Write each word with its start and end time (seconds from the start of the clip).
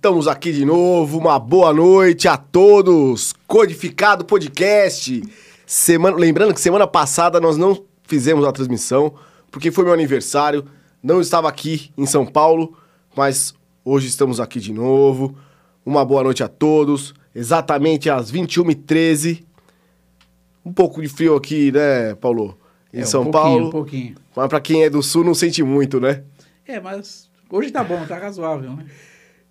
Estamos 0.00 0.26
aqui 0.26 0.50
de 0.50 0.64
novo. 0.64 1.18
Uma 1.18 1.38
boa 1.38 1.74
noite 1.74 2.26
a 2.26 2.34
todos. 2.34 3.34
Codificado 3.46 4.24
Podcast. 4.24 5.22
Semana... 5.66 6.16
Lembrando 6.16 6.54
que 6.54 6.60
semana 6.60 6.86
passada 6.86 7.38
nós 7.38 7.58
não 7.58 7.84
fizemos 8.04 8.46
a 8.46 8.50
transmissão 8.50 9.12
porque 9.50 9.70
foi 9.70 9.84
meu 9.84 9.92
aniversário. 9.92 10.64
Não 11.02 11.20
estava 11.20 11.50
aqui 11.50 11.92
em 11.98 12.06
São 12.06 12.24
Paulo, 12.24 12.78
mas 13.14 13.52
hoje 13.84 14.08
estamos 14.08 14.40
aqui 14.40 14.58
de 14.58 14.72
novo. 14.72 15.36
Uma 15.84 16.02
boa 16.02 16.24
noite 16.24 16.42
a 16.42 16.48
todos. 16.48 17.12
Exatamente 17.34 18.08
às 18.08 18.32
21h13. 18.32 19.44
Um 20.64 20.72
pouco 20.72 21.02
de 21.02 21.08
frio 21.08 21.36
aqui, 21.36 21.70
né, 21.70 22.14
Paulo? 22.14 22.58
Em 22.90 23.00
É, 23.00 23.02
um 23.02 23.06
São 23.06 23.30
Paulo. 23.30 23.66
Um 23.66 23.70
pouquinho. 23.70 24.14
Mas 24.34 24.48
pra 24.48 24.62
quem 24.62 24.82
é 24.82 24.88
do 24.88 25.02
sul 25.02 25.24
não 25.24 25.34
sente 25.34 25.62
muito, 25.62 26.00
né? 26.00 26.22
É, 26.66 26.80
mas 26.80 27.28
hoje 27.50 27.70
tá 27.70 27.84
bom, 27.84 28.02
tá 28.06 28.16
razoável, 28.16 28.70
né? 28.72 28.86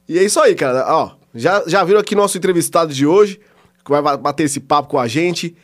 E 0.10 0.18
é 0.18 0.24
isso 0.24 0.40
aí, 0.40 0.56
cara. 0.56 0.84
Ó, 0.88 1.12
já, 1.36 1.64
já 1.68 1.84
viram 1.84 2.00
aqui 2.00 2.16
nosso 2.16 2.36
entrevistado 2.36 2.92
de 2.92 3.06
hoje, 3.06 3.40
que 3.86 3.92
vai 3.92 4.02
ba- 4.02 4.18
bater 4.18 4.44
esse 4.46 4.60
papo 4.60 4.90
com 4.90 5.00
a 5.00 5.08
gente. 5.08 5.56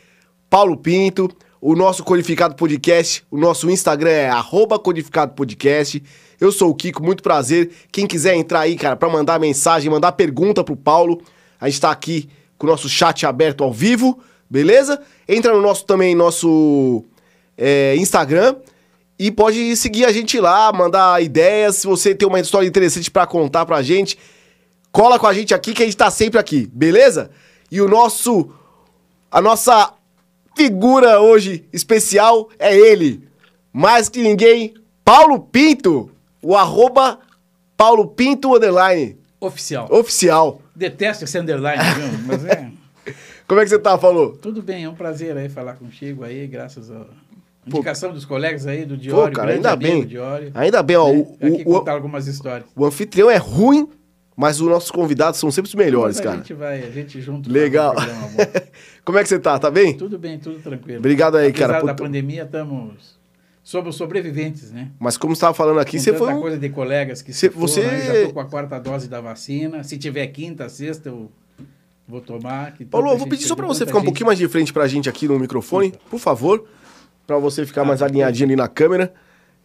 Paulo 0.48 0.76
Pinto, 0.76 1.28
o 1.60 1.74
nosso 1.74 2.04
Codificado 2.04 2.54
Podcast, 2.54 3.24
o 3.28 3.36
nosso 3.36 3.68
Instagram 3.68 4.10
é 4.10 4.28
arroba 4.28 4.78
Codificado 4.78 5.34
Podcast. 5.34 6.00
Eu 6.40 6.52
sou 6.52 6.70
o 6.70 6.74
Kiko, 6.74 7.02
muito 7.02 7.24
prazer. 7.24 7.72
Quem 7.90 8.06
quiser 8.06 8.36
entrar 8.36 8.60
aí, 8.60 8.76
cara, 8.76 8.94
pra 8.94 9.08
mandar 9.08 9.40
mensagem, 9.40 9.90
mandar 9.90 10.12
pergunta 10.12 10.62
pro 10.62 10.76
Paulo, 10.76 11.20
a 11.60 11.68
gente 11.68 11.80
tá 11.80 11.90
aqui 11.90 12.28
com 12.56 12.68
o 12.68 12.70
nosso 12.70 12.88
chat 12.88 13.26
aberto 13.26 13.64
ao 13.64 13.72
vivo, 13.72 14.18
beleza? 14.48 15.00
Entra 15.28 15.52
no 15.52 15.60
nosso 15.60 15.84
também, 15.84 16.14
nosso 16.14 17.02
é, 17.58 17.96
Instagram. 17.96 18.54
E 19.18 19.30
pode 19.32 19.74
seguir 19.76 20.04
a 20.04 20.12
gente 20.12 20.38
lá, 20.38 20.70
mandar 20.72 21.22
ideias. 21.22 21.76
Se 21.76 21.86
você 21.86 22.14
tem 22.14 22.28
uma 22.28 22.38
história 22.38 22.66
interessante 22.68 23.10
pra 23.10 23.26
contar 23.26 23.64
pra 23.64 23.82
gente, 23.82 24.18
cola 24.96 25.18
com 25.18 25.26
a 25.26 25.34
gente 25.34 25.52
aqui 25.52 25.74
que 25.74 25.82
a 25.82 25.86
gente 25.86 25.96
tá 25.96 26.10
sempre 26.10 26.38
aqui, 26.40 26.70
beleza? 26.72 27.30
E 27.70 27.80
o 27.82 27.88
nosso. 27.88 28.50
A 29.30 29.42
nossa 29.42 29.92
figura 30.56 31.20
hoje 31.20 31.64
especial 31.72 32.48
é 32.58 32.74
ele. 32.74 33.28
Mais 33.72 34.08
que 34.08 34.22
ninguém, 34.22 34.72
Paulo 35.04 35.38
Pinto. 35.40 36.10
O 36.42 36.56
arroba 36.56 37.18
Paulo 37.76 38.06
Pinto 38.08 38.54
Underline. 38.56 39.18
Oficial. 39.40 39.88
Oficial. 39.90 40.62
Detesto 40.74 41.24
esse 41.24 41.38
underline, 41.38 41.82
viu? 41.94 42.18
Mas 42.26 42.44
é. 42.46 42.70
Como 43.46 43.60
é 43.60 43.64
que 43.64 43.70
você 43.70 43.78
tá, 43.78 43.98
falou? 43.98 44.32
Tudo 44.36 44.62
bem, 44.62 44.84
é 44.84 44.88
um 44.88 44.94
prazer 44.94 45.36
aí 45.36 45.48
falar 45.48 45.74
contigo 45.74 46.24
aí, 46.24 46.46
graças 46.46 46.90
à 46.90 47.00
Pô. 47.68 47.78
indicação 47.78 48.12
dos 48.12 48.24
colegas 48.24 48.66
aí 48.66 48.84
do 48.84 48.96
Diório. 48.96 49.34
cara, 49.34 49.48
grande 49.52 49.66
ainda 49.68 49.76
bem. 49.76 50.04
Diório, 50.06 50.50
Ainda 50.54 50.82
bem, 50.82 50.96
ó. 50.96 51.08
né? 51.12 51.18
o- 51.18 51.46
Aqui 51.46 51.62
o, 51.66 51.72
contar 51.78 51.92
algumas 51.92 52.26
histórias. 52.26 52.68
o 52.74 52.84
anfitrião 52.84 53.30
é 53.30 53.36
ruim, 53.36 53.88
mas 54.36 54.60
os 54.60 54.68
nossos 54.68 54.90
convidados 54.90 55.40
são 55.40 55.50
sempre 55.50 55.68
os 55.68 55.74
melhores, 55.74 56.16
Mas 56.18 56.26
a 56.26 56.28
cara. 56.28 56.36
gente 56.38 56.54
vai, 56.54 56.82
a 56.82 56.90
gente 56.90 57.20
junto. 57.20 57.50
Legal. 57.50 57.92
um 57.92 57.94
programa. 57.96 58.28
Como 59.04 59.18
é 59.18 59.22
que 59.22 59.28
você 59.28 59.38
tá? 59.38 59.58
Tá 59.58 59.70
bem? 59.70 59.96
Tudo 59.96 60.18
bem, 60.18 60.38
tudo 60.38 60.58
tranquilo. 60.60 60.98
Obrigado 60.98 61.36
aí, 61.36 61.48
Apesar 61.48 61.66
cara. 61.68 61.72
da 61.78 61.92
Puta- 61.94 62.02
pandemia, 62.04 62.42
estamos. 62.42 63.16
Somos 63.64 63.96
sobreviventes, 63.96 64.70
né? 64.70 64.90
Mas 64.98 65.16
como 65.16 65.34
você 65.34 65.38
estava 65.38 65.54
falando 65.54 65.80
aqui, 65.80 65.96
Com 65.96 66.02
você 66.04 66.12
foi 66.12 66.32
um... 66.34 66.40
coisa 66.40 66.56
de 66.58 66.68
colegas 66.68 67.20
que 67.22 67.32
se 67.32 67.48
você- 67.48 67.82
né? 67.82 68.00
já 68.22 68.26
tô 68.28 68.34
com 68.34 68.40
a 68.40 68.44
quarta 68.44 68.78
dose 68.78 69.08
da 69.08 69.20
vacina. 69.20 69.82
Se 69.82 69.98
tiver 69.98 70.26
quinta, 70.28 70.68
sexta, 70.68 71.08
eu 71.08 71.28
vou 72.06 72.20
tomar. 72.20 72.74
Paulo, 72.90 73.10
eu 73.10 73.18
vou 73.18 73.26
pedir 73.26 73.44
só 73.44 73.56
pra 73.56 73.66
você 73.66 73.84
ficar 73.84 73.98
um 73.98 74.00
gente. 74.02 74.06
pouquinho 74.06 74.26
mais 74.26 74.38
de 74.38 74.46
frente 74.46 74.72
pra 74.72 74.86
gente 74.86 75.08
aqui 75.08 75.26
no 75.26 75.36
microfone, 75.38 75.92
por 76.08 76.20
favor. 76.20 76.64
Pra 77.26 77.38
você 77.38 77.66
ficar 77.66 77.82
Ah, 77.82 77.84
mais 77.86 77.98
tá. 77.98 78.06
alinhadinho 78.06 78.46
ali 78.46 78.54
na 78.56 78.68
câmera. 78.68 79.12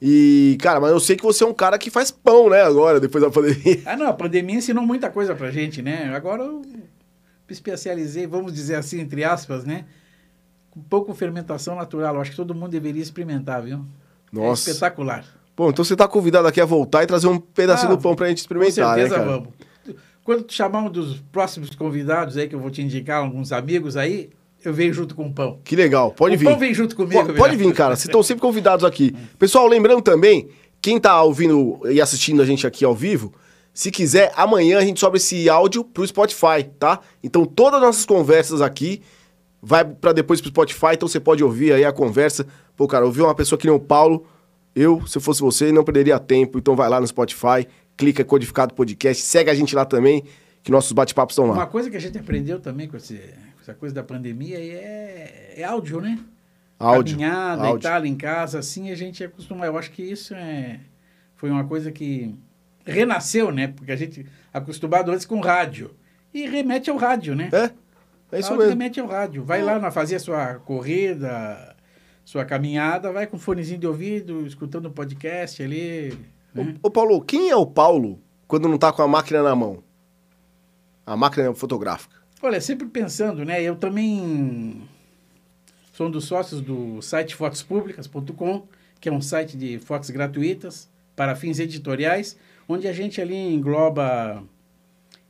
E, 0.01 0.57
cara, 0.59 0.79
mas 0.79 0.89
eu 0.91 0.99
sei 0.99 1.15
que 1.15 1.21
você 1.23 1.43
é 1.43 1.47
um 1.47 1.53
cara 1.53 1.77
que 1.77 1.91
faz 1.91 2.09
pão, 2.09 2.49
né, 2.49 2.61
agora, 2.63 2.99
depois 2.99 3.23
da 3.23 3.29
pandemia. 3.29 3.81
Ah, 3.85 3.95
não, 3.95 4.07
a 4.07 4.13
pandemia 4.13 4.55
ensinou 4.57 4.83
muita 4.85 5.09
coisa 5.11 5.35
pra 5.35 5.51
gente, 5.51 5.81
né? 5.81 6.11
Agora 6.15 6.41
eu 6.43 6.61
me 6.61 6.83
especializei, 7.49 8.25
vamos 8.25 8.51
dizer 8.53 8.75
assim, 8.75 8.99
entre 8.99 9.23
aspas, 9.23 9.63
né? 9.63 9.85
Com 10.71 10.81
pouco 10.81 11.13
fermentação 11.13 11.75
natural. 11.75 12.15
Eu 12.15 12.21
acho 12.21 12.31
que 12.31 12.37
todo 12.37 12.55
mundo 12.55 12.71
deveria 12.71 13.01
experimentar, 13.01 13.61
viu? 13.61 13.77
É 13.77 14.35
Nossa. 14.35 14.69
espetacular. 14.71 15.23
Bom, 15.55 15.69
então 15.69 15.83
você 15.85 15.95
tá 15.95 16.07
convidado 16.07 16.47
aqui 16.47 16.59
a 16.61 16.65
voltar 16.65 17.03
e 17.03 17.07
trazer 17.07 17.27
um 17.27 17.37
pedacinho 17.37 17.91
Ah, 17.91 17.95
do 17.95 18.01
pão 18.01 18.15
pra 18.15 18.27
gente 18.29 18.37
Com 18.37 18.41
experimentar, 18.55 18.95
né, 18.97 19.03
certeza 19.03 19.15
cara? 19.19 19.29
vamos. 19.29 19.49
Quando 20.23 20.51
chamar 20.51 20.79
um 20.83 20.89
dos 20.89 21.19
próximos 21.31 21.75
convidados 21.75 22.37
aí, 22.37 22.47
que 22.47 22.55
eu 22.55 22.59
vou 22.59 22.71
te 22.71 22.81
indicar, 22.81 23.17
alguns 23.21 23.51
amigos 23.51 23.97
aí, 23.97 24.29
eu 24.63 24.73
venho 24.73 24.93
junto 24.93 25.15
com 25.15 25.27
o 25.27 25.33
pão. 25.33 25.59
Que 25.63 25.75
legal, 25.75 26.11
pode 26.11 26.35
o 26.35 26.39
vir. 26.39 26.45
pão 26.45 26.57
vem 26.59 26.73
junto 26.73 26.95
comigo. 26.95 27.25
Po- 27.27 27.33
Pode 27.33 27.55
vir, 27.55 27.73
cara. 27.73 27.95
Vocês 27.95 28.05
estão 28.05 28.21
sempre 28.23 28.41
convidados 28.41 28.83
aqui. 28.85 29.15
Pessoal, 29.39 29.67
lembrando 29.67 30.01
também, 30.01 30.49
quem 30.81 30.99
tá 30.99 31.21
ouvindo 31.23 31.79
e 31.89 31.99
assistindo 32.01 32.41
a 32.41 32.45
gente 32.45 32.65
aqui 32.67 32.83
ao 32.85 32.93
vivo, 32.95 33.33
se 33.73 33.89
quiser, 33.91 34.31
amanhã 34.35 34.77
a 34.79 34.81
gente 34.85 34.99
sobe 34.99 35.17
esse 35.17 35.49
áudio 35.49 35.83
pro 35.83 36.05
Spotify, 36.05 36.63
tá? 36.79 36.99
Então 37.23 37.45
todas 37.45 37.79
as 37.79 37.85
nossas 37.85 38.05
conversas 38.05 38.61
aqui 38.61 39.01
vai 39.61 39.85
pra 39.85 40.11
depois 40.11 40.41
pro 40.41 40.49
Spotify, 40.49 40.93
então 40.93 41.07
você 41.07 41.19
pode 41.19 41.43
ouvir 41.43 41.71
aí 41.73 41.85
a 41.85 41.91
conversa. 41.91 42.45
Pô, 42.75 42.87
cara, 42.87 43.05
ouvir 43.05 43.21
uma 43.21 43.35
pessoa 43.35 43.57
que 43.59 43.67
nem 43.67 43.75
o 43.75 43.79
Paulo, 43.79 44.25
eu, 44.75 45.05
se 45.07 45.17
eu 45.17 45.21
fosse 45.21 45.39
você, 45.41 45.71
não 45.71 45.83
perderia 45.83 46.19
tempo. 46.19 46.57
Então 46.57 46.75
vai 46.75 46.89
lá 46.89 46.99
no 46.99 47.07
Spotify, 47.07 47.67
clica 47.95 48.23
Codificado 48.23 48.73
Podcast, 48.73 49.23
segue 49.23 49.49
a 49.49 49.53
gente 49.53 49.75
lá 49.75 49.85
também, 49.85 50.23
que 50.63 50.71
nossos 50.71 50.91
bate-papos 50.91 51.33
estão 51.33 51.45
Uma 51.45 51.55
lá. 51.57 51.65
coisa 51.67 51.89
que 51.89 51.97
a 51.97 51.99
gente 52.01 52.17
aprendeu 52.17 52.59
também 52.59 52.87
com, 52.87 52.97
esse- 52.97 53.19
essa 53.61 53.73
coisa 53.75 53.93
da 53.93 54.03
pandemia 54.03 54.57
aí 54.57 54.71
é, 54.71 55.53
é 55.57 55.63
áudio, 55.63 56.01
né? 56.01 56.19
Áudio. 56.79 57.15
Caminhada 57.15 57.67
áudio. 57.67 57.77
e 57.77 57.81
tal, 57.81 58.05
em 58.05 58.15
casa, 58.15 58.59
assim, 58.59 58.89
a 58.91 58.95
gente 58.95 59.23
acostuma. 59.23 59.65
Eu 59.65 59.77
acho 59.77 59.91
que 59.91 60.01
isso 60.01 60.33
é, 60.33 60.79
foi 61.35 61.51
uma 61.51 61.63
coisa 61.63 61.91
que 61.91 62.35
renasceu, 62.83 63.51
né? 63.51 63.67
Porque 63.67 63.91
a 63.91 63.95
gente 63.95 64.25
acostumado 64.51 65.11
antes 65.11 65.25
com 65.25 65.39
rádio. 65.39 65.91
E 66.33 66.47
remete 66.47 66.89
ao 66.89 66.97
rádio, 66.97 67.35
né? 67.35 67.49
É, 67.53 67.71
é 68.35 68.39
isso 68.39 68.49
Áudio 68.49 68.65
mesmo. 68.65 68.69
remete 68.69 68.99
ao 68.99 69.07
rádio. 69.07 69.43
Vai 69.43 69.61
lá 69.61 69.77
na 69.77 69.91
fazer 69.91 70.15
a 70.15 70.19
sua 70.19 70.55
corrida, 70.55 71.75
sua 72.25 72.45
caminhada, 72.45 73.11
vai 73.11 73.27
com 73.27 73.37
fonezinho 73.37 73.79
de 73.79 73.85
ouvido, 73.85 74.47
escutando 74.47 74.87
o 74.87 74.91
podcast 74.91 75.61
ali. 75.61 76.17
né? 76.53 76.75
Ô, 76.81 76.87
ô, 76.87 76.91
Paulo, 76.91 77.21
quem 77.21 77.49
é 77.49 77.55
o 77.55 77.65
Paulo 77.65 78.19
quando 78.47 78.67
não 78.67 78.77
tá 78.77 78.91
com 78.91 79.03
a 79.03 79.07
máquina 79.07 79.43
na 79.43 79.55
mão? 79.55 79.83
A 81.05 81.15
máquina 81.15 81.53
fotográfica. 81.53 82.20
Olha, 82.43 82.59
sempre 82.59 82.87
pensando, 82.87 83.45
né? 83.45 83.61
Eu 83.61 83.75
também 83.75 84.81
sou 85.93 86.07
um 86.07 86.11
dos 86.11 86.25
sócios 86.25 86.59
do 86.59 86.99
site 86.99 87.35
fotospúblicas.com, 87.35 88.67
que 88.99 89.07
é 89.07 89.11
um 89.11 89.21
site 89.21 89.55
de 89.55 89.77
fotos 89.77 90.09
gratuitas 90.09 90.89
para 91.15 91.35
fins 91.35 91.59
editoriais, 91.59 92.35
onde 92.67 92.87
a 92.87 92.93
gente 92.93 93.21
ali 93.21 93.35
engloba 93.35 94.43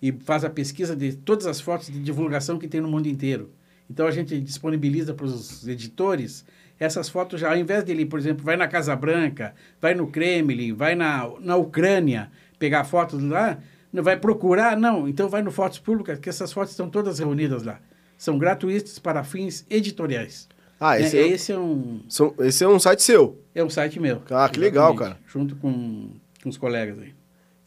e 0.01 0.13
faz 0.13 0.45
a 0.45 0.49
pesquisa 0.49 0.95
de 0.95 1.11
todas 1.13 1.47
as 1.47 1.59
fotos 1.59 1.87
de 1.87 1.99
divulgação 2.01 2.57
que 2.57 2.67
tem 2.67 2.79
no 2.79 2.87
mundo 2.87 3.07
inteiro. 3.07 3.51
Então 3.89 4.07
a 4.07 4.11
gente 4.11 4.39
disponibiliza 4.39 5.13
para 5.13 5.25
os 5.25 5.67
editores 5.67 6.45
essas 6.79 7.09
fotos 7.09 7.41
já, 7.41 7.49
ao 7.51 7.57
invés 7.57 7.83
dele, 7.83 8.05
por 8.05 8.19
exemplo, 8.19 8.45
vai 8.45 8.55
na 8.55 8.69
Casa 8.69 8.95
Branca, 8.95 9.53
vai 9.81 9.93
no 9.93 10.07
Kremlin, 10.07 10.71
vai 10.73 10.95
na, 10.95 11.29
na 11.41 11.57
Ucrânia 11.57 12.31
pegar 12.57 12.85
fotos 12.85 13.21
lá, 13.21 13.59
vai 13.93 14.15
procurar, 14.17 14.77
não. 14.77 15.07
Então 15.07 15.27
vai 15.27 15.41
no 15.41 15.51
Fotos 15.51 15.79
Públicas, 15.79 16.19
que 16.19 16.29
essas 16.29 16.53
fotos 16.53 16.71
estão 16.71 16.89
todas 16.89 17.19
reunidas 17.19 17.63
lá. 17.63 17.79
São 18.17 18.37
gratuitas 18.37 18.99
para 18.99 19.23
fins 19.23 19.65
editoriais. 19.69 20.47
Ah, 20.79 20.99
esse 20.99 21.17
É, 21.17 21.21
é, 21.21 21.27
esse 21.27 21.51
é 21.51 21.57
um, 21.59 22.01
são- 22.07 22.33
esse 22.39 22.63
é 22.63 22.67
um 22.67 22.79
site 22.79 23.01
seu. 23.03 23.39
é 23.53 23.63
um 23.63 23.69
site 23.69 23.99
meu. 23.99 24.21
Ah, 24.29 24.47
que 24.49 24.59
legal, 24.59 24.95
cara. 24.95 25.19
Junto 25.27 25.55
com, 25.55 26.11
com 26.41 26.49
os 26.49 26.57
colegas 26.57 26.97
aí. 26.99 27.13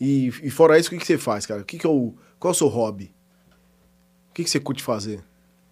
E, 0.01 0.29
e 0.43 0.51
fora 0.51 0.79
isso, 0.79 0.89
o 0.89 0.91
que, 0.93 0.99
que 0.99 1.07
você 1.07 1.19
faz, 1.19 1.45
cara? 1.47 1.63
O 1.63 1.65
que 1.65 1.79
que 1.79 1.87
é 1.87 1.91
o, 1.91 2.15
qual 2.39 2.51
é 2.51 2.55
o 2.55 2.59
seu 2.59 2.67
hobby? 2.69 3.13
O 4.31 4.35
que, 4.35 4.43
que 4.45 4.51
você 4.51 4.59
curte 4.59 4.83
fazer? 4.83 5.23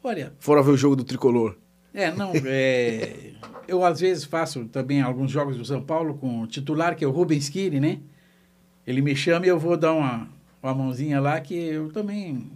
Olha, 0.04 0.32
Fora 0.38 0.62
ver 0.62 0.70
o 0.70 0.76
jogo 0.76 0.94
do 0.96 1.04
tricolor. 1.04 1.56
É, 1.94 2.10
não, 2.12 2.32
é, 2.46 3.32
eu 3.66 3.84
às 3.84 4.00
vezes 4.00 4.25
faço 4.25 4.64
também 4.66 5.00
alguns 5.02 5.31
jogos 5.31 5.56
do 5.56 5.64
São 5.64 5.82
Paulo 5.82 6.14
com 6.14 6.43
o 6.43 6.46
titular, 6.46 6.94
que 6.96 7.04
é 7.04 7.08
o 7.08 7.10
Rubens 7.10 7.49
Kiri, 7.49 7.81
né? 7.81 8.00
Ele 8.87 9.00
me 9.02 9.14
chama 9.16 9.46
e 9.46 9.49
eu 9.49 9.58
vou 9.58 9.76
dar 9.76 9.93
uma, 9.93 10.28
uma 10.62 10.75
mãozinha 10.75 11.20
lá, 11.20 11.41
que 11.41 11.55
eu 11.55 11.91
também... 11.91 12.50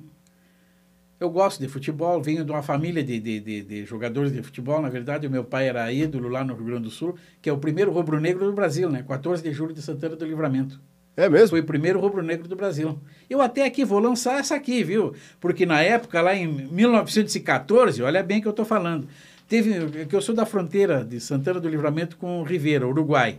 Eu 1.18 1.30
gosto 1.30 1.58
de 1.58 1.66
futebol, 1.66 2.22
venho 2.22 2.44
de 2.44 2.50
uma 2.50 2.62
família 2.62 3.02
de, 3.02 3.18
de, 3.18 3.40
de, 3.40 3.62
de 3.62 3.84
jogadores 3.86 4.32
de 4.32 4.42
futebol, 4.42 4.82
na 4.82 4.90
verdade, 4.90 5.26
o 5.26 5.30
meu 5.30 5.42
pai 5.44 5.66
era 5.66 5.90
ídolo 5.90 6.28
lá 6.28 6.44
no 6.44 6.54
Rio 6.54 6.66
Grande 6.66 6.82
do 6.82 6.90
Sul, 6.90 7.16
que 7.40 7.48
é 7.48 7.52
o 7.52 7.56
primeiro 7.56 7.90
rubro-negro 7.90 8.44
do 8.44 8.52
Brasil, 8.52 8.90
né? 8.90 9.02
14 9.02 9.42
de 9.42 9.50
julho 9.50 9.72
de 9.72 9.80
Santana 9.80 10.14
do 10.14 10.26
Livramento. 10.26 10.78
É 11.16 11.30
mesmo? 11.30 11.48
Foi 11.48 11.60
o 11.60 11.64
primeiro 11.64 11.98
rubro-negro 11.98 12.46
do 12.46 12.54
Brasil. 12.54 12.98
Eu 13.30 13.40
até 13.40 13.64
aqui 13.64 13.84
vou 13.86 13.98
lançar 13.98 14.38
essa 14.38 14.54
aqui, 14.54 14.84
viu? 14.84 15.14
Porque 15.40 15.64
na 15.64 15.80
época, 15.80 16.20
lá 16.20 16.36
em 16.36 16.46
1914, 16.46 18.02
olha 18.02 18.22
bem 18.22 18.42
que 18.42 18.46
eu 18.46 18.50
estou 18.50 18.66
falando, 18.66 19.08
teve 19.48 20.04
que 20.04 20.14
eu 20.14 20.20
sou 20.20 20.34
da 20.34 20.44
fronteira 20.44 21.02
de 21.02 21.18
Santana 21.18 21.58
do 21.58 21.70
Livramento 21.70 22.18
com 22.18 22.42
Ribeira, 22.42 22.86
Uruguai, 22.86 23.38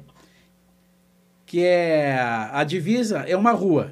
que 1.46 1.64
é 1.64 2.18
a 2.52 2.64
divisa 2.64 3.20
é 3.28 3.38
uma 3.38 3.52
rua. 3.52 3.92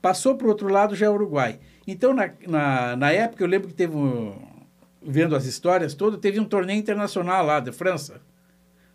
Passou 0.00 0.34
para 0.34 0.46
o 0.46 0.50
outro 0.50 0.68
lado 0.68 0.94
já 0.94 1.06
é 1.06 1.10
Uruguai. 1.10 1.58
Então, 1.86 2.14
na, 2.14 2.30
na, 2.46 2.96
na 2.96 3.12
época, 3.12 3.42
eu 3.42 3.48
lembro 3.48 3.68
que 3.68 3.74
teve, 3.74 3.94
um, 3.96 4.34
vendo 5.02 5.34
as 5.36 5.44
histórias 5.44 5.94
todas, 5.94 6.20
teve 6.20 6.40
um 6.40 6.44
torneio 6.44 6.78
internacional 6.78 7.44
lá 7.44 7.60
da 7.60 7.72
França. 7.72 8.20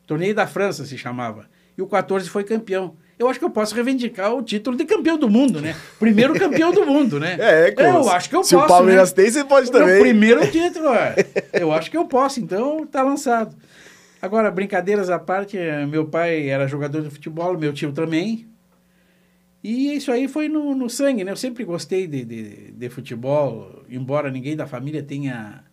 Torneio 0.08 0.34
da 0.34 0.48
França 0.48 0.86
se 0.86 0.98
chamava. 0.98 1.46
E 1.78 1.82
o 1.82 1.88
14 1.88 2.30
foi 2.30 2.44
campeão. 2.44 2.96
eu 3.20 3.28
acho 3.28 3.38
que 3.38 3.44
eu 3.46 3.50
posso 3.50 3.76
reivindicar 3.76 4.34
o 4.34 4.42
título 4.42 4.78
de 4.78 4.86
campeão 4.86 5.18
do 5.18 5.30
mundo, 5.30 5.60
né? 5.60 5.76
Primeiro 6.00 6.34
campeão 6.34 6.72
do 6.72 6.86
mundo, 6.86 7.20
né? 7.20 7.36
É, 7.42 7.70
é 7.78 7.90
Eu 7.90 8.10
acho 8.10 8.30
que 8.30 8.36
eu 8.36 8.44
Se 8.44 8.56
posso. 8.56 8.66
o 8.66 8.68
Palmeiras 8.68 9.10
né? 9.14 9.16
tem, 9.24 9.32
você 9.32 9.44
pode 9.44 9.72
Meu 9.72 9.82
também. 9.82 10.00
primeiro 10.00 10.40
título, 10.50 10.88
é. 10.94 11.16
eu 11.54 11.72
acho 11.74 11.92
que 11.92 11.98
eu 11.98 12.06
posso, 12.06 12.40
então 12.40 12.86
tá 12.86 13.04
lançado. 13.04 13.56
Agora, 14.22 14.50
brincadeiras 14.50 15.10
à 15.10 15.20
parte, 15.20 15.58
meu 15.90 16.06
pai 16.06 16.48
era 16.48 16.66
jogador 16.68 17.02
de 17.02 17.10
futebol, 17.10 17.58
meu 17.58 17.74
tio 17.74 17.92
também. 17.92 18.48
E 19.68 19.96
isso 19.96 20.12
aí 20.12 20.28
foi 20.28 20.48
no, 20.48 20.76
no 20.76 20.88
sangue, 20.88 21.24
né? 21.24 21.32
Eu 21.32 21.36
sempre 21.36 21.64
gostei 21.64 22.06
de, 22.06 22.24
de, 22.24 22.72
de 22.72 22.88
futebol, 22.88 23.84
embora 23.90 24.30
ninguém 24.30 24.56
da 24.56 24.68
família 24.68 25.02
tenha, 25.02 25.64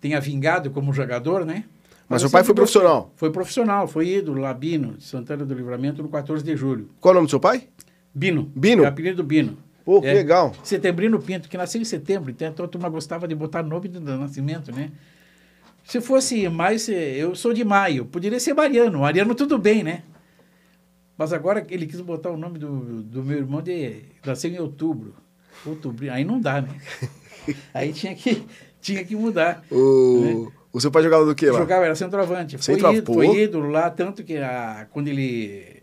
tenha 0.00 0.20
vingado 0.20 0.72
como 0.72 0.92
jogador, 0.92 1.46
né? 1.46 1.62
Mas 2.08 2.22
seu 2.22 2.30
pai 2.30 2.42
foi 2.42 2.56
profissional? 2.56 3.12
Foi 3.14 3.30
profissional, 3.30 3.86
foi 3.86 4.08
ídolo 4.08 4.40
lá, 4.40 4.52
Bino, 4.52 4.94
de 4.96 5.04
Santana 5.04 5.44
do 5.44 5.54
Livramento, 5.54 6.02
no 6.02 6.08
14 6.08 6.42
de 6.42 6.56
julho. 6.56 6.90
Qual 6.98 7.12
é 7.12 7.12
o 7.12 7.14
nome 7.18 7.28
do 7.28 7.30
seu 7.30 7.38
pai? 7.38 7.68
Bino. 8.12 8.50
Bino? 8.52 8.82
É 8.82 8.86
o 8.86 8.88
apelido 8.88 9.22
Bino. 9.22 9.56
Pô, 9.84 10.00
que 10.00 10.08
É. 10.08 10.14
legal. 10.14 10.52
Setembrino 10.64 11.20
Pinto, 11.20 11.48
que 11.48 11.56
nasceu 11.56 11.80
em 11.80 11.84
setembro, 11.84 12.32
então 12.32 12.48
a 12.48 12.68
turma 12.68 12.88
gostava 12.88 13.28
de 13.28 13.34
botar 13.36 13.62
nome 13.62 13.86
do 13.86 14.00
do 14.00 14.18
nascimento, 14.18 14.72
né? 14.72 14.90
Se 15.84 16.00
fosse 16.00 16.48
mais, 16.48 16.88
eh, 16.88 17.14
eu 17.16 17.36
sou 17.36 17.52
de 17.54 17.64
maio, 17.64 18.06
poderia 18.06 18.40
ser 18.40 18.54
Mariano. 18.54 18.98
Mariano 18.98 19.36
tudo 19.36 19.56
bem, 19.56 19.84
né? 19.84 20.02
Mas 21.18 21.32
agora 21.32 21.66
ele 21.68 21.84
quis 21.86 22.00
botar 22.00 22.30
o 22.30 22.36
nome 22.36 22.58
do, 22.60 23.02
do 23.02 23.24
meu 23.24 23.38
irmão 23.38 23.60
de. 23.60 24.02
Nasceu 24.24 24.50
em 24.50 24.58
outubro. 24.60 25.14
Outubro. 25.66 26.10
Aí 26.12 26.24
não 26.24 26.40
dá, 26.40 26.62
né? 26.62 26.68
Aí 27.74 27.92
tinha 27.92 28.14
que, 28.14 28.46
tinha 28.80 29.04
que 29.04 29.16
mudar. 29.16 29.64
O, 29.70 30.52
o 30.72 30.80
seu 30.80 30.90
pai 30.92 31.02
jogava 31.02 31.24
do 31.24 31.34
quê 31.34 31.50
lá? 31.50 31.58
Jogava, 31.58 31.84
era 31.86 31.96
centroavante. 31.96 32.56
Foi, 32.56 32.62
Centroavante, 32.74 33.02
ídolo, 33.02 33.18
pô. 33.18 33.24
foi 33.26 33.42
ídolo 33.42 33.68
lá, 33.70 33.90
tanto 33.90 34.22
que 34.22 34.36
a, 34.36 34.86
quando 34.92 35.08
ele. 35.08 35.82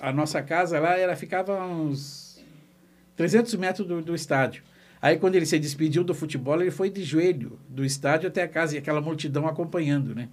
A 0.00 0.12
nossa 0.12 0.42
casa 0.42 0.80
lá 0.80 0.96
era, 0.96 1.14
ficava 1.14 1.64
uns 1.66 2.42
300 3.14 3.54
metros 3.54 3.86
do, 3.86 4.02
do 4.02 4.14
estádio. 4.14 4.62
Aí, 5.00 5.16
quando 5.18 5.34
ele 5.36 5.46
se 5.46 5.58
despediu 5.58 6.02
do 6.02 6.14
futebol, 6.14 6.60
ele 6.60 6.70
foi 6.70 6.90
de 6.90 7.02
joelho 7.04 7.58
do 7.68 7.84
estádio 7.84 8.28
até 8.28 8.42
a 8.42 8.48
casa 8.48 8.74
e 8.74 8.78
aquela 8.78 9.00
multidão 9.00 9.46
acompanhando, 9.46 10.14
né? 10.14 10.28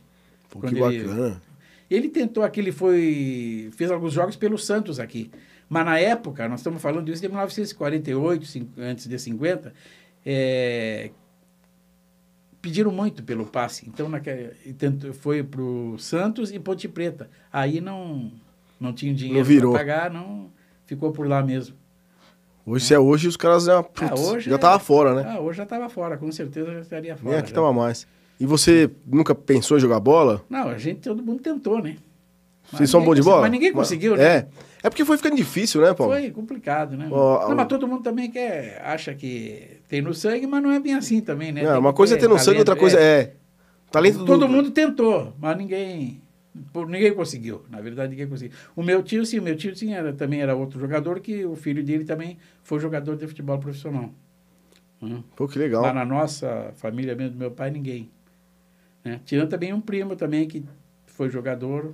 Pô, 0.50 0.60
que 0.62 0.68
ele- 0.68 0.80
bacana. 1.04 1.42
Ele 1.90 2.10
tentou 2.10 2.44
aqui, 2.44 2.60
ele 2.60 2.72
foi. 2.72 3.70
fez 3.76 3.90
alguns 3.92 4.14
jogos 4.14 4.36
pelo 4.36 4.58
Santos 4.58 5.00
aqui. 5.00 5.32
Mas 5.70 5.86
na 5.86 5.98
época, 6.00 6.48
nós 6.48 6.60
estamos 6.60 6.82
falando 6.82 7.06
disso 7.06 7.22
de 7.22 7.28
1948, 7.28 8.46
cin- 8.46 8.70
antes 8.78 9.08
de 9.08 9.18
50, 9.20 9.74
é, 10.26 11.12
pediram 12.62 12.92
muito 12.92 13.24
pelo 13.24 13.46
passe. 13.46 13.88
Então 13.88 14.10
naquele, 14.10 14.50
tentou- 14.78 15.14
foi 15.14 15.44
para 15.44 15.62
o 15.62 15.98
Santos 15.98 16.52
e 16.52 16.60
Ponte 16.60 16.88
Preta. 16.88 17.30
Aí 17.52 17.80
não, 17.82 18.32
não 18.80 18.94
tinha 18.94 19.14
dinheiro 19.14 19.38
para 19.72 19.80
pagar, 19.80 20.12
não 20.12 20.50
ficou 20.86 21.12
por 21.12 21.28
lá 21.28 21.44
mesmo. 21.44 21.76
Hoje, 22.66 22.86
se 22.86 22.94
é 22.94 23.00
hoje, 23.00 23.30
os 23.30 23.38
caras 23.38 23.64
já, 23.64 23.82
putz, 23.82 24.12
Ah, 24.12 24.40
já 24.40 24.56
é- 24.56 24.58
tava 24.58 24.78
fora, 24.80 25.16
né? 25.16 25.26
Ah, 25.36 25.40
hoje 25.40 25.58
já 25.58 25.64
estava 25.64 25.88
fora, 25.88 26.18
com 26.18 26.30
certeza 26.34 26.74
já 26.74 26.80
estaria 26.82 27.16
fora. 27.16 27.30
Nem 27.30 27.40
aqui 27.40 27.50
já. 27.50 27.56
tava 27.56 27.72
mais. 27.72 28.06
E 28.40 28.46
você 28.46 28.90
nunca 29.06 29.34
pensou 29.34 29.78
em 29.78 29.80
jogar 29.80 30.00
bola? 30.00 30.44
Não, 30.50 30.70
a 30.70 30.78
gente, 30.78 31.02
todo 31.02 31.24
mundo 31.24 31.42
tentou, 31.42 31.82
né? 31.82 31.98
Mas 32.72 32.80
Vocês 32.80 32.90
são 32.90 33.04
bons 33.04 33.16
de 33.16 33.24
bola? 33.24 33.42
Mas 33.42 33.52
ninguém 33.52 33.72
conseguiu, 33.72 34.16
né? 34.16 34.24
É. 34.24 34.48
É 34.84 34.90
porque 34.90 35.04
foi 35.04 35.18
ficando 35.18 35.36
difícil, 35.36 35.82
né, 35.82 35.94
Paulo? 35.94 36.14
Foi 36.14 36.30
complicado, 36.32 36.96
né? 36.96 37.08
Não, 37.10 37.56
mas 37.56 37.68
todo 37.68 37.88
mundo 37.88 38.04
também 38.04 38.30
quer, 38.30 38.82
acha 38.86 39.14
que 39.16 39.80
tem 39.88 40.02
no 40.02 40.14
sangue, 40.14 40.46
mas 40.46 40.62
não 40.62 40.72
é 40.72 40.80
bem 40.80 40.94
assim 40.94 41.20
também, 41.20 41.52
né? 41.52 41.64
Não, 41.64 41.72
Tem 41.72 41.80
uma 41.80 41.94
coisa 41.94 42.16
é 42.16 42.18
ter 42.18 42.28
no 42.28 42.38
sangue, 42.38 42.46
talento, 42.46 42.60
outra 42.60 42.76
coisa 42.76 43.00
é. 43.00 43.34
Talento 43.92 44.20
do. 44.20 44.26
Todo 44.26 44.48
mundo 44.48 44.70
tentou, 44.72 45.34
mas 45.40 45.58
ninguém, 45.58 46.22
ninguém 46.76 47.14
conseguiu. 47.14 47.64
Na 47.70 47.82
verdade, 47.82 48.12
ninguém 48.12 48.28
conseguiu. 48.28 48.56
O 48.76 48.84
meu 48.84 49.02
tio, 49.02 49.26
sim, 49.26 49.40
o 49.40 49.42
meu 49.44 49.56
tio 49.56 49.76
sim, 49.76 49.94
era, 49.94 50.14
também 50.14 50.42
era 50.42 50.56
outro 50.56 50.80
jogador, 50.80 51.20
que 51.22 51.44
o 51.44 51.56
filho 51.56 51.84
dele 51.84 52.06
também 52.06 52.38
foi 52.64 52.80
jogador 52.80 53.16
de 53.16 53.26
futebol 53.28 53.58
profissional. 53.58 54.12
Hum. 55.02 55.24
Pô, 55.36 55.48
que 55.48 55.58
legal. 55.58 55.82
Mas 55.82 55.96
na 55.96 56.06
nossa 56.06 56.72
família 56.76 57.16
mesmo 57.16 57.34
do 57.34 57.40
meu 57.40 57.52
pai, 57.52 57.72
ninguém. 57.72 58.10
Né? 59.08 59.22
Tirando 59.26 59.50
também 59.50 59.74
um 59.74 59.80
primo 59.80 60.18
também 60.18 60.46
que 60.48 60.66
foi 61.06 61.30
jogador, 61.30 61.94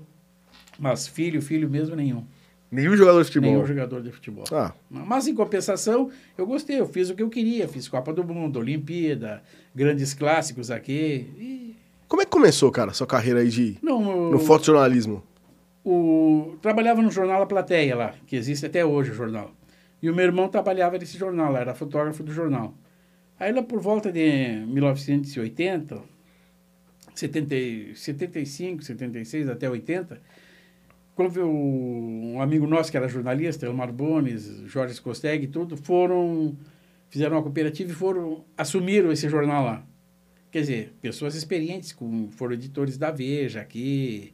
mas 0.80 1.08
filho, 1.08 1.42
filho 1.42 1.70
mesmo 1.70 1.96
nenhum. 1.96 2.26
Nenhum 2.72 2.98
jogador 2.98 3.20
de 3.20 3.26
futebol. 3.26 3.52
Nenhum 3.52 3.66
jogador 3.68 4.02
de 4.02 4.12
futebol. 4.12 4.46
Ah, 4.52 4.74
Mas, 4.90 5.28
em 5.28 5.36
compensação, 5.36 6.10
eu 6.36 6.48
gostei, 6.48 6.80
eu 6.80 6.88
fiz 6.88 7.12
o 7.12 7.16
que 7.16 7.22
eu 7.22 7.30
queria. 7.30 7.68
Fiz 7.68 7.88
Copa 7.88 8.12
do 8.12 8.24
Mundo, 8.24 8.58
Olimpíada, 8.58 9.44
grandes 9.76 10.16
clássicos 10.16 10.72
aqui. 10.72 11.30
E, 11.38 11.76
como 12.08 12.24
é 12.24 12.26
que 12.26 12.32
começou, 12.32 12.72
cara, 12.72 12.92
sua 12.92 13.06
carreira 13.06 13.42
aí 13.42 13.50
de. 13.50 13.78
No 13.80 14.36
o, 14.36 14.40
fotojornalismo? 14.40 15.22
o, 15.86 16.56
trabalhava 16.64 17.04
no 17.04 17.12
jornal 17.12 17.44
A 17.44 17.46
Plateia 17.46 17.96
lá, 17.96 18.14
que 18.26 18.36
existe 18.36 18.66
até 18.66 18.84
hoje 18.84 19.12
o 19.12 19.14
jornal. 19.14 19.52
E 20.02 20.10
o 20.10 20.16
meu 20.16 20.26
irmão 20.26 20.48
trabalhava 20.48 20.98
nesse 20.98 21.16
jornal 21.16 21.52
lá, 21.52 21.60
era 21.60 21.76
fotógrafo 21.76 22.24
do 22.24 22.34
jornal. 22.34 22.74
Aí 23.40 23.52
lá 23.52 23.62
por 23.62 23.80
volta 23.80 24.12
de 24.12 24.64
1980, 24.68 26.13
70, 27.16 27.56
e- 27.56 27.96
75, 27.96 28.84
76 28.84 29.50
até 29.50 29.70
80, 29.70 30.22
quando 31.16 31.46
um 31.46 32.42
amigo 32.42 32.66
nosso 32.66 32.90
que 32.90 32.98
era 32.98 33.08
jornalista, 33.08 33.66
Elmar 33.66 33.92
Bones, 33.92 34.64
Jorge 34.66 35.00
Costeg 35.00 35.46
e 35.46 35.48
tudo, 35.48 35.78
foram, 35.78 36.58
fizeram 37.10 37.36
uma 37.36 37.44
cooperativa 37.44 37.92
e 37.92 37.94
foram, 37.94 38.44
assumiram 38.58 39.12
esse 39.12 39.30
jornal 39.30 39.64
lá. 39.64 39.86
Quer 40.50 40.62
dizer, 40.62 40.94
pessoas 41.02 41.36
experientes, 41.36 41.92
com, 41.92 42.30
foram 42.32 42.54
editores 42.54 42.98
da 42.98 43.12
Veja 43.12 43.62
aqui, 43.62 44.34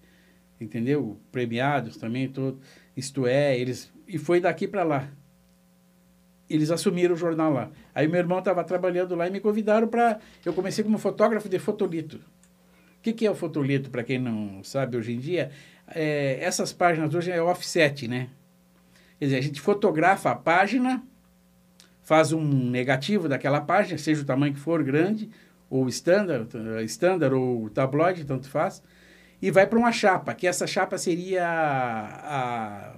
entendeu? 0.60 1.18
Premiados 1.32 1.98
também, 1.98 2.28
tudo. 2.28 2.60
Isto 2.96 3.26
é, 3.28 3.58
eles. 3.58 3.92
E 4.08 4.18
foi 4.18 4.40
daqui 4.40 4.68
para 4.68 4.84
lá. 4.84 5.10
Eles 6.50 6.72
assumiram 6.72 7.14
o 7.14 7.18
jornal 7.18 7.54
lá. 7.54 7.72
Aí 7.94 8.08
meu 8.08 8.20
irmão 8.20 8.40
estava 8.40 8.64
trabalhando 8.64 9.16
lá 9.16 9.28
e 9.28 9.32
me 9.32 9.40
convidaram 9.40 9.88
para. 9.88 10.20
Eu 10.44 10.54
comecei 10.54 10.84
como 10.84 10.98
fotógrafo 10.98 11.48
de 11.48 11.60
fotolito. 11.60 12.20
O 13.00 13.02
que, 13.02 13.14
que 13.14 13.26
é 13.26 13.32
o 13.32 13.36
fotolito, 13.36 13.90
para 13.90 14.04
quem 14.04 14.20
não 14.20 14.62
sabe 14.64 14.98
hoje 14.98 15.14
em 15.14 15.20
dia? 15.20 15.52
É, 15.88 16.38
essas 16.42 16.74
páginas 16.74 17.14
hoje 17.16 17.32
é 17.32 17.42
offset, 17.42 18.08
né? 18.08 18.30
Quer 19.18 19.26
dizer, 19.26 19.38
a 19.38 19.42
gente 19.42 19.62
fotografa 19.62 20.32
a 20.32 20.36
página, 20.36 21.02
faz 22.02 22.34
um 22.34 22.44
negativo 22.44 23.30
daquela 23.30 23.62
página, 23.62 23.98
seja 23.98 24.22
o 24.22 24.26
tamanho 24.26 24.54
que 24.54 24.60
for, 24.60 24.84
grande, 24.84 25.30
ou 25.70 25.88
standard, 25.88 26.50
standard 26.86 27.34
ou 27.34 27.70
tabloide, 27.70 28.26
tanto 28.26 28.50
faz, 28.50 28.84
e 29.42 29.50
vai 29.50 29.66
para 29.66 29.80
uma 29.80 29.92
chapa, 29.94 30.34
que 30.34 30.46
essa 30.46 30.68
chapa 30.68 30.98
seria 30.98 31.48
a- 31.48 32.38
a- 32.38 32.96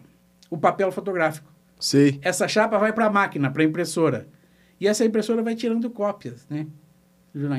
o 0.49 0.57
papel 0.57 0.91
fotográfico. 0.91 1.51
Sei. 1.79 2.19
Essa 2.23 2.47
chapa 2.47 2.77
vai 2.79 2.91
para 2.91 3.05
a 3.05 3.09
máquina, 3.11 3.51
para 3.51 3.61
a 3.61 3.65
impressora. 3.65 4.27
E 4.79 4.87
essa 4.87 5.05
impressora 5.05 5.43
vai 5.43 5.55
tirando 5.55 5.89
cópias, 5.91 6.47
né? 6.49 6.65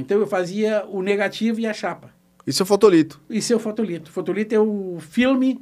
Então 0.01 0.19
eu 0.19 0.27
fazia 0.27 0.85
o 0.87 1.03
negativo 1.03 1.61
e 1.61 1.67
a 1.67 1.73
chapa. 1.73 2.11
Isso 2.47 2.63
é 2.63 2.67
fotolito. 2.67 3.21
Isso 3.31 3.53
é 3.53 3.57
o 3.57 3.59
fotolito. 3.59 4.11
O 4.11 4.13
fotolito 4.13 4.55
é 4.55 4.59
o 4.59 4.99
filme, 5.01 5.61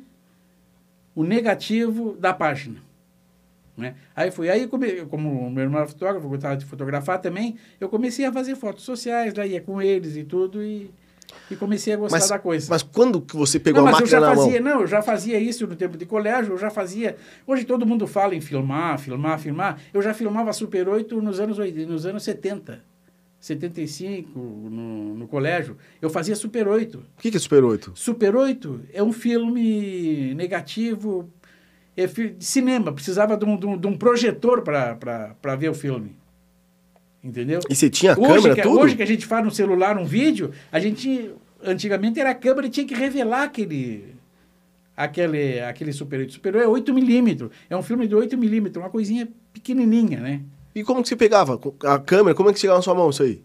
o 1.14 1.22
negativo 1.22 2.16
da 2.18 2.32
página. 2.32 2.80
Né? 3.76 3.94
Aí 4.14 4.30
foi 4.30 4.50
aí, 4.50 4.66
come, 4.66 5.06
como 5.06 5.46
o 5.46 5.50
meu 5.50 5.64
irmão 5.64 5.80
era 5.80 5.88
fotógrafo, 5.88 6.26
eu 6.26 6.30
gostava 6.30 6.56
de 6.56 6.66
fotografar 6.66 7.18
também, 7.18 7.56
eu 7.80 7.88
comecei 7.88 8.26
a 8.26 8.32
fazer 8.32 8.54
fotos 8.54 8.84
sociais, 8.84 9.34
lá 9.34 9.46
ia 9.46 9.60
com 9.60 9.80
eles 9.80 10.16
e 10.16 10.24
tudo, 10.24 10.62
e, 10.62 10.90
e 11.50 11.56
comecei 11.56 11.94
a 11.94 11.96
gostar 11.96 12.18
Mas, 12.18 12.28
da 12.28 12.38
coisa. 12.38 12.66
mas 12.68 12.82
quando 12.82 13.22
que 13.22 13.34
você 13.34 13.58
pegou 13.58 13.80
não, 13.80 13.88
a 13.88 13.92
máquina 13.92 14.10
já 14.10 14.20
na 14.20 14.34
fazia, 14.34 14.60
mão? 14.60 14.74
não, 14.74 14.80
eu 14.82 14.86
já 14.86 15.00
fazia 15.00 15.38
isso 15.38 15.66
no 15.66 15.74
tempo 15.74 15.96
de 15.96 16.04
colégio, 16.04 16.52
eu 16.52 16.58
já 16.58 16.68
fazia. 16.68 17.16
Hoje 17.46 17.64
todo 17.64 17.86
mundo 17.86 18.06
fala 18.06 18.34
em 18.34 18.40
filmar, 18.40 18.98
filmar, 18.98 19.38
filmar. 19.38 19.80
Eu 19.94 20.02
já 20.02 20.12
filmava 20.12 20.52
Super 20.52 20.86
8 20.86 21.22
nos 21.22 21.40
anos 21.40 21.58
80, 21.58 21.90
nos 21.90 22.04
anos 22.04 22.22
70. 22.22 22.89
75 23.40 24.38
no, 24.38 25.14
no 25.14 25.26
colégio, 25.26 25.76
eu 26.00 26.10
fazia 26.10 26.36
Super 26.36 26.68
8. 26.68 26.98
O 26.98 27.02
que 27.22 27.30
que 27.30 27.36
é 27.38 27.40
Super 27.40 27.64
8? 27.64 27.92
Super 27.94 28.36
8 28.36 28.80
é 28.92 29.02
um 29.02 29.12
filme 29.12 30.34
negativo 30.34 31.28
é 31.96 32.06
fi- 32.06 32.30
de 32.30 32.44
cinema. 32.44 32.92
Precisava 32.92 33.36
de 33.36 33.44
um, 33.44 33.56
de 33.56 33.66
um, 33.66 33.76
de 33.78 33.86
um 33.86 33.96
projetor 33.96 34.62
para 34.62 35.56
ver 35.56 35.70
o 35.70 35.74
filme. 35.74 36.14
Entendeu? 37.24 37.60
E 37.68 37.74
você 37.74 37.90
tinha 37.90 38.12
Hoje 38.12 38.34
câmera, 38.34 38.54
que, 38.54 38.62
tudo? 38.62 38.78
hoje 38.78 38.96
que 38.96 39.02
a 39.02 39.06
gente 39.06 39.26
faz 39.26 39.44
no 39.44 39.50
celular 39.50 39.98
um 39.98 40.04
vídeo, 40.04 40.50
a 40.70 40.78
gente. 40.78 41.30
Antigamente 41.62 42.18
era 42.18 42.30
a 42.30 42.34
câmera 42.34 42.66
e 42.66 42.70
tinha 42.70 42.86
que 42.86 42.94
revelar 42.94 43.42
aquele. 43.44 44.14
Aquele, 44.96 45.60
aquele 45.60 45.92
Super 45.92 46.20
8. 46.20 46.32
Super 46.32 46.56
8 46.56 46.64
é 46.64 46.68
8 46.68 46.92
milímetros. 46.94 47.50
É 47.70 47.76
um 47.76 47.82
filme 47.82 48.06
de 48.06 48.14
8 48.14 48.36
milímetros, 48.38 48.82
uma 48.82 48.90
coisinha 48.90 49.28
pequenininha, 49.52 50.20
né? 50.20 50.40
E 50.74 50.82
como 50.84 51.02
que 51.02 51.08
você 51.08 51.16
pegava? 51.16 51.58
A 51.84 51.98
câmera, 51.98 52.34
como 52.34 52.50
é 52.50 52.52
que 52.52 52.58
chegava 52.60 52.78
na 52.78 52.82
sua 52.82 52.94
mão 52.94 53.10
isso 53.10 53.22
aí? 53.22 53.42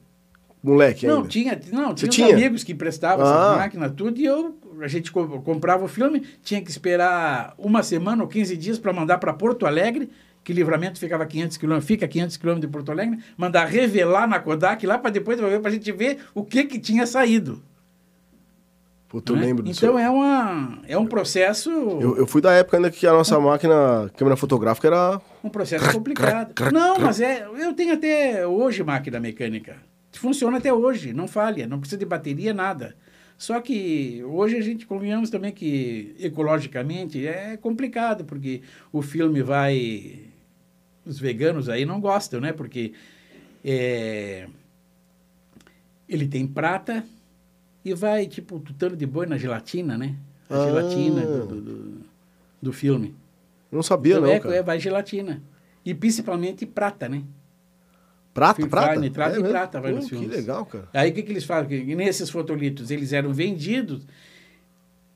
Moleque 0.63 1.05
Não, 1.05 1.17
ainda. 1.17 1.27
tinha, 1.27 1.61
não, 1.71 1.93
tinha, 1.93 2.09
tinha? 2.09 2.33
amigos 2.35 2.63
que 2.63 2.71
emprestavam 2.71 3.23
Ah. 3.25 3.29
essas 3.29 3.57
máquinas, 3.57 3.91
tudo, 3.95 4.19
e 4.19 4.25
eu, 4.25 4.57
a 4.81 4.87
gente 4.87 5.11
co- 5.11 5.39
comprava 5.41 5.85
o 5.85 5.87
filme, 5.87 6.23
tinha 6.43 6.59
que 6.61 6.71
esperar 6.71 7.53
uma 7.57 7.83
semana 7.83 8.23
ou 8.23 8.27
15 8.27 8.57
dias 8.57 8.79
para 8.79 8.91
mandar 8.91 9.19
para 9.19 9.31
Porto 9.31 9.67
Alegre, 9.67 10.09
que 10.43 10.51
livramento 10.53 10.99
ficava 10.99 11.23
500 11.25 11.57
quilômetros, 11.57 11.87
fica 11.87 12.07
500 12.07 12.37
quilômetros 12.37 12.67
de 12.67 12.71
Porto 12.71 12.91
Alegre, 12.91 13.19
mandar 13.37 13.65
revelar 13.65 14.27
na 14.27 14.39
Kodak 14.39 14.85
lá 14.87 14.97
para 14.97 15.11
depois 15.11 15.39
para 15.39 15.69
a 15.69 15.71
gente 15.73 15.91
ver 15.91 16.19
o 16.33 16.43
que 16.43 16.63
que 16.63 16.79
tinha 16.79 17.05
saído. 17.05 17.61
Puta, 19.15 19.31
eu 19.31 19.37
né? 19.37 19.45
lembro 19.45 19.63
disso. 19.63 19.85
Então 19.85 19.97
é, 19.97 20.09
uma, 20.09 20.79
é 20.85 20.97
um 20.97 21.05
processo 21.05 21.69
Eu, 21.69 22.17
eu 22.17 22.27
fui 22.27 22.41
da 22.41 22.51
época 22.51 22.75
ainda 22.75 22.91
que 22.91 23.07
a 23.07 23.13
nossa 23.13 23.39
máquina, 23.39 24.11
câmera 24.17 24.35
fotográfica 24.35 24.87
era... 24.87 25.21
um 25.41 25.47
processo 25.47 25.89
complicado. 25.93 26.53
Não, 26.73 26.99
mas 26.99 27.21
é, 27.21 27.47
eu 27.57 27.71
tenho 27.71 27.93
até 27.93 28.45
hoje 28.45 28.83
máquina 28.83 29.17
mecânica. 29.17 29.77
Funciona 30.11 30.57
até 30.57 30.73
hoje, 30.73 31.13
não 31.13 31.29
falha, 31.29 31.65
não 31.65 31.79
precisa 31.79 31.97
de 31.97 32.05
bateria, 32.05 32.53
nada. 32.53 32.93
Só 33.37 33.61
que 33.61 34.21
hoje 34.25 34.57
a 34.57 34.61
gente 34.61 34.85
convenhamos 34.85 35.29
também 35.29 35.53
que 35.53 36.13
ecologicamente 36.19 37.25
é 37.25 37.55
complicado, 37.55 38.25
porque 38.25 38.63
o 38.91 39.01
filme 39.01 39.41
vai. 39.41 40.23
Os 41.05 41.17
veganos 41.17 41.69
aí 41.69 41.85
não 41.85 42.01
gostam, 42.01 42.41
né? 42.41 42.51
Porque 42.51 42.91
é, 43.63 44.47
ele 46.09 46.27
tem 46.27 46.45
prata 46.45 47.01
e 47.85 47.93
vai, 47.93 48.25
tipo, 48.25 48.59
tutano 48.59 48.95
de 48.97 49.05
boi 49.05 49.25
na 49.27 49.37
gelatina, 49.37 49.97
né? 49.97 50.15
A 50.49 50.57
Ah. 50.57 50.65
gelatina 50.65 51.21
do, 51.21 51.45
do, 51.45 51.61
do- 51.61 52.01
do 52.61 52.73
filme. 52.73 53.15
Eu 53.71 53.75
não 53.77 53.83
sabia, 53.83 54.13
Então, 54.15 54.23
não, 54.25 54.31
é, 54.33 54.39
cara. 54.39 54.55
é, 54.55 54.63
vai 54.63 54.79
gelatina. 54.79 55.41
E 55.85 55.93
principalmente 55.93 56.65
prata, 56.65 57.07
né? 57.07 57.23
Prata, 58.33 58.55
Fil- 58.55 58.67
prata? 58.67 58.99
nitrato 58.99 59.35
e 59.35 59.39
mesmo? 59.39 59.49
prata 59.49 59.79
vai 59.79 59.91
Pô, 59.91 59.97
nos 59.97 60.05
Que 60.09 60.15
filmes. 60.17 60.29
legal, 60.35 60.65
cara. 60.65 60.89
Aí 60.93 61.09
o 61.11 61.13
que, 61.13 61.21
que 61.23 61.31
eles 61.31 61.45
fazem? 61.45 61.85
Que 61.85 61.95
nesses 61.95 62.29
fotolitos 62.29 62.91
eles 62.91 63.13
eram 63.13 63.31
vendidos 63.31 64.05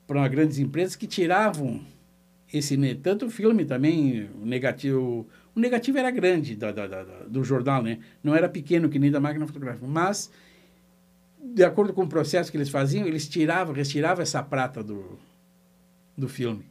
para 0.07 0.25
grandes 0.27 0.57
empresas 0.59 0.95
que 0.95 1.05
tiravam 1.07 1.81
esse 2.51 2.77
ne- 2.77 2.95
tanto 2.95 3.25
o 3.25 3.29
filme 3.29 3.65
também 3.65 4.27
o 4.41 4.45
negativo 4.45 5.27
o 5.55 5.59
negativo 5.59 5.97
era 5.99 6.09
grande 6.09 6.55
da- 6.55 6.71
da- 6.71 6.88
da- 6.88 7.03
do 7.27 7.43
jornal 7.43 7.83
né 7.83 7.99
não 8.23 8.33
era 8.33 8.49
pequeno 8.49 8.89
que 8.89 8.97
nem 8.97 9.11
da 9.11 9.19
máquina 9.19 9.45
fotográfica 9.45 9.85
mas 9.85 10.31
de 11.41 11.63
acordo 11.63 11.93
com 11.93 12.03
o 12.03 12.08
processo 12.10 12.51
que 12.51 12.58
eles 12.58 12.69
faziam 12.69 13.08
eles 13.08 13.27
tiravam 13.27 13.74
retiravam 13.74 14.22
essa 14.22 14.43
prata 14.43 14.84
do 14.84 15.17
do 16.17 16.27
filme 16.27 16.65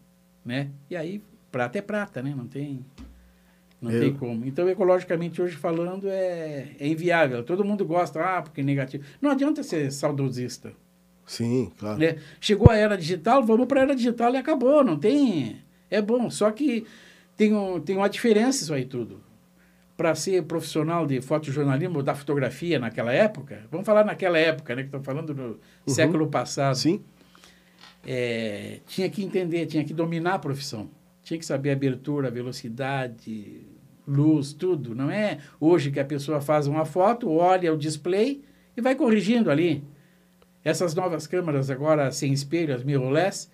né 0.44 0.70
e 0.90 0.96
aí 0.96 1.22
prata 1.50 1.78
é 1.78 1.82
prata 1.82 2.22
né 2.22 2.34
não 2.36 2.46
tem 2.46 2.84
não 3.80 3.92
Eu- 3.92 4.00
tem 4.00 4.12
como. 4.12 4.44
Então, 4.44 4.68
ecologicamente, 4.68 5.40
hoje 5.40 5.54
falando, 5.54 6.08
é, 6.08 6.70
é 6.80 6.88
inviável. 6.88 7.44
Todo 7.44 7.64
mundo 7.64 7.84
gosta, 7.84 8.20
ah, 8.20 8.42
porque 8.42 8.60
é 8.60 8.64
negativo. 8.64 9.04
Não 9.22 9.30
adianta 9.30 9.62
ser 9.62 9.92
saudosista. 9.92 10.72
Sim, 11.24 11.70
claro. 11.78 11.96
Né? 11.96 12.16
Chegou 12.40 12.68
a 12.72 12.76
era 12.76 12.96
digital, 12.98 13.44
vamos 13.44 13.68
para 13.68 13.78
a 13.78 13.82
era 13.84 13.94
digital 13.94 14.34
e 14.34 14.36
acabou. 14.36 14.82
Não 14.82 14.98
tem. 14.98 15.58
É 15.88 16.02
bom. 16.02 16.28
Só 16.28 16.50
que 16.50 16.86
tem, 17.36 17.54
um, 17.54 17.78
tem 17.80 17.96
uma 17.96 18.08
diferença 18.08 18.64
isso 18.64 18.74
aí 18.74 18.84
tudo. 18.84 19.22
Para 19.98 20.14
ser 20.14 20.44
profissional 20.44 21.06
de 21.06 21.20
fotojornalismo 21.20 21.96
ou 21.96 22.02
da 22.02 22.14
fotografia 22.14 22.78
naquela 22.78 23.12
época, 23.12 23.66
vamos 23.70 23.84
falar 23.84 24.04
naquela 24.04 24.38
época, 24.38 24.74
né? 24.74 24.82
Que 24.82 24.88
estão 24.88 25.02
falando 25.02 25.34
do 25.34 25.60
século 25.86 26.28
passado. 26.28 26.76
Sim. 26.76 27.02
É, 28.06 28.78
tinha 28.86 29.10
que 29.10 29.24
entender, 29.24 29.66
tinha 29.66 29.84
que 29.84 29.92
dominar 29.92 30.34
a 30.34 30.38
profissão. 30.38 30.88
Tinha 31.22 31.36
que 31.36 31.44
saber 31.44 31.72
abertura, 31.72 32.30
velocidade, 32.30 33.66
luz, 34.06 34.52
tudo. 34.52 34.94
Não 34.94 35.10
é 35.10 35.38
hoje 35.60 35.90
que 35.90 36.00
a 36.00 36.04
pessoa 36.04 36.40
faz 36.40 36.68
uma 36.68 36.84
foto, 36.84 37.30
olha 37.30 37.74
o 37.74 37.76
display 37.76 38.42
e 38.76 38.80
vai 38.80 38.94
corrigindo 38.94 39.50
ali. 39.50 39.84
Essas 40.64 40.94
novas 40.94 41.26
câmeras 41.26 41.70
agora 41.70 42.10
sem 42.12 42.32
espelho, 42.32 42.74
as 42.74 42.84
mirrorless, 42.84 43.50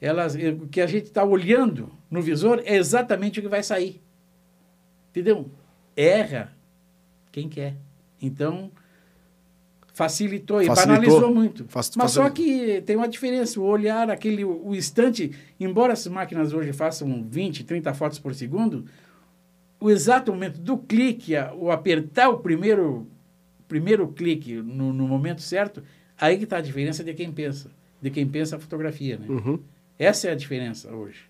elas, 0.00 0.36
eh, 0.36 0.50
o 0.50 0.66
que 0.66 0.80
a 0.80 0.86
gente 0.86 1.04
está 1.04 1.24
olhando 1.24 1.90
no 2.10 2.20
visor 2.20 2.60
é 2.64 2.76
exatamente 2.76 3.38
o 3.38 3.42
que 3.42 3.48
vai 3.48 3.62
sair. 3.62 4.02
Entendeu? 5.10 5.50
Erra 5.96 6.52
quem 7.32 7.48
quer. 7.48 7.76
Então, 8.20 8.70
facilitou 9.92 10.60
e 10.62 10.66
Facilitou. 10.66 10.98
banalizou 11.00 11.34
muito. 11.34 11.64
Fac- 11.68 11.92
Mas 11.96 12.10
só 12.12 12.28
que 12.30 12.80
tem 12.82 12.96
uma 12.96 13.08
diferença, 13.08 13.60
o 13.60 13.64
olhar, 13.64 14.10
aquele, 14.10 14.44
o 14.44 14.74
instante, 14.74 15.30
embora 15.58 15.92
as 15.92 16.06
máquinas 16.06 16.52
hoje 16.52 16.72
façam 16.72 17.24
20, 17.28 17.64
30 17.64 17.94
fotos 17.94 18.18
por 18.18 18.34
segundo, 18.34 18.84
o 19.80 19.90
exato 19.90 20.32
momento 20.32 20.58
do 20.60 20.76
clique, 20.78 21.32
o 21.56 21.70
apertar 21.70 22.28
o 22.28 22.38
primeiro, 22.38 23.06
primeiro 23.68 24.08
clique 24.08 24.54
no, 24.54 24.92
no 24.92 25.06
momento 25.06 25.42
certo, 25.42 25.82
aí 26.18 26.38
que 26.38 26.44
está 26.44 26.56
a 26.58 26.62
diferença 26.62 27.04
de 27.04 27.12
quem 27.14 27.30
pensa, 27.30 27.70
de 28.00 28.10
quem 28.10 28.26
pensa 28.26 28.56
a 28.56 28.58
fotografia, 28.58 29.16
né? 29.18 29.26
Uhum. 29.28 29.58
Essa 29.98 30.28
é 30.28 30.32
a 30.32 30.34
diferença 30.34 30.90
hoje. 30.92 31.20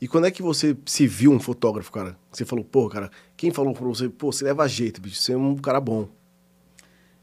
E 0.00 0.06
quando 0.06 0.26
é 0.26 0.30
que 0.30 0.42
você 0.42 0.76
se 0.86 1.06
viu 1.06 1.32
um 1.32 1.40
fotógrafo, 1.40 1.90
cara? 1.90 2.16
Você 2.30 2.44
falou, 2.44 2.64
pô, 2.64 2.88
cara, 2.88 3.10
quem 3.36 3.50
falou 3.50 3.74
pra 3.74 3.84
você, 3.84 4.08
pô, 4.08 4.30
você 4.32 4.44
leva 4.44 4.68
jeito, 4.68 5.00
bicho, 5.00 5.16
você 5.20 5.32
é 5.32 5.36
um 5.36 5.56
cara 5.56 5.80
bom. 5.80 6.08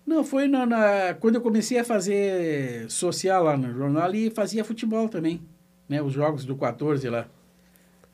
Não, 0.05 0.23
foi 0.23 0.47
na, 0.47 0.65
na- 0.65 1.13
quando 1.19 1.35
eu 1.35 1.41
comecei 1.41 1.79
a 1.79 1.83
fazer 1.83 2.89
social 2.91 3.43
lá 3.43 3.57
no 3.57 3.73
jornal 3.73 4.13
e 4.13 4.29
fazia 4.29 4.63
futebol 4.63 5.07
também, 5.09 5.41
né? 5.89 6.01
Os 6.01 6.13
jogos 6.13 6.45
do 6.45 6.55
14 6.55 7.09
lá. 7.09 7.27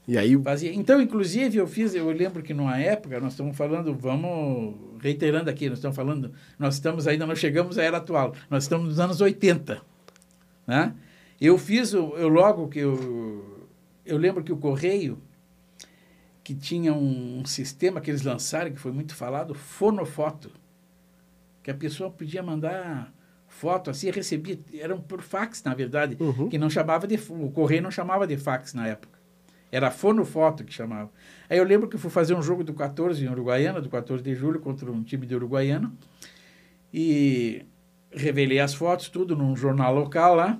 E 0.07 0.17
aí, 0.17 0.41
Fazia. 0.41 0.73
Então, 0.73 1.01
inclusive, 1.01 1.57
eu 1.57 1.67
fiz, 1.67 1.93
eu 1.93 2.09
lembro 2.11 2.41
que 2.41 2.53
numa 2.53 2.77
época, 2.79 3.19
nós 3.19 3.33
estamos 3.33 3.55
falando, 3.55 3.93
vamos 3.93 4.75
reiterando 4.99 5.49
aqui, 5.49 5.69
nós 5.69 5.77
estamos 5.77 5.95
falando, 5.95 6.31
nós 6.57 6.75
estamos 6.75 7.07
ainda 7.07 7.25
não 7.25 7.35
chegamos 7.35 7.77
à 7.77 7.83
era 7.83 7.97
atual, 7.97 8.33
nós 8.49 8.63
estamos 8.63 8.87
nos 8.87 8.99
anos 8.99 9.21
80. 9.21 9.81
Né? 10.65 10.93
Eu 11.39 11.57
fiz, 11.57 11.93
eu 11.93 12.27
logo 12.27 12.67
que 12.67 12.79
eu. 12.79 13.60
Eu 14.11 14.17
lembro 14.17 14.43
que 14.43 14.51
o 14.51 14.57
Correio, 14.57 15.17
que 16.43 16.53
tinha 16.53 16.93
um, 16.93 17.45
sistema 17.45 18.01
que 18.01 18.11
eles 18.11 18.23
lançaram, 18.23 18.71
que 18.71 18.79
foi 18.79 18.91
muito 18.91 19.15
falado, 19.15 19.53
fonofoto. 19.53 20.51
Que 21.63 21.71
a 21.71 21.73
pessoa 21.73 22.09
podia 22.09 22.43
mandar 22.43 23.13
foto 23.47 23.89
assim, 23.89 24.09
recebia, 24.09 24.59
eram 24.73 24.99
por 24.99 25.21
fax, 25.21 25.63
na 25.63 25.73
verdade, 25.73 26.17
Uhum. 26.19 26.49
que 26.49 26.57
não 26.57 26.69
chamava 26.69 27.07
de. 27.07 27.15
O 27.29 27.51
Correio 27.51 27.81
não 27.81 27.91
chamava 27.91 28.25
de 28.27 28.35
fax 28.37 28.73
na 28.73 28.87
época. 28.87 29.19
Era 29.71 29.89
fonofoto 29.89 30.65
que 30.65 30.73
chamava. 30.73 31.09
Aí 31.49 31.57
eu 31.57 31.63
lembro 31.63 31.87
que 31.87 31.95
eu 31.95 31.99
fui 31.99 32.09
fazer 32.09 32.33
um 32.33 32.41
jogo 32.41 32.63
do 32.63 32.73
14 32.73 33.23
em 33.23 33.29
Uruguaiana, 33.29 33.79
do 33.79 33.89
14 33.89 34.21
de 34.21 34.35
julho, 34.35 34.59
contra 34.59 34.91
um 34.91 35.01
time 35.03 35.25
de 35.25 35.33
Uruguaiana. 35.35 35.93
E 36.93 37.65
revelei 38.11 38.59
as 38.59 38.73
fotos, 38.73 39.07
tudo 39.07 39.35
num 39.35 39.55
jornal 39.55 39.93
local 39.95 40.35
lá. 40.35 40.59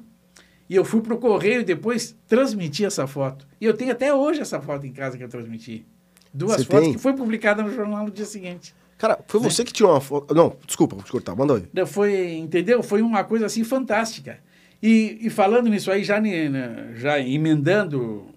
E 0.71 0.75
eu 0.77 0.85
fui 0.85 1.01
pro 1.01 1.17
correio 1.17 1.59
e 1.59 1.63
depois 1.65 2.15
transmiti 2.29 2.85
essa 2.85 3.05
foto. 3.05 3.45
E 3.59 3.65
eu 3.65 3.73
tenho 3.73 3.91
até 3.91 4.13
hoje 4.13 4.39
essa 4.39 4.61
foto 4.61 4.87
em 4.87 4.93
casa 4.93 5.17
que 5.17 5.23
eu 5.23 5.27
transmiti. 5.27 5.85
Duas 6.33 6.61
Você 6.61 6.63
fotos 6.63 6.83
tem? 6.85 6.93
que 6.93 6.97
foi 6.97 7.11
publicada 7.13 7.61
no 7.61 7.69
jornal 7.75 8.05
no 8.05 8.09
dia 8.09 8.23
seguinte. 8.23 8.73
cara, 8.97 9.19
foi 9.27 9.41
Né? 9.41 9.49
você 9.49 9.65
que 9.65 9.73
tirou 9.73 9.91
uma 9.91 9.99
foto. 9.99 10.33
Não, 10.33 10.55
desculpa, 10.65 10.95
vou 10.95 11.03
te 11.03 11.11
cortar, 11.11 11.35
manda 11.35 11.57
aí. 11.57 11.63
Não, 11.73 11.85
Foi, 11.85 12.35
entendeu? 12.35 12.81
Foi 12.81 13.01
uma 13.01 13.21
coisa 13.25 13.47
assim 13.47 13.65
fantástica. 13.65 14.39
E, 14.81 15.17
e 15.19 15.29
falando 15.29 15.67
nisso 15.69 15.91
aí, 15.91 16.05
já, 16.05 16.21
né, 16.21 16.93
já 16.95 17.19
emendando 17.19 18.27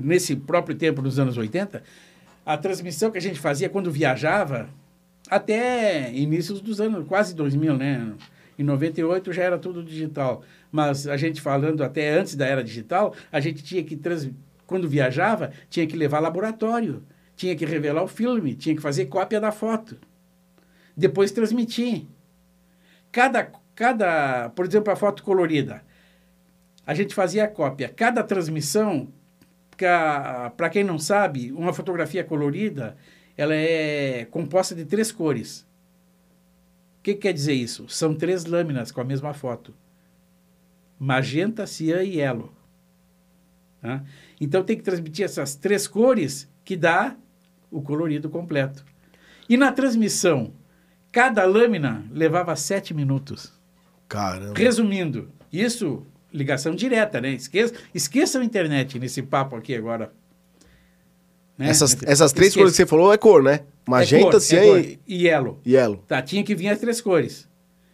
nesse 0.00 0.34
próprio 0.34 0.74
tempo, 0.74 1.02
nos 1.02 1.18
anos 1.18 1.36
80, 1.36 1.82
a 2.46 2.56
transmissão 2.56 3.10
que 3.10 3.18
a 3.18 3.20
gente 3.20 3.38
fazia 3.38 3.68
quando 3.68 3.90
viajava, 3.90 4.70
até 5.28 6.10
inícios 6.10 6.62
dos 6.62 6.80
anos, 6.80 7.06
quase 7.06 7.34
2000, 7.34 7.76
né? 7.76 8.14
Em 8.58 8.62
98 8.62 9.32
já 9.32 9.42
era 9.42 9.58
tudo 9.58 9.82
digital. 9.82 10.42
Mas 10.70 11.06
a 11.06 11.16
gente 11.16 11.40
falando 11.40 11.82
até 11.82 12.10
antes 12.10 12.34
da 12.34 12.46
era 12.46 12.62
digital, 12.62 13.14
a 13.30 13.40
gente 13.40 13.62
tinha 13.62 13.82
que, 13.82 13.96
trans... 13.96 14.30
quando 14.66 14.88
viajava, 14.88 15.52
tinha 15.68 15.86
que 15.86 15.96
levar 15.96 16.20
laboratório, 16.20 17.02
tinha 17.36 17.54
que 17.56 17.64
revelar 17.64 18.02
o 18.02 18.08
filme, 18.08 18.54
tinha 18.54 18.74
que 18.74 18.82
fazer 18.82 19.06
cópia 19.06 19.40
da 19.40 19.52
foto. 19.52 19.96
Depois 20.96 21.32
transmitir. 21.32 22.06
Cada, 23.10 23.50
cada, 23.74 24.48
por 24.50 24.64
exemplo, 24.66 24.92
a 24.92 24.96
foto 24.96 25.22
colorida. 25.22 25.82
A 26.86 26.94
gente 26.94 27.14
fazia 27.14 27.44
a 27.44 27.48
cópia. 27.48 27.88
Cada 27.88 28.22
transmissão, 28.22 29.08
para 30.56 30.70
quem 30.70 30.84
não 30.84 30.98
sabe, 30.98 31.50
uma 31.52 31.72
fotografia 31.72 32.22
colorida, 32.22 32.96
ela 33.36 33.54
é 33.54 34.26
composta 34.30 34.74
de 34.74 34.84
três 34.84 35.10
cores. 35.10 35.66
O 37.04 37.08
que, 37.12 37.12
que 37.12 37.20
quer 37.20 37.34
dizer 37.34 37.52
isso? 37.52 37.86
São 37.86 38.14
três 38.14 38.46
lâminas 38.46 38.90
com 38.90 38.98
a 38.98 39.04
mesma 39.04 39.34
foto. 39.34 39.74
Magenta, 40.98 41.66
cian 41.66 42.02
e 42.02 42.16
yellow. 42.16 42.50
Tá? 43.82 44.02
Então 44.40 44.64
tem 44.64 44.74
que 44.74 44.82
transmitir 44.82 45.26
essas 45.26 45.54
três 45.54 45.86
cores 45.86 46.48
que 46.64 46.74
dá 46.74 47.14
o 47.70 47.82
colorido 47.82 48.30
completo. 48.30 48.82
E 49.46 49.54
na 49.58 49.70
transmissão, 49.70 50.54
cada 51.12 51.44
lâmina 51.44 52.06
levava 52.10 52.56
sete 52.56 52.94
minutos. 52.94 53.52
Caramba. 54.08 54.58
Resumindo, 54.58 55.30
isso, 55.52 56.06
ligação 56.32 56.74
direta, 56.74 57.20
né? 57.20 57.32
Esqueça, 57.32 57.74
esqueçam 57.94 58.40
a 58.40 58.44
internet 58.46 58.98
nesse 58.98 59.20
papo 59.22 59.56
aqui 59.56 59.74
agora. 59.74 60.10
Né? 61.58 61.68
Essas, 61.68 62.02
essas 62.02 62.32
três 62.32 62.48
Esqueça. 62.48 62.60
cores 62.64 62.72
que 62.72 62.76
você 62.78 62.86
falou 62.86 63.12
é 63.12 63.18
cor, 63.18 63.42
né? 63.42 63.60
Magenta, 63.86 64.28
é 64.28 64.30
cor, 64.30 64.54
é 64.54 64.66
cor. 64.66 64.78
e 64.80 65.00
e 65.06 65.26
yellow. 65.26 65.60
yellow. 65.66 66.04
Tá, 66.08 66.22
tinha 66.22 66.42
que 66.42 66.54
vir 66.54 66.68
as 66.68 66.78
três 66.78 67.00
cores. 67.00 67.48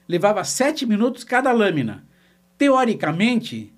Levava 0.08 0.42
sete 0.44 0.86
minutos 0.86 1.24
cada 1.24 1.52
lâmina. 1.52 2.04
Teoricamente, 2.56 3.72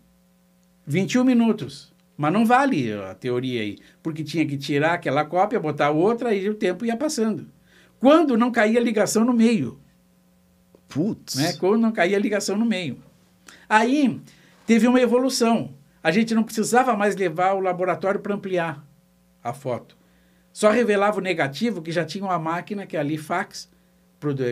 21 0.86 1.24
minutos. 1.24 1.92
Mas 2.16 2.32
não 2.32 2.44
vale 2.44 2.92
a 2.92 3.14
teoria 3.14 3.62
aí, 3.62 3.78
porque 4.02 4.22
tinha 4.22 4.46
que 4.46 4.56
tirar 4.56 4.94
aquela 4.94 5.24
cópia, 5.24 5.58
botar 5.58 5.90
outra 5.90 6.34
e 6.34 6.48
o 6.48 6.54
tempo 6.54 6.84
ia 6.84 6.96
passando. 6.96 7.48
Quando 7.98 8.36
não 8.36 8.50
caía 8.50 8.80
ligação 8.80 9.24
no 9.24 9.32
meio, 9.32 9.78
Putz. 10.88 11.36
né? 11.36 11.54
Quando 11.54 11.80
não 11.80 11.92
caía 11.92 12.18
ligação 12.18 12.56
no 12.56 12.66
meio. 12.66 12.98
Aí 13.68 14.20
teve 14.66 14.86
uma 14.86 15.00
evolução. 15.00 15.74
A 16.02 16.10
gente 16.10 16.34
não 16.34 16.42
precisava 16.42 16.96
mais 16.96 17.16
levar 17.16 17.54
o 17.54 17.60
laboratório 17.60 18.20
para 18.20 18.34
ampliar 18.34 18.84
a 19.42 19.52
foto. 19.52 19.96
Só 20.52 20.70
revelava 20.70 21.18
o 21.18 21.22
negativo, 21.22 21.80
que 21.80 21.90
já 21.90 22.04
tinha 22.04 22.24
uma 22.24 22.38
máquina, 22.38 22.86
que 22.86 22.96
é 22.96 23.00
a 23.00 23.02
Lifax, 23.02 23.70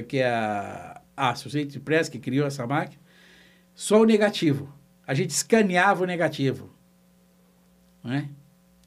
que 0.09 0.19
é 0.19 0.29
a, 0.29 1.01
Associated 1.17 1.79
Press, 1.81 2.09
que 2.09 2.19
criou 2.19 2.47
essa 2.47 2.67
máquina. 2.67 3.01
Só 3.75 4.01
o 4.01 4.05
negativo. 4.05 4.73
A 5.07 5.13
gente 5.13 5.31
escaneava 5.31 6.03
o 6.03 6.07
negativo. 6.07 6.71
Né? 8.03 8.29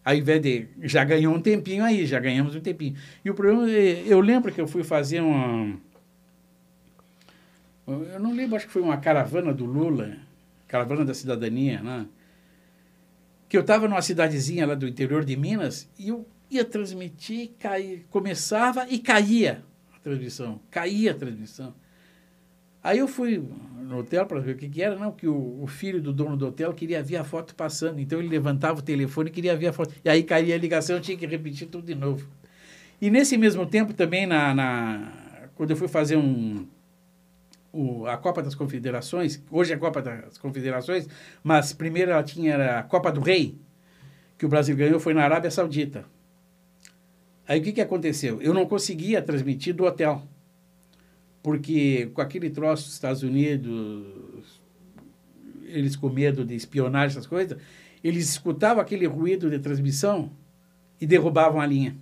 Ao 0.03 0.15
invés 0.15 0.41
de. 0.41 0.67
Já 0.81 1.03
ganhou 1.03 1.33
um 1.33 1.39
tempinho 1.39 1.83
aí, 1.83 2.05
já 2.05 2.19
ganhamos 2.19 2.55
um 2.55 2.59
tempinho. 2.59 2.95
E 3.23 3.29
o 3.29 3.35
problema. 3.35 3.69
É, 3.69 4.03
eu 4.05 4.19
lembro 4.19 4.51
que 4.51 4.59
eu 4.59 4.67
fui 4.67 4.83
fazer 4.83 5.21
uma. 5.21 5.77
Eu 7.85 8.19
não 8.19 8.33
lembro, 8.33 8.55
acho 8.55 8.65
que 8.65 8.71
foi 8.71 8.81
uma 8.81 8.97
caravana 8.97 9.53
do 9.53 9.65
Lula, 9.65 10.17
caravana 10.67 11.03
da 11.05 11.13
cidadania, 11.13 11.81
né? 11.81 12.05
Que 13.47 13.57
eu 13.57 13.61
estava 13.61 13.87
numa 13.87 14.01
cidadezinha 14.01 14.65
lá 14.65 14.73
do 14.73 14.87
interior 14.87 15.23
de 15.23 15.35
Minas 15.35 15.89
e 15.99 16.07
eu 16.09 16.25
ia 16.57 16.65
transmitir, 16.65 17.51
começava 18.09 18.87
e 18.89 18.99
caía 18.99 19.63
a 19.95 19.99
transmissão. 19.99 20.59
Caía 20.69 21.11
a 21.11 21.15
transmissão. 21.15 21.73
Aí 22.83 22.99
eu 22.99 23.07
fui 23.07 23.41
no 23.81 23.99
hotel 23.99 24.25
para 24.25 24.39
ver 24.41 24.55
o 24.55 24.57
que, 24.57 24.67
que, 24.67 24.81
era, 24.81 24.97
não, 24.97 25.11
que 25.11 25.25
o, 25.25 25.63
o, 25.63 25.67
filho 25.67 26.01
do 26.01 26.11
dono 26.11 26.35
do 26.35 26.47
hotel 26.47 26.73
queria 26.73 27.01
ver 27.01 27.15
a 27.15 27.23
foto 27.23 27.55
passando. 27.55 27.99
Então 27.99 28.19
ele 28.19 28.27
levantava 28.27 28.79
o 28.79 28.81
telefone 28.81 29.29
e 29.29 29.33
queria 29.33 29.55
ver 29.55 29.67
a 29.67 29.73
foto. 29.73 29.93
E 30.03 30.09
aí 30.09 30.21
caía 30.23 30.53
a 30.55 30.57
ligação, 30.57 30.97
eu 30.97 31.01
tinha 31.01 31.17
que 31.17 31.25
repetir 31.25 31.69
tudo 31.69 31.85
de 31.85 31.95
novo. 31.95 32.27
E 33.01 33.09
nesse 33.09 33.37
mesmo 33.37 33.65
tempo 33.65 33.93
também, 33.93 34.25
na, 34.25 34.53
na 34.53 35.11
quando 35.55 35.71
eu 35.71 35.77
fui 35.77 35.87
fazer 35.87 36.17
um, 36.17 36.67
o, 37.71 38.05
a 38.05 38.17
Copa 38.17 38.41
das 38.41 38.53
Confederações, 38.53 39.41
hoje 39.49 39.71
é 39.71 39.75
a 39.75 39.79
Copa 39.79 40.01
das 40.01 40.37
Confederações, 40.37 41.07
mas 41.43 41.73
primeiro 41.73 42.11
ela 42.11 42.23
tinha 42.23 42.79
a 42.79 42.83
Copa 42.83 43.11
do 43.11 43.21
Rei, 43.21 43.57
que 44.37 44.45
o 44.45 44.49
Brasil 44.49 44.75
ganhou, 44.75 44.99
foi 44.99 45.13
na 45.13 45.23
Arábia 45.23 45.49
Saudita. 45.49 46.05
Aí 47.47 47.59
o 47.59 47.63
que, 47.63 47.73
que 47.73 47.81
aconteceu? 47.81 48.41
Eu 48.41 48.53
não 48.53 48.65
conseguia 48.65 49.21
transmitir 49.21 49.73
do 49.73 49.83
hotel 49.83 50.23
porque 51.43 52.09
com 52.13 52.21
aquele 52.21 52.49
troço 52.49 52.85
dos 52.85 52.93
Estados 52.93 53.21
Unidos, 53.21 54.61
eles 55.65 55.97
com 55.97 56.09
medo 56.09 56.45
de 56.45 56.55
espionagem, 56.55 57.17
essas 57.17 57.27
coisas, 57.27 57.57
eles 58.01 58.29
escutavam 58.29 58.81
aquele 58.81 59.05
ruído 59.05 59.49
de 59.49 59.59
transmissão 59.59 60.31
e 61.01 61.05
derrubavam 61.05 61.59
a 61.59 61.65
linha. 61.65 61.97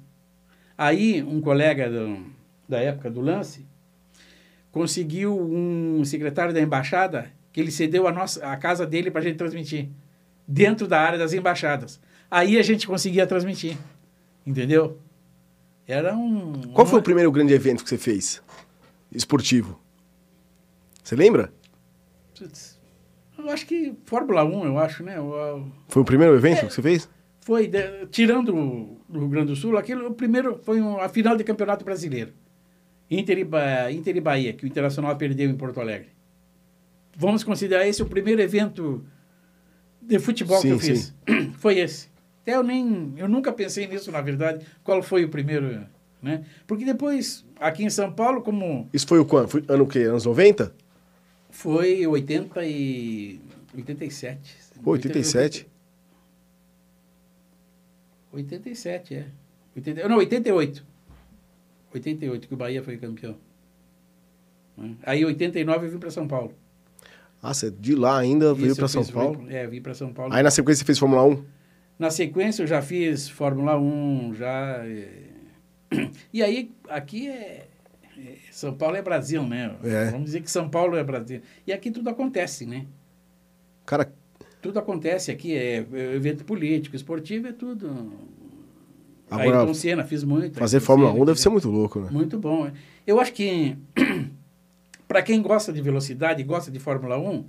Aí, 0.77 1.23
um 1.23 1.41
colega 1.41 1.89
do, 1.89 2.23
da 2.69 2.79
época 2.79 3.09
do 3.09 3.19
lance 3.19 3.65
conseguiu 4.71 5.37
um 5.37 6.05
secretário 6.05 6.53
da 6.53 6.61
embaixada 6.61 7.31
que 7.51 7.59
ele 7.59 7.71
cedeu 7.71 8.07
a, 8.07 8.11
nossa, 8.11 8.45
a 8.47 8.55
casa 8.55 8.85
dele 8.85 9.11
para 9.11 9.21
a 9.21 9.23
gente 9.23 9.35
transmitir, 9.37 9.89
dentro 10.47 10.87
da 10.87 11.01
área 11.01 11.19
das 11.19 11.33
embaixadas. 11.33 11.99
Aí 12.29 12.57
a 12.57 12.61
gente 12.61 12.87
conseguia 12.87 13.27
transmitir, 13.27 13.77
entendeu? 14.45 14.97
Era 15.87 16.15
um... 16.15 16.53
Qual 16.73 16.85
foi 16.85 16.99
o 16.99 17.03
primeiro 17.03 17.31
grande 17.31 17.53
evento 17.53 17.83
que 17.83 17.89
você 17.89 17.97
fez? 17.97 18.41
esportivo? 19.11 19.79
Você 21.03 21.15
lembra? 21.15 21.51
Eu 23.37 23.49
acho 23.49 23.65
que 23.65 23.93
Fórmula 24.05 24.43
1, 24.43 24.65
eu 24.65 24.77
acho, 24.77 25.03
né? 25.03 25.19
O, 25.19 25.67
foi 25.87 26.01
o 26.01 26.05
primeiro 26.05 26.35
evento 26.35 26.59
é, 26.59 26.65
que 26.67 26.73
você 26.73 26.81
fez? 26.81 27.09
Foi, 27.41 27.67
de, 27.67 28.05
tirando 28.07 28.51
do 29.09 29.19
Rio 29.19 29.27
Grande 29.27 29.47
do 29.47 29.55
Sul, 29.55 29.77
aquilo, 29.77 30.07
o 30.07 30.13
primeiro 30.13 30.59
foi 30.63 30.79
um, 30.81 30.99
a 30.99 31.09
final 31.09 31.35
de 31.35 31.43
campeonato 31.43 31.83
brasileiro. 31.83 32.33
Inter 33.09 33.39
e, 33.39 33.93
Inter 33.93 34.15
e 34.15 34.21
Bahia, 34.21 34.53
que 34.53 34.63
o 34.63 34.67
Internacional 34.67 35.15
perdeu 35.17 35.49
em 35.49 35.55
Porto 35.55 35.81
Alegre. 35.81 36.09
Vamos 37.17 37.43
considerar 37.43 37.85
esse 37.85 38.01
o 38.01 38.05
primeiro 38.05 38.41
evento 38.41 39.05
de 40.01 40.17
futebol 40.17 40.61
sim, 40.61 40.69
que 40.69 40.73
eu 40.73 40.79
fiz. 40.79 41.13
Sim. 41.27 41.51
Foi 41.57 41.77
esse. 41.77 42.09
Até 42.41 42.55
eu 42.55 42.63
nem. 42.63 43.13
Eu 43.17 43.27
nunca 43.27 43.51
pensei 43.51 43.87
nisso, 43.87 44.11
na 44.11 44.21
verdade, 44.21 44.65
qual 44.83 45.01
foi 45.03 45.23
o 45.23 45.29
primeiro. 45.29 45.85
Né? 46.21 46.45
Porque 46.67 46.85
depois, 46.85 47.45
aqui 47.59 47.83
em 47.83 47.89
São 47.89 48.11
Paulo, 48.11 48.41
como. 48.41 48.89
Isso 48.93 49.07
foi 49.07 49.19
o 49.19 49.25
quando? 49.25 49.47
Foi 49.47 49.63
ano 49.67 49.83
o 49.83 49.87
quê? 49.87 49.99
Anos 49.99 50.25
90? 50.25 50.73
Foi 51.49 52.05
80 52.05 52.65
e. 52.65 53.41
87. 53.75 54.55
Pô, 54.83 54.91
87? 54.91 55.67
87, 58.33 59.15
é. 59.15 59.25
80, 59.75 60.07
não, 60.07 60.17
88. 60.17 60.85
88, 61.93 62.47
que 62.47 62.53
o 62.53 62.57
Bahia 62.57 62.81
foi 62.81 62.97
campeão. 62.97 63.35
Né? 64.77 64.95
Aí, 65.03 65.21
em 65.21 65.25
89, 65.25 65.85
eu 65.85 65.91
vim 65.91 65.99
para 65.99 66.09
São 66.09 66.27
Paulo. 66.27 66.53
Ah, 67.41 67.53
você 67.53 67.69
de 67.69 67.95
lá 67.95 68.17
ainda 68.17 68.47
Isso, 68.47 68.55
veio 68.55 68.75
para 68.75 68.87
São 68.87 69.05
Paulo? 69.05 69.45
é, 69.49 69.67
vim 69.67 69.81
para 69.81 69.93
São 69.93 70.13
Paulo. 70.13 70.33
Aí, 70.33 70.41
na 70.41 70.51
sequência, 70.51 70.79
você 70.79 70.85
fez 70.85 70.97
Fórmula 70.97 71.23
1? 71.23 71.43
Na 72.01 72.09
sequência, 72.09 72.63
eu 72.63 72.67
já 72.67 72.81
fiz 72.81 73.29
Fórmula 73.29 73.77
1, 73.77 74.33
já. 74.33 74.81
E 76.33 76.41
aí, 76.41 76.71
aqui 76.89 77.29
é, 77.29 77.67
é, 78.17 78.37
São 78.49 78.73
Paulo 78.73 78.95
é 78.95 79.03
Brasil, 79.03 79.43
né? 79.43 79.75
É. 79.83 80.05
Vamos 80.05 80.25
dizer 80.25 80.41
que 80.41 80.49
São 80.49 80.67
Paulo 80.67 80.97
é 80.97 81.03
Brasil. 81.03 81.41
E 81.67 81.71
aqui 81.71 81.91
tudo 81.91 82.09
acontece, 82.09 82.65
né? 82.65 82.87
Cara. 83.85 84.11
Tudo 84.63 84.79
acontece 84.79 85.29
aqui, 85.29 85.55
é, 85.55 85.85
é 85.93 86.15
evento 86.15 86.43
político, 86.43 86.95
esportivo, 86.95 87.49
é 87.49 87.51
tudo. 87.51 88.13
Agora, 89.29 89.67
com 89.67 89.73
Senna, 89.75 90.03
fiz 90.03 90.23
muito. 90.23 90.57
Fazer 90.57 90.79
Fórmula 90.79 91.11
1 91.11 91.25
deve 91.25 91.39
ser 91.39 91.49
muito 91.49 91.69
louco, 91.69 91.99
né? 91.99 92.09
Muito 92.09 92.39
bom. 92.39 92.71
Eu 93.05 93.19
acho 93.19 93.31
que, 93.31 93.77
para 95.07 95.21
quem 95.21 95.39
gosta 95.39 95.71
de 95.71 95.83
velocidade, 95.83 96.41
gosta 96.41 96.71
de 96.71 96.79
Fórmula 96.79 97.19
1, 97.19 97.45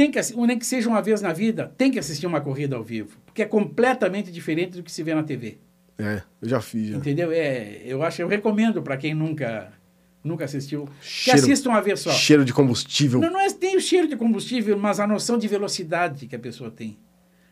tem 0.00 0.10
que, 0.10 0.20
nem 0.46 0.58
que 0.58 0.64
seja 0.64 0.88
uma 0.88 1.02
vez 1.02 1.20
na 1.20 1.30
vida, 1.30 1.74
tem 1.76 1.90
que 1.90 1.98
assistir 1.98 2.26
uma 2.26 2.40
corrida 2.40 2.74
ao 2.74 2.82
vivo. 2.82 3.18
Porque 3.26 3.42
é 3.42 3.44
completamente 3.44 4.32
diferente 4.32 4.78
do 4.78 4.82
que 4.82 4.90
se 4.90 5.02
vê 5.02 5.14
na 5.14 5.22
TV. 5.22 5.58
É, 5.98 6.22
eu 6.40 6.48
já 6.48 6.60
fiz. 6.62 6.88
Já. 6.88 6.96
Entendeu? 6.96 7.30
É, 7.30 7.82
eu 7.84 8.02
acho, 8.02 8.22
eu 8.22 8.28
recomendo 8.28 8.80
para 8.80 8.96
quem 8.96 9.12
nunca 9.12 9.70
nunca 10.22 10.44
assistiu, 10.44 10.86
cheiro, 11.00 11.38
que 11.38 11.44
assista 11.44 11.68
uma 11.68 11.80
vez 11.80 12.00
só. 12.00 12.10
Cheiro 12.12 12.44
de 12.44 12.52
combustível. 12.52 13.20
Não, 13.20 13.30
não 13.30 13.40
é, 13.40 13.50
tem 13.52 13.76
o 13.76 13.80
cheiro 13.80 14.06
de 14.06 14.16
combustível, 14.16 14.78
mas 14.78 15.00
a 15.00 15.06
noção 15.06 15.36
de 15.36 15.46
velocidade 15.48 16.26
que 16.26 16.36
a 16.36 16.38
pessoa 16.38 16.70
tem. 16.70 16.98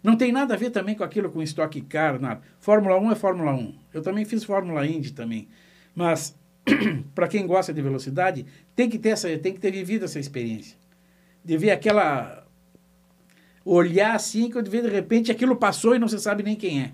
Não 0.03 0.17
tem 0.17 0.33
nada 0.33 0.55
a 0.55 0.57
ver 0.57 0.71
também 0.71 0.95
com 0.95 1.05
aquilo 1.05 1.31
com 1.31 1.43
estoque 1.43 1.83
caro, 1.83 2.19
nada. 2.19 2.41
Fórmula 2.61 2.99
1 2.99 3.13
é 3.13 3.15
Fórmula 3.15 3.53
1. 3.53 3.75
Eu 3.93 4.01
também 4.01 4.25
fiz 4.25 4.45
Fórmula 4.45 4.87
Indy 4.87 5.13
também. 5.13 5.49
Mas 5.95 6.35
para 7.15 7.29
quem 7.29 7.47
gosta 7.47 7.75
de 7.75 7.83
velocidade, 7.83 8.47
tem 8.77 8.89
que 8.89 8.99
ter 8.99 9.11
essa, 9.11 9.37
tem 9.39 9.53
que 9.53 9.61
ter 9.61 9.71
vivido 9.71 10.05
essa 10.05 10.19
experiência. 10.19 10.78
De 11.49 11.57
ver 11.57 11.71
aquela 11.71 12.45
olhar 13.65 14.15
assim 14.15 14.51
que 14.51 14.61
de 14.61 14.81
repente 14.83 15.33
aquilo 15.33 15.57
passou 15.57 15.97
e 15.97 15.99
não 15.99 16.07
se 16.07 16.19
sabe 16.19 16.43
nem 16.43 16.55
quem 16.55 16.83
é. 16.83 16.91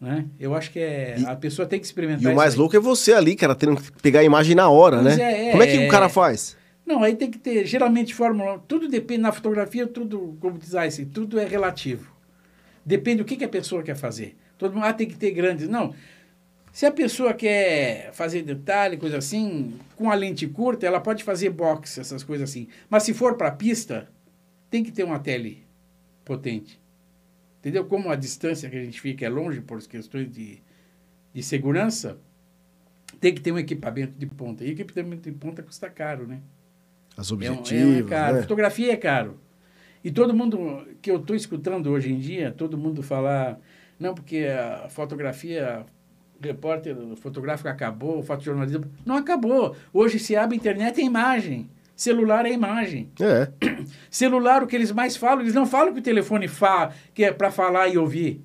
Né? 0.00 0.26
Eu 0.38 0.54
acho 0.54 0.70
que 0.70 0.78
é, 0.78 1.16
e, 1.18 1.26
a 1.26 1.34
pessoa 1.34 1.66
tem 1.66 1.80
que 1.80 1.86
experimentar. 1.86 2.30
E 2.30 2.32
o 2.32 2.36
mais 2.36 2.54
louco 2.54 2.76
é 2.76 2.78
você 2.78 3.12
ali, 3.12 3.34
cara, 3.34 3.56
tendo 3.56 3.76
que 3.76 3.90
pegar 4.00 4.20
a 4.20 4.22
imagem 4.24 4.54
na 4.54 4.68
hora, 4.68 5.02
pois 5.02 5.16
né? 5.16 5.48
É, 5.48 5.50
Como 5.50 5.62
é 5.64 5.66
que 5.66 5.76
é, 5.76 5.88
o 5.88 5.90
cara 5.90 6.08
faz? 6.08 6.56
Não, 6.86 7.02
aí 7.02 7.16
tem 7.16 7.28
que 7.28 7.38
ter, 7.38 7.66
geralmente, 7.66 8.14
fórmula, 8.14 8.62
tudo 8.68 8.86
depende, 8.86 9.22
na 9.22 9.32
fotografia, 9.32 9.84
tudo, 9.88 10.38
como 10.40 10.56
diz 10.56 10.76
assim, 10.76 11.04
tudo 11.04 11.40
é 11.40 11.44
relativo. 11.44 12.12
Depende 12.86 13.18
do 13.18 13.24
que, 13.24 13.36
que 13.36 13.44
a 13.44 13.48
pessoa 13.48 13.82
quer 13.82 13.96
fazer. 13.96 14.36
Todo 14.56 14.74
mundo, 14.74 14.84
ah, 14.84 14.92
tem 14.92 15.08
que 15.08 15.16
ter 15.16 15.32
grandes. 15.32 15.68
Não. 15.68 15.92
Se 16.72 16.86
a 16.86 16.90
pessoa 16.90 17.34
quer 17.34 18.12
fazer 18.12 18.42
detalhe, 18.42 18.96
coisa 18.96 19.18
assim, 19.18 19.78
com 19.96 20.10
a 20.10 20.14
lente 20.14 20.46
curta, 20.46 20.86
ela 20.86 21.00
pode 21.00 21.24
fazer 21.24 21.50
box, 21.50 21.98
essas 21.98 22.22
coisas 22.22 22.50
assim. 22.50 22.68
Mas 22.88 23.02
se 23.02 23.14
for 23.14 23.36
para 23.36 23.50
pista, 23.50 24.08
tem 24.70 24.84
que 24.84 24.92
ter 24.92 25.04
uma 25.04 25.18
tele 25.18 25.66
potente. 26.24 26.80
Entendeu? 27.58 27.84
Como 27.84 28.10
a 28.10 28.16
distância 28.16 28.68
que 28.70 28.76
a 28.76 28.84
gente 28.84 29.00
fica 29.00 29.26
é 29.26 29.28
longe 29.28 29.60
por 29.60 29.82
questões 29.82 30.30
de, 30.30 30.62
de 31.32 31.42
segurança, 31.42 32.18
tem 33.20 33.34
que 33.34 33.40
ter 33.40 33.50
um 33.50 33.58
equipamento 33.58 34.12
de 34.16 34.26
ponta. 34.26 34.64
E 34.64 34.70
equipamento 34.70 35.30
de 35.30 35.36
ponta 35.36 35.62
custa 35.62 35.90
caro, 35.90 36.26
né? 36.26 36.40
As 37.16 37.32
objetivos, 37.32 37.96
é, 37.96 37.98
é 37.98 38.02
caro. 38.04 38.36
Né? 38.36 38.42
Fotografia 38.42 38.92
é 38.92 38.96
caro. 38.96 39.40
E 40.04 40.10
todo 40.10 40.32
mundo 40.32 40.86
que 41.02 41.10
eu 41.10 41.16
estou 41.16 41.34
escutando 41.34 41.90
hoje 41.90 42.12
em 42.12 42.18
dia, 42.18 42.52
todo 42.52 42.78
mundo 42.78 43.02
falar, 43.02 43.58
não, 43.98 44.14
porque 44.14 44.44
a 44.46 44.88
fotografia, 44.88 45.84
repórter 46.40 46.96
fotográfico 47.16 47.68
acabou, 47.68 48.18
o 48.18 48.22
fotojornalismo. 48.22 48.84
Não 49.04 49.16
acabou. 49.16 49.76
Hoje 49.92 50.18
se 50.18 50.36
abre 50.36 50.56
internet 50.56 51.00
é 51.00 51.04
imagem. 51.04 51.68
Celular 51.96 52.46
é 52.46 52.52
imagem. 52.52 53.10
É. 53.20 53.48
Celular, 54.08 54.62
o 54.62 54.66
que 54.66 54.76
eles 54.76 54.92
mais 54.92 55.16
falam, 55.16 55.40
eles 55.40 55.54
não 55.54 55.66
falam 55.66 55.92
que 55.92 55.98
o 55.98 56.02
telefone 56.02 56.46
fa, 56.46 56.92
que 57.12 57.24
é 57.24 57.32
para 57.32 57.50
falar 57.50 57.88
e 57.88 57.98
ouvir. 57.98 58.40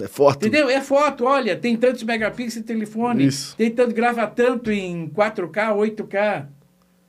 É 0.00 0.06
foto. 0.06 0.46
Entendeu? 0.46 0.68
É 0.68 0.80
foto. 0.80 1.24
Olha, 1.24 1.56
tem 1.56 1.76
tantos 1.76 2.02
megapixels 2.02 2.62
de 2.62 2.62
telefone. 2.62 3.26
Isso. 3.26 3.56
Tem 3.56 3.70
tanto, 3.70 3.94
grava 3.94 4.26
tanto 4.26 4.70
em 4.70 5.08
4K, 5.08 5.74
8K. 5.74 6.46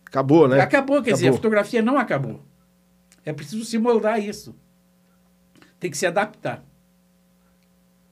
Acabou, 0.05 0.47
né? 0.47 0.59
Acabou, 0.59 0.95
quer 0.95 1.11
acabou. 1.11 1.13
dizer, 1.13 1.29
a 1.29 1.33
fotografia 1.33 1.81
não 1.81 1.97
acabou. 1.97 2.41
É 3.25 3.33
preciso 3.33 3.63
se 3.63 3.77
moldar 3.77 4.23
isso. 4.23 4.55
Tem 5.79 5.91
que 5.91 5.97
se 5.97 6.07
adaptar. 6.07 6.63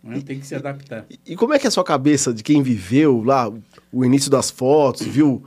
Né? 0.07 0.21
Tem 0.25 0.39
que 0.39 0.47
se 0.47 0.55
adaptar. 0.55 1.05
E, 1.09 1.33
e, 1.33 1.35
como 1.35 1.53
é 1.53 1.59
que 1.59 1.67
é 1.67 1.69
a 1.69 1.71
sua 1.71 1.83
cabeça 1.83 2.33
de 2.33 2.41
quem 2.41 2.63
viveu 2.63 3.21
lá 3.23 3.51
o 3.91 4.05
início 4.05 4.31
das 4.31 4.49
fotos, 4.49 5.05
viu 5.05 5.45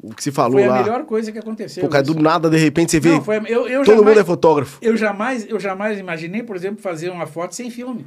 o 0.00 0.14
que 0.14 0.22
se 0.22 0.32
falou 0.32 0.58
Foi 0.58 0.66
lá. 0.66 0.78
a 0.78 0.82
melhor 0.82 1.04
coisa 1.04 1.30
que 1.30 1.38
aconteceu. 1.38 1.82
Pô, 1.82 1.90
cara, 1.90 2.02
do 2.02 2.14
nada, 2.14 2.48
de 2.48 2.56
repente, 2.56 2.92
você 2.92 3.00
vê. 3.00 3.10
Não, 3.10 3.22
foi, 3.22 3.36
eu, 3.36 3.68
eu 3.68 3.84
todo 3.84 3.96
jamais, 3.96 4.06
mundo 4.06 4.20
é 4.20 4.24
fotógrafo. 4.24 4.78
Eu 4.80 4.96
jamais, 4.96 5.46
eu 5.48 5.60
jamais 5.60 5.98
imaginei, 5.98 6.42
por 6.42 6.56
exemplo, 6.56 6.80
fazer 6.80 7.10
uma 7.10 7.26
foto 7.26 7.54
sem 7.54 7.70
filme. 7.70 8.06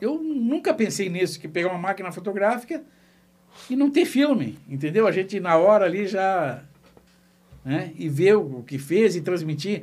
Eu 0.00 0.22
nunca 0.22 0.72
pensei 0.72 1.08
nisso, 1.08 1.38
que 1.38 1.48
pegar 1.48 1.68
uma 1.68 1.78
máquina 1.78 2.10
fotográfica 2.12 2.82
e 3.68 3.76
não 3.76 3.90
ter 3.90 4.06
filme, 4.06 4.58
entendeu? 4.68 5.06
A 5.06 5.12
gente 5.12 5.40
na 5.40 5.56
hora 5.56 5.84
ali 5.84 6.06
já, 6.06 6.62
né, 7.64 7.92
e 7.96 8.08
ver 8.08 8.36
o 8.36 8.62
que 8.62 8.78
fez 8.78 9.16
e 9.16 9.20
transmitir. 9.20 9.82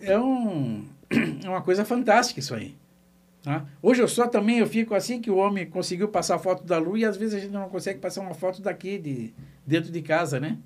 É, 0.00 0.18
um, 0.18 0.84
é 1.44 1.48
uma 1.48 1.62
coisa 1.62 1.84
fantástica 1.84 2.40
isso 2.40 2.54
aí. 2.54 2.74
Tá? 3.46 3.64
Hoje 3.80 4.02
eu 4.02 4.08
só 4.08 4.26
também 4.26 4.58
eu 4.58 4.66
fico 4.66 4.92
assim 4.92 5.20
que 5.20 5.30
o 5.30 5.36
homem 5.36 5.64
conseguiu 5.64 6.08
passar 6.08 6.34
a 6.34 6.38
foto 6.40 6.64
da 6.64 6.78
lua 6.78 6.98
e 6.98 7.04
às 7.04 7.16
vezes 7.16 7.32
a 7.32 7.38
gente 7.38 7.52
não 7.52 7.68
consegue 7.68 8.00
passar 8.00 8.20
uma 8.20 8.34
foto 8.34 8.60
daqui 8.60 8.98
de 8.98 9.32
dentro 9.64 9.92
de 9.92 10.02
casa, 10.02 10.40
né? 10.40 10.58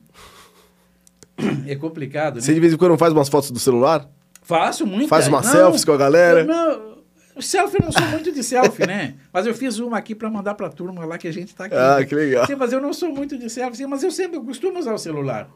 É 1.69 1.77
complicado, 1.77 2.37
né? 2.37 2.41
Você 2.41 2.55
de 2.55 2.59
vez 2.61 2.73
em 2.73 2.79
quando 2.79 2.97
faz 2.97 3.13
umas 3.13 3.29
fotos 3.29 3.51
do 3.51 3.59
celular? 3.59 4.09
Faço 4.41 4.87
muito. 4.87 5.11
Faz 5.11 5.29
uma 5.29 5.43
selfies 5.43 5.85
com 5.85 5.93
a 5.93 5.97
galera? 5.99 6.43
Não, 6.43 7.03
selfie 7.43 7.77
eu 7.79 7.85
não 7.85 7.93
sou 7.93 8.07
muito 8.09 8.33
de 8.33 8.43
selfie, 8.43 8.87
né? 8.87 9.15
Mas 9.31 9.47
eu 9.47 9.53
fiz 9.53 9.79
uma 9.79 9.99
aqui 9.99 10.15
para 10.15 10.31
mandar 10.31 10.55
para 10.55 10.69
a 10.69 10.71
turma 10.71 11.05
lá 11.05 11.19
que 11.19 11.29
a 11.29 11.33
gente 11.33 11.55
tá 11.55 11.67
aqui. 11.67 11.75
Ah, 11.75 11.99
né? 11.99 12.07
que 12.07 12.15
legal. 12.15 12.47
Sim, 12.47 12.55
mas 12.57 12.73
eu 12.73 12.81
não 12.81 12.95
sou 12.95 13.13
muito 13.15 13.37
de 13.37 13.51
selfie, 13.51 13.87
mas 13.87 14.03
eu 14.03 14.11
sempre 14.11 14.39
eu 14.39 14.43
costumo 14.43 14.79
usar 14.79 14.95
o 14.95 14.99
celular. 14.99 15.51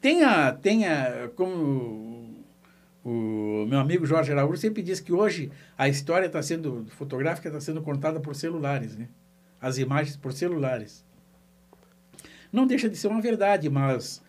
Tenha, 0.00 0.52
tenha 0.52 1.30
como 1.36 2.19
o, 3.04 3.66
meu 3.66 3.78
amigo 3.78 4.04
Jorge 4.04 4.30
Araújo 4.30 4.60
sempre 4.60 4.82
diz 4.82 5.00
que 5.00 5.12
hoje 5.12 5.50
a 5.76 5.88
história 5.88 6.26
está 6.26 6.42
sendo 6.42 6.86
fotográfica 6.90 7.48
está 7.48 7.60
sendo 7.60 7.80
contada 7.80 8.20
por 8.20 8.34
celulares, 8.34 8.96
né? 8.96 9.08
As 9.60 9.78
imagens 9.78 10.16
por 10.16 10.32
celulares. 10.32 11.04
Não 12.52 12.66
deixa 12.66 12.88
de 12.88 12.96
ser 12.96 13.08
uma 13.08 13.20
verdade, 13.20 13.70
mas 13.70 14.22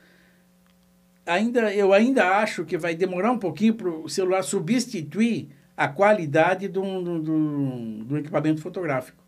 ainda 1.25 1.73
eu 1.73 1.93
ainda 1.93 2.37
acho 2.37 2.65
que 2.65 2.77
vai 2.77 2.95
demorar 2.95 3.31
um 3.31 3.39
pouquinho 3.39 3.73
para 3.73 3.89
o 3.89 4.07
celular 4.07 4.43
substituir 4.43 5.49
a 5.75 5.87
qualidade 5.87 6.67
do, 6.67 6.81
do, 7.01 7.19
do, 7.21 8.03
do 8.05 8.17
equipamento 8.17 8.61
fotográfico. 8.61 9.21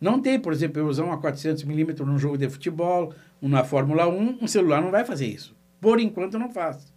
Não 0.00 0.20
tem, 0.20 0.38
por 0.40 0.52
exemplo, 0.52 0.80
eu 0.80 0.86
usar 0.86 1.04
uma 1.04 1.20
400mm 1.20 2.00
num 2.00 2.18
jogo 2.18 2.38
de 2.38 2.48
futebol, 2.48 3.12
na 3.42 3.64
Fórmula 3.64 4.08
1, 4.08 4.38
um 4.40 4.46
celular 4.46 4.80
não 4.80 4.90
vai 4.90 5.04
fazer 5.04 5.26
isso. 5.26 5.54
Por 5.78 6.00
enquanto 6.00 6.38
não 6.38 6.50
faz. 6.50 6.90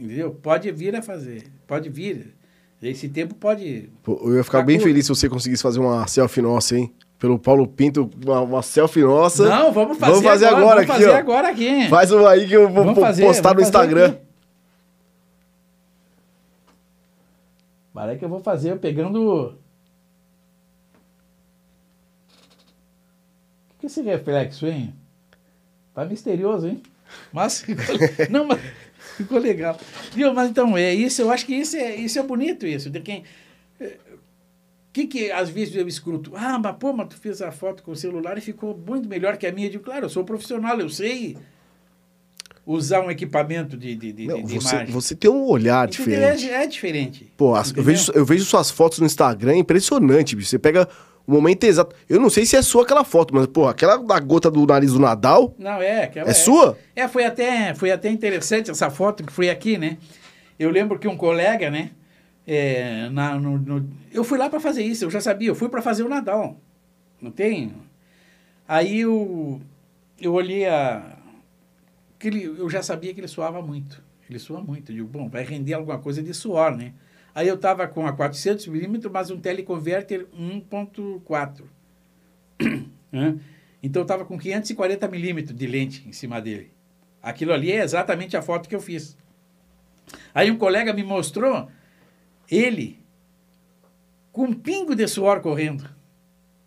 Entendeu? 0.00 0.30
Pode 0.32 0.70
vir 0.72 0.96
a 0.96 1.02
fazer. 1.02 1.44
Pode 1.66 1.90
vir. 1.90 2.34
Esse 2.82 3.08
tempo 3.10 3.34
pode. 3.34 3.90
Pô, 4.02 4.18
eu 4.24 4.36
ia 4.36 4.44
ficar 4.44 4.60
Tá 4.60 4.64
bem 4.64 4.76
curto. 4.78 4.88
feliz 4.88 5.04
se 5.04 5.10
você 5.10 5.28
conseguisse 5.28 5.62
fazer 5.62 5.78
uma 5.80 6.06
selfie 6.06 6.40
nossa, 6.40 6.78
hein? 6.78 6.94
Pelo 7.18 7.38
Paulo 7.38 7.66
Pinto, 7.66 8.08
uma, 8.24 8.40
uma 8.40 8.62
selfie 8.62 9.02
nossa. 9.02 9.46
Não, 9.46 9.70
vamos 9.70 9.98
fazer, 9.98 10.12
Vamos 10.12 10.26
fazer 10.26 10.46
agora, 10.46 10.62
vamos 10.64 10.78
aqui, 10.78 10.86
fazer 10.86 11.10
ó. 11.10 11.16
agora 11.16 11.48
aqui. 11.50 11.88
Faz 11.90 12.10
uma 12.10 12.30
aí 12.30 12.48
que 12.48 12.54
eu 12.54 12.70
vou 12.70 12.94
fazer, 12.94 13.26
postar 13.26 13.54
no 13.54 13.60
Instagram. 13.60 14.06
aqui. 14.12 14.18
Para 17.92 18.16
que 18.16 18.24
eu 18.24 18.28
vou 18.30 18.40
fazer 18.40 18.78
pegando. 18.78 19.58
O 23.74 23.78
que 23.78 23.84
é 23.84 23.88
esse 23.88 24.00
reflexo, 24.00 24.66
hein? 24.66 24.94
Tá 25.94 26.06
misterioso, 26.06 26.68
hein? 26.68 26.82
Mas 27.32 27.64
não, 28.30 28.46
mas 28.46 28.58
ficou 29.22 29.38
legal. 29.38 29.78
Viu? 30.14 30.32
Mas 30.34 30.50
então, 30.50 30.76
é 30.76 30.94
isso, 30.94 31.22
eu 31.22 31.30
acho 31.30 31.46
que 31.46 31.54
isso 31.54 31.76
é, 31.76 31.94
isso 31.96 32.18
é 32.18 32.22
bonito, 32.22 32.66
isso. 32.66 32.88
De 32.90 33.00
quem. 33.00 33.24
O 33.80 34.92
que, 34.92 35.06
que 35.06 35.30
às 35.30 35.48
vezes 35.48 35.76
eu 35.76 35.86
escuto? 35.86 36.32
Ah, 36.34 36.58
mas 36.58 36.74
pô, 36.76 36.92
mas 36.92 37.08
tu 37.08 37.16
fez 37.16 37.40
a 37.40 37.52
foto 37.52 37.82
com 37.82 37.92
o 37.92 37.96
celular 37.96 38.36
e 38.36 38.40
ficou 38.40 38.76
muito 38.76 39.08
melhor 39.08 39.36
que 39.36 39.46
a 39.46 39.52
minha. 39.52 39.68
Eu 39.68 39.72
digo, 39.72 39.84
claro, 39.84 40.06
eu 40.06 40.10
sou 40.10 40.24
profissional, 40.24 40.78
eu 40.80 40.88
sei 40.88 41.36
usar 42.66 43.00
um 43.00 43.10
equipamento 43.10 43.76
de, 43.76 43.94
de, 43.94 44.12
de, 44.12 44.26
Não, 44.26 44.42
de 44.42 44.54
você, 44.58 44.74
imagem. 44.76 44.92
você 44.92 45.14
tem 45.14 45.30
um 45.30 45.44
olhar 45.44 45.88
Entendeu? 45.88 46.14
diferente. 46.34 46.50
É, 46.50 46.62
é 46.62 46.66
diferente. 46.66 47.32
Pô, 47.36 47.54
as- 47.54 47.72
eu, 47.74 47.82
vejo, 47.82 48.12
eu 48.14 48.24
vejo 48.24 48.44
suas 48.44 48.70
fotos 48.70 48.98
no 48.98 49.06
Instagram, 49.06 49.52
é 49.52 49.56
impressionante, 49.58 50.36
bicho. 50.36 50.48
Você 50.50 50.58
pega 50.58 50.88
o 51.30 51.34
momento 51.36 51.64
exato. 51.64 51.94
Eu 52.08 52.20
não 52.20 52.28
sei 52.30 52.44
se 52.44 52.56
é 52.56 52.62
sua 52.62 52.82
aquela 52.82 53.04
foto, 53.04 53.34
mas, 53.34 53.46
pô, 53.46 53.66
aquela 53.68 53.96
da 53.96 54.18
gota 54.20 54.50
do 54.50 54.66
nariz 54.66 54.92
do 54.92 54.98
Nadal 54.98 55.54
Não, 55.58 55.80
é. 55.80 56.04
Aquela 56.04 56.30
é, 56.30 56.34
sua? 56.34 56.76
É, 56.94 57.06
foi 57.08 57.24
até, 57.24 57.74
foi 57.74 57.90
até 57.90 58.10
interessante 58.10 58.70
essa 58.70 58.90
foto 58.90 59.24
que 59.24 59.32
foi 59.32 59.48
aqui, 59.50 59.78
né? 59.78 59.98
Eu 60.58 60.70
lembro 60.70 60.98
que 60.98 61.08
um 61.08 61.16
colega, 61.16 61.70
né? 61.70 61.90
é, 62.46 63.08
na, 63.10 63.38
no, 63.38 63.58
no- 63.58 63.88
eu 64.12 64.24
fui 64.24 64.36
lá 64.36 64.50
para 64.50 64.58
fazer 64.58 64.82
isso, 64.82 65.04
eu 65.04 65.10
já 65.10 65.20
sabia, 65.20 65.48
eu 65.48 65.54
fui 65.54 65.68
para 65.68 65.80
fazer 65.80 66.02
o 66.02 66.08
Nadal. 66.08 66.56
Não 67.20 67.30
tem? 67.30 67.72
Aí 68.66 69.00
eu, 69.00 69.60
eu 70.20 70.32
olhei 70.32 70.66
a. 70.66 71.16
Que 72.18 72.28
ele, 72.28 72.44
eu 72.44 72.68
já 72.68 72.82
sabia 72.82 73.14
que 73.14 73.20
ele 73.20 73.28
suava 73.28 73.62
muito. 73.62 74.02
Ele 74.28 74.38
sua 74.38 74.60
muito. 74.60 74.90
Eu 74.90 74.96
digo, 74.96 75.08
bom, 75.08 75.28
vai 75.28 75.44
render 75.44 75.74
alguma 75.74 75.98
coisa 75.98 76.22
de 76.22 76.34
suor, 76.34 76.76
né? 76.76 76.92
Aí 77.34 77.46
eu 77.46 77.58
tava 77.58 77.86
com 77.86 78.06
a 78.06 78.12
400mm, 78.12 79.10
mas 79.10 79.30
um 79.30 79.40
teleconverter 79.40 80.26
1.4. 80.36 81.62
né? 83.12 83.38
Então 83.82 84.02
eu 84.02 84.06
tava 84.06 84.26
com 84.26 84.38
540 84.38 85.08
milímetros 85.08 85.56
de 85.56 85.66
lente 85.66 86.06
em 86.06 86.12
cima 86.12 86.38
dele. 86.38 86.70
Aquilo 87.22 87.50
ali 87.50 87.72
é 87.72 87.82
exatamente 87.82 88.36
a 88.36 88.42
foto 88.42 88.68
que 88.68 88.74
eu 88.74 88.80
fiz. 88.80 89.16
Aí 90.34 90.50
um 90.50 90.58
colega 90.58 90.92
me 90.92 91.02
mostrou 91.02 91.66
ele 92.50 93.02
com 94.30 94.44
um 94.44 94.52
pingo 94.52 94.94
de 94.94 95.08
suor 95.08 95.40
correndo. 95.40 95.88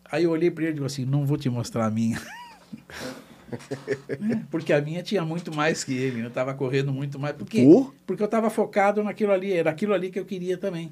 Aí 0.06 0.24
eu 0.24 0.32
olhei 0.32 0.50
para 0.50 0.64
ele 0.64 0.72
e 0.72 0.74
digo 0.76 0.86
assim, 0.88 1.06
não 1.06 1.24
vou 1.24 1.38
te 1.38 1.50
mostrar 1.50 1.86
a 1.86 1.92
minha. 1.92 2.20
Porque 4.50 4.72
a 4.74 4.82
minha 4.82 5.02
tinha 5.04 5.24
muito 5.24 5.54
mais 5.56 5.84
que 5.84 5.94
ele, 5.94 6.22
eu 6.22 6.28
estava 6.28 6.54
correndo 6.54 6.92
muito 6.94 7.20
mais. 7.20 7.36
Por 7.36 7.48
quê? 7.48 7.62
Pô. 7.64 7.92
Porque 8.06 8.22
eu 8.22 8.26
estava 8.26 8.50
focado 8.50 9.04
naquilo 9.04 9.32
ali, 9.32 9.54
era 9.54 9.70
aquilo 9.70 9.94
ali 9.94 10.10
que 10.12 10.20
eu 10.20 10.26
queria 10.26 10.58
também. 10.58 10.92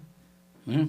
né? 0.65 0.87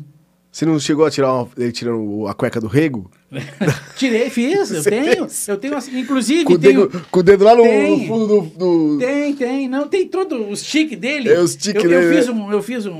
Você 0.50 0.66
não 0.66 0.78
chegou 0.78 1.06
a 1.06 1.10
tirar 1.10 1.32
uma, 1.32 1.48
ele 1.56 1.72
tirando 1.72 2.26
a 2.28 2.34
cueca 2.34 2.60
do 2.60 2.66
rego? 2.66 3.10
Tirei, 3.96 4.28
fiz, 4.28 4.70
eu 4.70 4.82
Você 4.82 4.90
tenho. 4.90 5.04
fez? 5.26 5.48
Eu 5.48 5.56
tenho, 5.56 5.74
assim, 5.76 5.98
inclusive, 5.98 6.44
Com 6.44 6.52
o, 6.52 6.58
tenho, 6.58 6.86
dedo, 6.88 7.06
com 7.10 7.20
o 7.20 7.22
dedo 7.22 7.42
lá 7.44 7.56
no, 7.56 7.62
Tem. 7.62 8.00
no 8.00 8.06
fundo 8.06 8.26
do. 8.26 8.40
do- 8.58 8.98
Tem, 8.98 9.34
tem. 9.34 9.66
Não, 9.68 9.88
tem 9.88 10.06
todo 10.08 10.50
os 10.50 10.62
tique 10.62 10.94
dele. 10.94 11.30
É, 11.30 11.40
os 11.40 11.56
tique 11.56 11.78
eu, 11.78 11.88
dele, 11.88 11.94
eu 12.12 12.14
fiz, 12.16 12.26
né? 12.28 12.34
um, 12.34 12.52
eu 12.52 12.62
fiz 12.62 12.84
um, 12.84 12.92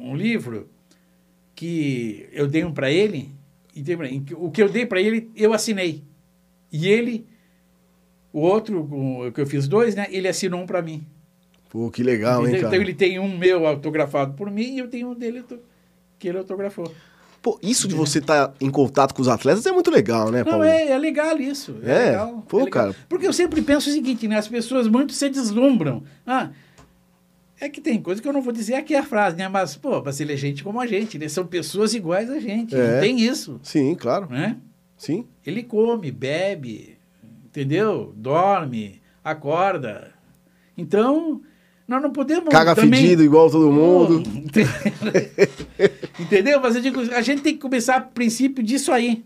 um 0.00 0.16
livro 0.16 0.68
que 1.54 2.26
eu 2.32 2.46
dei 2.46 2.64
um 2.64 2.72
para 2.72 2.90
ele. 2.90 3.30
E 3.74 3.80
dei 3.82 3.96
pra- 3.96 4.08
que- 4.08 4.34
o 4.36 4.50
que 4.50 4.62
eu 4.62 4.68
dei 4.68 4.84
para 4.84 5.00
ele, 5.00 5.30
eu 5.36 5.52
assinei. 5.54 6.02
E 6.72 6.88
ele, 6.88 7.24
o 8.32 8.40
outro, 8.40 9.30
que 9.34 9.40
eu 9.40 9.46
fiz 9.46 9.68
dois, 9.68 9.94
né? 9.94 10.06
Ele 10.10 10.28
assinou 10.28 10.60
um 10.60 10.66
para 10.66 10.80
mim. 10.82 11.04
Pô, 11.70 11.90
que 11.90 12.02
legal, 12.02 12.46
hein, 12.46 12.54
cara? 12.56 12.68
Então 12.68 12.80
ele 12.82 12.94
tem 12.94 13.18
um 13.18 13.36
meu 13.36 13.66
autografado 13.66 14.34
por 14.34 14.50
mim 14.50 14.74
e 14.74 14.78
eu 14.78 14.88
tenho 14.88 15.10
um 15.10 15.14
dele 15.14 15.42
que 16.18 16.28
ele 16.28 16.38
autografou. 16.38 16.92
Pô, 17.40 17.58
isso 17.60 17.88
de 17.88 17.94
você 17.94 18.18
estar 18.20 18.54
em 18.60 18.70
contato 18.70 19.12
com 19.14 19.20
os 19.22 19.26
atletas 19.26 19.66
é 19.66 19.72
muito 19.72 19.90
legal, 19.90 20.30
né, 20.30 20.44
Não, 20.44 20.52
Paulo? 20.52 20.64
é, 20.64 20.90
é 20.90 20.98
legal 20.98 21.36
isso. 21.40 21.76
É, 21.82 21.90
É? 21.90 22.04
legal, 22.10 22.44
Pô, 22.48 22.60
é 22.60 22.64
legal. 22.64 22.84
cara. 22.92 22.96
Porque 23.08 23.26
eu 23.26 23.32
sempre 23.32 23.60
penso 23.62 23.90
o 23.90 23.92
seguinte, 23.92 24.28
né? 24.28 24.36
As 24.36 24.46
pessoas 24.46 24.86
muito 24.86 25.12
se 25.12 25.28
deslumbram. 25.28 26.04
Ah, 26.24 26.50
é 27.60 27.68
que 27.68 27.80
tem 27.80 28.00
coisa 28.00 28.20
que 28.22 28.28
eu 28.28 28.32
não 28.32 28.42
vou 28.42 28.52
dizer 28.52 28.74
aqui 28.74 28.94
a 28.94 29.02
frase, 29.02 29.36
né? 29.36 29.48
Mas, 29.48 29.74
pô, 29.76 30.00
pra 30.02 30.12
ser 30.12 30.36
gente 30.36 30.62
como 30.62 30.80
a 30.80 30.86
gente, 30.86 31.18
né? 31.18 31.26
São 31.28 31.44
pessoas 31.46 31.94
iguais 31.94 32.30
a 32.30 32.38
gente. 32.38 32.76
É. 32.76 32.94
Não 32.94 33.00
tem 33.00 33.20
isso, 33.20 33.58
Sim, 33.62 33.94
claro. 33.96 34.28
né? 34.30 34.56
Sim. 34.96 35.26
Ele 35.44 35.64
come, 35.64 36.12
bebe, 36.12 36.91
entendeu? 37.52 38.12
Dorme, 38.16 39.00
acorda. 39.22 40.10
Então, 40.76 41.42
nós 41.86 42.00
não 42.00 42.10
podemos 42.10 42.48
Caga 42.48 42.74
também... 42.74 43.02
fedido 43.02 43.22
igual 43.22 43.50
todo 43.50 43.70
mundo. 43.70 44.22
Entendeu? 46.18 46.60
Mas 46.60 46.74
eu 46.76 46.80
digo, 46.80 47.00
a 47.12 47.20
gente 47.20 47.42
tem 47.42 47.54
que 47.54 47.60
começar 47.60 47.96
a 47.96 48.00
princípio 48.00 48.64
disso 48.64 48.90
aí. 48.90 49.22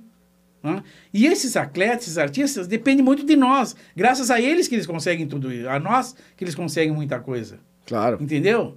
né? 0.63 0.83
E 1.15 1.27
esses 1.27 1.57
atletas, 1.57 2.03
esses 2.07 2.19
artistas, 2.19 2.67
dependem 2.67 3.05
muito 3.05 3.25
de 3.25 3.37
nós. 3.37 3.77
Graças 3.95 4.31
a 4.31 4.41
eles 4.41 4.67
que 4.67 4.75
eles 4.75 4.87
conseguem 4.87 5.27
tudo 5.27 5.53
isso. 5.53 5.69
A 5.69 5.79
nós 5.79 6.17
que 6.37 6.43
eles 6.43 6.57
conseguem 6.57 6.93
muita 6.93 7.21
coisa. 7.21 7.61
Claro. 7.87 8.19
Entendeu? 8.21 8.77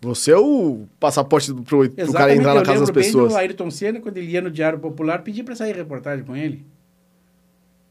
Você 0.00 0.30
é 0.30 0.38
o 0.38 0.86
passaporte 0.98 1.52
pro, 1.52 1.90
pro 1.90 2.12
cara 2.12 2.34
entrar 2.34 2.54
na 2.54 2.60
eu 2.60 2.64
casa 2.64 2.80
das 2.80 2.88
lembro 2.88 2.94
bem 2.94 3.04
pessoas. 3.04 3.32
do 3.32 3.36
Ayrton 3.38 3.70
Senna, 3.70 4.00
quando 4.00 4.16
ele 4.16 4.30
ia 4.30 4.40
no 4.40 4.50
Diário 4.50 4.78
Popular, 4.78 5.22
pedi 5.22 5.42
para 5.42 5.56
sair 5.56 5.74
reportagem 5.74 6.24
com 6.24 6.34
ele. 6.36 6.64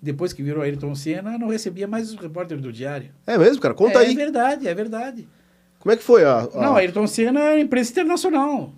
Depois 0.08 0.32
que 0.32 0.42
virou 0.42 0.64
Ayrton 0.64 0.96
Senna, 0.96 1.38
não 1.38 1.50
recebia 1.50 1.86
mais 1.86 2.14
os 2.14 2.16
repórteres 2.18 2.64
do 2.64 2.72
Diário. 2.72 3.12
É 3.26 3.38
mesmo, 3.38 3.62
cara? 3.62 3.74
Conta 3.74 4.00
é, 4.02 4.06
aí. 4.06 4.14
É 4.14 4.16
verdade, 4.16 4.66
é 4.66 4.74
verdade. 4.74 5.28
Como 5.80 5.92
é 5.92 5.98
que 5.98 6.04
foi 6.04 6.24
a. 6.24 6.40
a- 6.44 6.62
Não, 6.62 6.76
Ayrton 6.78 7.06
Senna 7.06 7.42
era 7.42 7.60
imprensa 7.60 7.92
internacional. 7.92 8.74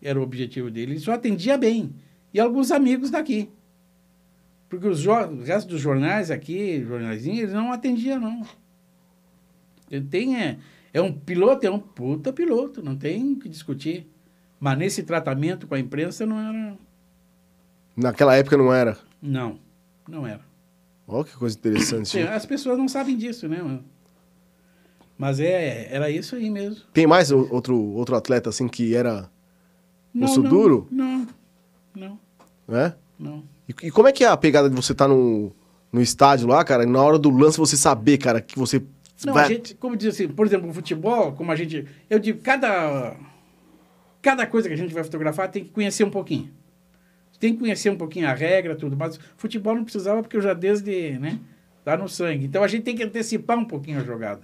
Era 0.00 0.20
o 0.20 0.22
objetivo 0.22 0.70
dele. 0.70 0.92
Ele 0.92 1.00
só 1.00 1.14
atendia 1.14 1.58
bem. 1.58 1.92
E 2.32 2.38
alguns 2.38 2.70
amigos 2.70 3.10
daqui. 3.10 3.50
Porque 4.68 4.86
os 4.86 5.00
jo- 5.00 5.10
o 5.12 5.42
resto 5.42 5.68
dos 5.68 5.80
jornais 5.80 6.30
aqui, 6.30 6.80
jornaizinhos, 6.84 7.38
eles 7.40 7.52
não 7.54 7.72
atendiam, 7.72 8.20
não. 8.20 8.46
Ele 9.90 10.04
tem, 10.04 10.40
é, 10.40 10.58
é 10.94 11.02
um 11.02 11.12
piloto, 11.12 11.66
é 11.66 11.70
um 11.70 11.80
puta 11.80 12.32
piloto, 12.32 12.82
não 12.84 12.94
tem 12.96 13.32
o 13.32 13.36
que 13.36 13.48
discutir. 13.48 14.06
Mas 14.60 14.78
nesse 14.78 15.02
tratamento 15.02 15.66
com 15.66 15.74
a 15.74 15.80
imprensa 15.80 16.24
não 16.24 16.38
era. 16.38 16.76
Naquela 17.96 18.36
época 18.36 18.56
não 18.56 18.72
era. 18.72 18.96
Não, 19.20 19.58
não 20.08 20.24
era. 20.24 20.46
Olha 21.08 21.24
que 21.24 21.34
coisa 21.34 21.56
interessante. 21.56 22.18
As 22.20 22.44
pessoas 22.44 22.76
não 22.76 22.86
sabem 22.86 23.16
disso, 23.16 23.48
né, 23.48 23.62
mano? 23.62 23.82
Mas 25.16 25.40
é, 25.40 25.88
era 25.90 26.10
isso 26.10 26.36
aí 26.36 26.50
mesmo. 26.50 26.82
Tem 26.92 27.06
mais 27.06 27.32
outro, 27.32 27.76
outro 27.76 28.14
atleta 28.14 28.50
assim 28.50 28.68
que 28.68 28.94
era, 28.94 29.28
Não, 30.12 30.26
Osso 30.26 30.42
não, 30.42 30.50
duro? 30.50 30.86
Não, 30.90 31.26
não, 31.96 32.20
né? 32.68 32.94
não. 33.18 33.42
E, 33.66 33.86
e 33.86 33.90
como 33.90 34.06
é 34.06 34.12
que 34.12 34.22
é 34.22 34.28
a 34.28 34.36
pegada 34.36 34.68
de 34.68 34.76
você 34.76 34.92
estar 34.92 35.08
no, 35.08 35.50
no 35.90 36.00
estádio 36.00 36.46
lá, 36.46 36.62
cara, 36.62 36.84
e 36.84 36.86
na 36.86 37.02
hora 37.02 37.18
do 37.18 37.30
lance 37.30 37.58
você 37.58 37.76
saber, 37.76 38.18
cara, 38.18 38.40
que 38.40 38.56
você 38.56 38.80
Não, 39.24 39.32
vai... 39.32 39.46
a 39.46 39.48
gente, 39.48 39.74
como 39.74 39.96
diz 39.96 40.14
assim, 40.14 40.28
por 40.28 40.46
exemplo, 40.46 40.68
o 40.68 40.74
futebol, 40.74 41.32
como 41.32 41.50
a 41.50 41.56
gente. 41.56 41.86
Eu 42.08 42.18
digo, 42.18 42.40
cada. 42.40 43.16
Cada 44.20 44.46
coisa 44.46 44.68
que 44.68 44.74
a 44.74 44.76
gente 44.76 44.92
vai 44.92 45.02
fotografar 45.02 45.48
tem 45.48 45.64
que 45.64 45.70
conhecer 45.70 46.04
um 46.04 46.10
pouquinho. 46.10 46.52
Tem 47.38 47.52
que 47.52 47.60
conhecer 47.60 47.90
um 47.90 47.96
pouquinho 47.96 48.28
a 48.28 48.34
regra, 48.34 48.74
tudo. 48.74 48.96
Mas 48.96 49.18
futebol 49.36 49.74
não 49.74 49.84
precisava, 49.84 50.22
porque 50.22 50.36
eu 50.36 50.40
já 50.40 50.54
desde, 50.54 51.18
né? 51.18 51.38
Tá 51.84 51.96
no 51.96 52.08
sangue. 52.08 52.44
Então 52.46 52.62
a 52.64 52.68
gente 52.68 52.82
tem 52.82 52.96
que 52.96 53.02
antecipar 53.02 53.56
um 53.58 53.64
pouquinho 53.64 54.00
a 54.00 54.04
jogada. 54.04 54.42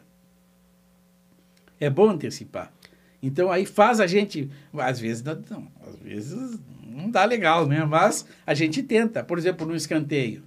É 1.80 1.90
bom 1.90 2.09
antecipar. 2.11 2.72
Então 3.22 3.50
aí 3.50 3.66
faz 3.66 4.00
a 4.00 4.07
gente. 4.07 4.50
Às 4.78 5.00
vezes 5.00 5.22
não, 5.22 5.66
às 5.87 5.96
vezes 5.96 6.59
não 6.87 7.11
dá 7.11 7.24
legal, 7.24 7.66
né? 7.66 7.85
Mas 7.85 8.26
a 8.46 8.54
gente 8.54 8.83
tenta. 8.83 9.24
Por 9.24 9.38
exemplo, 9.38 9.66
no 9.66 9.74
escanteio. 9.74 10.42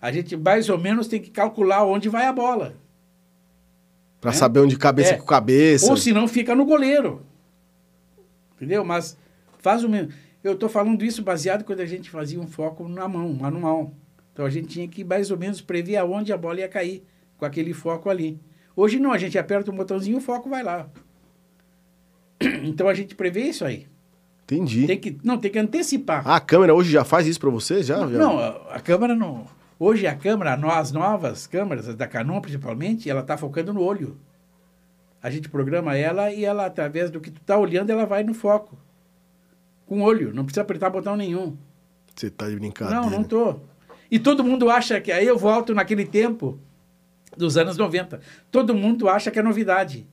A 0.00 0.10
gente 0.12 0.36
mais 0.36 0.68
ou 0.68 0.78
menos 0.78 1.06
tem 1.08 1.20
que 1.20 1.30
calcular 1.30 1.84
onde 1.84 2.08
vai 2.08 2.26
a 2.26 2.32
bola. 2.32 2.74
Pra 4.20 4.30
É? 4.30 4.34
saber 4.34 4.60
onde 4.60 4.76
cabeça 4.78 5.10
É. 5.14 5.16
com 5.18 5.26
cabeça. 5.26 5.86
Ou 5.90 5.96
se 5.96 6.12
não, 6.12 6.26
fica 6.26 6.54
no 6.54 6.64
goleiro. 6.64 7.24
Entendeu? 8.56 8.84
Mas 8.84 9.16
faz 9.58 9.84
o 9.84 9.88
mesmo. 9.88 10.12
Eu 10.42 10.52
estou 10.52 10.68
falando 10.68 11.04
isso 11.04 11.22
baseado 11.22 11.64
quando 11.64 11.80
a 11.80 11.86
gente 11.86 12.10
fazia 12.10 12.40
um 12.40 12.46
foco 12.46 12.88
na 12.88 13.08
mão, 13.08 13.32
manual. 13.32 13.92
Então 14.32 14.44
a 14.44 14.50
gente 14.50 14.68
tinha 14.68 14.86
que 14.86 15.02
mais 15.02 15.30
ou 15.30 15.38
menos 15.38 15.60
prever 15.60 15.96
aonde 15.96 16.32
a 16.32 16.36
bola 16.36 16.60
ia 16.60 16.68
cair 16.68 17.04
com 17.38 17.44
aquele 17.44 17.72
foco 17.72 18.08
ali. 18.10 18.38
Hoje 18.74 18.98
não, 18.98 19.12
a 19.12 19.18
gente 19.18 19.38
aperta 19.38 19.70
um 19.70 19.76
botãozinho 19.76 20.16
e 20.16 20.18
o 20.18 20.22
foco 20.22 20.48
vai 20.48 20.62
lá. 20.62 20.88
Então 22.62 22.88
a 22.88 22.94
gente 22.94 23.14
prevê 23.14 23.44
isso 23.44 23.64
aí. 23.64 23.86
Entendi. 24.44 24.86
Tem 24.86 24.98
que, 24.98 25.18
não, 25.24 25.38
tem 25.38 25.50
que 25.50 25.58
antecipar. 25.58 26.22
Ah, 26.24 26.36
a 26.36 26.40
câmera 26.40 26.74
hoje 26.74 26.90
já 26.90 27.04
faz 27.04 27.26
isso 27.26 27.40
pra 27.40 27.50
você? 27.50 27.82
Já? 27.82 27.96
Não, 27.96 28.12
já? 28.12 28.18
não, 28.18 28.38
a, 28.70 28.78
câmera 28.78 29.14
não. 29.14 29.46
Hoje 29.78 30.06
a 30.06 30.14
câmera, 30.14 30.54
as 30.54 30.92
novas 30.92 31.46
câmeras, 31.46 31.88
as 31.88 31.96
da 31.96 32.06
Canon 32.06 32.40
principalmente, 32.40 33.10
ela 33.10 33.22
está 33.22 33.36
focando 33.36 33.72
no 33.72 33.82
olho. 33.82 34.16
A 35.20 35.30
gente 35.30 35.48
programa 35.48 35.96
ela 35.96 36.30
e 36.30 36.44
ela, 36.44 36.66
através 36.66 37.10
do 37.10 37.20
que 37.20 37.30
tu 37.30 37.40
está 37.40 37.58
olhando, 37.58 37.90
ela 37.90 38.06
vai 38.06 38.22
no 38.22 38.34
foco. 38.34 38.78
Com 39.86 40.02
olho, 40.02 40.34
não 40.34 40.44
precisa 40.44 40.62
apertar 40.62 40.90
botão 40.90 41.16
nenhum. 41.16 41.56
Você 42.14 42.28
tá 42.28 42.48
de 42.48 42.56
brincadeira. 42.56 43.00
Não, 43.00 43.08
não 43.08 43.24
tô. 43.24 43.56
E 44.10 44.18
todo 44.18 44.44
mundo 44.44 44.68
acha 44.70 45.00
que. 45.00 45.12
Aí 45.12 45.26
eu 45.26 45.38
volto 45.38 45.74
naquele 45.74 46.04
tempo 46.04 46.58
dos 47.36 47.56
anos 47.56 47.76
90. 47.76 48.20
Todo 48.50 48.74
mundo 48.74 49.08
acha 49.08 49.30
que 49.30 49.38
é 49.38 49.42
novidade. 49.42 50.06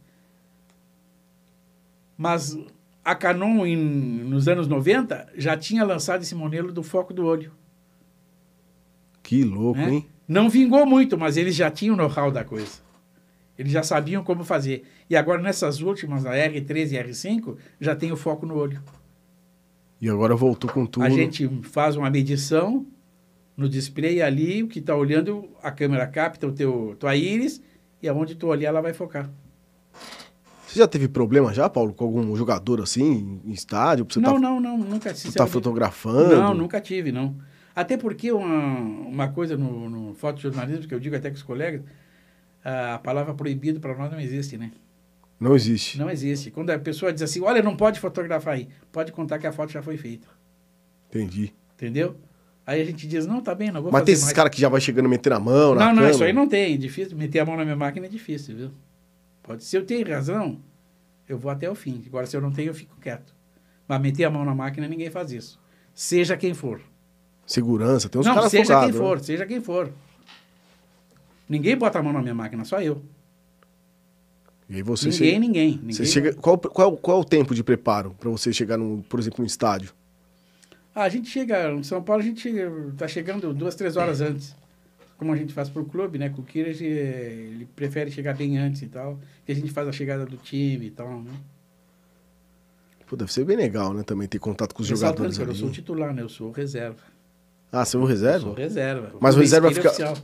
Mas 2.18 2.58
a 3.04 3.16
Canon, 3.16 3.66
em, 3.66 3.76
nos 3.78 4.48
anos 4.48 4.68
90, 4.68 5.34
já 5.36 5.58
tinha 5.58 5.84
lançado 5.84 6.22
esse 6.22 6.36
modelo 6.36 6.72
do 6.72 6.84
foco 6.84 7.14
do 7.14 7.26
olho. 7.26 7.52
Que 9.22 9.44
louco, 9.44 9.80
né? 9.80 9.94
hein? 9.94 10.08
Não 10.28 10.50
vingou 10.50 10.86
muito, 10.86 11.18
mas 11.18 11.38
eles 11.38 11.56
já 11.56 11.70
tinham 11.70 11.96
o 11.96 11.98
know-how 11.98 12.32
da 12.32 12.44
coisa. 12.44 12.82
Eles 13.58 13.72
já 13.72 13.84
sabiam 13.84 14.24
como 14.24 14.44
fazer. 14.44 14.84
E 15.10 15.16
agora, 15.16 15.42
nessas 15.42 15.82
últimas, 15.82 16.26
a 16.26 16.32
R3 16.32 16.92
e 16.92 16.96
R5, 16.96 17.58
já 17.80 17.96
tem 17.96 18.12
o 18.12 18.18
foco 18.18 18.46
no 18.46 18.56
olho. 18.56 18.82
E 20.04 20.10
agora 20.10 20.36
voltou 20.36 20.70
com 20.70 20.86
tudo. 20.86 21.06
A 21.06 21.10
gente 21.10 21.48
faz 21.62 21.96
uma 21.96 22.10
medição 22.10 22.86
no 23.56 23.70
display 23.70 24.22
ali, 24.22 24.62
o 24.62 24.68
que 24.68 24.80
está 24.80 24.94
olhando, 24.94 25.48
a 25.64 25.72
câmera 25.72 26.06
capta 26.06 26.46
o 26.46 26.52
teu 26.52 26.94
tua 27.00 27.16
íris 27.16 27.62
e 28.02 28.10
aonde 28.10 28.36
tu 28.36 28.48
olhar 28.48 28.68
ela 28.68 28.82
vai 28.82 28.92
focar. 28.92 29.30
Você 30.68 30.80
já 30.80 30.90
teve 30.90 31.08
problema 31.08 31.54
já, 31.54 31.70
Paulo, 31.70 31.94
com 31.94 32.04
algum 32.04 32.36
jogador 32.36 32.82
assim, 32.82 33.40
em 33.46 33.54
estádio? 33.54 34.06
Você 34.10 34.20
não, 34.20 34.34
tá, 34.34 34.40
não, 34.42 34.60
não, 34.60 34.78
nunca 34.78 35.10
tu 35.12 35.14
tá 35.14 35.16
sinceramente- 35.16 35.54
fotografando? 35.54 36.36
Não, 36.36 36.54
nunca 36.54 36.82
tive, 36.82 37.14
não. 37.14 37.38
Até 37.74 37.96
porque 37.96 38.30
uma, 38.30 38.80
uma 39.08 39.30
coisa 39.30 39.56
no, 39.56 39.90
no 39.90 40.14
fotojornalismo, 40.16 40.86
que 40.86 40.94
eu 40.94 41.00
digo 41.00 41.16
até 41.16 41.30
com 41.30 41.38
os 41.38 41.44
colegas, 41.44 41.82
a 42.62 43.00
palavra 43.00 43.34
proibido 43.34 43.80
para 43.80 43.96
nós 43.96 44.12
não 44.12 44.20
existe, 44.20 44.58
né? 44.58 44.70
Não 45.44 45.56
existe. 45.56 46.00
Não 46.00 46.10
existe. 46.10 46.50
Quando 46.50 46.70
a 46.70 46.80
pessoa 46.80 47.12
diz 47.12 47.22
assim, 47.22 47.42
olha, 47.42 47.62
não 47.62 47.76
pode 47.76 48.00
fotografar 48.00 48.54
aí, 48.54 48.70
pode 48.94 49.12
contar 49.12 49.38
que 49.40 49.46
a 49.46 49.52
foto 49.52 49.74
já 49.74 49.82
foi 49.82 49.98
feita. 49.98 50.26
Entendi. 51.10 51.54
Entendeu? 51.76 52.16
Aí 52.66 52.82
a 52.82 52.86
gente 52.86 53.06
diz, 53.06 53.28
não, 53.28 53.42
tá 53.42 53.54
bem, 53.54 53.70
não 53.70 53.82
vou 53.82 53.92
Mas 53.92 54.04
tem 54.04 54.14
esses 54.14 54.32
caras 54.32 54.50
que 54.50 54.62
já 54.62 54.70
vai 54.70 54.80
chegando 54.80 55.10
metendo 55.10 55.36
a 55.36 55.40
mão 55.42 55.76
na 55.76 55.88
Não, 55.88 56.02
não, 56.02 56.10
isso 56.10 56.24
aí 56.24 56.32
não 56.32 56.48
tem. 56.48 56.78
Difícil. 56.78 57.18
Meter 57.18 57.40
a 57.40 57.46
mão 57.46 57.58
na 57.58 57.66
minha 57.66 57.76
máquina 57.76 58.06
é 58.06 58.10
difícil, 58.10 58.56
viu? 58.56 58.72
Pode 59.44 59.66
ser, 59.66 59.80
eu 59.80 59.86
tenho 59.86 60.08
razão, 60.08 60.62
eu 61.28 61.38
vou 61.38 61.52
até 61.52 61.70
o 61.70 61.76
fim. 61.76 62.02
Agora, 62.08 62.26
se 62.26 62.38
eu 62.38 62.42
não 62.42 62.52
tenho, 62.52 62.70
eu 62.70 62.74
fico 62.74 62.96
quieto. 63.02 63.36
Mas 63.86 64.00
meter 64.00 64.24
a 64.24 64.30
mão 64.30 64.46
na 64.46 64.56
máquina, 64.56 64.88
ninguém 64.88 65.10
faz 65.10 65.34
isso. 65.34 65.60
Seja 65.94 66.38
quem 66.38 66.54
for. 66.54 66.80
Segurança, 67.46 68.08
tem 68.08 68.22
uns 68.22 68.26
não, 68.26 68.34
caras 68.34 68.50
seja 68.50 68.64
folgados, 68.64 68.92
quem 68.92 69.02
né? 69.02 69.08
for, 69.08 69.20
seja 69.20 69.46
quem 69.46 69.60
for. 69.60 69.92
Ninguém 71.50 71.76
bota 71.76 72.00
a 72.00 72.04
mão 72.04 72.14
na 72.14 72.22
minha 72.22 72.34
máquina, 72.34 72.64
só 72.64 72.82
eu. 72.82 73.04
E 74.74 74.78
aí 74.78 74.82
você 74.82 75.10
ninguém, 75.10 75.28
chega... 75.30 75.40
ninguém. 75.40 75.70
ninguém 75.78 75.92
Você 75.94 76.06
chega... 76.06 76.34
Qual, 76.34 76.58
qual, 76.58 76.98
qual 76.98 77.18
é 77.18 77.22
o 77.22 77.24
tempo 77.24 77.54
de 77.54 77.64
preparo 77.64 78.16
pra 78.20 78.30
você 78.32 78.52
chegar, 78.52 78.76
num, 78.76 79.02
por 79.04 79.20
exemplo, 79.20 79.42
num 79.42 79.46
estádio? 79.46 79.94
Ah, 80.96 81.04
a 81.04 81.10
gente 81.10 81.30
chega, 81.30 81.72
em 81.72 81.84
São 81.84 82.02
Paulo, 82.02 82.24
a 82.24 82.26
gente 82.26 82.42
chega, 82.42 82.72
tá 82.98 83.08
chegando 83.08 83.54
duas, 83.54 83.76
três 83.76 83.96
horas 83.98 84.20
antes. 84.20 84.56
Como 85.18 85.32
a 85.32 85.36
gente 85.38 85.54
faz 85.54 85.70
pro 85.70 85.86
clube, 85.86 86.18
né? 86.18 86.30
Com 86.30 86.42
o 86.42 86.44
Kira, 86.44 86.70
ele 86.70 87.68
prefere 87.76 88.10
chegar 88.10 88.36
bem 88.36 88.58
antes 88.58 88.82
e 88.82 88.88
tal. 88.88 89.20
Que 89.46 89.52
a 89.52 89.56
gente 89.56 89.72
faz 89.72 89.88
a 89.88 89.92
chegada 89.92 90.26
do 90.26 90.38
time 90.38 90.88
e 90.88 90.92
tal, 90.92 91.22
né? 91.22 91.32
Pô, 93.08 93.16
deve 93.16 93.32
ser 93.32 93.46
bem 93.46 93.56
legal, 93.56 93.94
né? 93.94 94.02
Também 94.04 94.28
ter 94.28 94.40
contato 94.40 94.74
com 94.74 94.82
os 94.82 94.90
Ressaltando 94.90 95.32
jogadores 95.32 95.38
que 95.38 95.64
eu 95.64 95.68
sou 95.68 95.72
titular, 95.72 96.14
né? 96.14 96.24
Eu 96.24 96.30
sou 96.30 96.52
reserva. 96.52 96.98
Ah, 97.72 97.86
você 97.86 97.96
é 97.96 98.00
o 98.00 98.04
Eu 98.04 98.08
reserva? 98.08 98.40
sou 98.48 98.54
reserva. 98.54 99.12
Mas 99.20 99.36
o 99.36 99.40
reserva 99.40 99.72
fica- 99.72 99.88
oficial. 99.90 100.18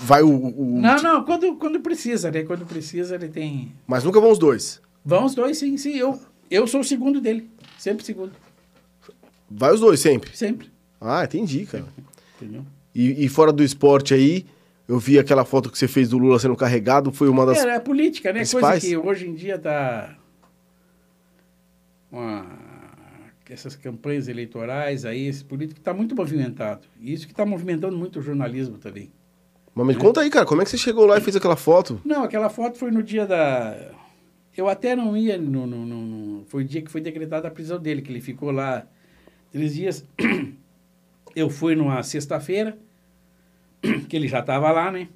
Vai 0.00 0.22
o... 0.22 0.28
o- 0.30 0.80
Não, 0.80 1.02
não, 1.02 1.24
quando, 1.24 1.54
quando 1.56 1.80
precisa, 1.80 2.30
né? 2.30 2.44
Quando 2.44 2.64
precisa, 2.64 3.14
ele 3.14 3.28
tem... 3.28 3.72
Mas 3.86 4.04
nunca 4.04 4.20
vão 4.20 4.30
os 4.30 4.38
dois. 4.38 4.80
Vão 5.04 5.24
os 5.24 5.34
dois, 5.34 5.58
sim, 5.58 5.76
sim. 5.76 5.96
Eu, 5.96 6.18
eu 6.50 6.66
sou 6.66 6.80
o 6.80 6.84
segundo 6.84 7.20
dele. 7.20 7.50
Sempre 7.78 8.04
segundo. 8.04 8.32
Vai 9.50 9.72
os 9.72 9.80
dois 9.80 10.00
sempre. 10.00 10.34
Sempre. 10.36 10.70
Ah, 11.00 11.24
entendi, 11.24 11.66
cara. 11.66 11.84
Entendeu? 12.36 12.64
E, 12.94 13.24
e 13.24 13.28
fora 13.28 13.52
do 13.52 13.62
esporte 13.62 14.14
aí, 14.14 14.46
eu 14.88 14.98
vi 14.98 15.18
aquela 15.18 15.44
foto 15.44 15.70
que 15.70 15.78
você 15.78 15.86
fez 15.86 16.08
do 16.08 16.18
Lula 16.18 16.38
sendo 16.38 16.56
carregado, 16.56 17.12
foi 17.12 17.28
uma 17.28 17.44
das... 17.44 17.58
É, 17.58 17.76
é 17.76 17.78
política, 17.78 18.32
né? 18.32 18.40
Coisa 18.40 18.50
principais? 18.52 18.82
que 18.82 18.96
hoje 18.96 19.28
em 19.28 19.34
dia 19.34 19.58
tá. 19.58 20.16
Uma... 22.10 22.46
Essas 23.48 23.76
campanhas 23.76 24.26
eleitorais 24.26 25.04
aí, 25.04 25.26
esse 25.28 25.44
político 25.44 25.78
está 25.78 25.94
muito 25.94 26.16
movimentado. 26.16 26.88
E 26.98 27.12
isso 27.12 27.26
que 27.26 27.32
está 27.32 27.46
movimentando 27.46 27.96
muito 27.96 28.18
o 28.18 28.22
jornalismo 28.22 28.76
também. 28.78 29.12
Mas 29.76 29.86
me 29.88 29.94
conta 29.94 30.22
aí, 30.22 30.30
cara, 30.30 30.46
como 30.46 30.62
é 30.62 30.64
que 30.64 30.70
você 30.70 30.78
chegou 30.78 31.04
lá 31.04 31.18
e 31.18 31.20
fez 31.20 31.36
aquela 31.36 31.54
foto? 31.54 32.00
Não, 32.02 32.24
aquela 32.24 32.48
foto 32.48 32.78
foi 32.78 32.90
no 32.90 33.02
dia 33.02 33.26
da. 33.26 33.92
Eu 34.56 34.68
até 34.70 34.96
não 34.96 35.14
ia. 35.14 35.36
No, 35.36 35.66
no, 35.66 35.84
no- 35.84 36.44
Foi 36.46 36.64
o 36.64 36.66
dia 36.66 36.80
que 36.80 36.90
foi 36.90 37.02
decretada 37.02 37.46
a 37.46 37.50
prisão 37.50 37.78
dele, 37.78 38.00
que 38.00 38.10
ele 38.10 38.22
ficou 38.22 38.50
lá 38.50 38.86
três 39.52 39.74
dias. 39.74 40.02
Eu 41.36 41.50
fui 41.50 41.74
numa 41.74 42.02
sexta-feira, 42.02 42.78
que 44.08 44.16
ele 44.16 44.26
já 44.26 44.40
estava 44.40 44.72
lá, 44.72 44.90
né? 44.90 45.08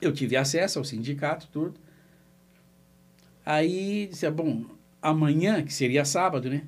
Eu 0.00 0.10
tive 0.10 0.34
acesso 0.34 0.78
ao 0.78 0.84
sindicato, 0.86 1.46
tudo. 1.52 1.74
Aí 3.44 4.06
disse, 4.06 4.24
ah, 4.26 4.30
bom, 4.30 4.64
amanhã, 5.02 5.62
que 5.62 5.72
seria 5.74 6.06
sábado, 6.06 6.48
né? 6.48 6.62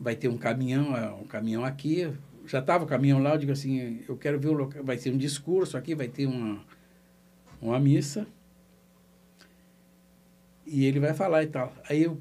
Vai 0.00 0.14
ter 0.16 0.28
um 0.28 0.38
caminhão, 0.38 0.94
ah, 0.96 1.14
um 1.20 1.26
caminhão 1.26 1.66
aqui. 1.66 2.10
Já 2.46 2.60
estava 2.60 2.84
o 2.84 2.86
caminhão 2.86 3.22
lá, 3.22 3.34
eu 3.34 3.38
digo 3.38 3.52
assim, 3.52 4.04
eu 4.08 4.16
quero 4.16 4.38
ver 4.38 4.48
o 4.48 4.52
local. 4.52 4.84
Vai 4.84 4.96
ter 4.96 5.10
um 5.12 5.16
discurso 5.16 5.76
aqui, 5.76 5.94
vai 5.94 6.08
ter 6.08 6.26
uma, 6.26 6.60
uma 7.60 7.78
missa. 7.80 8.26
E 10.64 10.84
ele 10.84 11.00
vai 11.00 11.14
falar 11.14 11.42
e 11.42 11.46
tal. 11.46 11.72
Aí 11.88 12.02
eu 12.02 12.20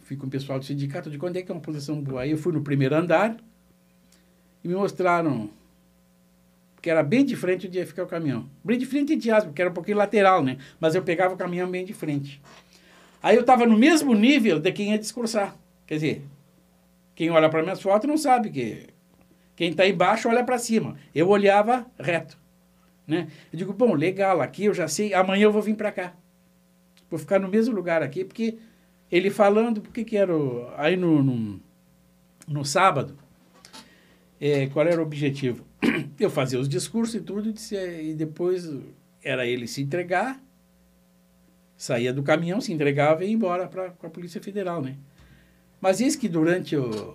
fui 0.00 0.16
com 0.16 0.26
o 0.26 0.30
pessoal 0.30 0.58
do 0.58 0.64
sindicato, 0.64 1.10
de 1.10 1.18
quando 1.18 1.36
é 1.36 1.42
que 1.42 1.50
é 1.50 1.54
uma 1.54 1.60
posição 1.60 2.00
boa? 2.00 2.22
Aí 2.22 2.30
eu 2.30 2.38
fui 2.38 2.52
no 2.52 2.62
primeiro 2.62 2.94
andar 2.94 3.36
e 4.62 4.68
me 4.68 4.74
mostraram 4.74 5.50
que 6.80 6.90
era 6.90 7.02
bem 7.02 7.24
de 7.24 7.34
frente 7.34 7.66
onde 7.66 7.78
ia 7.78 7.86
ficar 7.86 8.02
o 8.02 8.06
caminhão. 8.06 8.48
Bem 8.62 8.78
de 8.78 8.84
frente 8.84 9.16
de 9.16 9.30
aspas, 9.30 9.46
porque 9.46 9.62
era 9.62 9.70
um 9.70 9.74
pouquinho 9.74 9.96
lateral, 9.96 10.44
né? 10.44 10.58
Mas 10.78 10.94
eu 10.94 11.02
pegava 11.02 11.32
o 11.32 11.36
caminhão 11.36 11.70
bem 11.70 11.84
de 11.84 11.94
frente. 11.94 12.42
Aí 13.22 13.36
eu 13.36 13.40
estava 13.40 13.64
no 13.64 13.76
mesmo 13.78 14.14
nível 14.14 14.60
de 14.60 14.70
quem 14.70 14.90
ia 14.90 14.98
discursar. 14.98 15.56
Quer 15.86 15.94
dizer, 15.94 16.22
quem 17.14 17.30
olha 17.30 17.48
para 17.48 17.62
minhas 17.62 17.80
fotos 17.80 18.06
não 18.06 18.18
sabe 18.18 18.50
que 18.50 18.93
quem 19.56 19.70
está 19.70 19.86
embaixo 19.86 20.28
olha 20.28 20.44
para 20.44 20.58
cima. 20.58 20.96
Eu 21.14 21.28
olhava 21.28 21.86
reto. 21.98 22.38
Né? 23.06 23.28
Eu 23.52 23.58
digo, 23.58 23.72
bom, 23.72 23.94
legal, 23.94 24.40
aqui 24.40 24.64
eu 24.64 24.74
já 24.74 24.88
sei, 24.88 25.12
amanhã 25.14 25.44
eu 25.44 25.52
vou 25.52 25.62
vir 25.62 25.76
para 25.76 25.92
cá. 25.92 26.14
Vou 27.10 27.18
ficar 27.18 27.38
no 27.38 27.48
mesmo 27.48 27.74
lugar 27.74 28.02
aqui, 28.02 28.24
porque 28.24 28.58
ele 29.12 29.30
falando, 29.30 29.80
por 29.80 29.92
que 29.92 30.04
que 30.04 30.16
era 30.16 30.34
o- 30.34 30.68
aí 30.76 30.96
no, 30.96 31.22
no, 31.22 31.60
no 32.48 32.64
sábado, 32.64 33.16
é, 34.40 34.66
qual 34.68 34.86
era 34.86 35.00
o 35.00 35.04
objetivo? 35.04 35.64
eu 36.18 36.30
fazia 36.30 36.58
os 36.58 36.68
discursos 36.68 37.14
e 37.14 37.20
tudo, 37.20 37.50
e, 37.50 37.52
disse, 37.52 37.76
e 37.76 38.14
depois 38.14 38.68
era 39.22 39.46
ele 39.46 39.66
se 39.68 39.82
entregar, 39.82 40.42
saía 41.76 42.12
do 42.12 42.22
caminhão, 42.22 42.60
se 42.60 42.72
entregava 42.72 43.22
e 43.24 43.28
ia 43.28 43.34
embora 43.34 43.68
para 43.68 43.86
a 43.86 44.10
Polícia 44.10 44.40
Federal, 44.40 44.80
né? 44.80 44.96
Mas 45.80 46.00
isso 46.00 46.18
que 46.18 46.28
durante 46.28 46.74
o... 46.76 47.14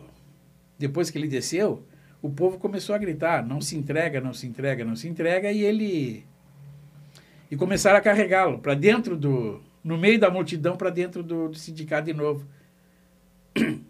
Depois 0.77 1.09
que 1.09 1.17
ele 1.17 1.27
desceu, 1.27 1.83
o 2.21 2.29
povo 2.29 2.57
começou 2.57 2.93
a 2.93 2.97
gritar, 2.97 3.45
não 3.45 3.61
se 3.61 3.77
entrega, 3.77 4.19
não 4.19 4.33
se 4.33 4.47
entrega, 4.47 4.83
não 4.83 4.95
se 4.95 5.07
entrega, 5.07 5.51
e 5.51 5.63
ele... 5.63 6.25
E 7.51 7.55
começaram 7.55 7.97
a 7.97 8.01
carregá-lo 8.01 8.59
para 8.59 8.73
dentro 8.73 9.17
do... 9.17 9.61
No 9.83 9.97
meio 9.97 10.19
da 10.19 10.29
multidão, 10.29 10.75
para 10.75 10.89
dentro 10.89 11.23
do, 11.23 11.49
do 11.49 11.57
sindicato 11.57 12.05
de 12.05 12.13
novo. 12.13 12.45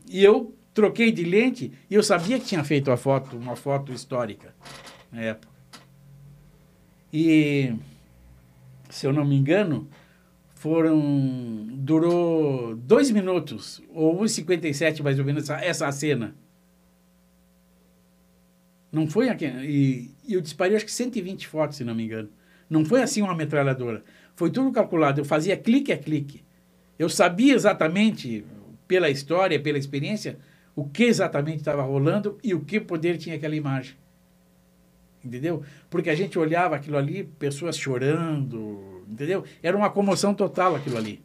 E 0.09 0.23
eu 0.23 0.53
troquei 0.73 1.11
de 1.11 1.23
lente 1.23 1.71
e 1.89 1.93
eu 1.93 2.01
sabia 2.01 2.39
que 2.39 2.45
tinha 2.45 2.63
feito 2.63 2.91
a 2.91 2.97
foto, 2.97 3.37
uma 3.37 3.55
foto 3.55 3.91
histórica 3.91 4.53
na 5.11 5.21
época. 5.21 5.53
E, 7.11 7.73
se 8.89 9.05
eu 9.05 9.11
não 9.13 9.25
me 9.25 9.35
engano, 9.35 9.87
foram. 10.55 11.67
durou 11.71 12.75
dois 12.75 13.09
minutos, 13.11 13.81
ou 13.93 14.19
1,57 14.21 15.01
mais 15.01 15.17
ou 15.17 15.25
menos, 15.25 15.49
essa, 15.49 15.65
essa 15.65 15.91
cena. 15.91 16.35
Não 18.91 19.07
foi 19.07 19.29
aqui. 19.29 19.45
E, 19.45 20.11
e 20.27 20.33
eu 20.33 20.41
disparei 20.41 20.75
acho 20.75 20.85
que 20.85 20.91
120 20.91 21.47
fotos, 21.47 21.77
se 21.77 21.83
não 21.83 21.95
me 21.95 22.03
engano. 22.03 22.29
Não 22.69 22.85
foi 22.85 23.01
assim 23.01 23.21
uma 23.21 23.35
metralhadora. 23.35 24.03
Foi 24.35 24.49
tudo 24.49 24.71
calculado. 24.71 25.21
Eu 25.21 25.25
fazia 25.25 25.57
clique 25.57 25.91
a 25.91 25.97
clique. 25.97 26.43
Eu 26.97 27.09
sabia 27.09 27.53
exatamente, 27.53 28.45
pela 28.87 29.09
história, 29.09 29.59
pela 29.59 29.77
experiência, 29.77 30.37
o 30.75 30.87
que 30.87 31.03
exatamente 31.03 31.57
estava 31.57 31.81
rolando 31.81 32.37
e 32.43 32.53
o 32.53 32.61
que 32.61 32.79
poder 32.79 33.17
tinha 33.17 33.35
aquela 33.35 33.55
imagem. 33.55 33.95
Entendeu? 35.23 35.63
Porque 35.89 36.09
a 36.09 36.15
gente 36.15 36.39
olhava 36.39 36.75
aquilo 36.75 36.97
ali, 36.97 37.23
pessoas 37.23 37.77
chorando, 37.77 39.03
entendeu? 39.07 39.43
Era 39.61 39.75
uma 39.75 39.89
comoção 39.89 40.33
total 40.33 40.75
aquilo 40.75 40.97
ali. 40.97 41.21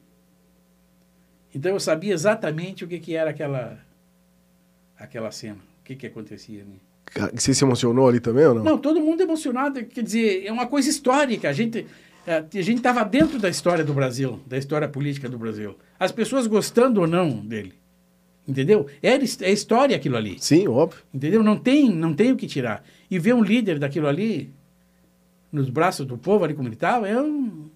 Então 1.55 1.73
eu 1.73 1.81
sabia 1.81 2.13
exatamente 2.13 2.85
o 2.85 2.89
que, 2.89 2.99
que 2.99 3.15
era 3.15 3.31
aquela, 3.31 3.79
aquela 4.97 5.31
cena, 5.31 5.61
o 5.81 5.85
que, 5.85 5.95
que 5.95 6.07
acontecia 6.07 6.63
ali. 6.63 6.81
Você 7.35 7.55
se 7.55 7.65
emocionou 7.65 8.09
ali 8.09 8.21
também 8.21 8.47
ou 8.47 8.55
não? 8.55 8.65
Não, 8.65 8.79
todo 8.79 9.01
mundo 9.01 9.21
emocionado. 9.21 9.85
Quer 9.85 10.03
dizer, 10.03 10.45
é 10.47 10.53
uma 10.53 10.67
coisa 10.67 10.89
histórica. 10.89 11.49
A 11.49 11.53
gente 11.53 11.87
é, 12.27 12.37
a 12.37 12.63
gente 12.63 12.79
estava 12.79 13.05
dentro 13.05 13.39
da 13.39 13.49
história 13.49 13.85
do 13.85 13.93
Brasil, 13.93 14.41
da 14.47 14.57
história 14.57 14.89
política 14.89 15.29
do 15.29 15.39
Brasil. 15.39 15.77
As 15.99 16.11
pessoas 16.11 16.47
gostando 16.47 17.01
ou 17.01 17.07
não 17.07 17.31
dele. 17.31 17.75
Entendeu? 18.47 18.87
É, 19.03 19.11
é 19.13 19.53
história 19.53 19.97
aquilo 19.97 20.17
ali. 20.17 20.37
Sim, 20.39 20.69
óbvio. 20.69 21.01
Entendeu? 21.13 21.43
Não 21.43 21.57
tem, 21.57 21.91
não 21.91 22.15
tem 22.15 22.33
o 22.33 22.37
que 22.37 22.47
tirar. 22.47 22.85
E 23.11 23.19
ver 23.19 23.35
um 23.35 23.43
líder 23.43 23.79
daquilo 23.79 24.07
ali 24.07 24.53
nos 25.53 25.71
braços 25.71 26.07
do 26.07 26.19
povo 26.19 26.45
ali 26.45 26.55
como 26.55 26.69
ele 26.69 26.75
estava, 26.75 27.09
é 27.09 27.21
um... 27.21 27.71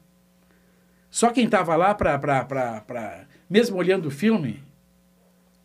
Só 1.11 1.31
quem 1.31 1.45
estava 1.45 1.75
lá 1.77 1.95
para... 1.95 3.27
Mesmo 3.49 3.77
olhando 3.77 4.07
o 4.07 4.11
filme, 4.11 4.63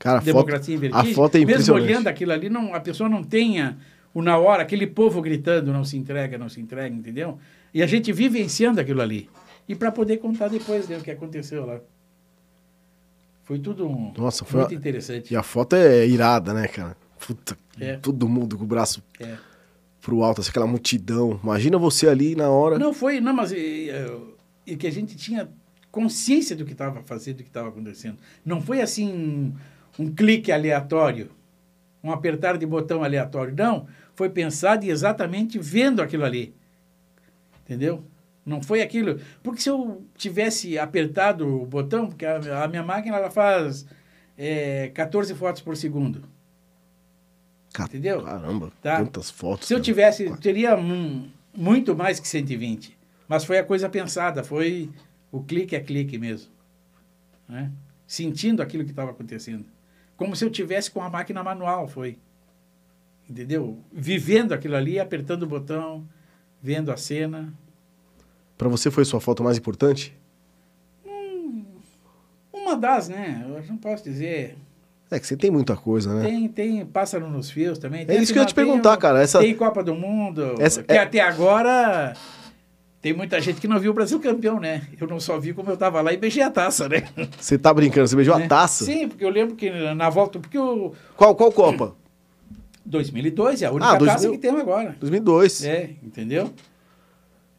Cara, 0.04 0.20
a 0.20 0.22
Democracia 0.22 0.78
foto, 0.78 0.96
a 0.96 1.06
foto 1.14 1.38
é 1.38 1.46
Mesmo 1.46 1.76
olhando 1.76 2.08
aquilo 2.08 2.34
ali, 2.34 2.50
não, 2.50 2.76
a 2.76 2.80
pessoa 2.82 3.08
não 3.08 3.24
tenha 3.24 3.78
o 4.14 4.22
na 4.22 4.38
hora, 4.38 4.62
aquele 4.62 4.86
povo 4.86 5.22
gritando, 5.22 5.72
não 5.72 5.86
se 5.86 5.96
entrega, 5.96 6.38
não 6.38 6.50
se 6.50 6.60
entrega, 6.60 6.94
entendeu? 6.94 7.40
E 7.74 7.82
a 7.82 7.88
gente 7.88 8.12
vivenciando 8.12 8.82
aquilo 8.82 9.02
ali. 9.02 9.30
E 9.66 9.74
para 9.74 9.94
poder 9.94 10.18
contar 10.18 10.50
depois 10.50 10.90
né, 10.90 10.98
o 10.98 11.02
que 11.02 11.10
aconteceu 11.10 11.66
lá. 11.66 11.80
Foi 13.46 13.58
tudo 13.58 13.90
Nossa, 14.18 14.44
foi 14.44 14.60
muito 14.60 14.76
interessante. 14.76 15.34
E 15.34 15.38
a 15.38 15.42
foto 15.42 15.78
é 15.78 16.06
irada, 16.06 16.54
né, 16.54 16.68
cara? 16.68 16.98
Puta, 17.26 17.58
É. 17.80 17.96
todo 17.96 18.28
mundo 18.28 18.58
com 18.58 18.66
o 18.66 18.68
braço 18.68 19.02
É. 19.22 19.38
pro 20.02 20.22
alto, 20.22 20.42
assim, 20.42 20.50
aquela 20.50 20.68
multidão. 20.68 21.40
Imagina 21.42 21.78
você 21.78 22.10
ali 22.10 22.36
na 22.36 22.50
hora. 22.50 22.78
Não 22.78 22.94
foi, 22.94 23.22
não, 23.22 23.34
mas 23.34 23.54
e, 23.54 23.90
e 24.68 24.76
que 24.76 24.86
a 24.86 24.92
gente 24.92 25.16
tinha 25.16 25.48
consciência 25.90 26.58
do 26.58 26.66
que 26.66 26.74
estava 26.74 27.02
fazendo, 27.04 27.38
do 27.38 27.44
que 27.44 27.50
estava 27.50 27.70
acontecendo. 27.70 28.18
Não 28.46 28.60
foi 28.60 28.82
assim 28.82 29.54
um, 30.00 30.04
um 30.04 30.14
clique 30.14 30.52
aleatório, 30.52 31.30
um 32.04 32.12
apertar 32.12 32.58
de 32.58 32.66
botão 32.66 33.04
aleatório. 33.04 33.54
Não, 33.58 33.88
foi 34.16 34.30
pensado 34.30 34.86
e 34.86 34.90
exatamente 34.90 35.58
vendo 35.60 36.02
aquilo 36.02 36.26
ali. 36.26 36.56
Entendeu? 37.66 38.04
Não 38.46 38.62
foi 38.62 38.82
aquilo. 38.82 39.20
Porque 39.42 39.62
se 39.62 39.70
eu 39.70 40.06
tivesse 40.16 40.78
apertado 40.78 41.48
o 41.62 41.66
botão, 41.66 42.08
porque 42.08 42.26
a, 42.26 42.64
a 42.64 42.68
minha 42.68 42.84
máquina 42.84 43.16
ela 43.18 43.32
faz 43.32 43.86
é, 44.38 44.90
14 44.90 45.34
fotos 45.34 45.62
por 45.62 45.78
segundo. 45.78 46.24
Ca- 47.74 47.86
entendeu? 47.86 48.22
Caramba, 48.22 48.72
Tá. 48.82 48.98
quantas 48.98 49.30
fotos. 49.32 49.68
Se 49.68 49.74
eu 49.74 49.78
cara. 49.78 49.84
tivesse, 49.86 50.38
teria 50.38 50.76
hum, 50.76 51.30
muito 51.56 51.96
mais 51.96 52.20
que 52.20 52.28
120. 52.28 52.98
Mas 53.28 53.46
foi 53.46 53.58
a 53.58 53.64
coisa 53.64 53.88
pensada, 53.90 54.44
foi 54.44 54.90
o 55.32 55.42
clique 55.42 55.76
a 55.76 55.82
clique 55.82 56.18
mesmo. 56.18 56.52
né? 57.48 57.72
Sentindo 58.06 58.62
aquilo 58.62 58.84
que 58.84 58.92
estava 58.92 59.12
acontecendo. 59.12 59.66
Como 60.18 60.36
se 60.36 60.46
eu 60.46 60.50
tivesse 60.50 60.90
com 60.92 61.02
a 61.02 61.10
máquina 61.10 61.44
manual, 61.44 61.88
foi. 61.88 62.18
Entendeu? 63.30 63.80
Vivendo 63.92 64.54
aquilo 64.54 64.76
ali, 64.76 65.00
apertando 65.00 65.44
o 65.44 65.48
botão, 65.48 66.06
vendo 66.62 66.92
a 66.92 66.98
cena. 66.98 67.54
Pra 68.58 68.68
você 68.70 68.92
foi 68.92 69.06
sua 69.06 69.20
foto 69.20 69.44
mais 69.44 69.58
importante? 69.58 70.16
Uma 72.54 72.76
das, 72.78 73.10
né? 73.10 73.44
Eu 73.48 73.64
não 73.68 73.78
posso 73.78 74.04
dizer. 74.04 74.56
É 75.12 75.20
que 75.20 75.28
você 75.28 75.38
tem 75.38 75.52
muita 75.52 75.76
coisa, 75.76 76.14
né? 76.16 76.24
Tem, 76.24 76.48
tem 76.48 76.86
Pássaro 76.86 77.30
nos 77.30 77.52
Fios 77.52 77.78
também. 77.78 78.02
É 78.02 78.06
Tem 78.06 78.22
isso 78.22 78.34
que 78.34 78.40
eu 78.40 78.44
ia 78.44 78.48
te 78.48 78.56
perguntar, 78.56 78.92
tem 78.92 79.00
cara, 79.00 79.22
essa- 79.22 79.40
Tem 79.40 79.56
Copa 79.56 79.84
do 79.84 79.94
Mundo. 79.94 80.56
Essa- 80.60 80.82
que 80.82 80.92
é- 80.92 80.98
até 81.00 81.20
agora 81.20 82.14
tem 83.04 83.12
muita 83.14 83.40
gente 83.42 83.60
que 83.60 83.68
não 83.68 83.78
viu 83.80 83.92
o 83.92 83.94
Brasil 83.94 84.18
campeão, 84.20 84.60
né? 84.62 84.88
Eu 85.00 85.06
não 85.06 85.20
só 85.20 85.38
vi 85.38 85.54
como 85.54 85.70
eu 85.70 85.76
tava 85.76 86.00
lá 86.02 86.14
e 86.14 86.18
beijei 86.18 86.42
a 86.42 86.50
taça, 86.50 86.88
né? 86.88 87.04
Você 87.38 87.58
tá 87.58 87.72
brincando, 87.74 88.08
você 88.08 88.16
beijou 88.16 88.34
a 88.34 88.40
Né? 88.40 88.48
taça? 88.48 88.86
Sim, 88.86 89.10
porque 89.10 89.26
eu 89.26 89.30
lembro 89.30 89.56
que 89.56 89.70
na 89.94 90.10
volta. 90.10 90.40
Porque 90.40 90.58
o 90.58 90.94
Qual, 91.18 91.36
qual 91.36 91.52
Copa? 91.52 91.96
2002 92.86 93.62
é 93.62 93.66
a 93.66 93.72
única 93.72 93.88
Ah, 93.92 93.98
2000. 93.98 94.14
taça 94.16 94.30
que 94.32 94.38
temos 94.38 94.62
agora. 94.62 94.96
2002. 95.00 95.64
É, 95.66 95.90
entendeu? 96.02 96.54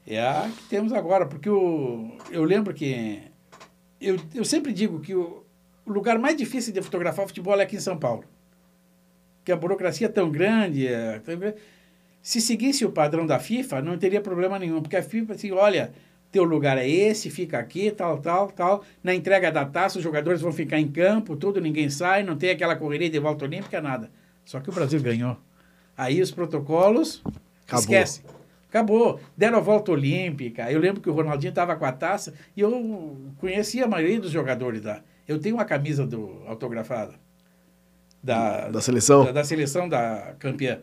É 0.07 0.21
a 0.21 0.51
que 0.57 0.65
temos 0.69 0.93
agora, 0.93 1.27
porque 1.27 1.49
o, 1.49 2.11
eu 2.31 2.43
lembro 2.45 2.73
que. 2.75 3.21
Eu, 4.01 4.19
eu 4.35 4.45
sempre 4.45 4.73
digo 4.73 5.01
que 5.01 5.15
o, 5.15 5.45
o 5.87 5.93
lugar 5.93 6.19
mais 6.19 6.37
difícil 6.37 6.73
de 6.73 6.81
fotografar 6.83 7.27
futebol 7.27 7.59
é 7.61 7.63
aqui 7.65 7.77
em 7.77 7.81
São 7.81 7.97
Paulo. 7.99 8.25
Que 9.45 9.53
a 9.53 9.57
burocracia 9.57 10.07
é 10.07 10.11
tão 10.11 10.31
grande. 10.31 10.87
É, 10.87 11.19
tão 11.21 11.37
grande. 11.39 11.57
Se 12.25 12.41
seguisse 12.41 12.87
o 12.87 12.91
padrão 12.91 13.27
da 13.27 13.39
FIFA, 13.39 13.83
não 13.83 13.99
teria 13.99 14.19
problema 14.19 14.59
nenhum, 14.59 14.81
porque 14.81 14.97
a 14.97 15.03
FIFA, 15.03 15.35
assim, 15.35 15.53
olha, 15.53 15.93
teu 16.33 16.43
lugar 16.43 16.79
é 16.79 16.89
esse, 16.89 17.29
fica 17.29 17.59
aqui, 17.59 17.91
tal, 17.91 18.17
tal, 18.17 18.51
tal. 18.51 18.83
Na 19.03 19.15
entrega 19.15 19.53
da 19.53 19.67
taça, 19.67 19.99
os 19.99 20.03
jogadores 20.03 20.41
vão 20.41 20.51
ficar 20.51 20.81
em 20.81 20.89
campo, 20.89 21.37
tudo, 21.37 21.61
ninguém 21.61 21.91
sai, 21.91 22.23
não 22.23 22.35
tem 22.35 22.49
aquela 22.49 22.77
correria 22.77 23.11
de 23.11 23.19
volta 23.19 23.45
olímpica, 23.45 23.79
nada. 23.79 24.11
Só 24.43 24.59
que 24.59 24.71
o 24.71 24.73
Brasil 24.73 25.03
ganhou. 25.03 25.37
Aí 25.95 26.23
os 26.23 26.31
protocolos, 26.31 27.23
Acabou. 27.67 27.81
esquece. 27.81 28.23
Acabou. 28.71 29.21
Deram 29.37 29.59
a 29.59 29.61
volta 29.61 29.93
olímpica. 29.93 30.73
Eu 30.73 30.81
lembro 30.81 31.03
que 31.03 31.11
o 31.11 31.13
Ronaldinho 31.13 31.51
estava 31.51 31.77
com 31.77 31.85
a 31.85 31.93
taça 31.93 32.33
e 32.57 32.63
eu 32.63 33.19
conhecia 33.37 33.85
a 33.85 33.89
maioria 33.89 34.19
dos 34.19 34.31
jogadores 34.31 34.83
lá. 34.83 35.03
Eu 35.29 35.39
tenho 35.39 35.57
uma 35.57 35.67
camisa 35.67 36.07
do, 36.07 36.43
autografada. 36.47 37.17
Da, 38.23 38.71
Da 38.71 38.81
seleção? 38.81 39.27
Da, 39.27 39.33
da 39.33 39.45
seleção 39.45 39.91
da 39.91 40.35
campeã. 40.39 40.81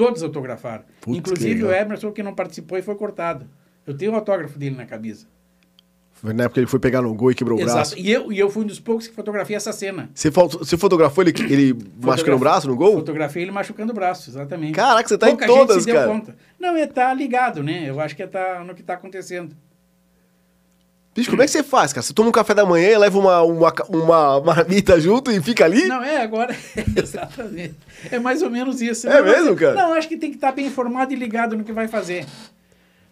Todos 0.00 0.22
autografaram. 0.22 0.84
Putz, 1.00 1.18
Inclusive 1.18 1.64
o. 1.64 1.70
Emerson, 1.72 2.10
que 2.10 2.22
não 2.22 2.34
participou 2.34 2.78
e 2.78 2.82
foi 2.82 2.94
cortado. 2.94 3.46
Eu 3.86 3.94
tenho 3.94 4.12
o 4.12 4.14
autógrafo 4.14 4.58
dele 4.58 4.74
na 4.74 4.86
camisa. 4.86 5.26
Foi 6.12 6.32
na 6.32 6.44
época 6.44 6.54
que 6.54 6.60
ele 6.60 6.66
foi 6.66 6.78
pegar 6.78 7.02
no 7.02 7.14
gol 7.14 7.30
e 7.30 7.34
quebrou 7.34 7.58
o 7.58 7.62
braço. 7.62 7.94
Exato. 7.94 8.00
E 8.00 8.10
eu, 8.10 8.32
e 8.32 8.38
eu 8.38 8.48
fui 8.48 8.64
um 8.64 8.66
dos 8.66 8.80
poucos 8.80 9.06
que 9.06 9.14
fotografei 9.14 9.56
essa 9.56 9.72
cena. 9.72 10.10
Você, 10.14 10.30
você 10.30 10.76
fotografou 10.78 11.22
ele, 11.22 11.32
ele 11.50 11.76
machucando 12.02 12.36
o 12.36 12.40
braço 12.40 12.66
no 12.66 12.76
gol? 12.76 12.94
Fotografei 12.94 13.42
ele 13.42 13.50
machucando 13.50 13.92
o 13.92 13.94
braço, 13.94 14.30
exatamente. 14.30 14.74
Caraca, 14.74 15.08
você 15.08 15.18
tá 15.18 15.26
Pouca 15.26 15.44
em 15.44 15.48
todas, 15.48 15.76
gente 15.76 15.84
se 15.84 15.92
deu 15.92 15.96
cara. 15.96 16.08
conta. 16.08 16.36
Não, 16.58 16.76
é 16.76 16.86
tá 16.86 17.12
ligado, 17.12 17.62
né? 17.62 17.88
Eu 17.88 18.00
acho 18.00 18.16
que 18.16 18.22
é 18.22 18.26
tá 18.26 18.64
no 18.64 18.74
que 18.74 18.82
tá 18.82 18.94
acontecendo. 18.94 19.54
Bicho, 21.14 21.28
como 21.30 21.42
é 21.42 21.44
que 21.44 21.50
você 21.50 21.62
faz, 21.64 21.92
cara? 21.92 22.02
Você 22.02 22.14
toma 22.14 22.28
um 22.28 22.32
café 22.32 22.54
da 22.54 22.64
manhã, 22.64 22.96
leva 22.96 23.18
uma, 23.18 23.42
uma, 23.42 23.72
uma 23.88 24.40
marmita 24.40 25.00
junto 25.00 25.30
e 25.32 25.42
fica 25.42 25.64
ali? 25.64 25.86
Não, 25.88 26.02
é 26.02 26.22
agora. 26.22 26.56
Exatamente. 26.96 27.74
É 28.10 28.18
mais 28.20 28.42
ou 28.42 28.50
menos 28.50 28.80
isso. 28.80 29.08
É 29.08 29.16
Não, 29.16 29.24
mas- 29.26 29.40
mesmo, 29.42 29.56
cara? 29.56 29.74
Não, 29.74 29.92
acho 29.94 30.08
que 30.08 30.16
tem 30.16 30.30
que 30.30 30.36
estar 30.36 30.52
bem 30.52 30.66
informado 30.66 31.12
e 31.12 31.16
ligado 31.16 31.56
no 31.56 31.64
que 31.64 31.72
vai 31.72 31.88
fazer. 31.88 32.26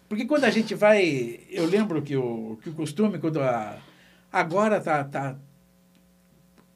Porque 0.07 0.25
quando 0.25 0.45
a 0.45 0.49
gente 0.49 0.73
vai. 0.73 1.41
Eu 1.51 1.65
lembro 1.65 2.01
que 2.01 2.15
o, 2.15 2.57
que 2.63 2.69
o 2.69 2.73
costume, 2.73 3.19
quando 3.19 3.41
a. 3.41 3.77
Agora 4.31 4.79
tá, 4.79 5.03
tá. 5.03 5.35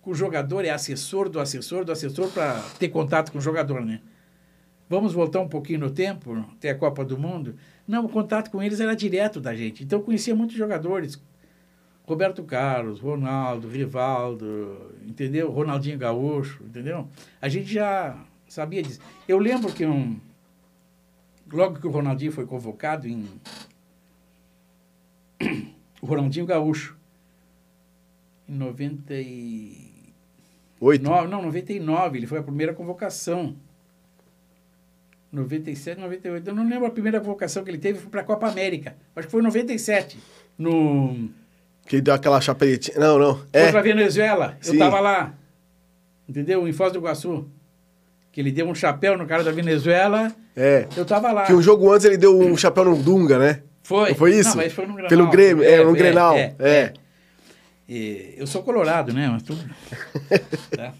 O 0.05 0.13
jogador 0.13 0.65
é 0.65 0.69
assessor 0.71 1.29
do 1.29 1.39
assessor 1.39 1.85
do 1.85 1.91
assessor 1.93 2.27
para 2.29 2.61
ter 2.77 2.89
contato 2.89 3.31
com 3.31 3.37
o 3.37 3.41
jogador, 3.41 3.83
né? 3.85 4.01
Vamos 4.89 5.13
voltar 5.13 5.39
um 5.39 5.47
pouquinho 5.47 5.79
no 5.79 5.89
tempo, 5.89 6.45
até 6.57 6.71
a 6.71 6.75
Copa 6.75 7.05
do 7.05 7.17
Mundo. 7.17 7.55
Não, 7.87 8.05
o 8.05 8.09
contato 8.09 8.49
com 8.49 8.61
eles 8.61 8.79
era 8.79 8.95
direto 8.95 9.41
da 9.41 9.55
gente. 9.55 9.83
Então 9.83 9.99
eu 9.99 10.05
conhecia 10.05 10.35
muitos 10.35 10.55
jogadores. 10.55 11.21
Roberto 12.05 12.43
Carlos, 12.43 12.99
Ronaldo, 12.99 13.67
Rivaldo, 13.67 14.91
entendeu? 15.05 15.49
Ronaldinho 15.49 15.97
Gaúcho, 15.97 16.63
entendeu? 16.63 17.07
A 17.41 17.47
gente 17.47 17.71
já 17.71 18.17
sabia 18.47 18.83
disso. 18.83 18.99
Eu 19.27 19.39
lembro 19.39 19.71
que 19.71 19.85
um 19.85 20.19
logo 21.51 21.79
que 21.79 21.87
o 21.87 21.91
Ronaldinho 21.91 22.31
foi 22.31 22.45
convocado 22.45 23.07
em. 23.07 23.27
O 26.01 26.05
Ronaldinho 26.05 26.45
Gaúcho. 26.45 26.97
Em 28.49 28.55
99. 28.55 29.93
Oito. 30.81 31.01
Não, 31.01 31.41
99. 31.41 32.17
Ele 32.17 32.27
foi 32.27 32.39
a 32.39 32.43
primeira 32.43 32.73
convocação. 32.73 33.55
97, 35.33 35.99
98. 35.99 36.47
Eu 36.49 36.55
não 36.55 36.69
lembro 36.69 36.85
a 36.85 36.91
primeira 36.91 37.19
convocação 37.19 37.63
que 37.63 37.71
ele 37.71 37.79
teve, 37.79 37.99
foi 37.99 38.09
para 38.09 38.21
a 38.21 38.23
Copa 38.23 38.47
América. 38.47 38.95
Acho 39.15 39.27
que 39.27 39.31
foi 39.31 39.41
em 39.41 39.45
97. 39.45 40.17
No. 40.57 41.29
Que 41.87 41.95
ele 41.95 42.03
deu 42.03 42.13
aquela 42.13 42.39
chapeletinha. 42.39 42.97
Não, 42.99 43.17
não. 43.17 43.35
Foi 43.37 43.45
É. 43.51 43.71
para 43.71 43.81
Venezuela. 43.81 44.57
Eu 44.63 44.71
Sim. 44.73 44.77
tava 44.77 44.99
lá. 44.99 45.33
Entendeu? 46.29 46.67
Em 46.67 46.71
Foz 46.71 46.93
do 46.93 46.99
Iguaçu. 46.99 47.47
Que 48.31 48.39
ele 48.41 48.51
deu 48.51 48.67
um 48.67 48.75
chapéu 48.75 49.17
no 49.17 49.25
cara 49.25 49.43
da 49.43 49.51
Venezuela. 49.51 50.31
É. 50.55 50.87
Eu 50.95 51.03
tava 51.03 51.31
lá. 51.31 51.45
Que 51.45 51.53
um 51.53 51.61
jogo 51.61 51.91
antes 51.91 52.05
ele 52.05 52.17
deu 52.17 52.39
um 52.39 52.55
chapéu 52.55 52.85
no 52.85 52.95
Dunga, 52.95 53.37
né? 53.39 53.63
Foi. 53.81 54.09
Não 54.09 54.15
foi 54.15 54.35
isso? 54.35 54.49
Não, 54.51 54.57
mas 54.57 54.71
foi 54.71 54.85
no 54.85 54.93
Grenal. 54.93 55.09
Pelo 55.09 55.29
Grêmio, 55.29 55.63
é, 55.63 55.83
no 55.83 55.93
Grenal, 55.93 56.35
É. 56.35 56.55
é. 56.59 56.93
E 57.89 58.35
eu 58.37 58.47
sou 58.47 58.63
colorado, 58.63 59.11
né? 59.13 59.27
Mas 59.29 59.43
tudo... 59.43 59.61
tá? 60.75 60.93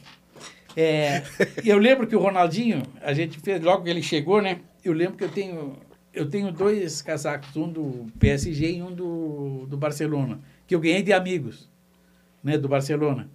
É, 0.76 1.24
eu 1.64 1.78
lembro 1.78 2.08
que 2.08 2.16
o 2.16 2.20
Ronaldinho, 2.20 2.84
a 3.02 3.14
gente 3.14 3.40
fez, 3.40 3.62
logo 3.62 3.84
que 3.84 3.90
ele 3.90 4.02
chegou, 4.02 4.42
né? 4.42 4.62
Eu 4.84 4.94
lembro 4.94 5.18
que 5.18 5.24
eu 5.24 5.30
tenho, 5.30 5.78
eu 6.14 6.30
tenho 6.30 6.52
dois 6.52 7.02
casacos, 7.02 7.56
um 7.56 7.70
do 7.70 8.08
PSG 8.20 8.78
e 8.78 8.84
um 8.84 8.92
do, 8.92 9.66
do 9.68 9.78
Barcelona, 9.78 10.40
que 10.68 10.76
eu 10.76 10.80
ganhei 10.80 11.04
de 11.04 11.14
amigos, 11.14 11.70
né? 12.44 12.58
Do 12.58 12.68
Barcelona. 12.68 13.30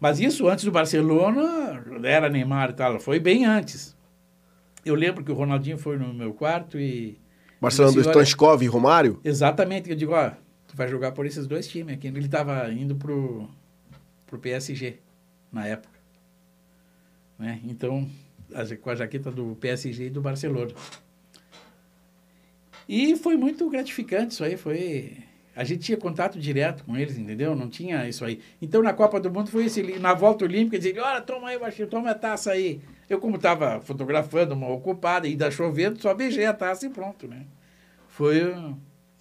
Mas 0.00 0.20
isso 0.20 0.48
antes 0.48 0.64
do 0.64 0.70
Barcelona, 0.70 1.84
era 2.04 2.28
Neymar 2.28 2.70
e 2.70 2.74
tal, 2.74 3.00
foi 3.00 3.18
bem 3.18 3.44
antes. 3.44 3.96
Eu 4.84 4.94
lembro 4.94 5.24
que 5.24 5.32
o 5.32 5.34
Ronaldinho 5.34 5.78
foi 5.78 5.96
no 5.96 6.12
meu 6.12 6.34
quarto 6.34 6.78
e... 6.78 7.18
Barcelona 7.60 7.92
do 7.92 7.96
disse, 7.96 8.08
olha, 8.08 8.24
Stoichkov 8.24 8.62
e 8.62 8.66
Romário. 8.66 9.18
Exatamente, 9.24 9.88
eu 9.88 9.96
digo, 9.96 10.12
ó, 10.12 10.30
tu 10.68 10.76
vai 10.76 10.88
jogar 10.88 11.12
por 11.12 11.24
esses 11.24 11.46
dois 11.46 11.66
times 11.66 11.94
aqui. 11.94 12.08
Ele 12.08 12.18
estava 12.18 12.70
indo 12.70 12.94
pro, 12.94 13.48
pro 14.26 14.38
PSG 14.38 14.98
na 15.50 15.66
época. 15.66 15.93
Né? 17.38 17.60
Então, 17.64 18.08
com 18.80 18.90
a 18.90 18.94
jaqueta 18.94 19.30
do 19.30 19.56
PSG 19.60 20.06
e 20.06 20.10
do 20.10 20.20
Barcelona. 20.20 20.72
E 22.88 23.16
foi 23.16 23.36
muito 23.36 23.68
gratificante 23.68 24.34
isso 24.34 24.44
aí, 24.44 24.56
foi... 24.56 25.18
A 25.56 25.62
gente 25.62 25.84
tinha 25.84 25.96
contato 25.96 26.38
direto 26.38 26.84
com 26.84 26.96
eles, 26.96 27.16
entendeu? 27.16 27.54
Não 27.54 27.68
tinha 27.68 28.08
isso 28.08 28.24
aí. 28.24 28.40
Então, 28.60 28.82
na 28.82 28.92
Copa 28.92 29.20
do 29.20 29.30
Mundo, 29.30 29.50
foi 29.50 29.66
esse... 29.66 29.82
Na 30.00 30.12
volta 30.12 30.44
olímpica, 30.44 30.78
dizia, 30.78 31.02
olha, 31.02 31.20
toma 31.20 31.48
aí, 31.48 31.58
baixinho, 31.58 31.86
toma 31.86 32.10
a 32.10 32.14
taça 32.14 32.50
aí. 32.50 32.80
Eu, 33.08 33.20
como 33.20 33.36
estava 33.36 33.80
fotografando, 33.80 34.54
uma 34.54 34.68
ocupada, 34.68 35.28
ainda 35.28 35.50
chovendo, 35.50 36.00
só 36.00 36.12
beijei 36.12 36.44
a 36.44 36.52
taça 36.52 36.86
e 36.86 36.90
pronto, 36.90 37.28
né? 37.28 37.46
Foi... 38.08 38.52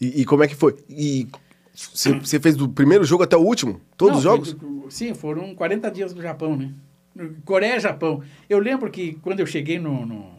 E, 0.02 0.22
e 0.22 0.26
como 0.26 0.44
é 0.44 0.48
que 0.48 0.56
foi? 0.56 0.76
E 0.90 1.28
você 1.74 2.40
fez 2.40 2.56
do 2.56 2.70
primeiro 2.70 3.04
jogo 3.04 3.24
até 3.24 3.36
o 3.36 3.42
último? 3.42 3.80
Todos 3.98 4.14
Não, 4.14 4.18
os 4.18 4.24
jogos? 4.24 4.52
foi 4.54 4.92
sim, 4.92 5.14
foram 5.14 5.56
40 5.56 5.90
dias 5.92 6.14
no 6.14 6.22
Japão, 6.22 6.56
né? 6.56 6.72
Coreia 7.46 7.76
e 7.78 7.80
Japão. 7.80 8.22
Eu 8.50 8.60
lembro 8.60 8.90
que 8.92 9.14
quando 9.22 9.40
eu 9.40 9.46
cheguei 9.46 9.78
no, 9.80 10.06
no- 10.06 10.34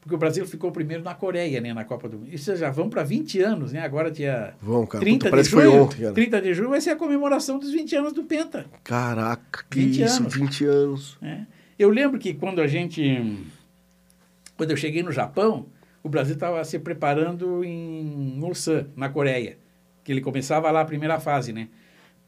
Porque 0.00 0.14
o 0.14 0.18
Brasil 0.18 0.44
ficou 0.46 0.70
primeiro 0.72 1.02
na 1.02 1.14
Coreia, 1.14 1.60
né? 1.60 1.72
Na 1.74 1.84
Copa 1.84 2.08
do 2.08 2.18
Mundo. 2.18 2.28
Isso 2.32 2.54
já 2.56 2.70
vão 2.70 2.88
para 2.90 3.02
20 3.02 3.40
anos, 3.40 3.72
né? 3.72 3.80
Agora 3.80 4.10
dia 4.10 4.54
Vão, 4.60 4.86
cara. 4.86 5.02
30 5.04 5.16
Puta, 5.18 5.24
de 5.26 5.30
parece 5.30 5.50
que 5.50 5.56
junho. 5.56 5.70
foi 5.70 5.80
ontem, 5.80 6.00
cara. 6.02 6.12
30 6.14 6.42
de 6.42 6.54
junho 6.54 6.68
vai 6.70 6.80
ser 6.80 6.90
a 6.90 6.96
comemoração 6.96 7.58
dos 7.58 7.70
20 7.70 7.96
anos 7.96 8.12
do 8.12 8.24
Penta. 8.24 8.66
Caraca, 8.84 9.64
que 9.70 9.80
20 9.80 10.02
isso, 10.02 10.20
anos. 10.22 10.34
20 10.34 10.64
anos. 10.64 11.18
né? 11.20 11.46
Eu 11.78 11.88
lembro 11.90 12.18
que 12.18 12.34
quando 12.34 12.60
a 12.60 12.66
gente. 12.66 13.02
Quando 14.56 14.70
eu 14.70 14.76
cheguei 14.76 15.02
no 15.02 15.10
Japão, 15.12 15.66
o 16.02 16.08
Brasil 16.08 16.34
estava 16.34 16.62
se 16.64 16.78
preparando 16.78 17.64
em 17.64 18.38
Ulsan, 18.42 18.86
na 18.96 19.08
Coreia. 19.08 19.56
Que 20.04 20.12
ele 20.12 20.20
começava 20.20 20.70
lá 20.70 20.80
a 20.82 20.84
primeira 20.84 21.18
fase, 21.20 21.52
né? 21.52 21.68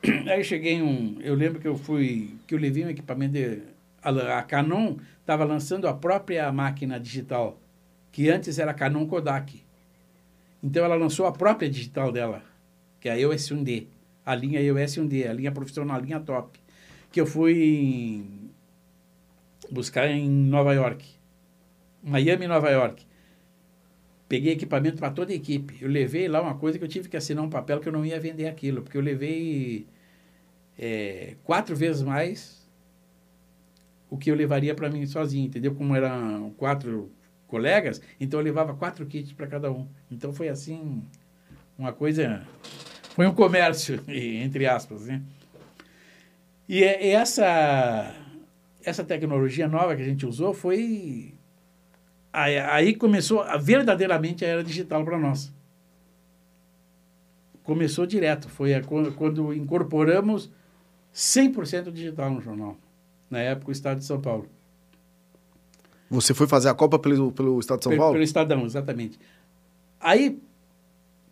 Aí 0.28 0.40
eu 0.40 0.45
cheguei 0.45 0.80
um. 0.82 1.18
Eu 1.20 1.34
lembro 1.34 1.61
que 1.61 1.68
eu 1.68 1.76
fui. 1.76 2.34
que 2.47 2.55
eu 2.55 2.59
levei 2.59 2.84
um 2.84 2.88
equipamento. 2.90 3.32
De, 3.34 3.59
a, 4.03 4.42
Canon 4.42 4.96
estava 5.20 5.44
lançando 5.44 5.86
a 5.86 5.94
própria 5.94 6.50
máquina 6.50 6.98
digital, 6.98 7.61
que 8.11 8.28
antes 8.28 8.59
era 8.59 8.74
Canon 8.74 9.07
Kodak. 9.07 9.62
Então 10.62 10.84
ela 10.84 10.96
lançou 10.96 11.26
a 11.26 11.32
própria 11.32 11.70
digital 11.70 12.11
dela, 12.11 12.42
que 13.00 13.09
é 13.09 13.12
a 13.12 13.18
EOS 13.18 13.50
1D. 13.50 13.86
A 14.24 14.34
linha 14.34 14.61
EOS 14.61 14.96
1D, 14.96 15.28
a 15.28 15.32
linha 15.32 15.53
profissional, 15.53 15.96
a 15.96 16.00
linha 16.00 16.20
top. 16.20 16.59
Que 17.11 17.20
eu 17.20 17.26
fui 17.26 18.24
buscar 19.70 20.09
em 20.09 20.28
Nova 20.28 20.72
York. 20.72 21.05
Miami, 22.03 22.46
Nova 22.46 22.70
York. 22.70 23.05
Peguei 24.28 24.53
equipamento 24.53 24.98
para 24.98 25.11
toda 25.11 25.32
a 25.32 25.34
equipe. 25.34 25.76
Eu 25.80 25.88
levei 25.88 26.28
lá 26.28 26.40
uma 26.40 26.55
coisa 26.55 26.78
que 26.78 26.84
eu 26.84 26.88
tive 26.88 27.09
que 27.09 27.16
assinar 27.16 27.44
um 27.44 27.50
papel 27.50 27.80
que 27.80 27.88
eu 27.88 27.92
não 27.92 28.07
ia 28.07 28.18
vender 28.18 28.46
aquilo, 28.46 28.82
porque 28.82 28.96
eu 28.96 29.03
levei 29.03 29.86
é, 30.78 31.34
quatro 31.44 31.76
vezes 31.76 32.03
mais 32.03 32.61
o 34.12 34.18
que 34.18 34.30
eu 34.30 34.34
levaria 34.34 34.74
para 34.74 34.90
mim 34.90 35.06
sozinho, 35.06 35.46
entendeu? 35.46 35.74
Como 35.74 35.96
eram 35.96 36.50
quatro 36.58 37.10
colegas, 37.46 37.98
então 38.20 38.38
eu 38.38 38.44
levava 38.44 38.74
quatro 38.74 39.06
kits 39.06 39.32
para 39.32 39.46
cada 39.46 39.72
um. 39.72 39.88
Então 40.10 40.34
foi 40.34 40.50
assim, 40.50 41.02
uma 41.78 41.94
coisa. 41.94 42.46
Foi 43.14 43.26
um 43.26 43.32
comércio, 43.32 44.04
entre 44.06 44.66
aspas, 44.66 45.06
né? 45.06 45.22
E 46.68 46.84
é- 46.84 47.08
essa, 47.08 48.14
essa 48.84 49.02
tecnologia 49.02 49.66
nova 49.66 49.96
que 49.96 50.02
a 50.02 50.04
gente 50.04 50.26
usou 50.26 50.52
foi. 50.52 51.34
Aí, 52.30 52.94
começou 52.94 53.42
verdadeiramente 53.60 54.44
a 54.44 54.48
era 54.48 54.62
digital 54.62 55.02
para 55.06 55.18
nós. 55.18 55.50
Começou 57.62 58.06
direto. 58.06 58.50
Foi 58.50 58.72
quando 59.16 59.54
incorporamos 59.54 60.50
100% 61.14 61.90
digital 61.90 62.30
no 62.30 62.42
jornal. 62.42 62.76
Na 63.33 63.39
época, 63.39 63.70
o 63.70 63.72
Estado 63.72 63.97
de 63.99 64.05
São 64.05 64.20
Paulo. 64.20 64.47
Você 66.11 66.35
foi 66.35 66.47
fazer 66.47 66.68
a 66.68 66.74
Copa 66.74 66.99
pelo, 66.99 67.33
pelo 67.33 67.59
Estado 67.59 67.78
de 67.78 67.85
São 67.85 67.97
Paulo? 67.97 68.12
Pelo 68.12 68.22
Estadão, 68.22 68.66
exatamente. 68.66 69.18
Aí, 69.99 70.39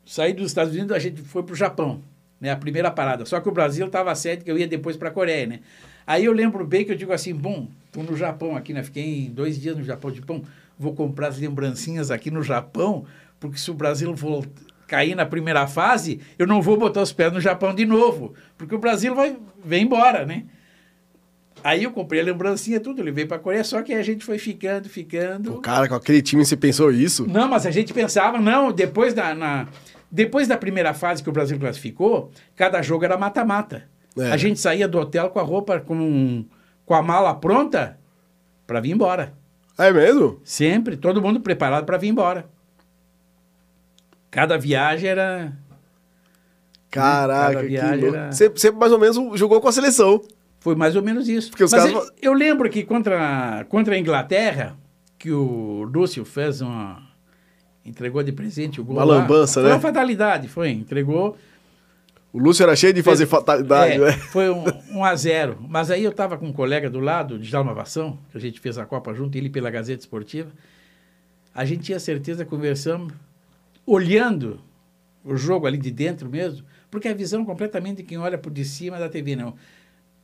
saí 0.07 0.33
dos 0.33 0.47
Estados 0.47 0.73
Unidos, 0.73 0.97
a 0.97 0.99
gente 0.99 1.21
foi 1.21 1.43
para 1.43 1.53
o 1.53 1.57
Japão, 1.57 2.01
né? 2.41 2.51
A 2.51 2.57
primeira 2.57 2.91
parada. 2.91 3.27
Só 3.27 3.39
que 3.39 3.49
o 3.51 3.53
Brasil 3.53 3.85
estava 3.85 4.15
certo 4.15 4.45
que 4.47 4.51
eu 4.51 4.57
ia 4.57 4.67
depois 4.67 4.97
para 4.97 5.11
a 5.11 5.13
Coreia, 5.13 5.47
né? 5.47 5.61
Aí 6.07 6.25
eu 6.25 6.33
lembro 6.33 6.67
bem 6.67 6.87
que 6.87 6.91
eu 6.93 6.97
digo 6.97 7.13
assim, 7.13 7.35
bom, 7.35 7.69
estou 7.85 8.03
no 8.03 8.17
Japão 8.17 8.57
aqui, 8.57 8.73
né? 8.73 8.83
Fiquei 8.83 9.29
dois 9.29 9.61
dias 9.61 9.77
no 9.77 9.85
Japão, 9.85 10.11
de 10.11 10.23
bom, 10.23 10.43
vou 10.79 10.95
comprar 10.95 11.29
as 11.29 11.39
lembrancinhas 11.39 12.11
aqui 12.11 12.31
no 12.31 12.43
Japão, 12.43 13.05
porque 13.39 13.59
se 13.59 13.71
o 13.71 13.75
Brasil 13.75 14.15
vol- 14.15 14.47
cair 14.87 15.15
na 15.15 15.27
primeira 15.27 15.67
fase, 15.67 16.19
eu 16.39 16.47
não 16.47 16.63
vou 16.63 16.79
botar 16.79 17.03
os 17.03 17.13
pés 17.13 17.31
no 17.31 17.41
Japão 17.43 17.75
de 17.75 17.85
novo, 17.85 18.33
porque 18.57 18.75
o 18.75 18.79
Brasil 18.79 19.15
vai 19.15 19.37
vem 19.63 19.83
embora, 19.85 20.25
né? 20.25 20.47
Aí 21.63 21.85
eu 21.85 21.91
comprei 21.93 22.21
a 22.21 22.25
lembrancinha, 22.25 22.81
tudo, 22.81 23.03
levei 23.03 23.27
para 23.27 23.37
a 23.37 23.41
Coreia, 23.41 23.63
só 23.63 23.83
que 23.83 23.93
a 23.93 24.03
gente 24.03 24.25
foi 24.25 24.39
ficando, 24.39 24.89
ficando. 24.89 25.53
Pô, 25.53 25.61
cara, 25.61 25.87
com 25.89 25.95
aquele 25.95 26.23
time 26.23 26.45
você 26.45 26.57
pensou 26.57 26.91
isso? 26.91 27.27
Não, 27.27 27.49
mas 27.49 27.67
a 27.67 27.71
gente 27.71 27.93
pensava, 27.93 28.39
não, 28.41 28.73
depois 28.73 29.13
da, 29.13 29.35
na- 29.35 29.69
depois 30.11 30.49
da 30.49 30.57
primeira 30.57 30.95
fase 30.95 31.23
que 31.23 31.29
o 31.29 31.33
Brasil 31.33 31.59
classificou, 31.59 32.31
cada 32.57 32.81
jogo 32.81 33.05
era 33.05 33.19
mata-mata. 33.19 33.85
É. 34.19 34.31
A 34.33 34.37
gente 34.39 34.59
saía 34.59 34.89
do 34.89 34.99
hotel 34.99 35.29
com 35.31 35.39
a 35.39 35.43
roupa, 35.43 35.79
com, 35.81 36.45
com 36.87 36.95
a 36.95 37.03
mala 37.03 37.35
pronta 37.35 37.99
para 38.67 38.81
vir 38.81 38.93
embora. 38.93 39.35
É 39.79 39.93
mesmo? 39.93 40.41
Sempre, 40.43 40.97
todo 40.97 41.21
mundo 41.23 41.41
preparado 41.41 41.85
para 41.85 41.99
vir 41.99 42.09
embora. 42.09 42.47
Cada 44.31 44.57
viagem 44.57 45.11
era. 45.11 45.53
Caraca, 46.91 47.49
Cada 47.55 47.61
que 47.63 47.69
viagem 47.69 48.01
louco. 48.01 48.17
era- 48.17 48.33
Você, 48.33 48.49
você 48.49 48.71
mais 48.71 48.93
ou 48.93 48.99
menos 48.99 49.39
jogou 49.39 49.61
com 49.61 49.69
a 49.69 49.73
seleção. 49.73 50.23
Foi 50.61 50.75
mais 50.75 50.95
ou 50.95 51.03
menos 51.03 51.29
isso. 51.29 51.51
Porque 51.51 51.65
os 51.65 51.73
Mas 51.73 51.85
caras- 51.85 52.13
eu, 52.21 52.31
eu 52.31 52.33
lembro 52.33 52.69
que 52.71 52.85
contra, 52.85 53.65
contra 53.69 53.95
a 53.95 53.99
Inglaterra, 53.99 54.77
que 55.19 55.33
o 55.33 55.83
Lúcio 55.93 56.25
fez 56.25 56.61
uma. 56.61 57.03
entregou 57.85 58.23
de 58.23 58.31
presente 58.33 58.81
o 58.81 58.85
gol. 58.85 58.97
Uma 58.97 59.05
lá. 59.05 59.15
lambança, 59.19 59.61
foi 59.61 59.69
né? 59.71 59.75
uma 59.75 59.81
fatalidade, 59.81 60.49
foi. 60.49 60.71
Entregou. 60.71 61.37
O 62.33 62.39
Lúcio 62.39 62.63
era 62.63 62.77
cheio 62.77 62.93
de 62.93 63.03
fazer 63.03 63.27
fatalidade, 63.27 63.95
É, 63.95 63.99
né? 63.99 64.13
Foi 64.13 64.49
um, 64.51 64.63
um 64.93 65.05
a 65.05 65.17
zero. 65.17 65.59
Mas 65.69 65.91
aí 65.91 66.05
eu 66.05 66.13
estava 66.13 66.39
com 66.39 66.47
um 66.47 66.53
colega 66.53 66.89
do 66.89 67.01
lado, 67.01 67.39
de 67.39 67.51
Vação, 67.51 68.17
que 68.31 68.39
a 68.39 68.41
gente 68.41 68.61
fez 68.61 68.79
a 68.79 68.87
Copa 68.87 69.13
junto, 69.13 69.37
ele 69.37 69.51
pela 69.51 69.69
Gazeta 69.69 70.01
Esportiva. 70.01 70.51
A 71.53 71.65
gente 71.65 71.83
tinha 71.83 71.99
certeza, 71.99 72.45
conversamos, 72.45 73.13
olhando 73.85 74.61
o 75.25 75.37
jogo 75.37 75.67
ali 75.67 75.77
de 75.77 75.91
dentro 75.91 76.29
mesmo, 76.29 76.65
porque 76.89 77.09
a 77.09 77.15
visão 77.15 77.45
completamente 77.45 77.97
de 77.99 78.03
quem 78.05 78.19
olha 78.19 78.39
por 78.39 78.53
de 78.53 78.65
cima 78.65 78.99
da 78.99 79.09
TV, 79.09 79.35
não. 79.35 79.55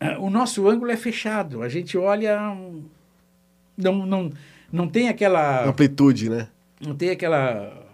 Ah, 0.00 0.18
O 0.18 0.30
nosso 0.30 0.68
ângulo 0.68 0.90
é 0.90 0.96
fechado. 0.96 1.62
A 1.62 1.68
gente 1.68 1.96
olha. 1.96 2.38
Não, 3.76 4.06
não, 4.06 4.32
não 4.72 4.88
tem 4.88 5.08
aquela 5.08 5.66
Amplitude, 5.66 6.30
né? 6.30 6.48
não 6.80 6.94
tem 6.94 7.10
aquela 7.10 7.86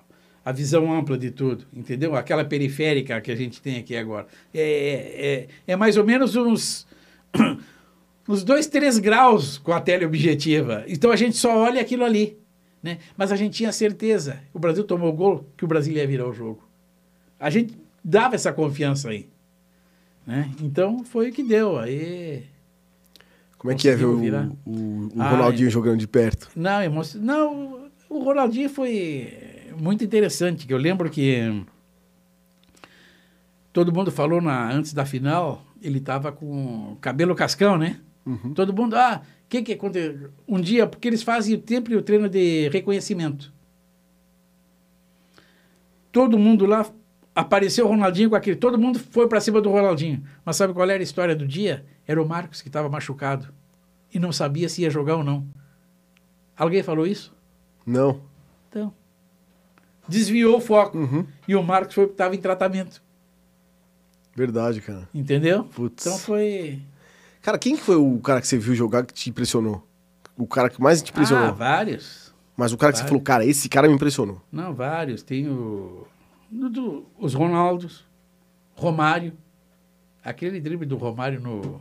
a 0.44 0.50
visão 0.50 0.92
ampla 0.92 1.16
de 1.16 1.30
tudo, 1.30 1.64
entendeu? 1.72 2.16
Aquela 2.16 2.44
periférica 2.44 3.20
que 3.20 3.30
a 3.30 3.36
gente 3.36 3.62
tem 3.62 3.78
aqui 3.78 3.96
agora. 3.96 4.26
É, 4.52 5.46
é, 5.66 5.72
é 5.72 5.76
mais 5.76 5.96
ou 5.96 6.04
menos 6.04 6.34
uns, 6.34 6.86
uns 8.28 8.42
dois, 8.42 8.66
três 8.66 8.98
graus 8.98 9.58
com 9.58 9.72
a 9.72 9.80
teleobjetiva. 9.80 10.84
Então 10.88 11.12
a 11.12 11.16
gente 11.16 11.36
só 11.36 11.56
olha 11.56 11.80
aquilo 11.80 12.04
ali. 12.04 12.36
Né? 12.82 12.98
Mas 13.16 13.30
a 13.30 13.36
gente 13.36 13.56
tinha 13.56 13.70
certeza. 13.70 14.40
O 14.52 14.58
Brasil 14.58 14.82
tomou 14.82 15.12
gol 15.12 15.46
que 15.56 15.64
o 15.64 15.68
Brasil 15.68 15.94
ia 15.94 16.06
virar 16.06 16.28
o 16.28 16.32
jogo. 16.32 16.68
A 17.38 17.48
gente 17.48 17.78
dava 18.04 18.34
essa 18.34 18.52
confiança 18.52 19.10
aí. 19.10 19.28
Né? 20.26 20.50
Então 20.60 21.04
foi 21.04 21.30
o 21.30 21.32
que 21.32 21.42
deu. 21.42 21.78
Aí. 21.78 22.44
Como 23.58 23.72
é 23.72 23.76
que 23.76 23.88
é 23.88 23.94
ver 23.94 24.06
o, 24.06 24.16
o- 24.66 25.08
o 25.14 25.22
Ah, 25.22 25.30
Ronaldinho 25.30 25.68
é. 25.68 25.70
jogando 25.70 25.98
de 25.98 26.08
perto? 26.08 26.50
Não, 26.56 26.82
emo... 26.82 27.00
não, 27.16 27.88
o 28.08 28.18
Ronaldinho 28.22 28.68
foi 28.68 29.70
muito 29.78 30.02
interessante, 30.04 30.66
que 30.66 30.72
eu 30.74 30.78
lembro 30.78 31.08
que 31.10 31.64
todo 33.72 33.92
mundo 33.92 34.10
falou 34.10 34.40
na, 34.40 34.70
antes 34.70 34.92
da 34.92 35.04
final, 35.04 35.64
ele 35.80 35.98
estava 35.98 36.30
com 36.32 36.96
cabelo 37.00 37.34
cascão, 37.34 37.76
né? 37.78 38.00
Uhum. 38.26 38.52
Todo 38.54 38.72
mundo, 38.72 38.94
ah, 38.96 39.22
o 39.44 39.48
que 39.48 39.62
que 39.62 39.72
aconteceu? 39.72 40.30
Um 40.46 40.60
dia, 40.60 40.86
porque 40.86 41.08
eles 41.08 41.22
fazem 41.22 41.62
sempre 41.66 41.96
o 41.96 42.02
treino 42.02 42.28
de 42.28 42.68
reconhecimento. 42.68 43.52
Todo 46.10 46.38
mundo 46.38 46.66
lá, 46.66 46.84
apareceu 47.34 47.86
o 47.86 47.88
Ronaldinho 47.88 48.30
com 48.30 48.36
aquele, 48.36 48.56
todo 48.56 48.78
mundo 48.78 48.98
foi 48.98 49.28
para 49.28 49.40
cima 49.40 49.60
do 49.60 49.70
Ronaldinho. 49.70 50.22
Mas 50.44 50.56
sabe 50.56 50.72
qual 50.72 50.88
era 50.88 51.00
a 51.00 51.02
história 51.02 51.34
do 51.34 51.46
dia? 51.46 51.84
Era 52.06 52.22
o 52.22 52.28
Marcos 52.28 52.60
que 52.60 52.68
estava 52.68 52.88
machucado 52.88 53.48
e 54.12 54.18
não 54.18 54.32
sabia 54.32 54.68
se 54.68 54.82
ia 54.82 54.90
jogar 54.90 55.16
ou 55.16 55.24
não. 55.24 55.46
Alguém 56.56 56.82
falou 56.82 57.06
isso? 57.06 57.34
Não. 57.86 58.20
Então, 58.68 58.92
desviou 60.06 60.58
o 60.58 60.60
foco. 60.60 60.98
Uhum. 60.98 61.26
E 61.48 61.54
o 61.56 61.62
Marcos 61.62 61.96
estava 61.96 62.34
em 62.34 62.38
tratamento. 62.38 63.02
Verdade, 64.34 64.80
cara. 64.80 65.08
Entendeu? 65.14 65.64
Putz. 65.64 66.06
Então 66.06 66.18
foi. 66.18 66.80
Cara, 67.40 67.58
quem 67.58 67.76
que 67.76 67.82
foi 67.82 67.96
o 67.96 68.18
cara 68.20 68.40
que 68.40 68.46
você 68.46 68.56
viu 68.56 68.74
jogar 68.74 69.04
que 69.04 69.12
te 69.12 69.28
impressionou? 69.28 69.86
O 70.36 70.46
cara 70.46 70.70
que 70.70 70.80
mais 70.80 71.02
te 71.02 71.10
impressionou? 71.10 71.48
Ah, 71.48 71.50
vários. 71.50 72.32
Mas 72.56 72.72
o 72.72 72.78
cara 72.78 72.92
que 72.92 72.98
você 72.98 73.02
vários. 73.02 73.10
falou, 73.10 73.22
cara, 73.22 73.44
esse 73.44 73.68
cara 73.68 73.88
me 73.88 73.94
impressionou. 73.94 74.40
Não, 74.50 74.74
vários. 74.74 75.22
Tem 75.22 75.48
o. 75.48 76.06
do- 76.52 77.06
os 77.18 77.34
Ronaldos, 77.34 78.04
Romário. 78.74 79.32
Aquele 80.24 80.60
drible 80.60 80.86
do 80.86 80.96
Romário 80.96 81.40
no, 81.40 81.80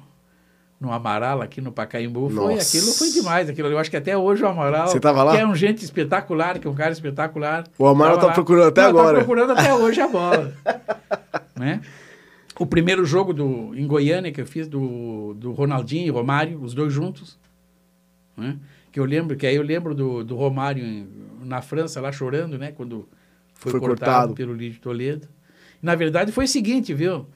no 0.80 0.92
Amaral, 0.92 1.42
aqui 1.42 1.62
no 1.62 1.72
Pacaembu, 1.72 2.30
foi, 2.30 2.56
aquilo 2.56 2.92
foi 2.94 3.12
demais. 3.12 3.50
Aquilo, 3.50 3.68
eu 3.68 3.78
acho 3.78 3.92
que 3.92 3.98
até 3.98 4.18
hoje 4.18 4.44
o 4.44 4.48
Amaral. 4.48 4.88
Você 4.88 5.00
tava 5.00 5.22
lá? 5.24 5.34
Que 5.34 5.42
é 5.42 5.46
um 5.46 5.54
gente 5.54 5.84
espetacular, 5.84 6.58
que 6.58 6.68
é 6.68 6.70
um 6.70 6.74
cara 6.74 6.92
espetacular. 6.92 7.66
O 7.78 7.86
Amaral 7.86 8.18
tá 8.18 8.32
procurando 8.32 8.70
até 8.70 8.82
Não, 8.82 8.90
agora. 8.90 9.20
Tá 9.20 9.26
procurando 9.26 9.52
até 9.52 9.74
hoje 9.74 10.02
a 10.02 10.08
bola. 10.08 10.54
né? 11.56 11.82
O 12.58 12.66
primeiro 12.66 13.06
jogo 13.06 13.34
do, 13.34 13.76
em 13.76 13.86
Goiânia 13.86 14.32
que 14.32 14.42
eu 14.42 14.46
fiz 14.46 14.68
do, 14.68 15.36
do 15.36 15.52
Ronaldinho 15.52 16.08
e 16.08 16.10
Romário, 16.10 16.62
os 16.62 16.74
dois 16.74 16.92
juntos. 16.92 17.38
Né? 18.36 18.58
Que 18.92 19.00
eu 19.00 19.06
lembro, 19.06 19.36
que 19.36 19.46
aí 19.46 19.56
eu 19.56 19.64
lembro 19.64 19.94
do, 19.94 20.24
do 20.24 20.36
Romário 20.36 21.08
na 21.44 21.62
França 21.62 22.02
lá 22.02 22.12
chorando, 22.12 22.58
né? 22.58 22.72
Quando 22.72 23.08
foi, 23.62 23.72
Foi 23.72 23.80
cortado, 23.80 24.12
cortado. 24.12 24.34
pelo 24.34 24.54
Lídio 24.54 24.82
Toledo. 24.82 25.28
Na 25.82 25.94
verdade 25.96 26.32
foi 26.32 26.46
o 26.46 26.48
seguinte, 26.48 26.94
viu? 26.94 27.28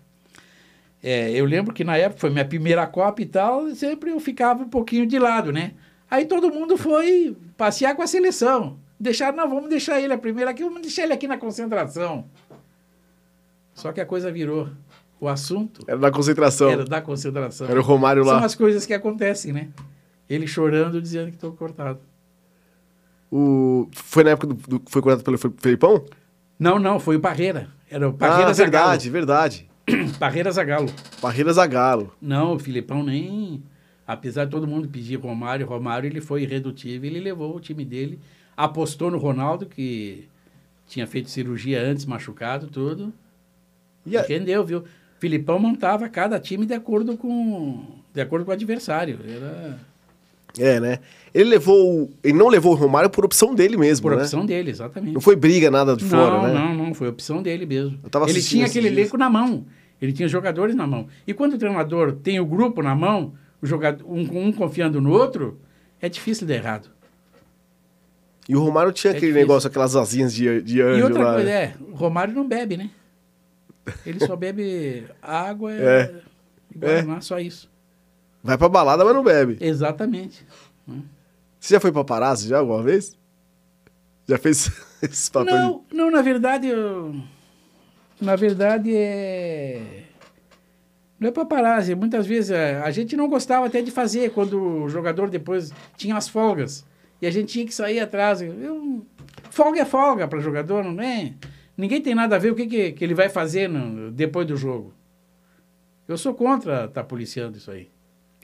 É, 1.02 1.32
eu 1.32 1.46
lembro 1.46 1.72
que 1.74 1.84
na 1.84 1.96
época 1.98 2.20
foi 2.22 2.30
minha 2.32 2.44
primeira 2.46 2.86
Copa 2.88 3.22
e 3.22 3.26
tal, 3.28 3.68
e 3.70 3.76
sempre 3.76 4.10
eu 4.10 4.20
ficava 4.20 4.64
um 4.64 4.70
pouquinho 4.70 5.06
de 5.06 5.20
lado, 5.20 5.52
né? 5.54 5.74
Aí 6.10 6.26
todo 6.26 6.52
mundo 6.52 6.78
foi 6.78 7.38
passear 7.56 7.96
com 7.96 8.02
a 8.02 8.08
seleção. 8.08 8.80
Deixaram, 9.00 9.38
não, 9.38 9.48
vamos 9.48 9.70
deixar 9.70 10.02
ele 10.02 10.14
a 10.14 10.18
primeira 10.18 10.50
aqui, 10.50 10.64
vamos 10.64 10.82
deixar 10.82 11.04
ele 11.04 11.14
aqui 11.14 11.28
na 11.28 11.38
concentração. 11.38 12.26
Só 13.74 13.92
que 13.92 14.02
a 14.02 14.06
coisa 14.06 14.32
virou. 14.32 14.70
O 15.20 15.28
assunto 15.30 15.82
Era 15.88 15.98
da 15.98 16.12
concentração. 16.12 16.68
era 16.70 16.82
Era, 16.82 16.90
da 16.90 17.02
concentração. 17.02 17.68
o 17.68 17.82
Romário 17.82 18.24
São 18.26 18.34
lá. 18.34 18.46
as 18.46 18.54
coisas 18.54 18.86
que 18.86 18.94
acontecem, 18.94 19.54
né? 19.54 19.70
Ele 20.30 20.46
chorando, 20.48 21.02
dizendo 21.02 21.30
que 21.30 21.36
estou 21.36 21.54
cortado. 21.54 22.00
O... 23.32 23.90
Foi 23.94 24.24
na 24.24 24.32
época 24.32 24.48
do, 24.48 24.54
do- 24.54 24.82
foi 24.90 25.02
cortado 25.02 25.24
pelo 25.24 25.38
Fe- 25.38 25.52
Felipão? 25.58 26.06
Não, 26.60 26.80
não, 26.80 27.00
foi 27.00 27.16
o 27.18 27.20
Parreira. 27.20 27.68
Era 27.90 28.08
o 28.10 28.14
Parreira 28.14 28.52
ah, 28.52 28.54
verdade, 28.54 29.10
verdade. 29.10 29.68
Zagalo. 29.90 30.14
Parreira 30.20 30.52
Zagalo. 30.52 30.90
Parreira 31.22 31.54
Zagalo. 31.54 32.14
Não, 32.22 32.54
o 32.56 32.60
Filipão 32.60 33.04
nem. 33.04 33.64
Apesar 34.08 34.46
de 34.46 34.52
todo 34.52 34.68
mundo 34.68 34.88
pedir 34.88 35.16
Romário, 35.18 35.66
Romário, 35.66 36.08
ele 36.08 36.22
foi 36.22 36.44
irredutível, 36.44 37.10
ele 37.10 37.20
levou 37.20 37.56
o 37.56 37.60
time 37.60 37.84
dele, 37.84 38.20
apostou 38.56 39.10
no 39.10 39.18
Ronaldo, 39.18 39.66
que 39.66 40.30
tinha 40.88 41.08
feito 41.08 41.30
cirurgia 41.30 41.82
antes, 41.82 42.06
machucado, 42.06 42.68
tudo. 42.68 43.12
E 44.06 44.16
a- 44.16 44.22
rendeu, 44.22 44.64
viu? 44.64 44.84
Filipão 45.20 45.58
montava 45.58 46.08
cada 46.08 46.40
time 46.40 46.66
de 46.68 46.74
acordo 46.76 47.18
com, 47.18 47.84
de 48.14 48.22
acordo 48.22 48.46
com 48.46 48.52
o 48.52 48.54
adversário. 48.54 49.20
Era 49.28 49.80
É, 50.60 50.80
né? 50.80 51.00
Ele 51.34 51.50
levou. 51.50 52.10
Ele 52.24 52.38
não 52.38 52.48
levou 52.48 52.72
o 52.72 52.76
Romário 52.76 53.10
por 53.10 53.26
opção 53.26 53.54
dele 53.54 53.76
mesmo, 53.76 54.04
por 54.04 54.16
né? 54.16 54.24
opção 54.24 54.46
dele, 54.46 54.72
exatamente. 54.72 55.14
Não 55.14 55.20
foi 55.22 55.36
briga 55.36 55.70
nada 55.70 55.96
de 55.96 56.06
fora, 56.06 56.38
não, 56.38 56.48
né? 56.48 56.54
não, 56.54 56.74
não, 56.76 56.94
foi 56.94 57.10
opção 57.10 57.42
dele 57.44 57.66
mesmo. 57.66 58.00
Ele 58.28 58.42
tinha 58.42 58.66
aquele 58.66 58.88
dias. 58.90 59.00
elenco 59.00 59.18
na 59.18 59.30
mão, 59.30 59.66
ele 60.02 60.14
tinha 60.14 60.28
jogadores 60.30 60.74
na 60.76 60.88
mão. 60.88 61.08
E 61.28 61.34
quando 61.34 61.54
o 61.54 61.58
treinador 61.58 62.14
tem 62.14 62.40
o 62.40 62.46
grupo 62.46 62.82
na 62.82 62.96
mão, 62.96 63.34
o 63.62 63.66
jogador, 63.68 64.06
um, 64.10 64.22
um 64.48 64.52
confiando 64.54 65.02
no 65.02 65.12
outro, 65.12 65.60
é 66.02 66.08
difícil 66.08 66.48
dar 66.48 66.56
errado. 66.56 66.90
E 68.48 68.56
o 68.56 68.62
Romário 68.62 68.92
tinha 68.94 69.12
É 69.12 69.18
aquele 69.18 69.32
difícil. 69.34 69.48
negócio, 69.48 69.68
aquelas 69.68 69.96
asinhas 69.96 70.34
de, 70.34 70.62
de 70.62 70.82
anjo 70.82 71.00
e 71.00 71.04
outra 71.04 71.24
lá. 71.24 71.34
coisa, 71.34 71.50
é, 71.50 71.74
o 71.92 71.96
Romário 71.96 72.34
não 72.34 72.48
bebe, 72.48 72.78
né? 72.78 72.90
Ele 74.06 74.20
só 74.26 74.36
bebe 74.38 75.04
água 75.22 75.74
É. 75.74 76.14
e 76.74 76.78
Guaraná, 76.78 77.20
só 77.22 77.40
isso. 77.40 77.70
Vai 78.46 78.58
pra 78.60 78.70
balada, 78.70 79.04
mas 79.04 79.14
não 79.16 79.24
bebe. 79.24 79.58
Exatamente. 79.60 80.46
Você 81.60 81.74
já 81.74 81.80
foi 81.80 81.92
paparazzi 81.92 82.48
já 82.48 82.60
alguma 82.60 82.84
vez? 82.84 83.18
Já 84.28 84.38
fez 84.38 84.70
esse 85.02 85.32
papel 85.32 85.54
de... 85.56 85.62
Não, 85.62 85.84
não, 85.92 86.12
na 86.12 86.22
verdade, 86.22 86.68
eu, 86.68 87.16
na 88.22 88.36
verdade 88.36 88.96
é 88.96 90.04
não 91.20 91.30
é 91.30 91.32
paparazzi. 91.32 91.96
Muitas 91.96 92.28
vezes 92.28 92.52
é, 92.52 92.80
a 92.82 92.92
gente 92.92 93.16
não 93.18 93.28
gostava 93.28 93.66
até 93.66 93.82
de 93.82 93.90
fazer 93.90 94.30
quando 94.32 94.62
o 94.62 94.90
jogador 94.90 95.30
depois 95.30 95.72
tinha 95.98 96.16
as 96.16 96.28
folgas 96.30 96.86
e 97.22 97.26
a 97.26 97.32
gente 97.32 97.52
tinha 97.52 97.66
que 97.66 97.74
sair 97.74 98.00
atrás. 98.00 98.42
Eu, 98.42 99.04
folga 99.50 99.82
é 99.82 99.86
folga 99.86 100.28
para 100.28 100.40
jogador, 100.40 100.84
não 100.84 101.02
é? 101.04 101.34
Ninguém 101.76 102.00
tem 102.02 102.14
nada 102.14 102.36
a 102.36 102.40
ver 102.40 102.52
o 102.52 102.56
que, 102.56 102.68
que, 102.68 102.92
que 102.92 103.04
ele 103.04 103.16
vai 103.16 103.28
fazer 103.28 103.68
no- 103.68 104.12
depois 104.12 104.46
do 104.46 104.56
jogo. 104.56 104.94
Eu 106.08 106.18
sou 106.18 106.34
contra 106.36 106.86
estar 106.86 107.04
policiando 107.06 107.58
isso 107.58 107.72
aí. 107.72 107.90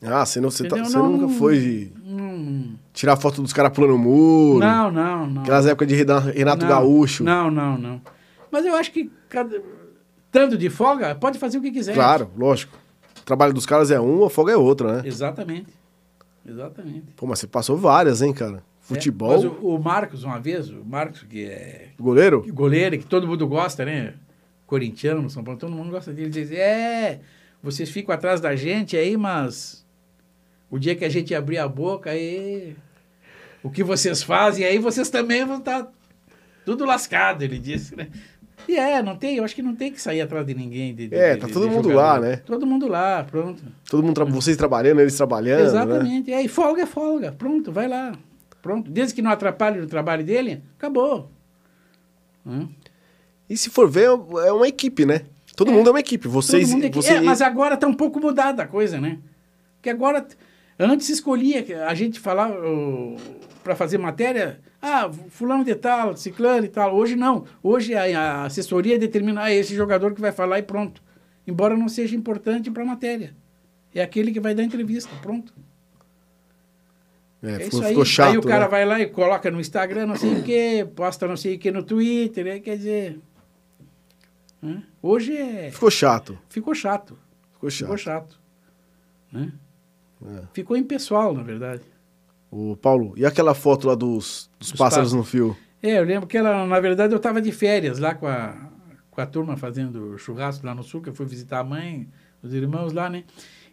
Ah, 0.03 0.25
você, 0.25 0.41
não, 0.41 0.49
você, 0.49 0.67
tá- 0.67 0.77
você 0.77 0.97
Não- 0.97 1.11
nunca 1.11 1.27
foi 1.35 1.59
de 1.59 1.91
Não, 2.03 2.73
tirar 2.91 3.15
foto 3.17 3.41
dos 3.41 3.53
caras 3.53 3.71
pulando 3.71 3.97
muro? 3.97 4.59
não, 4.59 4.89
não. 4.91 5.27
não. 5.27 5.41
Aquelas 5.43 5.65
épocas 5.67 5.87
de 5.87 5.95
Renato 5.95 6.65
Gaúcho. 6.65 7.23
Não, 7.23 7.51
não, 7.51 7.77
não. 7.77 8.01
Mas 8.51 8.65
eu 8.65 8.75
acho 8.75 8.91
que 8.91 9.11
cada, 9.29 9.61
tanto 10.31 10.57
de 10.57 10.69
folga, 10.69 11.13
pode 11.15 11.37
fazer 11.37 11.57
o 11.59 11.61
que 11.61 11.71
quiser. 11.71 11.93
Claro, 11.93 12.29
lógico. 12.37 12.75
O 13.19 13.23
trabalho 13.23 13.53
dos 13.53 13.65
caras 13.65 13.91
é 13.91 13.99
um, 14.01 14.25
a 14.25 14.29
folga 14.29 14.51
é 14.53 14.57
outra, 14.57 14.97
né? 14.97 15.07
Exatamente. 15.07 15.67
Exatamente. 16.45 17.03
Pô, 17.15 17.27
mas 17.27 17.39
você 17.39 17.47
passou 17.47 17.77
várias, 17.77 18.21
hein, 18.21 18.33
cara? 18.33 18.57
É, 18.57 18.61
Futebol, 18.93 19.29
mas 19.31 19.45
o, 19.45 19.49
o 19.61 19.79
Marcos, 19.79 20.23
uma 20.23 20.39
vez, 20.39 20.69
o 20.69 20.83
Marcos, 20.83 21.23
que 21.23 21.45
é 21.45 21.89
goleiro? 21.99 22.43
goleiro, 22.51 22.97
que 22.97 23.05
todo 23.05 23.27
mundo 23.27 23.47
gosta, 23.47 23.85
né? 23.85 24.15
Corintiano, 24.65 25.29
São 25.29 25.43
Paulo, 25.43 25.59
todo 25.59 25.71
mundo 25.71 25.91
gosta 25.91 26.11
dele. 26.11 26.29
Diz, 26.29 26.51
é, 26.51 27.21
vocês 27.61 27.89
ficam 27.89 28.13
atrás 28.13 28.41
da 28.41 28.55
gente 28.55 28.97
aí, 28.97 29.15
mas 29.15 29.80
o 30.71 30.79
dia 30.79 30.95
que 30.95 31.05
a 31.05 31.09
gente 31.09 31.35
abrir 31.35 31.57
a 31.59 31.67
boca, 31.67 32.09
aí 32.09 32.75
o 33.61 33.69
que 33.69 33.83
vocês 33.83 34.23
fazem 34.23 34.65
aí, 34.65 34.79
vocês 34.79 35.09
também 35.09 35.45
vão 35.45 35.57
estar 35.59 35.91
tudo 36.65 36.85
lascado, 36.85 37.43
ele 37.43 37.59
disse, 37.59 37.95
né? 37.95 38.07
E 38.67 38.77
é, 38.77 39.01
não 39.01 39.15
tem, 39.17 39.37
eu 39.37 39.43
acho 39.43 39.55
que 39.55 39.61
não 39.63 39.75
tem 39.75 39.91
que 39.91 39.99
sair 39.99 40.21
atrás 40.21 40.45
de 40.45 40.53
ninguém. 40.53 40.93
de- 40.93 41.07
de- 41.07 41.15
É, 41.15 41.35
tá 41.35 41.47
de 41.47 41.53
todo 41.53 41.67
mundo 41.67 41.89
jogador. 41.91 41.95
lá, 41.95 42.19
né? 42.19 42.35
Todo 42.37 42.65
mundo 42.65 42.87
lá, 42.87 43.23
pronto. 43.23 43.61
Todo 43.89 44.03
mundo, 44.03 44.13
tra- 44.15 44.23
vocês 44.25 44.55
trabalhando, 44.55 45.01
eles 45.01 45.15
trabalhando, 45.17 45.61
né? 45.61 45.65
Exatamente. 45.65 46.31
É, 46.31 46.41
e 46.43 46.47
folga 46.47 46.83
é 46.83 46.85
folga. 46.85 47.31
Pronto, 47.31 47.71
vai 47.71 47.87
lá. 47.87 48.13
Pronto. 48.61 48.89
Desde 48.91 49.15
que 49.15 49.21
não 49.23 49.31
atrapalhe 49.31 49.79
o 49.79 49.87
trabalho 49.87 50.23
dele, 50.23 50.61
acabou. 50.77 51.31
Hã? 52.45 52.69
E 53.49 53.57
se 53.57 53.69
for 53.71 53.89
ver, 53.89 54.05
é 54.45 54.51
uma 54.51 54.67
equipe, 54.67 55.05
né? 55.05 55.21
Todo 55.55 55.71
É. 55.71 55.73
mundo 55.73 55.87
é 55.87 55.91
uma 55.93 55.99
equipe. 55.99 56.27
Vocês, 56.27 56.67
Todo 56.67 56.75
mundo 56.75 56.85
é 56.85 56.89
que- 56.89 56.95
você... 56.95 57.13
É, 57.15 57.21
mas 57.21 57.41
agora 57.41 57.73
está 57.73 57.87
um 57.87 57.93
pouco 57.95 58.19
mudada 58.19 58.61
a 58.63 58.67
coisa, 58.67 59.01
né? 59.01 59.17
Porque 59.77 59.89
agora, 59.89 60.25
antes 60.83 61.09
escolhia, 61.09 61.63
que 61.63 61.73
a 61.73 61.93
gente 61.93 62.19
falava 62.19 62.55
para 63.63 63.75
fazer 63.75 63.97
matéria, 63.97 64.59
ah, 64.81 65.11
fulano 65.29 65.63
de 65.63 65.75
tal, 65.75 66.17
ciclano 66.17 66.65
e 66.65 66.69
tal. 66.69 66.95
Hoje 66.95 67.15
não. 67.15 67.45
Hoje 67.61 67.93
a, 67.93 68.45
assessoria 68.45 68.97
determina, 68.97 69.43
ah, 69.43 69.53
esse 69.53 69.75
jogador 69.75 70.13
que 70.13 70.21
vai 70.21 70.31
falar 70.31 70.59
e 70.59 70.63
pronto. 70.63 71.01
Embora 71.45 71.77
não 71.77 71.87
seja 71.87 72.15
importante 72.15 72.71
para 72.71 72.83
a 72.83 72.85
matéria. 72.85 73.35
É 73.93 74.01
aquele 74.01 74.31
que 74.31 74.39
vai 74.39 74.55
dar 74.55 74.63
entrevista, 74.63 75.09
pronto. 75.21 75.53
É, 77.43 77.53
É 77.53 77.59
ficou, 77.59 77.67
isso 77.67 77.83
aí. 77.83 77.89
ficou 77.89 78.05
chato, 78.05 78.31
aí 78.31 78.37
o 78.37 78.41
cara 78.41 78.65
né? 78.65 78.69
vai 78.69 78.85
lá 78.85 78.99
e 78.99 79.07
coloca 79.07 79.49
no 79.51 79.59
Instagram 79.59 80.05
não 80.05 80.15
sei 80.15 80.33
o 80.33 80.43
que, 80.43 80.85
posta 80.95 81.27
não 81.27 81.35
sei 81.35 81.55
o 81.55 81.59
que 81.59 81.71
no 81.71 81.83
Twitter, 81.83 82.45
aí 82.45 82.59
quer 82.59 82.77
dizer... 82.77 83.19
né? 84.61 84.83
Hoje 85.01 85.35
é... 85.35 85.71
Ficou 85.71 85.91
chato. 85.91 86.39
ficou 86.49 86.73
chato. 86.73 87.17
Ficou 87.53 87.69
chato. 87.69 87.85
Ficou 87.85 87.97
chato. 87.97 88.39
Né? 89.31 89.51
É. 90.25 90.43
Ficou 90.53 90.77
impessoal, 90.77 91.33
na 91.33 91.43
verdade. 91.43 91.81
Ô, 92.49 92.75
Paulo, 92.75 93.13
e 93.15 93.25
aquela 93.25 93.53
foto 93.53 93.87
lá 93.87 93.95
dos, 93.95 94.49
dos 94.59 94.71
Dos 94.71 94.77
pássaros 94.77 95.11
pássaros. 95.11 95.13
no 95.13 95.23
fio? 95.23 95.57
É, 95.81 95.97
eu 95.97 96.03
lembro 96.03 96.27
que 96.27 96.37
ela, 96.37 96.65
na 96.67 96.79
verdade, 96.79 97.13
eu 97.13 97.17
estava 97.17 97.41
de 97.41 97.51
férias 97.51 97.97
lá 97.97 98.13
com 98.13 98.27
a, 98.27 98.69
com 99.09 99.21
a 99.21 99.25
turma 99.25 99.57
fazendo 99.57 100.17
churrasco 100.17 100.65
lá 100.65 100.75
no 100.75 100.83
sul, 100.83 101.01
que 101.01 101.09
eu 101.09 101.13
fui 101.15 101.25
visitar 101.25 101.59
a 101.59 101.63
mãe, 101.63 102.07
os 102.43 102.53
irmãos 102.53 102.93
lá, 102.93 103.09
né? 103.09 103.23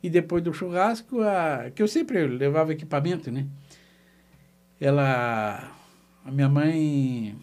E 0.02 0.08
depois 0.08 0.42
do 0.42 0.52
churrasco, 0.54 1.20
a, 1.20 1.70
que 1.74 1.82
eu 1.82 1.88
sempre 1.88 2.26
levava 2.26 2.72
equipamento, 2.72 3.30
né? 3.30 3.46
Ela, 4.80 5.70
a 6.24 6.30
minha 6.30 6.48
mãe 6.48 7.36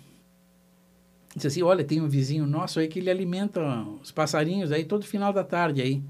disse 1.36 1.47
assim, 1.47 1.62
olha, 1.62 1.84
tem 1.84 2.01
um 2.01 2.08
vizinho 2.08 2.47
nosso 2.47 2.80
aí 2.80 2.88
que 2.88 2.99
ele 2.99 3.10
alimenta 3.10 3.62
os 4.01 4.10
passarinhos 4.10 4.72
aí 4.72 4.86
todo 4.86 5.06
final 5.06 5.34
da 5.34 5.43
tarde 5.43 5.82
aí. 5.82 6.01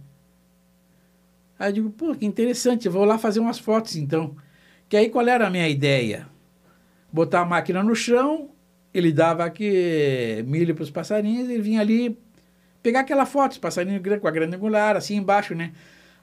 Aí 1.57 1.69
eu 1.69 1.73
digo, 1.73 1.89
pô, 1.89 2.13
que 2.15 2.25
interessante, 2.25 2.89
vou 2.89 3.05
lá 3.05 3.17
fazer 3.17 3.39
umas 3.39 3.59
fotos 3.59 3.95
então. 3.95 4.35
Que 4.89 4.97
aí 4.97 5.09
qual 5.09 5.27
era 5.27 5.47
a 5.47 5.49
minha 5.49 5.67
ideia? 5.67 6.27
botar 7.15 7.41
a 7.41 7.45
máquina 7.45 7.81
no 7.81 7.95
chão, 7.95 8.49
ele 8.93 9.09
dava 9.13 9.45
aqui 9.45 10.43
milho 10.45 10.75
para 10.75 10.83
os 10.83 10.91
passarinhos, 10.91 11.49
ele 11.49 11.61
vinha 11.61 11.79
ali 11.79 12.19
pegar 12.83 12.99
aquela 12.99 13.25
foto, 13.25 13.53
os 13.53 13.57
passarinhos 13.57 14.01
com 14.19 14.27
a 14.27 14.31
grande 14.31 14.57
angular, 14.57 14.97
assim 14.97 15.15
embaixo, 15.15 15.55
né? 15.55 15.71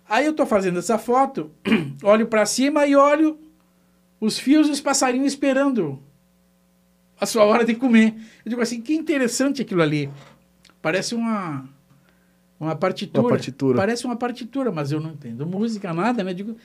Aí 0.07 0.27
eu 0.27 0.35
tô 0.35 0.45
fazendo 0.45 0.79
essa 0.79 0.99
foto, 0.99 1.51
olho 2.05 2.27
para 2.27 2.45
cima 2.45 2.87
e 2.87 2.95
olho 2.95 3.39
os 4.21 4.39
fios 4.39 4.69
e 4.69 4.71
os 4.71 4.83
passarinhos 4.83 5.33
esperando 5.33 5.99
a 7.19 7.25
sua 7.25 7.45
hora 7.45 7.65
de 7.65 7.75
comer. 7.75 8.15
Eu 8.45 8.51
digo 8.51 8.61
assim, 8.61 8.83
que 8.83 8.95
interessante 8.95 9.63
aquilo 9.63 9.81
ali. 9.81 10.11
Parece 10.83 11.15
uma 11.15 11.67
uma 12.67 12.77
partitura. 12.77 13.21
Uma 13.23 13.29
partitura. 13.31 13.77
Parece 13.77 14.05
uma 14.05 14.17
partitura, 14.17 14.71
mas 14.73 14.93
eu 14.93 15.01
não 15.01 15.11
entendo 15.11 15.45
música, 15.47 15.93
nada, 15.93 16.23
né? 16.23 16.33
Digo, 16.33 16.57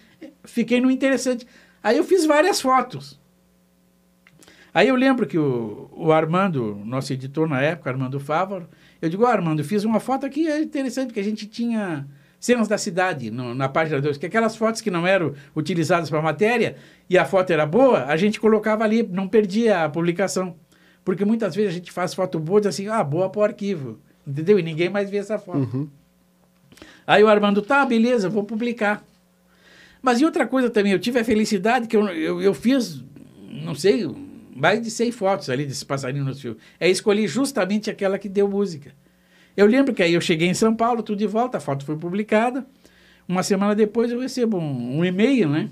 fiquei 0.43 0.79
no 0.79 0.89
interessante. 0.91 1.45
Aí 1.83 1.97
eu 1.97 2.03
fiz 2.03 2.25
várias 2.25 2.61
fotos. 2.61 3.19
Aí 4.73 4.87
eu 4.89 4.95
lembro 4.95 5.25
que 5.25 5.37
o, 5.37 5.89
o 5.91 6.11
Armando, 6.11 6.75
nosso 6.85 7.11
editor 7.13 7.47
na 7.49 7.61
época, 7.61 7.89
Armando 7.89 8.19
Fávaro, 8.19 8.67
eu 9.01 9.09
digo, 9.09 9.23
"Ó, 9.23 9.27
Armando, 9.27 9.63
fiz 9.63 9.83
uma 9.83 9.99
foto 9.99 10.25
aqui, 10.25 10.47
é 10.47 10.61
interessante, 10.61 11.07
porque 11.07 11.19
a 11.19 11.23
gente 11.23 11.47
tinha 11.47 12.07
cenas 12.39 12.67
da 12.67 12.77
cidade 12.77 13.31
no- 13.31 13.55
na 13.55 13.67
página 13.67 13.99
2, 13.99 14.17
que 14.17 14.25
aquelas 14.27 14.55
fotos 14.55 14.79
que 14.81 14.91
não 14.91 15.07
eram 15.07 15.33
utilizadas 15.55 16.09
para 16.09 16.21
matéria 16.21 16.75
e 17.09 17.17
a 17.17 17.25
foto 17.25 17.49
era 17.51 17.65
boa, 17.65 18.05
a 18.05 18.15
gente 18.15 18.39
colocava 18.39 18.83
ali, 18.83 19.01
não 19.01 19.27
perdia 19.27 19.85
a 19.85 19.89
publicação. 19.89 20.55
Porque 21.03 21.25
muitas 21.25 21.55
vezes 21.55 21.71
a 21.71 21.73
gente 21.73 21.91
faz 21.91 22.13
foto 22.13 22.37
boa 22.39 22.59
e 22.59 22.61
diz 22.61 22.67
assim, 22.67 22.87
ah, 22.87 23.03
boa 23.03 23.29
para 23.29 23.39
o 23.39 23.43
arquivo, 23.43 23.99
entendeu? 24.27 24.59
E 24.59 24.63
ninguém 24.63 24.89
mais 24.89 25.09
vê 25.09 25.17
essa 25.17 25.39
foto. 25.39 25.59
Uhum. 25.59 25.87
Aí 27.05 27.23
o 27.23 27.27
Armando, 27.29 27.61
tá, 27.61 27.85
beleza, 27.85 28.27
vou 28.27 28.43
publicar. 28.43 29.03
Mas 30.01 30.19
e 30.19 30.25
outra 30.25 30.45
coisa 30.45 30.69
também, 30.69 30.91
eu 30.91 30.99
tive 30.99 31.19
a 31.19 31.23
felicidade 31.23 31.87
que 31.87 31.95
eu, 31.95 32.07
eu, 32.09 32.41
eu 32.41 32.53
fiz, 32.53 33.03
não 33.49 33.73
sei, 33.73 34.05
mais 34.53 34.81
de 34.81 34.91
100 34.91 35.11
fotos 35.11 35.49
ali 35.49 35.65
desse 35.65 35.85
passarinho 35.85 36.25
no 36.25 36.35
fio. 36.35 36.57
Aí 36.79 36.91
escolhi 36.91 37.27
justamente 37.27 37.89
aquela 37.89 38.19
que 38.19 38.27
deu 38.27 38.47
música. 38.47 38.91
Eu 39.55 39.65
lembro 39.65 39.93
que 39.93 40.03
aí 40.03 40.13
eu 40.13 40.21
cheguei 40.21 40.47
em 40.47 40.53
São 40.53 40.75
Paulo, 40.75 41.01
tudo 41.01 41.17
de 41.17 41.25
volta, 41.25 41.57
a 41.57 41.61
foto 41.61 41.85
foi 41.85 41.95
publicada. 41.95 42.65
Uma 43.27 43.41
semana 43.41 43.73
depois 43.73 44.11
eu 44.11 44.19
recebo 44.19 44.57
um, 44.57 44.99
um 44.99 45.05
e-mail, 45.05 45.49
né? 45.49 45.69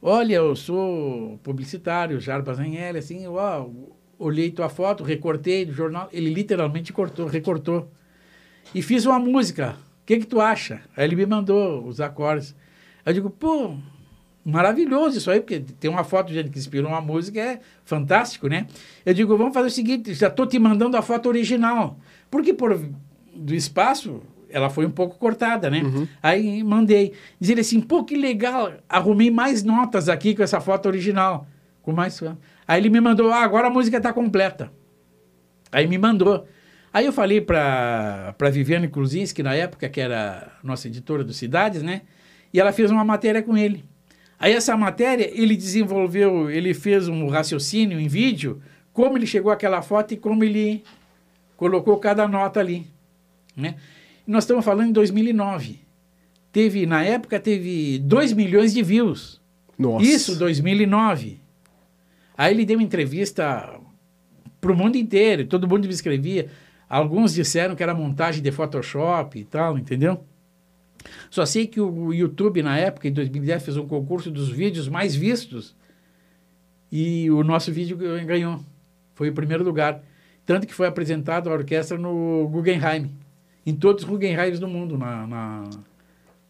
Olha, 0.00 0.34
eu 0.34 0.54
sou 0.54 1.38
publicitário, 1.42 2.20
Jarbas 2.20 2.58
Anhele, 2.58 2.98
assim, 2.98 3.26
ó, 3.26 3.66
olhei 4.18 4.50
tua 4.50 4.68
foto, 4.68 5.04
recortei 5.04 5.64
do 5.64 5.72
jornal, 5.72 6.08
ele 6.12 6.32
literalmente 6.32 6.92
cortou, 6.92 7.26
recortou. 7.26 7.90
E 8.74 8.82
fiz 8.82 9.06
uma 9.06 9.18
música. 9.18 9.76
O 10.02 10.06
que 10.06 10.18
que 10.18 10.26
tu 10.26 10.40
acha? 10.40 10.80
Aí 10.96 11.04
ele 11.04 11.16
me 11.16 11.26
mandou 11.26 11.86
os 11.86 12.00
acordes. 12.00 12.54
Eu 13.04 13.12
digo, 13.12 13.30
pô, 13.30 13.76
maravilhoso 14.44 15.18
isso 15.18 15.30
aí, 15.30 15.40
porque 15.40 15.60
tem 15.60 15.90
uma 15.90 16.04
foto 16.04 16.28
de 16.28 16.34
gente 16.34 16.50
que 16.50 16.58
inspirou 16.58 16.90
uma 16.90 17.00
música, 17.00 17.40
é 17.40 17.60
fantástico, 17.84 18.48
né? 18.48 18.66
Eu 19.04 19.12
digo, 19.12 19.36
vamos 19.36 19.52
fazer 19.52 19.68
o 19.68 19.70
seguinte, 19.70 20.14
já 20.14 20.28
estou 20.28 20.46
te 20.46 20.58
mandando 20.58 20.96
a 20.96 21.02
foto 21.02 21.28
original. 21.28 21.98
Porque 22.30 22.52
por 22.52 22.80
do 23.34 23.54
espaço, 23.54 24.22
ela 24.48 24.70
foi 24.70 24.86
um 24.86 24.90
pouco 24.90 25.18
cortada, 25.18 25.68
né? 25.68 25.82
Aí 26.22 26.62
mandei. 26.62 27.12
Diz 27.40 27.50
ele 27.50 27.60
assim, 27.60 27.80
pô, 27.80 28.04
que 28.04 28.16
legal, 28.16 28.72
arrumei 28.88 29.30
mais 29.30 29.62
notas 29.62 30.08
aqui 30.08 30.34
com 30.34 30.42
essa 30.42 30.60
foto 30.60 30.86
original. 30.86 31.46
Com 31.82 31.92
mais... 31.92 32.20
Aí 32.66 32.80
ele 32.80 32.90
me 32.90 33.00
mandou, 33.00 33.30
ah, 33.32 33.42
agora 33.42 33.68
a 33.68 33.70
música 33.70 33.96
está 33.96 34.12
completa. 34.12 34.72
Aí 35.70 35.86
me 35.86 35.98
mandou. 35.98 36.46
Aí 36.92 37.04
eu 37.04 37.12
falei 37.12 37.40
para 37.40 38.34
Viviane 38.50 38.88
Kruzinski, 38.88 39.42
na 39.42 39.54
época, 39.54 39.88
que 39.88 40.00
era 40.00 40.52
nossa 40.62 40.88
editora 40.88 41.22
do 41.22 41.32
Cidades, 41.32 41.82
né? 41.82 42.02
E 42.52 42.58
ela 42.58 42.72
fez 42.72 42.90
uma 42.90 43.04
matéria 43.04 43.42
com 43.42 43.56
ele. 43.56 43.84
Aí 44.38 44.52
essa 44.52 44.76
matéria, 44.76 45.30
ele 45.32 45.56
desenvolveu, 45.56 46.50
ele 46.50 46.74
fez 46.74 47.08
um 47.08 47.28
raciocínio 47.28 48.00
em 48.00 48.08
vídeo, 48.08 48.60
como 48.92 49.16
ele 49.16 49.26
chegou 49.26 49.52
àquela 49.52 49.82
foto 49.82 50.14
e 50.14 50.16
como 50.16 50.42
ele 50.42 50.82
colocou 51.56 51.98
cada 51.98 52.26
nota 52.28 52.60
ali, 52.60 52.86
né? 53.56 53.76
E 54.26 54.30
nós 54.30 54.44
estamos 54.44 54.64
falando 54.64 54.88
em 54.88 54.92
2009. 54.92 55.80
Teve, 56.50 56.86
na 56.86 57.02
época, 57.02 57.38
teve 57.38 57.98
2 57.98 58.32
milhões 58.32 58.72
de 58.72 58.82
views. 58.82 59.40
Nossa. 59.78 60.04
Isso, 60.04 60.38
2009. 60.38 61.40
Aí 62.36 62.52
ele 62.52 62.64
deu 62.64 62.76
uma 62.78 62.84
entrevista 62.84 63.80
para 64.60 64.72
o 64.72 64.76
mundo 64.76 64.96
inteiro, 64.96 65.46
todo 65.46 65.68
mundo 65.68 65.86
me 65.86 65.94
escrevia. 65.94 66.48
Alguns 66.88 67.34
disseram 67.34 67.74
que 67.74 67.82
era 67.82 67.94
montagem 67.94 68.42
de 68.42 68.50
Photoshop 68.50 69.38
e 69.38 69.44
tal, 69.44 69.78
entendeu? 69.78 70.24
Só 71.30 71.46
sei 71.46 71.66
que 71.66 71.80
o 71.80 72.12
YouTube, 72.12 72.62
na 72.62 72.76
época, 72.78 73.08
em 73.08 73.12
2010, 73.12 73.64
fez 73.64 73.76
um 73.76 73.86
concurso 73.86 74.30
dos 74.30 74.48
vídeos 74.48 74.88
mais 74.88 75.14
vistos 75.14 75.74
e 76.90 77.30
o 77.30 77.42
nosso 77.42 77.72
vídeo 77.72 77.96
ganhou. 77.96 78.60
Foi 79.14 79.28
o 79.28 79.32
primeiro 79.32 79.64
lugar. 79.64 80.02
Tanto 80.44 80.66
que 80.66 80.74
foi 80.74 80.86
apresentado 80.86 81.48
a 81.48 81.52
orquestra 81.52 81.98
no 81.98 82.48
Guggenheim, 82.48 83.10
em 83.64 83.74
todos 83.74 84.04
os 84.04 84.08
Guggenheims 84.08 84.60
do 84.60 84.68
mundo 84.68 84.96
na, 84.96 85.26
na, 85.26 85.64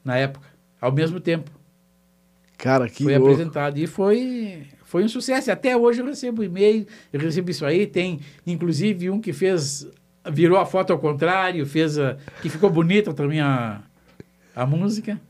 na 0.04 0.16
época, 0.16 0.46
ao 0.78 0.92
mesmo 0.92 1.18
tempo 1.18 1.50
Cara, 2.58 2.88
que 2.88 3.04
foi 3.04 3.16
louco. 3.16 3.32
apresentado 3.32 3.78
e 3.78 3.86
foi 3.86 4.66
foi 4.86 5.04
um 5.04 5.08
sucesso. 5.08 5.50
Até 5.52 5.76
hoje 5.76 6.00
eu 6.00 6.06
recebo 6.06 6.42
e-mail, 6.42 6.86
eu 7.12 7.20
recebo 7.20 7.50
isso 7.50 7.66
aí. 7.66 7.86
Tem 7.86 8.20
inclusive 8.46 9.10
um 9.10 9.20
que 9.20 9.32
fez 9.34 9.86
virou 10.32 10.58
a 10.58 10.64
foto 10.64 10.92
ao 10.92 10.98
contrário, 10.98 11.66
fez 11.66 11.98
a, 11.98 12.16
que 12.40 12.48
ficou 12.48 12.70
bonita 12.70 13.12
também 13.14 13.40
a, 13.40 13.80
a 14.56 14.66
música, 14.66 15.20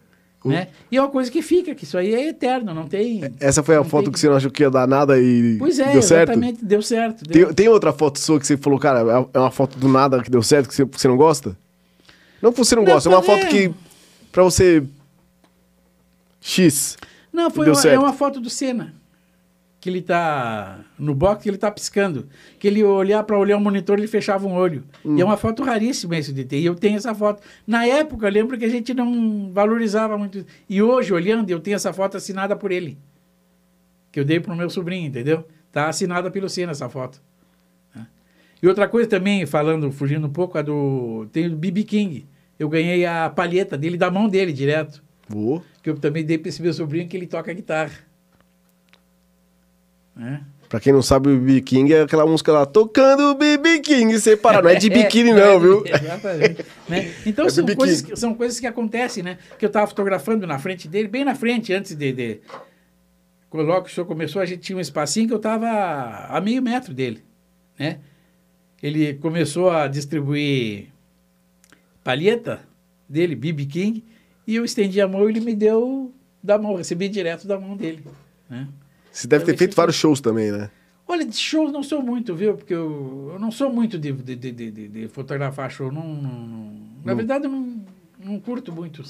O- 0.42 0.48
né? 0.48 0.68
E 0.90 0.96
é 0.96 1.00
uma 1.02 1.10
coisa 1.10 1.30
que 1.30 1.42
fica, 1.42 1.74
que 1.74 1.84
isso 1.84 1.98
aí 1.98 2.14
é 2.14 2.28
eterno, 2.28 2.72
não 2.72 2.86
tem. 2.86 3.20
Essa 3.38 3.62
foi 3.62 3.76
a 3.76 3.84
foto 3.84 4.04
tem- 4.04 4.12
que 4.12 4.20
você 4.20 4.26
não 4.28 4.36
achou 4.36 4.50
que 4.50 4.62
ia 4.62 4.70
dar 4.70 4.86
nada 4.88 5.20
e 5.20 5.56
Pois 5.58 5.78
é, 5.78 5.92
deu 5.92 6.00
certo? 6.00 6.30
exatamente, 6.30 6.64
deu 6.64 6.80
certo. 6.80 7.24
deu. 7.24 7.46
Tem, 7.48 7.54
tem 7.54 7.68
outra 7.68 7.92
foto 7.92 8.18
sua 8.18 8.38
que 8.40 8.46
você 8.46 8.56
falou, 8.56 8.78
cara, 8.78 9.00
é- 9.00 9.26
é 9.36 9.38
uma 9.38 9.50
foto 9.50 9.78
do 9.78 9.86
nada 9.88 10.22
que 10.22 10.30
deu 10.30 10.42
certo, 10.42 10.68
que 10.68 10.74
você, 10.74 10.86
que 10.86 10.98
você 11.00 11.08
não 11.08 11.16
gosta? 11.18 11.54
Não 12.40 12.50
que 12.52 12.58
você 12.58 12.74
não, 12.76 12.82
Não, 12.84 12.92
gosta, 12.92 13.08
é 13.10 13.12
uma 13.12 13.22
foto 13.22 13.46
que, 13.48 13.70
pra 14.32 14.42
você... 14.44 14.82
X. 16.40 16.96
Não, 17.32 17.50
foi 17.50 17.66
uma, 17.66 17.72
é 17.72 17.74
certo. 17.82 18.00
uma 18.00 18.12
foto 18.12 18.40
do 18.40 18.48
Senna. 18.48 18.94
Que 19.86 19.90
ele 19.90 20.02
tá 20.02 20.80
no 20.98 21.14
box, 21.14 21.44
que 21.44 21.48
ele 21.48 21.56
tá 21.56 21.70
piscando. 21.70 22.28
Que 22.58 22.66
ele 22.66 22.82
olhar 22.82 23.22
para 23.22 23.38
olhar 23.38 23.56
o 23.56 23.60
monitor, 23.60 23.96
ele 23.96 24.08
fechava 24.08 24.44
um 24.44 24.52
olho. 24.52 24.82
Hum. 25.04 25.16
E 25.16 25.20
é 25.20 25.24
uma 25.24 25.36
foto 25.36 25.62
raríssima 25.62 26.18
isso 26.18 26.32
de 26.32 26.44
ter. 26.44 26.58
E 26.58 26.66
eu 26.66 26.74
tenho 26.74 26.96
essa 26.96 27.14
foto. 27.14 27.40
Na 27.64 27.86
época, 27.86 28.26
eu 28.26 28.32
lembro 28.32 28.58
que 28.58 28.64
a 28.64 28.68
gente 28.68 28.92
não 28.92 29.52
valorizava 29.52 30.18
muito. 30.18 30.44
E 30.68 30.82
hoje, 30.82 31.12
olhando, 31.14 31.48
eu 31.50 31.60
tenho 31.60 31.76
essa 31.76 31.92
foto 31.92 32.16
assinada 32.16 32.56
por 32.56 32.72
ele. 32.72 32.98
Que 34.10 34.18
eu 34.18 34.24
dei 34.24 34.40
pro 34.40 34.56
meu 34.56 34.68
sobrinho, 34.68 35.06
entendeu? 35.06 35.46
Tá 35.70 35.88
assinada 35.88 36.28
pelo 36.28 36.48
Senna 36.48 36.72
essa 36.72 36.88
foto. 36.88 37.22
né? 37.94 38.08
E 38.60 38.66
outra 38.66 38.88
coisa 38.88 39.08
também, 39.08 39.46
falando, 39.46 39.92
fugindo 39.92 40.26
um 40.26 40.32
pouco, 40.32 40.58
a 40.58 40.62
do. 40.62 41.28
Tem 41.30 41.46
o 41.46 41.54
BB 41.54 41.84
King. 41.84 42.26
Eu 42.58 42.68
ganhei 42.68 43.06
a 43.06 43.30
palheta 43.30 43.78
dele 43.78 43.96
da 43.96 44.10
mão 44.10 44.28
dele 44.28 44.52
direto 44.52 45.00
Vou. 45.28 45.62
que 45.80 45.88
eu 45.88 45.94
também 45.96 46.24
dei 46.24 46.38
para 46.38 46.48
esse 46.48 46.60
meu 46.60 46.72
sobrinho 46.74 47.06
que 47.06 47.16
ele 47.16 47.28
toca 47.28 47.52
guitarra. 47.52 47.92
Né? 50.16 50.42
Pra 50.68 50.80
quem 50.80 50.92
não 50.92 51.02
sabe, 51.02 51.28
o 51.28 51.38
BB 51.38 51.60
King 51.60 51.92
é 51.94 52.02
aquela 52.02 52.26
música 52.26 52.50
lá, 52.52 52.66
tocando 52.66 53.30
o 53.30 53.34
BB 53.36 53.80
King 53.80 54.18
separado. 54.18 54.64
Não 54.64 54.70
é 54.70 54.74
de 54.74 54.88
biquíni 54.90 55.32
não, 55.32 55.60
viu? 55.60 55.84
Exatamente. 55.86 56.64
né? 56.88 57.14
Então 57.24 57.46
É 57.46 57.50
são, 57.50 57.64
coisas, 57.66 58.00
King. 58.00 58.12
que- 58.14 58.18
são 58.18 58.34
coisas 58.34 58.58
que 58.58 58.66
acontecem, 58.66 59.22
né? 59.22 59.38
Que 59.58 59.64
eu 59.64 59.68
estava 59.68 59.86
fotografando 59.86 60.44
na 60.46 60.58
frente 60.58 60.88
dele, 60.88 61.06
bem 61.06 61.24
na 61.24 61.34
frente, 61.36 61.72
antes 61.72 61.94
de, 61.94 62.12
de... 62.12 62.40
Quando 63.48 63.66
logo 63.68 63.82
que 63.84 63.92
o 63.92 63.94
senhor 63.94 64.06
começou, 64.06 64.42
a 64.42 64.46
gente 64.46 64.60
tinha 64.62 64.76
um 64.76 64.80
espacinho 64.80 65.28
que 65.28 65.32
eu 65.32 65.36
estava 65.36 65.68
a 66.28 66.40
meio 66.40 66.60
metro 66.60 66.92
dele, 66.92 67.22
né? 67.78 67.98
Ele 68.82 69.14
começou 69.14 69.70
a 69.70 69.86
distribuir 69.86 70.88
palheta 72.02 72.60
dele, 73.08 73.34
BB 73.36 73.66
King, 73.66 74.04
e 74.46 74.56
eu 74.56 74.64
estendi 74.64 75.00
a 75.00 75.08
mão 75.08 75.26
e 75.28 75.32
ele 75.32 75.40
me 75.40 75.54
deu 75.54 76.12
da 76.42 76.58
mão, 76.58 76.74
recebi 76.76 77.08
direto 77.08 77.46
da 77.46 77.58
mão 77.58 77.76
dele, 77.76 78.04
né? 78.50 78.66
Você 79.16 79.26
deve 79.26 79.44
ter 79.44 79.52
Talvez 79.52 79.58
feito 79.58 79.74
vários 79.74 79.96
shows 79.96 80.20
também, 80.20 80.52
né? 80.52 80.70
Olha, 81.08 81.24
de 81.24 81.34
shows 81.36 81.72
não 81.72 81.82
sou 81.82 82.02
muito, 82.02 82.34
viu? 82.34 82.54
Porque 82.54 82.74
eu, 82.74 83.30
eu 83.32 83.38
não 83.38 83.50
sou 83.50 83.72
muito 83.72 83.98
de, 83.98 84.12
de, 84.12 84.36
de, 84.36 84.52
de- 84.52 84.88
de- 84.88 85.08
fotografar 85.08 85.70
show. 85.70 85.90
Não, 85.90 86.02
não- 86.06 86.46
não- 86.46 86.72
na 87.02 87.12
Não. 87.12 87.16
verdade, 87.16 87.44
eu 87.46 87.50
não, 87.50 87.80
não 88.22 88.38
curto 88.40 88.70
muito. 88.72 89.02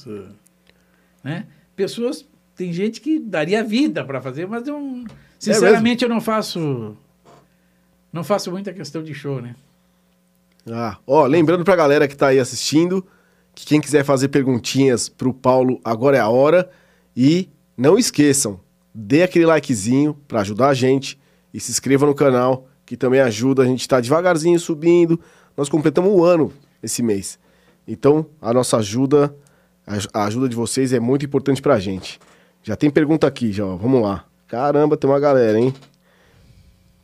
Né? 1.24 1.46
Pessoas 1.74 2.24
tem 2.54 2.72
gente 2.72 3.00
que 3.00 3.18
daria 3.18 3.64
vida 3.64 4.04
para 4.04 4.20
fazer, 4.20 4.46
mas 4.46 4.68
eu, 4.68 5.04
sinceramente 5.40 6.04
eu 6.04 6.08
não 6.08 6.20
faço 6.20 6.96
não 8.12 8.22
faço 8.22 8.50
muita 8.52 8.72
questão 8.72 9.02
de 9.02 9.12
show, 9.12 9.42
né? 9.42 9.56
Ah, 10.70 10.98
ó, 11.06 11.26
lembrando 11.26 11.64
pra 11.64 11.74
galera 11.76 12.06
que 12.06 12.16
tá 12.16 12.28
aí 12.28 12.38
assistindo, 12.38 13.04
que 13.54 13.66
quem 13.66 13.80
quiser 13.80 14.04
fazer 14.04 14.28
perguntinhas 14.28 15.08
pro 15.08 15.34
Paulo, 15.34 15.80
agora 15.84 16.16
é 16.16 16.20
a 16.20 16.28
hora. 16.28 16.70
E 17.16 17.48
não 17.76 17.98
esqueçam, 17.98 18.60
dê 18.98 19.22
aquele 19.22 19.44
likezinho 19.44 20.14
pra 20.26 20.40
ajudar 20.40 20.68
a 20.68 20.74
gente 20.74 21.20
e 21.52 21.60
se 21.60 21.70
inscreva 21.70 22.06
no 22.06 22.14
canal, 22.14 22.66
que 22.86 22.96
também 22.96 23.20
ajuda. 23.20 23.62
A 23.62 23.66
gente 23.66 23.86
tá 23.86 24.00
devagarzinho 24.00 24.58
subindo. 24.58 25.20
Nós 25.54 25.68
completamos 25.68 26.10
um 26.10 26.24
ano 26.24 26.50
esse 26.82 27.02
mês. 27.02 27.38
Então, 27.86 28.26
a 28.40 28.54
nossa 28.54 28.78
ajuda, 28.78 29.36
a 30.14 30.24
ajuda 30.24 30.48
de 30.48 30.56
vocês 30.56 30.94
é 30.94 30.98
muito 30.98 31.26
importante 31.26 31.60
pra 31.60 31.78
gente. 31.78 32.18
Já 32.62 32.74
tem 32.74 32.88
pergunta 32.90 33.26
aqui, 33.26 33.52
já, 33.52 33.64
vamos 33.64 34.02
lá. 34.02 34.24
Caramba, 34.48 34.96
tem 34.96 35.08
uma 35.08 35.20
galera, 35.20 35.60
hein? 35.60 35.74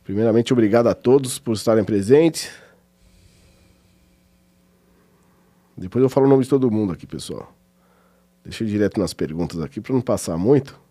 Primeiramente, 0.03 0.51
obrigado 0.51 0.87
a 0.87 0.95
todos 0.95 1.37
por 1.37 1.53
estarem 1.53 1.83
presentes. 1.83 2.49
Depois 5.77 6.01
eu 6.01 6.09
falo 6.09 6.25
o 6.25 6.29
nome 6.29 6.43
de 6.43 6.49
todo 6.49 6.69
mundo 6.71 6.91
aqui, 6.91 7.05
pessoal. 7.05 7.53
Deixa 8.43 8.63
eu 8.63 8.67
ir 8.67 8.71
direto 8.71 8.99
nas 8.99 9.13
perguntas 9.13 9.61
aqui 9.61 9.79
para 9.79 9.93
não 9.93 10.01
passar 10.01 10.37
muito. 10.37 10.82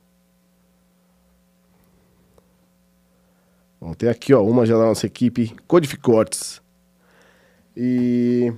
Bom, 3.82 3.94
tem 3.94 4.08
aqui 4.08 4.32
ó, 4.32 4.44
uma 4.44 4.64
já 4.64 4.78
da 4.78 4.84
nossa 4.84 5.06
equipe, 5.06 5.52
Codificortes. 5.66 6.62
E 7.76 8.52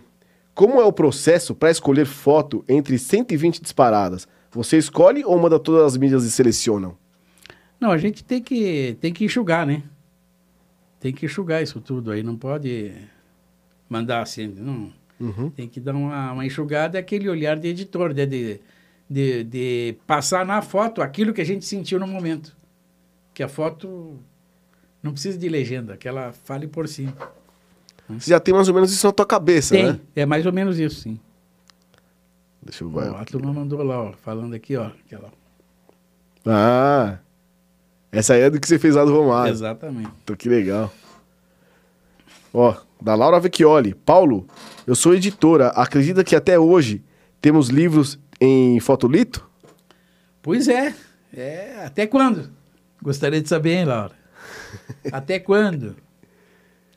como 0.54 0.78
é 0.78 0.84
o 0.84 0.92
processo 0.92 1.54
para 1.54 1.70
escolher 1.70 2.04
foto 2.04 2.62
entre 2.68 2.98
120 2.98 3.62
disparadas? 3.62 4.28
Você 4.50 4.76
escolhe 4.76 5.24
ou 5.24 5.38
manda 5.38 5.58
todas 5.58 5.82
as 5.86 5.96
mídias 5.96 6.24
e 6.24 6.30
selecionam? 6.30 6.94
Não, 7.80 7.90
a 7.90 7.96
gente 7.96 8.22
tem 8.22 8.42
que, 8.42 8.98
tem 9.00 9.14
que 9.14 9.24
enxugar, 9.24 9.66
né? 9.66 9.82
tem 11.00 11.10
que 11.10 11.24
enxugar 11.24 11.62
isso 11.62 11.80
tudo 11.80 12.10
aí, 12.10 12.22
não 12.22 12.36
pode 12.36 12.92
mandar 13.88 14.20
assim, 14.20 14.46
não. 14.46 14.92
Uhum. 15.18 15.48
Tem 15.48 15.66
que 15.66 15.80
dar 15.80 15.94
uma, 15.94 16.32
uma 16.32 16.44
enxugada, 16.44 16.98
aquele 16.98 17.30
olhar 17.30 17.58
de 17.58 17.68
editor, 17.68 18.12
de, 18.12 18.26
de, 18.26 18.60
de, 19.08 19.44
de, 19.44 19.96
passar 20.06 20.44
na 20.44 20.60
foto 20.60 21.00
aquilo 21.00 21.32
que 21.32 21.40
a 21.40 21.46
gente 21.46 21.64
sentiu 21.64 21.98
no 21.98 22.06
momento. 22.06 22.54
Que 23.32 23.42
a 23.42 23.48
foto 23.48 24.18
não 25.04 25.12
precisa 25.12 25.36
de 25.36 25.48
legenda, 25.50 25.98
que 25.98 26.08
ela 26.08 26.32
fale 26.32 26.66
por 26.66 26.88
si. 26.88 27.06
Você 28.08 28.30
já 28.30 28.40
tem 28.40 28.54
mais 28.54 28.68
ou 28.68 28.74
menos 28.74 28.90
isso 28.90 29.06
na 29.06 29.12
tua 29.12 29.26
cabeça, 29.26 29.74
tem, 29.74 29.84
né? 29.84 30.00
é 30.16 30.24
mais 30.24 30.46
ou 30.46 30.52
menos 30.52 30.78
isso, 30.78 31.02
sim. 31.02 31.20
Deixa 32.62 32.84
eu 32.84 32.88
ver. 32.88 33.14
a 33.14 33.24
turma 33.26 33.52
mandou 33.52 33.82
lá, 33.82 34.02
ó, 34.02 34.12
falando 34.12 34.54
aqui, 34.54 34.76
ó. 34.76 34.86
Aquela... 35.04 35.30
Ah, 36.46 37.18
essa 38.10 38.32
aí 38.32 38.40
é 38.40 38.50
do 38.50 38.58
que 38.58 38.66
você 38.66 38.78
fez 38.78 38.94
lá 38.94 39.04
do 39.04 39.12
Romário. 39.12 39.52
Exatamente. 39.52 40.10
Então, 40.22 40.34
que 40.34 40.48
legal. 40.48 40.90
Ó, 42.52 42.74
da 43.00 43.14
Laura 43.14 43.40
Vecchioli. 43.40 43.94
Paulo, 43.94 44.46
eu 44.86 44.94
sou 44.94 45.14
editora. 45.14 45.68
Acredita 45.68 46.24
que 46.24 46.34
até 46.34 46.58
hoje 46.58 47.02
temos 47.42 47.68
livros 47.68 48.18
em 48.40 48.80
fotolito? 48.80 49.46
Pois 50.40 50.68
é. 50.68 50.94
é. 51.34 51.84
Até 51.84 52.06
quando? 52.06 52.50
Gostaria 53.02 53.42
de 53.42 53.48
saber, 53.48 53.74
hein, 53.74 53.84
Laura? 53.84 54.23
até 55.12 55.38
quando? 55.38 55.96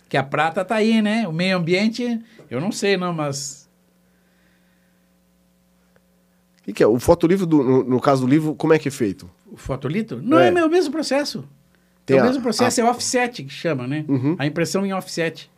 Que 0.10 0.18
a 0.18 0.24
prata 0.24 0.64
tá 0.64 0.76
aí, 0.76 1.02
né? 1.02 1.28
O 1.28 1.34
meio 1.34 1.58
ambiente, 1.58 2.22
eu 2.50 2.62
não 2.62 2.72
sei, 2.72 2.96
não, 2.96 3.14
mas 3.14 3.68
O 6.60 6.64
que, 6.64 6.74
que, 6.74 6.84
é? 6.84 6.88
O 6.88 7.00
fotolivro, 7.00 7.46
do, 7.46 7.64
no, 7.64 7.84
no, 7.84 8.02
caso 8.02 8.22
do 8.22 8.28
livro, 8.28 8.54
como 8.56 8.74
é 8.74 8.80
que 8.80 8.88
é 8.88 8.92
feito? 8.92 9.30
O 9.46 9.58
fotolito? 9.58 10.22
Não, 10.22 10.38
é, 10.38 10.50
é 10.50 10.66
o 10.66 10.70
mesmo 10.70 10.92
processo. 10.92 11.48
Tem 12.06 12.18
é 12.18 12.22
o 12.22 12.26
mesmo 12.26 12.42
processo, 12.42 12.82
a... 12.82 12.86
é 12.86 12.90
offset 12.90 13.44
que 13.44 13.54
chama, 13.54 13.86
né? 13.86 14.06
Uhum. 14.08 14.36
A 14.40 14.46
impressão 14.46 14.86
em 14.86 14.94
offset. 14.94 15.52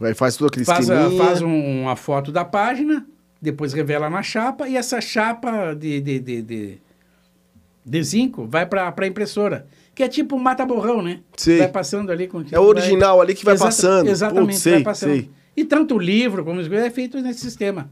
Aí 0.00 0.14
faz 0.14 0.36
tudo 0.36 0.48
aquele 0.48 0.64
faz, 0.64 0.88
a, 0.88 1.10
faz 1.10 1.42
um, 1.42 1.82
uma 1.82 1.94
foto 1.94 2.32
da 2.32 2.44
página, 2.44 3.06
depois 3.40 3.74
revela 3.74 4.08
na 4.08 4.22
chapa, 4.22 4.66
e 4.66 4.76
essa 4.76 5.00
chapa 5.00 5.74
de, 5.74 6.00
de, 6.00 6.18
de, 6.18 6.42
de, 6.42 6.78
de 7.84 8.02
zinco 8.02 8.46
vai 8.46 8.64
para 8.64 8.94
a 8.96 9.06
impressora. 9.06 9.66
Que 9.94 10.02
é 10.02 10.08
tipo 10.08 10.36
um 10.36 10.38
mata-borrão, 10.38 11.02
né? 11.02 11.20
Sei. 11.36 11.58
Vai 11.58 11.68
passando 11.68 12.10
ali. 12.10 12.26
Com, 12.28 12.44
é 12.50 12.58
o 12.58 12.62
original 12.62 13.16
vai... 13.16 13.26
ali 13.26 13.34
que 13.34 13.44
vai 13.44 13.54
Exata, 13.54 13.68
passando. 13.68 14.08
Exatamente, 14.08 14.46
Putz, 14.46 14.62
sei, 14.62 14.72
vai 14.74 14.82
passando. 14.82 15.10
Sei. 15.12 15.30
E 15.56 15.64
tanto 15.64 15.96
o 15.96 15.98
livro 15.98 16.44
como 16.44 16.60
os 16.60 16.70
é 16.70 16.90
feito 16.90 17.20
nesse 17.20 17.40
sistema. 17.40 17.90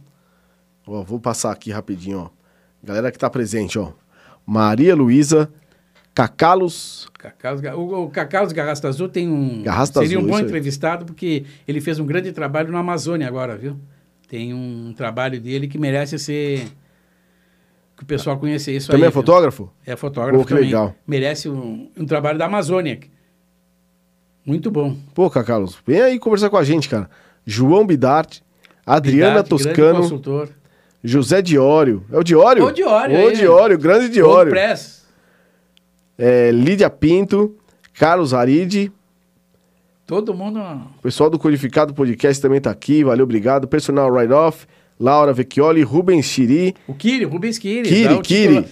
Ó, 0.86 1.02
vou 1.02 1.20
passar 1.20 1.52
aqui 1.52 1.70
rapidinho, 1.70 2.18
ó. 2.18 2.30
Galera 2.82 3.10
que 3.10 3.18
tá 3.18 3.28
presente, 3.28 3.78
ó. 3.78 3.92
Maria 4.46 4.94
Luísa, 4.94 5.50
Cacalos. 6.14 7.08
Cacalos 7.18 7.60
o, 7.62 8.04
o 8.04 8.10
Cacalos 8.10 8.52
Garrasta 8.52 8.88
Azul 8.88 9.08
tem 9.08 9.28
um. 9.28 9.62
Garrasta 9.62 10.00
seria 10.00 10.16
Azul, 10.16 10.28
um 10.28 10.32
bom 10.32 10.40
entrevistado, 10.40 11.04
porque 11.04 11.44
ele 11.66 11.80
fez 11.80 11.98
um 11.98 12.06
grande 12.06 12.32
trabalho 12.32 12.72
na 12.72 12.78
Amazônia 12.78 13.28
agora, 13.28 13.56
viu? 13.56 13.78
Tem 14.26 14.52
um 14.54 14.92
trabalho 14.96 15.40
dele 15.40 15.68
que 15.68 15.78
merece 15.78 16.18
ser. 16.18 16.68
Que 17.98 18.04
o 18.04 18.06
pessoal 18.06 18.38
conheça 18.38 18.70
isso 18.70 18.86
Também 18.92 19.06
aí, 19.06 19.08
é 19.08 19.12
fotógrafo? 19.12 19.68
É 19.84 19.96
fotógrafo. 19.96 20.38
Pô, 20.38 20.44
que 20.44 20.50
também. 20.50 20.66
legal. 20.66 20.94
Merece 21.04 21.48
um, 21.48 21.90
um 21.98 22.06
trabalho 22.06 22.38
da 22.38 22.46
Amazônia. 22.46 23.00
Muito 24.46 24.70
bom. 24.70 24.96
Pô, 25.12 25.28
Cacalos, 25.28 25.76
vem 25.84 26.00
aí 26.00 26.18
conversar 26.18 26.48
com 26.48 26.56
a 26.56 26.62
gente, 26.62 26.88
cara. 26.88 27.10
João 27.44 27.84
Bidart, 27.84 28.38
Adriana 28.86 29.42
Toscano. 29.42 30.02
consultor. 30.02 30.48
José 31.02 31.42
Diório. 31.42 32.04
É 32.12 32.16
o 32.16 32.22
Diório? 32.22 32.64
O 32.64 32.72
Diório. 32.72 33.26
O 33.26 33.32
Diório, 33.32 33.78
grande 33.78 34.08
Diório. 34.08 34.50
Press. 34.52 35.04
É, 36.16 36.52
Lídia 36.52 36.88
Pinto, 36.88 37.56
Carlos 37.94 38.32
Aride. 38.32 38.92
Todo 40.06 40.32
mundo. 40.34 40.60
O 40.60 41.02
pessoal 41.02 41.28
do 41.28 41.38
Codificado 41.38 41.92
Podcast 41.92 42.40
também 42.40 42.60
tá 42.60 42.70
aqui. 42.70 43.02
Valeu, 43.02 43.24
obrigado. 43.24 43.66
Personal 43.66 44.08
Write-Off, 44.08 44.66
Laura 44.98 45.32
Vecchioli, 45.32 45.82
Rubens 45.82 46.26
Chiri. 46.26 46.74
O 46.86 46.94
Kiri, 46.94 47.24
Rubens 47.24 47.58
Kiri. 47.58 47.88
Kiri, 47.88 48.20
Kiri. 48.20 48.66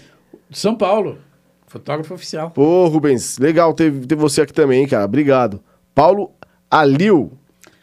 De 0.50 0.58
São 0.58 0.74
Paulo. 0.74 1.18
Fotógrafo 1.66 2.14
oficial. 2.14 2.50
Pô, 2.50 2.86
Rubens, 2.88 3.38
legal 3.38 3.74
ter, 3.74 3.92
ter 4.06 4.14
você 4.14 4.42
aqui 4.42 4.52
também, 4.52 4.86
cara. 4.86 5.04
Obrigado. 5.04 5.60
Paulo 5.94 6.32
Alil. 6.70 7.32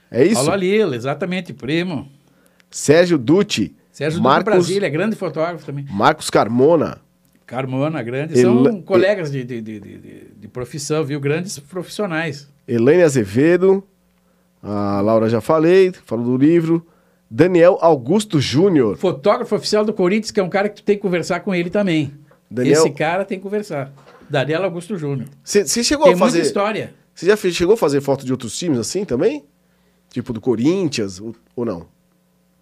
É 0.10 0.24
isso? 0.24 0.36
Paulo 0.36 0.52
Alil, 0.52 0.94
exatamente, 0.94 1.54
primo. 1.54 2.10
Sérgio 2.70 3.18
Dutti. 3.18 3.76
Sérgio 3.92 4.22
Marcos, 4.22 4.46
do 4.46 4.52
Brasília, 4.52 4.90
grande 4.90 5.16
fotógrafo 5.16 5.66
também. 5.66 5.86
Marcos 5.90 6.30
Carmona. 6.30 7.00
Carmona, 7.46 8.02
grande. 8.02 8.40
São 8.40 8.66
El... 8.66 8.82
colegas 8.82 9.32
de, 9.32 9.44
de, 9.44 9.62
de, 9.62 9.80
de, 9.80 10.28
de 10.36 10.48
profissão, 10.48 11.04
viu? 11.04 11.20
Grandes 11.20 11.60
profissionais. 11.60 12.50
Elaine 12.68 13.04
Azevedo. 13.04 13.84
A 14.62 15.02
Laura 15.02 15.30
já 15.30 15.42
falei, 15.42 15.92
falou 16.06 16.26
do 16.26 16.38
livro. 16.38 16.86
Daniel 17.36 17.80
Augusto 17.82 18.40
Júnior. 18.40 18.96
Fotógrafo 18.96 19.56
oficial 19.56 19.84
do 19.84 19.92
Corinthians, 19.92 20.30
que 20.30 20.40
é 20.40 20.44
um 20.44 20.50
cara 20.50 20.70
que 20.70 20.76
tu 20.76 20.84
tem 20.84 20.96
que 20.96 21.02
conversar 21.02 21.40
com 21.40 21.54
ele 21.54 21.72
também. 21.72 22.14
Daniel... 22.50 22.86
Esse 22.86 22.92
cara 22.92 23.26
tem 23.26 23.40
que 23.40 23.44
conversar. 23.44 23.92
Daniel 24.30 24.64
Augusto 24.64 24.96
Júnior. 24.96 25.28
Você 25.44 25.84
chegou 25.84 26.06
tem 26.06 26.14
a 26.14 26.18
fazer. 26.18 26.38
Muita 26.38 26.48
história. 26.48 26.94
Você 27.12 27.26
já 27.26 27.36
fez, 27.36 27.56
chegou 27.56 27.74
a 27.74 27.78
fazer 27.78 28.02
foto 28.02 28.24
de 28.24 28.32
outros 28.32 28.56
times 28.56 28.78
assim 28.78 29.04
também? 29.04 29.44
Tipo 30.12 30.32
do 30.32 30.40
Corinthians 30.40 31.20
ou, 31.20 31.36
ou 31.56 31.66
não? 31.66 31.88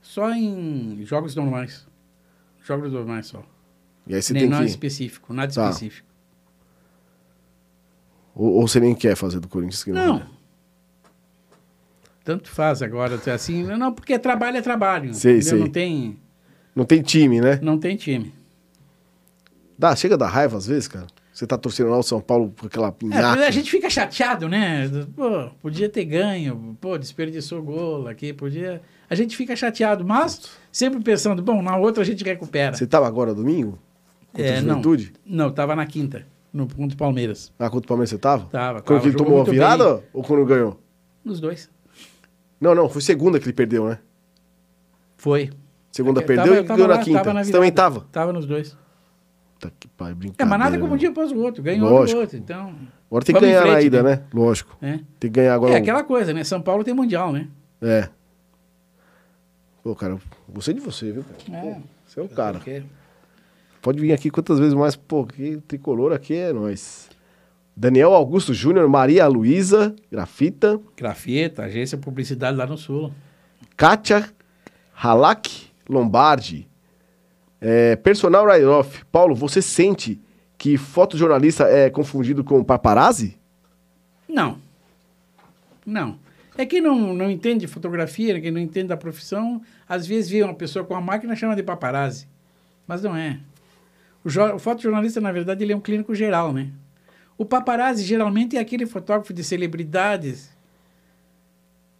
Só 0.02 0.32
em 0.32 1.02
jogos 1.04 1.36
normais. 1.36 1.86
Jogos 2.64 2.94
normais 2.94 3.28
só. 3.28 3.44
E 4.08 4.16
aí 4.16 4.22
você 4.22 4.32
nem 4.32 4.44
tem 4.44 4.50
nada 4.52 4.64
que... 4.64 4.70
específico, 4.70 5.34
nada 5.34 5.54
tá. 5.54 5.70
específico. 5.70 6.08
Ou, 8.34 8.54
ou, 8.54 8.68
você 8.70 8.80
nem 8.80 8.96
quer 8.96 9.18
fazer 9.18 9.42
do 9.42 9.50
Corinthians? 9.50 9.84
Que 9.84 9.92
não. 9.92 10.20
não. 10.20 10.41
Tanto 12.32 12.50
faz 12.50 12.82
agora, 12.82 13.20
assim, 13.34 13.64
não, 13.64 13.92
porque 13.92 14.18
trabalho 14.18 14.56
é 14.56 14.62
trabalho. 14.62 15.14
Sei, 15.14 15.42
sei. 15.42 15.60
Não 15.60 15.68
tem... 15.68 16.18
Não 16.74 16.86
tem 16.86 17.02
time, 17.02 17.42
né? 17.42 17.60
Não 17.62 17.78
tem 17.78 17.98
time. 17.98 18.34
Dá, 19.78 19.94
chega 19.98 20.18
da 20.18 20.30
raiva 20.30 20.56
às 20.56 20.66
vezes, 20.66 20.88
cara? 20.88 21.08
Você 21.34 21.46
tá 21.46 21.58
torcendo 21.58 21.90
lá 21.90 21.98
o 21.98 22.04
São 22.04 22.22
Paulo 22.22 22.50
por 22.50 22.68
aquela 22.68 22.96
É, 23.12 23.48
a 23.48 23.52
gente 23.52 23.70
fica 23.70 23.90
chateado, 23.90 24.48
né? 24.48 24.90
Pô, 25.14 25.50
podia 25.62 25.90
ter 25.90 26.06
ganho, 26.06 26.78
pô, 26.80 26.98
desperdiçou 26.98 27.62
gol 27.62 28.08
aqui, 28.08 28.32
podia... 28.32 28.82
A 29.10 29.16
gente 29.16 29.36
fica 29.36 29.54
chateado, 29.54 30.06
mas 30.06 30.52
sempre 30.72 31.02
pensando, 31.02 31.42
bom, 31.44 31.62
na 31.62 31.76
outra 31.76 32.02
a 32.02 32.06
gente 32.06 32.24
recupera. 32.24 32.78
Você 32.78 32.88
tava 32.88 33.08
agora 33.08 33.34
domingo? 33.34 33.78
Contra 34.32 34.48
é, 34.48 34.62
não. 34.62 34.82
Não, 35.26 35.52
tava 35.52 35.76
na 35.76 35.86
quinta, 35.86 36.26
no 36.54 36.66
contra 36.66 36.96
o 36.96 36.98
Palmeiras. 36.98 37.52
Ah, 37.60 37.70
contra 37.70 37.86
o 37.86 37.88
Palmeiras 37.90 38.10
você 38.10 38.18
tava? 38.18 38.46
Tava. 38.46 38.82
Quando 38.82 39.00
tava, 39.00 39.10
ele 39.10 39.18
tomou 39.18 39.42
a 39.42 39.44
virada 39.44 39.96
bem. 39.96 40.04
ou 40.14 40.24
quando 40.24 40.46
ganhou? 40.46 40.80
Nos 41.26 41.42
dois. 41.42 41.70
Não, 42.62 42.76
não, 42.76 42.88
foi 42.88 43.02
segunda 43.02 43.40
que 43.40 43.46
ele 43.46 43.54
perdeu, 43.54 43.90
né? 43.90 43.98
Foi. 45.18 45.50
Segunda 45.92 46.22
é 46.22 46.24
perdeu 46.24 46.56
e 46.56 46.64
ganhou 46.64 46.88
na 46.88 47.00
quinta. 47.00 47.34
Na 47.34 47.44
você 47.44 47.52
também 47.52 47.72
tava? 47.72 48.08
Tava 48.12 48.32
nos 48.32 48.46
dois. 48.46 48.78
Tá 49.60 49.70
que 49.80 49.88
pai, 49.90 50.16
É, 50.38 50.46
mas 50.46 50.60
nada 50.60 50.80
como 50.80 50.94
um 50.94 50.98
dia 50.98 51.10
após 51.10 51.32
o 51.32 51.38
outro. 51.38 51.62
Ganhou 51.62 51.90
Lógico. 51.90 52.18
o 52.18 52.22
outro, 52.22 52.38
então... 52.38 52.74
Agora 53.10 53.26
tem 53.26 53.36
que 53.36 53.42
ganhar 53.42 53.62
frente, 53.62 53.74
na 53.74 53.82
ida, 53.82 54.04
né? 54.04 54.16
né? 54.16 54.24
Lógico. 54.34 54.78
É. 54.82 54.92
Tem 55.20 55.30
que 55.30 55.30
ganhar 55.30 55.54
agora. 55.54 55.74
É 55.74 55.78
aquela 55.78 56.04
coisa, 56.04 56.34
né? 56.34 56.44
São 56.44 56.62
Paulo 56.62 56.84
tem 56.84 56.94
Mundial, 56.94 57.32
né? 57.32 57.48
É. 57.82 58.10
Pô, 59.84 59.96
cara, 59.96 60.18
gostei 60.48 60.74
de 60.74 60.80
você, 60.80 61.12
viu, 61.12 61.24
cara? 61.24 61.58
É. 61.58 61.62
Pô, 61.62 61.82
você 62.08 62.20
é 62.20 62.24
um 62.24 62.28
cara. 62.28 62.62
Pode 63.82 64.00
vir 64.00 64.14
aqui 64.14 64.30
quantas 64.30 64.60
vezes 64.60 64.74
mais. 64.74 64.96
Pô, 64.96 65.26
que 65.26 65.58
tricolor 65.68 66.14
aqui 66.14 66.36
é 66.36 66.54
nós. 66.54 67.10
Daniel 67.76 68.14
Augusto 68.14 68.54
Júnior, 68.54 68.88
Maria 68.88 69.28
Luísa, 69.28 69.96
grafita. 70.12 70.80
Grafita, 70.96 71.64
agência 71.64 71.98
publicidade 71.98 72.58
lá 72.58 72.66
no 72.66 72.78
sul. 72.78 73.12
Kátia 73.76 74.30
Halak 74.94 75.70
Lombardi. 75.90 76.68
É, 77.60 77.96
personal 77.96 78.46
write-off. 78.46 79.06
Paulo, 79.12 79.36
você 79.36 79.62
sente 79.62 80.20
que 80.58 80.78
fotojornalista 80.78 81.64
é 81.64 81.90
confundido 81.90 82.44
com 82.44 82.64
paparazzi? 82.64 83.38
Não. 84.28 84.60
Não. 85.86 86.20
É 86.58 86.66
que 86.66 86.82
não, 86.82 87.14
não 87.14 87.30
entende 87.32 87.62
de 87.62 87.68
fotografia, 87.68 88.40
que 88.40 88.52
não 88.52 88.60
entende 88.60 88.90
da 88.90 88.98
profissão, 88.98 89.62
às 89.88 90.06
vezes 90.06 90.30
vê 90.30 90.44
uma 90.44 90.54
pessoa 90.54 90.86
com 90.86 90.96
a 90.96 91.02
máquina 91.02 91.34
e 91.34 91.38
chama 91.38 91.56
de 91.56 91.64
paparazzi. 91.64 92.28
Mas 92.86 93.02
não 93.02 93.16
é. 93.16 93.40
O, 94.24 94.28
o 94.28 94.60
fotojornalista, 94.60 95.20
na 95.20 95.32
verdade, 95.32 95.64
ele 95.64 95.74
é 95.74 95.76
um 95.76 95.82
clínico 95.82 96.14
geral, 96.14 96.54
né? 96.54 96.70
O 97.42 97.46
paparazzi 97.46 98.04
geralmente 98.04 98.56
é 98.56 98.60
aquele 98.60 98.86
fotógrafo 98.86 99.34
de 99.34 99.44
celebridades 99.44 100.52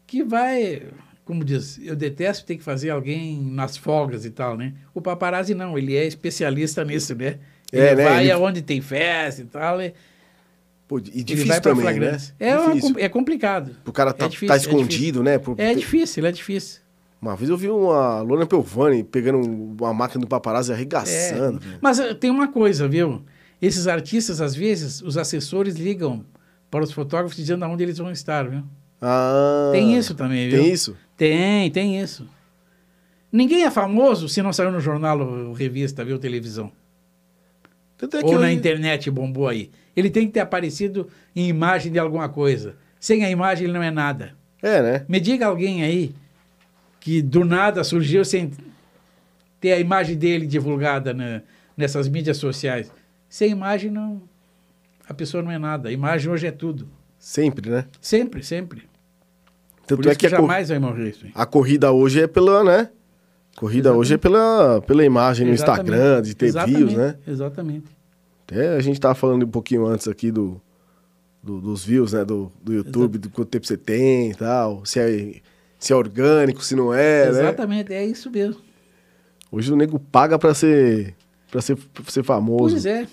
que 0.06 0.24
vai, 0.24 0.84
como 1.26 1.44
diz, 1.44 1.80
eu 1.84 1.96
detesto 1.96 2.46
ter 2.46 2.58
que 2.58 2.64
fazer 2.64 2.92
alguém 2.92 3.42
nas 3.42 3.76
folgas 3.76 4.24
e 4.24 4.30
tal, 4.30 4.56
né? 4.56 4.74
O 4.94 5.02
paparazzi 5.02 5.56
não, 5.56 5.76
ele 5.80 5.96
é 5.96 6.06
especialista 6.06 6.86
nisso, 6.86 7.16
né? 7.16 7.40
Ele 7.74 7.82
É, 7.82 7.96
né? 7.96 8.04
vai 8.04 8.24
Ele- 8.26 8.32
aonde 8.32 8.62
tem 8.62 8.82
festa 8.82 9.42
e 9.42 9.46
tal, 9.46 9.82
é- 9.82 9.94
Pô, 10.88 11.00
e 11.00 11.24
difícil 11.24 11.60
também, 11.62 12.00
né? 12.00 12.20
É, 12.40 12.56
uma 12.60 12.74
difícil. 12.76 12.94
com- 12.94 13.00
é 13.00 13.10
complicado. 13.10 13.76
O 13.84 13.92
cara 13.92 14.14
tá, 14.14 14.26
é 14.26 14.28
difícil, 14.30 14.48
tá 14.50 14.54
é 14.54 14.58
escondido, 14.58 15.24
né? 15.24 15.40
Por- 15.40 15.60
É 15.60 15.74
difícil, 15.74 16.24
é 16.24 16.32
difícil. 16.32 16.82
Uma 17.20 17.36
vez 17.36 17.50
eu 17.50 17.58
vi 17.58 17.68
uma 17.68 18.22
Lona 18.22 18.46
Pelvani 18.46 19.04
pegando 19.04 19.40
uma 19.40 19.92
máquina 19.92 20.22
do 20.22 20.28
paparazzi 20.28 20.72
arregaçando. 20.72 21.60
velho. 21.60 21.80
Mas 21.82 21.98
eh, 22.00 22.14
tem 22.14 22.30
uma 22.30 22.48
coisa, 22.48 22.88
viu? 22.88 23.24
Esses 23.62 23.88
artistas, 23.88 24.42
às 24.42 24.56
vezes, 24.56 25.02
os 25.02 25.18
assessores 25.18 25.76
ligam 25.76 26.26
para 26.70 26.84
os 26.84 26.92
fotógrafos 26.92 27.36
dizendo 27.38 27.64
aonde 27.64 27.84
eles 27.84 27.98
vão 27.98 28.12
estar, 28.12 28.50
viu? 28.50 28.64
Ah, 29.02 29.70
Tem 29.72 29.96
isso 29.98 30.16
também, 30.16 30.50
viu? 30.50 30.62
Tem 30.64 30.72
isso? 30.74 30.98
Tem, 31.18 31.70
tem 31.72 32.00
isso. 32.02 32.28
Ninguém 33.32 33.64
é 33.64 33.72
famoso 33.72 34.28
se 34.28 34.42
não 34.42 34.52
saiu 34.52 34.72
no 34.72 34.80
jornal 34.80 35.20
ou 35.20 35.54
revista, 35.54 36.04
viu, 36.04 36.18
televisão. 36.20 36.72
Tanto 37.98 38.18
é 38.18 38.20
que 38.22 38.26
ou 38.26 38.34
na 38.34 38.48
hoje- 38.48 38.54
internet 38.56 39.12
bombou 39.12 39.48
aí. 39.48 39.70
Ele 39.96 40.10
tem 40.10 40.26
que 40.28 40.34
ter 40.34 40.40
aparecido 40.40 41.08
em 41.36 41.48
imagem 41.48 41.92
de 41.92 42.00
alguma 42.00 42.28
coisa. 42.30 42.76
Sem 43.00 43.24
a 43.24 43.30
imagem 43.30 43.66
ele 43.66 43.74
não 43.74 43.84
é 43.84 43.92
nada. 43.92 44.34
É, 44.62 44.82
né? 44.82 45.06
Me 45.08 45.20
diga 45.20 45.46
alguém 45.48 45.84
aí 45.84 46.14
que 47.00 47.22
do 47.22 47.44
nada 47.46 47.84
surgiu 47.84 48.24
sem 48.26 48.52
ter 49.60 49.74
a 49.74 49.80
imagem 49.80 50.16
dele 50.18 50.46
divulgada 50.48 51.14
na- 51.14 51.42
nessas 51.76 52.08
mídias 52.08 52.38
sociais. 52.38 52.92
Sem 53.32 53.50
imagem, 53.52 53.90
não. 53.90 54.22
A 55.08 55.14
pessoa 55.14 55.42
não 55.42 55.50
é 55.50 55.58
nada. 55.58 55.88
A 55.88 55.92
imagem 55.92 56.30
hoje 56.30 56.46
é 56.48 56.52
tudo. 56.52 56.86
Sempre, 57.18 57.70
né? 57.70 57.86
Sempre, 58.02 58.44
sempre. 58.44 58.84
Tanto 59.88 60.08
é 60.10 60.12
que, 60.12 60.20
que, 60.20 60.28
a, 60.28 60.32
cor- 60.32 60.40
jamais 60.42 60.68
vai 60.70 60.80
morrer 60.80 61.10
isso. 61.10 61.26
a 61.34 61.46
corrida 61.46 61.92
hoje 61.94 62.22
é 62.22 62.28
pela, 62.28 62.62
né? 62.64 62.90
Corrida 63.56 63.88
Exatamente. 63.90 64.00
hoje 64.02 64.14
é 64.14 64.18
pela, 64.18 64.82
pela 64.82 65.06
imagem 65.06 65.48
no 65.48 65.54
Exatamente. 65.54 65.92
Instagram, 65.92 66.22
de 66.22 66.36
ter 66.36 66.46
Exatamente, 66.48 66.78
views, 66.78 66.94
né? 66.94 67.16
Exatamente. 67.28 67.86
Até 68.48 68.76
a 68.76 68.80
gente 68.82 69.00
tava 69.00 69.16
falando 69.16 69.46
um 69.46 69.50
pouquinho 69.50 69.86
antes 69.86 70.08
aqui 70.10 70.30
do, 70.30 70.62
do- 71.42 71.62
dos 71.62 71.86
views, 71.86 72.12
né? 72.14 72.26
Do, 72.26 72.52
do 72.62 72.74
YouTube, 72.74 73.18
do 73.18 73.30
quanto 73.30 73.48
tempo 73.50 73.66
você 73.66 73.78
tem 73.78 74.32
e 74.32 74.36
tal. 74.36 74.86
Se 74.86 75.00
é, 75.00 75.42
se 75.80 75.94
é 75.94 75.96
orgânico, 75.96 76.64
se 76.64 76.76
não 76.76 76.94
é, 76.94 77.24
né? 77.32 77.40
Exatamente, 77.40 77.94
é 77.94 78.06
isso 78.06 78.30
mesmo. 78.30 78.62
Hoje 79.52 79.72
o 79.72 79.76
nego 79.76 80.00
paga 80.00 80.38
pra 80.40 80.54
ser, 80.54 81.16
pra 81.50 81.62
ser, 81.62 81.76
pra 81.78 82.04
ser 82.12 82.24
famoso. 82.24 82.74
Pois 82.76 82.86
é. 82.86 83.08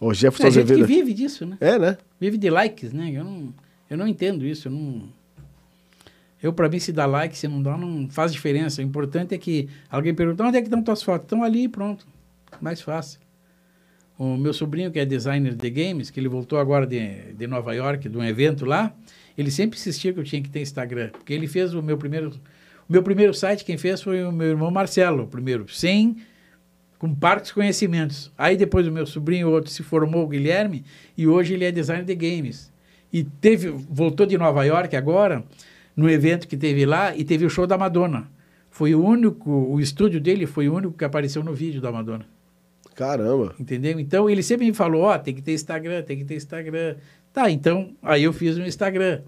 O 0.00 0.14
Jefferson 0.14 0.46
É 0.46 0.50
gente 0.50 0.66
que 0.66 0.72
Azevedo. 0.72 0.86
vive 0.86 1.12
disso, 1.12 1.44
né? 1.44 1.58
É, 1.60 1.78
né? 1.78 1.98
Vive 2.18 2.38
de 2.38 2.48
likes, 2.48 2.90
né? 2.92 3.12
Eu 3.12 3.22
não, 3.22 3.54
eu 3.90 3.98
não 3.98 4.08
entendo 4.08 4.46
isso. 4.46 4.68
Eu, 4.68 4.72
não... 4.72 5.08
eu 6.42 6.52
para 6.54 6.70
mim, 6.70 6.78
se 6.78 6.90
dá 6.90 7.04
like, 7.04 7.36
se 7.36 7.46
não 7.46 7.62
dá, 7.62 7.76
não 7.76 8.08
faz 8.08 8.32
diferença. 8.32 8.80
O 8.80 8.84
importante 8.84 9.34
é 9.34 9.38
que 9.38 9.68
alguém 9.90 10.14
pergunta, 10.14 10.42
onde 10.42 10.56
é 10.56 10.60
que 10.62 10.68
estão 10.68 10.82
tuas 10.82 11.02
fotos? 11.02 11.26
Estão 11.26 11.44
ali, 11.44 11.68
pronto. 11.68 12.06
Mais 12.62 12.80
fácil. 12.80 13.20
O 14.18 14.36
meu 14.36 14.54
sobrinho, 14.54 14.90
que 14.90 14.98
é 14.98 15.04
designer 15.04 15.54
de 15.54 15.70
games, 15.70 16.10
que 16.10 16.18
ele 16.18 16.28
voltou 16.28 16.58
agora 16.58 16.86
de, 16.86 17.34
de 17.34 17.46
Nova 17.46 17.74
York, 17.74 18.08
de 18.08 18.16
um 18.16 18.24
evento 18.24 18.64
lá, 18.64 18.94
ele 19.36 19.50
sempre 19.50 19.78
insistia 19.78 20.12
que 20.12 20.20
eu 20.20 20.24
tinha 20.24 20.42
que 20.42 20.48
ter 20.48 20.60
Instagram. 20.60 21.10
Porque 21.10 21.32
ele 21.32 21.46
fez 21.46 21.74
o 21.74 21.82
meu 21.82 21.98
primeiro... 21.98 22.30
O 22.88 22.92
meu 22.92 23.02
primeiro 23.04 23.32
site, 23.32 23.64
quem 23.64 23.78
fez 23.78 24.02
foi 24.02 24.24
o 24.24 24.32
meu 24.32 24.48
irmão 24.48 24.68
Marcelo, 24.70 25.22
o 25.22 25.26
primeiro. 25.28 25.68
Sem 25.68 26.16
com 27.00 27.14
partes 27.14 27.50
conhecimentos. 27.50 28.30
Aí 28.36 28.58
depois 28.58 28.86
o 28.86 28.92
meu 28.92 29.06
sobrinho, 29.06 29.48
outro, 29.48 29.70
se 29.70 29.82
formou, 29.82 30.22
o 30.22 30.28
Guilherme, 30.28 30.84
e 31.16 31.26
hoje 31.26 31.54
ele 31.54 31.64
é 31.64 31.72
designer 31.72 32.04
de 32.04 32.14
games. 32.14 32.70
E 33.10 33.24
teve, 33.24 33.70
voltou 33.70 34.26
de 34.26 34.36
Nova 34.36 34.62
York 34.64 34.94
agora, 34.94 35.42
no 35.96 36.10
evento 36.10 36.46
que 36.46 36.58
teve 36.58 36.84
lá, 36.84 37.16
e 37.16 37.24
teve 37.24 37.46
o 37.46 37.50
show 37.50 37.66
da 37.66 37.78
Madonna. 37.78 38.30
Foi 38.68 38.94
o 38.94 39.02
único, 39.02 39.50
o 39.50 39.80
estúdio 39.80 40.20
dele 40.20 40.46
foi 40.46 40.68
o 40.68 40.74
único 40.74 40.92
que 40.92 41.02
apareceu 41.02 41.42
no 41.42 41.54
vídeo 41.54 41.80
da 41.80 41.90
Madonna. 41.90 42.26
Caramba. 42.94 43.54
Entendeu? 43.58 43.98
Então 43.98 44.28
ele 44.28 44.42
sempre 44.42 44.66
me 44.66 44.74
falou, 44.74 45.04
ó, 45.04 45.18
tem 45.18 45.34
que 45.34 45.40
ter 45.40 45.54
Instagram, 45.54 46.02
tem 46.02 46.18
que 46.18 46.24
ter 46.26 46.36
Instagram. 46.36 46.96
Tá, 47.32 47.50
então, 47.50 47.96
aí 48.02 48.24
eu 48.24 48.32
fiz 48.34 48.58
um 48.58 48.66
Instagram. 48.66 49.22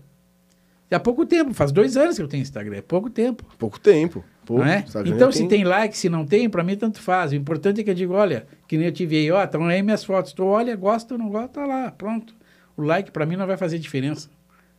Há 0.94 1.00
pouco 1.00 1.24
tempo, 1.24 1.52
faz 1.54 1.72
dois 1.72 1.96
anos 1.96 2.16
que 2.16 2.22
eu 2.22 2.28
tenho 2.28 2.42
Instagram, 2.42 2.76
é 2.76 2.82
pouco 2.82 3.08
tempo. 3.08 3.44
Pouco 3.58 3.80
tempo. 3.80 4.24
Não 4.48 4.64
é? 4.64 4.84
Então, 5.06 5.30
se 5.30 5.46
tem 5.46 5.64
like, 5.64 5.96
se 5.96 6.08
não 6.08 6.26
tem, 6.26 6.50
para 6.50 6.64
mim 6.64 6.76
tanto 6.76 7.00
faz. 7.00 7.32
O 7.32 7.34
importante 7.34 7.80
é 7.80 7.84
que 7.84 7.90
eu 7.90 7.94
digo, 7.94 8.12
olha, 8.14 8.46
que 8.66 8.76
nem 8.76 8.86
eu 8.86 8.92
tive 8.92 9.16
aí, 9.16 9.30
ó, 9.30 9.42
estão 9.42 9.64
aí 9.66 9.82
minhas 9.82 10.04
fotos. 10.04 10.32
Tu 10.32 10.44
olha, 10.44 10.74
gosta 10.76 11.14
ou 11.14 11.18
não 11.18 11.28
gosta, 11.28 11.48
tá 11.48 11.66
lá, 11.66 11.90
pronto. 11.90 12.34
O 12.76 12.82
like 12.82 13.10
para 13.10 13.24
mim 13.24 13.36
não 13.36 13.46
vai 13.46 13.56
fazer 13.56 13.78
diferença. 13.78 14.28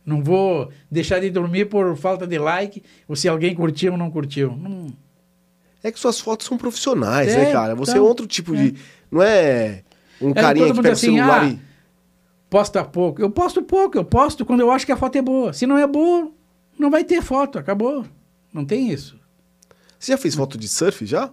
Não 0.04 0.22
vou 0.22 0.70
deixar 0.90 1.18
de 1.18 1.30
dormir 1.30 1.64
por 1.66 1.96
falta 1.96 2.26
de 2.26 2.38
like, 2.38 2.82
ou 3.08 3.16
se 3.16 3.26
alguém 3.26 3.54
curtiu 3.54 3.92
ou 3.92 3.98
não 3.98 4.10
curtiu. 4.10 4.54
Não, 4.54 4.92
É 5.82 5.90
que 5.90 5.98
suas 5.98 6.20
fotos 6.20 6.46
são 6.46 6.58
profissionais, 6.58 7.32
É, 7.32 7.44
né, 7.46 7.52
cara? 7.52 7.74
Você 7.74 7.92
é 7.92 7.94
então, 7.94 8.04
outro 8.04 8.26
tipo 8.26 8.54
de. 8.54 8.74
Não 9.10 9.22
é 9.22 9.82
um 10.20 10.30
É, 10.30 10.34
carinha 10.34 10.66
que 10.66 10.76
pega 10.76 10.92
assim, 10.92 11.08
o 11.08 11.14
celular 11.14 11.42
ah, 11.42 11.48
e. 11.48 11.58
posta 12.54 12.84
pouco. 12.84 13.20
Eu 13.20 13.28
posto 13.30 13.60
pouco, 13.64 13.98
eu 13.98 14.04
posto 14.04 14.46
quando 14.46 14.60
eu 14.60 14.70
acho 14.70 14.86
que 14.86 14.92
a 14.92 14.96
foto 14.96 15.16
é 15.18 15.22
boa. 15.22 15.52
Se 15.52 15.66
não 15.66 15.76
é 15.76 15.88
boa, 15.88 16.30
não 16.78 16.88
vai 16.88 17.02
ter 17.02 17.20
foto, 17.20 17.58
acabou. 17.58 18.06
Não 18.52 18.64
tem 18.64 18.92
isso. 18.92 19.18
Você 19.98 20.12
já 20.12 20.18
fez 20.18 20.36
foto 20.36 20.56
de 20.56 20.68
surf 20.68 21.04
já? 21.04 21.32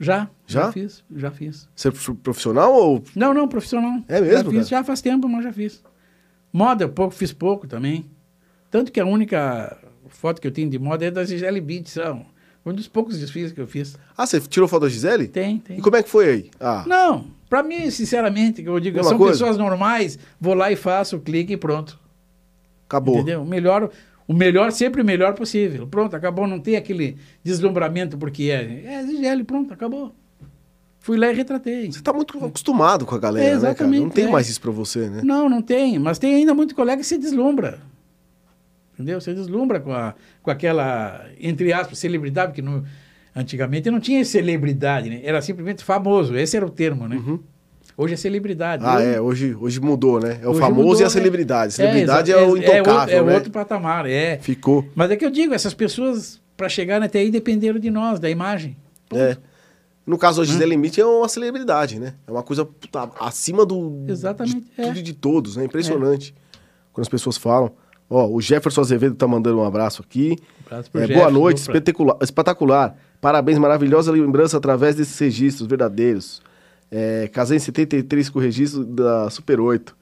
Já, 0.00 0.28
já, 0.44 0.62
Já? 0.62 0.72
fiz, 0.72 1.04
já 1.14 1.30
fiz. 1.30 1.68
Surf 1.76 2.14
profissional 2.14 2.72
ou. 2.74 3.00
Não, 3.14 3.32
não, 3.32 3.46
profissional. 3.46 4.02
É 4.08 4.20
mesmo, 4.20 4.50
Já 4.50 4.58
fiz, 4.58 4.68
já 4.68 4.82
faz 4.84 5.00
tempo, 5.00 5.28
mas 5.28 5.44
já 5.44 5.52
fiz. 5.52 5.84
Moda, 6.52 6.88
pouco, 6.88 7.14
fiz 7.14 7.32
pouco 7.32 7.68
também. 7.68 8.10
Tanto 8.72 8.90
que 8.90 8.98
a 8.98 9.06
única 9.06 9.78
foto 10.08 10.40
que 10.40 10.48
eu 10.48 10.52
tenho 10.52 10.68
de 10.68 10.80
moda 10.80 11.04
é 11.04 11.12
da 11.12 11.24
Gisele 11.24 11.60
Beach, 11.60 11.88
são 12.68 12.72
um 12.72 12.76
dos 12.76 12.88
poucos 12.88 13.18
desfiles 13.18 13.52
que 13.52 13.60
eu 13.60 13.66
fiz. 13.66 13.96
Ah, 14.16 14.26
você 14.26 14.40
tirou 14.40 14.68
foto 14.68 14.82
da 14.82 14.88
Gisele? 14.88 15.26
Tem, 15.28 15.58
tem. 15.58 15.78
E 15.78 15.80
como 15.82 15.96
é 15.96 16.02
que 16.02 16.08
foi 16.08 16.28
aí? 16.28 16.50
Ah, 16.60 16.84
Não, 16.86 17.26
pra 17.48 17.62
mim, 17.62 17.90
sinceramente, 17.90 18.62
que 18.62 18.68
eu 18.68 18.78
digo, 18.78 18.96
Mesma 18.96 19.10
são 19.10 19.18
coisa? 19.18 19.32
pessoas 19.32 19.56
normais, 19.56 20.18
vou 20.40 20.54
lá 20.54 20.70
e 20.70 20.76
faço, 20.76 21.18
clique 21.18 21.54
e 21.54 21.56
pronto. 21.56 21.98
acabou. 22.86 23.16
Entendeu? 23.16 23.42
O 23.42 23.46
melhor, 23.46 23.90
o 24.26 24.34
melhor, 24.34 24.70
sempre 24.72 25.02
o 25.02 25.04
melhor 25.04 25.34
possível. 25.34 25.86
Pronto, 25.86 26.14
acabou, 26.14 26.46
não 26.46 26.60
tem 26.60 26.76
aquele 26.76 27.16
deslumbramento 27.42 28.16
porque 28.18 28.44
é. 28.44 28.84
É 28.84 29.06
Gisele, 29.06 29.44
pronto, 29.44 29.72
acabou. 29.72 30.14
Fui 31.00 31.16
lá 31.16 31.30
e 31.30 31.34
retratei. 31.34 31.90
Você 31.90 32.02
tá 32.02 32.12
muito 32.12 32.36
acostumado 32.44 33.06
com 33.06 33.14
a 33.14 33.18
galera, 33.18 33.46
É, 33.46 33.58
né, 33.58 33.74
cara? 33.74 33.88
Não 33.90 34.10
tem 34.10 34.26
é. 34.26 34.30
mais 34.30 34.48
isso 34.48 34.60
pra 34.60 34.70
você, 34.72 35.08
né? 35.08 35.22
Não, 35.24 35.48
não 35.48 35.62
tem. 35.62 35.98
Mas 35.98 36.18
tem 36.18 36.34
ainda 36.34 36.52
muito 36.52 36.74
colega 36.74 37.00
que 37.00 37.06
se 37.06 37.16
deslumbra. 37.16 37.78
Entendeu? 38.98 39.20
Você 39.20 39.32
deslumbra 39.32 39.78
com, 39.78 39.92
a, 39.92 40.12
com 40.42 40.50
aquela, 40.50 41.24
entre 41.38 41.72
aspas, 41.72 41.98
celebridade, 41.98 42.52
porque 42.52 42.68
antigamente 43.34 43.88
não 43.90 44.00
tinha 44.00 44.24
celebridade, 44.24 45.08
né? 45.08 45.20
Era 45.22 45.40
simplesmente 45.40 45.84
famoso. 45.84 46.36
Esse 46.36 46.56
era 46.56 46.66
o 46.66 46.70
termo, 46.70 47.06
né? 47.06 47.22
Hoje 47.96 48.14
é 48.14 48.16
celebridade. 48.16 48.82
Uhum. 48.82 48.90
Ah, 48.90 49.00
Eu- 49.02 49.14
é, 49.14 49.20
hoje, 49.20 49.56
hoje 49.60 49.80
mudou, 49.80 50.18
né? 50.20 50.38
É 50.42 50.46
o 50.46 50.50
hoje 50.50 50.60
famoso 50.60 50.82
mudou, 50.88 51.00
e 51.00 51.02
a 51.02 51.06
né? 51.06 51.10
celebridade. 51.10 51.74
Celebridade 51.74 52.32
é, 52.32 52.36
exa- 52.36 52.46
o 52.52 52.56
intocável, 52.56 52.94
outro, 52.94 53.14
é 53.14 53.22
né? 53.22 53.34
outro 53.34 53.50
patamar, 53.52 54.06
é. 54.06 54.38
Ficou. 54.38 54.84
Mas 54.94 55.10
é 55.12 55.16
que 55.16 55.24
eu 55.24 55.30
digo, 55.30 55.54
essas 55.54 55.74
pessoas, 55.74 56.40
para 56.56 56.68
chegar 56.68 57.00
até 57.02 57.20
aí, 57.20 57.30
dependeram 57.30 57.78
de 57.78 57.90
nós, 57.90 58.18
da 58.18 58.28
imagem. 58.28 58.76
É. 59.12 59.36
No 60.06 60.16
caso, 60.16 60.40
a 60.40 60.44
Gisele 60.44 60.70
Limite 60.70 61.00
é 61.00 61.04
uma 61.06 61.28
celebridade, 61.28 61.98
né? 62.00 62.14
É 62.26 62.30
uma 62.30 62.42
coisa 62.42 62.64
puta, 62.64 63.10
acima 63.20 63.64
do. 63.66 64.04
Exatamente, 64.08 64.60
De 64.60 64.80
é. 64.82 64.86
tudo 64.88 65.02
de 65.02 65.12
todos, 65.12 65.56
né? 65.56 65.64
Impressionante. 65.64 66.34
Quando 66.92 67.02
as 67.02 67.08
pessoas 67.08 67.36
falam. 67.36 67.70
Ó, 68.10 68.26
o 68.26 68.40
Jefferson 68.40 68.80
Azevedo 68.80 69.14
tá 69.14 69.26
mandando 69.26 69.58
um 69.58 69.64
abraço 69.64 70.02
aqui. 70.02 70.36
Abraço 70.66 70.90
pro 70.90 71.00
É, 71.02 71.06
boa 71.06 71.30
noite, 71.30 71.58
espetacular, 71.58 72.16
espetacular. 72.22 72.96
Parabéns, 73.20 73.58
maravilhosa 73.58 74.12
lembrança 74.12 74.56
através 74.56 74.94
desses 74.94 75.18
registros 75.18 75.68
verdadeiros. 75.68 76.40
É, 76.90 77.28
casei 77.32 77.56
em 77.56 77.60
73 77.60 78.30
com 78.30 78.38
o 78.38 78.42
registro 78.42 78.84
da 78.84 79.28
Super 79.28 79.60
8. 79.60 79.94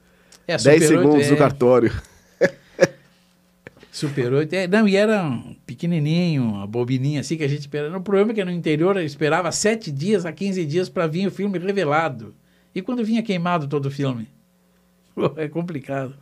É, 0.47 0.57
10 0.57 0.61
Super 0.61 0.73
8 0.79 0.87
segundos 0.87 1.27
é- 1.27 1.31
no 1.31 1.37
cartório. 1.37 1.91
Super 3.91 4.31
8. 4.31 4.53
É, 4.53 4.67
não, 4.67 4.87
e 4.87 4.95
era 4.95 5.23
um 5.23 5.55
pequenininho, 5.65 6.43
uma 6.43 6.67
bobininha 6.67 7.19
assim 7.21 7.35
que 7.35 7.43
a 7.43 7.47
gente 7.47 7.61
esperava. 7.61 7.97
O 7.97 8.01
problema 8.01 8.31
é 8.31 8.35
que 8.35 8.45
no 8.45 8.51
interior 8.51 8.95
eu 8.95 9.03
esperava 9.03 9.51
sete 9.51 9.91
dias 9.91 10.25
a 10.25 10.31
15 10.31 10.65
dias 10.65 10.87
para 10.87 11.07
vir 11.07 11.27
o 11.27 11.31
filme 11.31 11.57
revelado. 11.57 12.33
E 12.73 12.81
quando 12.81 13.03
vinha 13.03 13.23
queimado 13.23 13.67
todo 13.67 13.87
o 13.87 13.91
filme? 13.91 14.29
Pô, 15.15 15.33
é 15.35 15.47
complicado. 15.47 16.13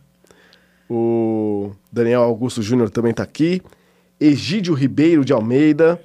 O 0.88 1.72
Daniel 1.90 2.22
Augusto 2.22 2.62
Júnior 2.62 2.90
também 2.90 3.10
está 3.10 3.22
aqui. 3.22 3.60
Egídio 4.20 4.72
Ribeiro 4.74 5.24
de 5.24 5.32
Almeida 5.32 6.00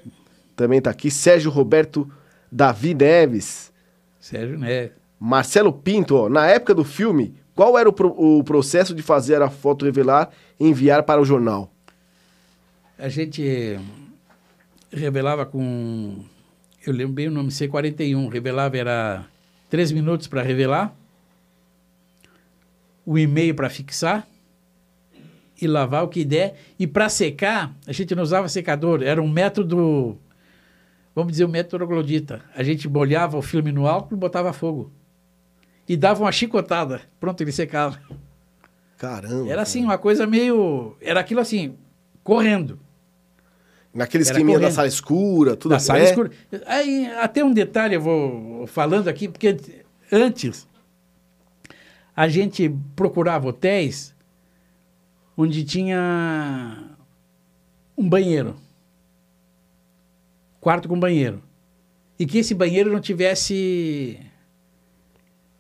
também 0.56 0.80
está 0.80 0.90
aqui. 0.90 1.10
Sérgio 1.12 1.52
Roberto 1.52 2.10
Davi 2.52 2.94
Neves. 2.94 3.72
Sérgio 4.20 4.58
Neves. 4.58 4.92
Marcelo 5.20 5.72
Pinto, 5.72 6.16
ó, 6.16 6.30
na 6.30 6.48
época 6.48 6.74
do 6.74 6.84
filme, 6.84 7.36
qual 7.54 7.78
era 7.78 7.88
o, 7.88 7.94
pro- 7.94 8.16
o 8.18 8.44
processo 8.44 8.96
de 8.96 9.04
fazer 9.04 9.40
a 9.42 9.50
foto 9.52 9.86
revelar 9.86 10.32
e 10.60 10.68
enviar 10.68 11.04
para 11.04 11.22
o 11.22 11.26
jornal? 11.26 11.72
A 12.98 13.08
gente 13.08 13.80
revelava 14.92 15.46
com. 15.46 16.24
Eu 16.86 16.92
lembro 16.94 17.14
bem 17.14 17.28
o 17.28 17.32
nome, 17.32 17.50
C41. 17.50 18.30
Revelava 18.30 18.78
era 18.78 19.26
três 19.70 19.92
minutos 19.92 20.26
para 20.28 20.42
revelar, 20.42 20.96
o 23.06 23.18
e-mail 23.18 23.54
para 23.56 23.70
fixar 23.70 24.28
e 25.62 25.68
lavar 25.68 26.04
o 26.04 26.08
que 26.08 26.26
der. 26.26 26.56
E 26.80 26.88
para 26.88 27.08
secar, 27.08 27.76
a 27.86 27.92
gente 27.92 28.16
não 28.16 28.24
usava 28.24 28.50
secador, 28.50 29.04
era 29.04 29.22
um 29.22 29.30
método. 29.30 30.18
Vamos 31.14 31.34
dizer, 31.34 31.46
o 31.46 31.50
método 31.50 31.86
troglodita. 31.86 32.42
A 32.56 32.64
gente 32.64 32.90
molhava 32.90 33.38
o 33.38 33.42
filme 33.42 33.72
no 33.72 33.86
álcool 33.86 34.16
e 34.16 34.18
botava 34.18 34.52
fogo. 34.52 34.92
E 35.88 35.96
dava 35.96 36.24
uma 36.24 36.32
chicotada. 36.32 37.02
Pronto, 37.20 37.42
ele 37.42 37.52
secava. 37.52 38.00
Caramba. 38.98 39.50
Era 39.52 39.62
assim, 39.62 39.84
uma 39.84 39.98
coisa 39.98 40.26
meio. 40.26 40.96
Era 41.02 41.20
aquilo 41.20 41.42
assim, 41.42 41.76
correndo. 42.24 42.80
Naquele 43.94 44.24
esqueminha 44.24 44.58
da 44.58 44.72
sala 44.72 44.88
escura, 44.88 45.56
tudo 45.58 45.72
Da 45.72 45.80
sala 45.80 46.02
escura. 46.02 46.32
Aí, 46.66 47.08
até 47.20 47.44
um 47.44 47.52
detalhe 47.52 47.96
eu 47.96 48.02
vou 48.02 48.66
falando 48.68 49.10
aqui, 49.10 49.28
porque 49.28 49.58
antes 50.10 50.66
a 52.16 52.28
gente 52.30 52.74
procurava 52.96 53.50
hotéis 53.50 54.16
onde 55.42 55.64
tinha 55.64 56.96
um 57.98 58.08
banheiro. 58.08 58.56
Quarto 60.60 60.88
com 60.88 61.00
banheiro. 61.00 61.42
E 62.20 62.26
que 62.26 62.38
esse 62.38 62.54
banheiro 62.54 62.92
não 62.92 63.02
tivesse 63.02 64.20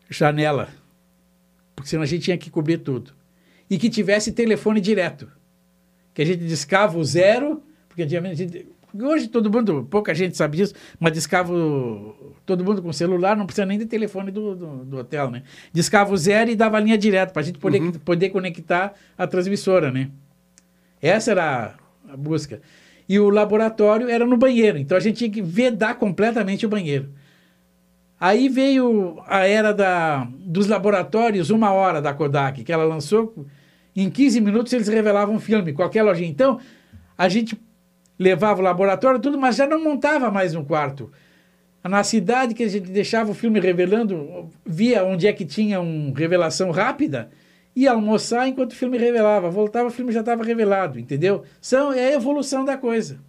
janela. 0.09 0.69
Porque 1.75 1.89
senão 1.89 2.03
a 2.03 2.05
gente 2.05 2.23
tinha 2.23 2.37
que 2.37 2.51
cobrir 2.51 2.77
tudo. 2.79 3.13
E 3.69 3.77
que 3.77 3.89
tivesse 3.89 4.31
telefone 4.31 4.79
direto. 4.79 5.31
Que 6.13 6.21
a 6.21 6.25
gente 6.25 6.45
discava 6.45 6.97
o 6.97 7.03
zero, 7.03 7.63
porque 7.87 8.03
antigamente 8.03 8.33
a 8.33 8.45
gente, 8.45 8.67
Hoje 8.93 9.27
todo 9.27 9.51
mundo, 9.51 9.87
pouca 9.89 10.13
gente 10.13 10.35
sabe 10.35 10.57
disso, 10.57 10.73
mas 10.99 11.13
discava 11.13 11.53
o- 11.53 12.33
todo 12.45 12.63
mundo 12.63 12.81
com 12.81 12.91
celular, 12.91 13.37
não 13.37 13.45
precisa 13.45 13.65
nem 13.65 13.77
de 13.77 13.85
telefone 13.85 14.31
do, 14.31 14.55
do, 14.55 14.67
do 14.85 14.97
hotel, 14.97 15.31
né? 15.31 15.43
Discava 15.71 16.13
o 16.13 16.17
zero 16.17 16.49
e 16.51 16.55
dava 16.55 16.77
a 16.77 16.79
linha 16.79 16.97
direta, 16.97 17.31
para 17.31 17.41
a 17.41 17.45
gente 17.45 17.57
poder, 17.57 17.99
poder 17.99 18.29
conectar 18.29 18.93
a 19.17 19.25
transmissora, 19.25 19.91
né? 19.91 20.09
Essa 21.01 21.31
era 21.31 21.75
a 22.09 22.17
busca. 22.17 22.61
E 23.07 23.19
o 23.19 23.29
laboratório 23.29 24.09
era 24.09 24.25
no 24.25 24.37
banheiro, 24.37 24.77
então 24.77 24.97
a 24.97 25.01
gente 25.01 25.17
tinha 25.17 25.29
que 25.29 25.41
vedar 25.41 25.95
completamente 25.95 26.65
o 26.65 26.69
banheiro. 26.69 27.09
Aí 28.19 28.49
veio 28.49 29.19
a 29.25 29.47
era 29.47 29.73
da, 29.73 30.27
dos 30.39 30.67
laboratórios, 30.67 31.49
uma 31.49 31.71
hora 31.71 32.01
da 32.01 32.13
Kodak, 32.13 32.63
que 32.63 32.71
ela 32.71 32.83
lançou. 32.83 33.33
Em 33.95 34.09
15 34.09 34.39
minutos 34.39 34.71
eles 34.73 34.87
revelavam 34.87 35.35
um 35.35 35.39
filme, 35.39 35.73
qualquer 35.73 36.03
lojinha. 36.03 36.29
Então, 36.29 36.59
a 37.17 37.27
gente 37.27 37.59
levava 38.21 38.61
o 38.61 38.63
laboratório, 38.63 39.19
tudo, 39.19 39.37
mas 39.37 39.55
já 39.55 39.65
não 39.65 39.83
montava 39.83 40.29
mais 40.29 40.53
um 40.53 40.63
quarto. 40.63 41.11
Na 41.83 42.03
cidade 42.03 42.53
que 42.53 42.61
a 42.63 42.67
gente 42.67 42.91
deixava 42.91 43.31
o 43.31 43.33
filme 43.33 43.59
revelando, 43.59 44.47
via 44.63 45.03
onde 45.03 45.25
é 45.25 45.33
que 45.33 45.43
tinha 45.43 45.81
uma 45.81 46.15
revelação 46.15 46.69
rápida, 46.69 47.31
ia 47.75 47.91
almoçar 47.91 48.47
enquanto 48.47 48.73
o 48.73 48.75
filme 48.75 48.99
revelava. 48.99 49.49
Voltava, 49.49 49.87
o 49.87 49.91
filme 49.91 50.11
já 50.11 50.19
estava 50.19 50.43
revelado, 50.43 50.99
entendeu? 50.99 51.43
São, 51.59 51.91
é 51.91 52.09
a 52.09 52.13
evolução 52.13 52.63
da 52.63 52.77
coisa. 52.77 53.19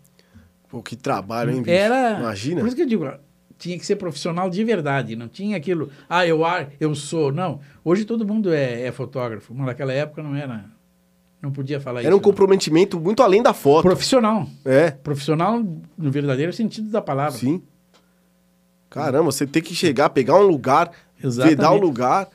Pô, 0.69 0.83
que 0.83 0.95
trabalho, 0.95 1.53
hein, 1.53 1.63
bicho? 1.63 1.71
Era. 1.71 2.19
Imagina. 2.21 2.61
Por 2.61 2.67
isso 2.67 2.77
que 2.77 2.83
eu 2.83 2.87
digo, 2.87 3.11
tinha 3.57 3.79
que 3.79 3.87
ser 3.87 3.97
profissional 3.97 4.51
de 4.51 4.63
verdade, 4.63 5.17
não 5.17 5.29
tinha 5.29 5.57
aquilo, 5.57 5.91
ah, 6.07 6.27
eu 6.27 6.41
eu 6.79 6.95
sou. 6.95 7.33
Não. 7.33 7.61
Hoje 7.83 8.05
todo 8.05 8.27
mundo 8.27 8.53
é, 8.53 8.83
é 8.83 8.93
fotógrafo, 8.93 9.55
mas 9.55 9.67
naquela 9.67 9.95
época 9.95 10.23
não 10.23 10.37
era. 10.37 10.67
Não 11.43 11.51
podia 11.51 11.81
falar 11.81 12.01
Era 12.01 12.09
isso. 12.11 12.17
um 12.19 12.21
comprometimento 12.21 13.01
muito 13.01 13.21
além 13.23 13.43
da 13.43 13.53
foto. 13.53 13.83
Profissional. 13.83 14.47
É, 14.65 14.93
Profissional 14.93 15.61
no 15.99 16.11
verdadeiro 16.11 16.53
sentido 16.53 16.89
da 16.89 17.03
palavra. 17.03 17.37
sim. 17.39 17.61
Caramba, 18.89 19.25
você 19.33 19.47
tem 19.47 19.63
que 19.63 19.75
chegar, 19.75 20.11
pegar 20.11 20.37
um 20.39 20.43
lugar, 20.47 20.91
Exatamente. 21.23 21.57
vedar 21.57 21.73
o 21.73 21.79
lugar, 21.79 22.29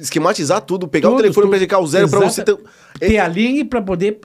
esquematizar 0.00 0.62
tudo, 0.62 0.88
pegar 0.88 1.08
o 1.08 1.12
Tudo, 1.12 1.20
telefone 1.22 1.44
tudo. 1.44 1.50
pra 1.50 1.58
checar 1.60 1.80
o 1.80 1.86
zero 1.86 2.08
pra 2.08 2.20
você 2.20 2.42
ter- 2.42 2.58
Ter 2.98 3.18
a 3.18 3.28
linha 3.28 3.64
para 3.66 3.82
poder 3.82 4.18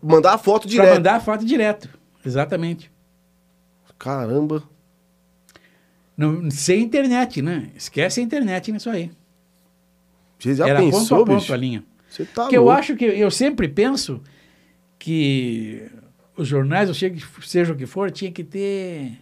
mandar 0.00 0.34
a 0.34 0.38
foto 0.38 0.62
pra 0.62 0.70
direto. 0.70 0.94
mandar 0.94 1.16
a 1.16 1.20
foto 1.20 1.44
direto. 1.44 1.88
Exatamente. 2.24 2.90
Caramba. 3.98 4.62
Não, 6.16 6.48
sem 6.50 6.82
internet, 6.84 7.42
né? 7.42 7.68
Esquece 7.74 8.20
a 8.20 8.22
internet 8.22 8.70
nisso 8.72 8.88
aí. 8.88 9.10
Você 10.38 10.54
já 10.54 10.68
Era 10.68 10.78
pensou, 10.78 11.00
ponto 11.00 11.14
a 11.14 11.26
ponto 11.26 11.40
bicho? 11.40 11.52
a 11.52 11.56
linha. 11.56 11.84
Você 12.16 12.24
tá 12.24 12.42
Porque 12.44 12.56
eu 12.56 12.64
louco. 12.64 12.78
acho 12.78 12.96
que 12.96 13.04
eu 13.04 13.30
sempre 13.30 13.68
penso 13.68 14.22
que 14.98 15.86
os 16.36 16.48
jornais, 16.48 16.88
ou 16.88 16.94
seja, 16.94 17.26
seja 17.42 17.72
o 17.72 17.76
que 17.76 17.86
for, 17.86 18.10
tinha 18.10 18.32
que 18.32 18.42
ter 18.42 19.18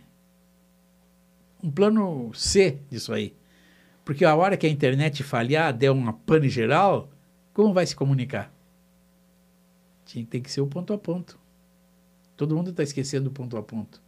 um 1.62 1.70
plano 1.70 2.30
C 2.34 2.78
disso 2.90 3.12
aí. 3.12 3.34
Porque 4.04 4.24
a 4.24 4.34
hora 4.36 4.56
que 4.56 4.66
a 4.66 4.70
internet 4.70 5.22
falhar, 5.22 5.72
der 5.72 5.90
uma 5.90 6.12
pane 6.12 6.48
geral, 6.48 7.10
como 7.52 7.72
vai 7.72 7.86
se 7.86 7.96
comunicar? 7.96 8.52
Tinha 10.04 10.24
que 10.24 10.30
ter 10.30 10.40
que 10.40 10.50
ser 10.50 10.60
o 10.60 10.66
ponto 10.66 10.92
a 10.92 10.98
ponto. 10.98 11.38
Todo 12.36 12.54
mundo 12.54 12.70
está 12.70 12.82
esquecendo 12.82 13.30
o 13.30 13.32
ponto 13.32 13.56
a 13.56 13.62
ponto. 13.62 14.00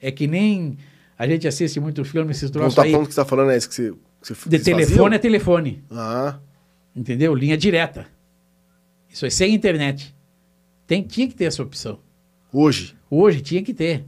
É 0.00 0.10
que 0.10 0.26
nem 0.26 0.76
a 1.16 1.26
gente 1.26 1.46
assiste 1.46 1.78
muito 1.78 2.04
filme, 2.04 2.32
esses 2.32 2.50
troços 2.50 2.74
Ponto 2.74 2.80
a 2.84 2.84
aí. 2.84 2.92
ponto 2.92 3.06
que 3.08 3.14
você 3.14 3.20
tá 3.20 3.24
falando 3.26 3.50
é 3.52 3.56
esse 3.56 3.68
que 3.68 3.74
você, 3.74 3.92
que 4.20 4.28
você 4.34 4.48
De 4.48 4.58
telefone 4.58 4.86
faziam? 4.86 5.06
é 5.12 5.18
telefone. 5.18 5.84
Ah, 5.90 6.38
Entendeu? 7.00 7.34
Linha 7.34 7.56
direta. 7.56 8.06
Isso 9.08 9.24
é 9.24 9.30
sem 9.30 9.54
internet. 9.54 10.14
Tem, 10.86 11.02
tinha 11.02 11.26
que 11.26 11.34
ter 11.34 11.44
essa 11.46 11.62
opção. 11.62 11.98
hoje. 12.52 12.94
Hoje 13.10 13.40
tinha 13.40 13.62
que 13.62 13.72
ter. 13.72 14.04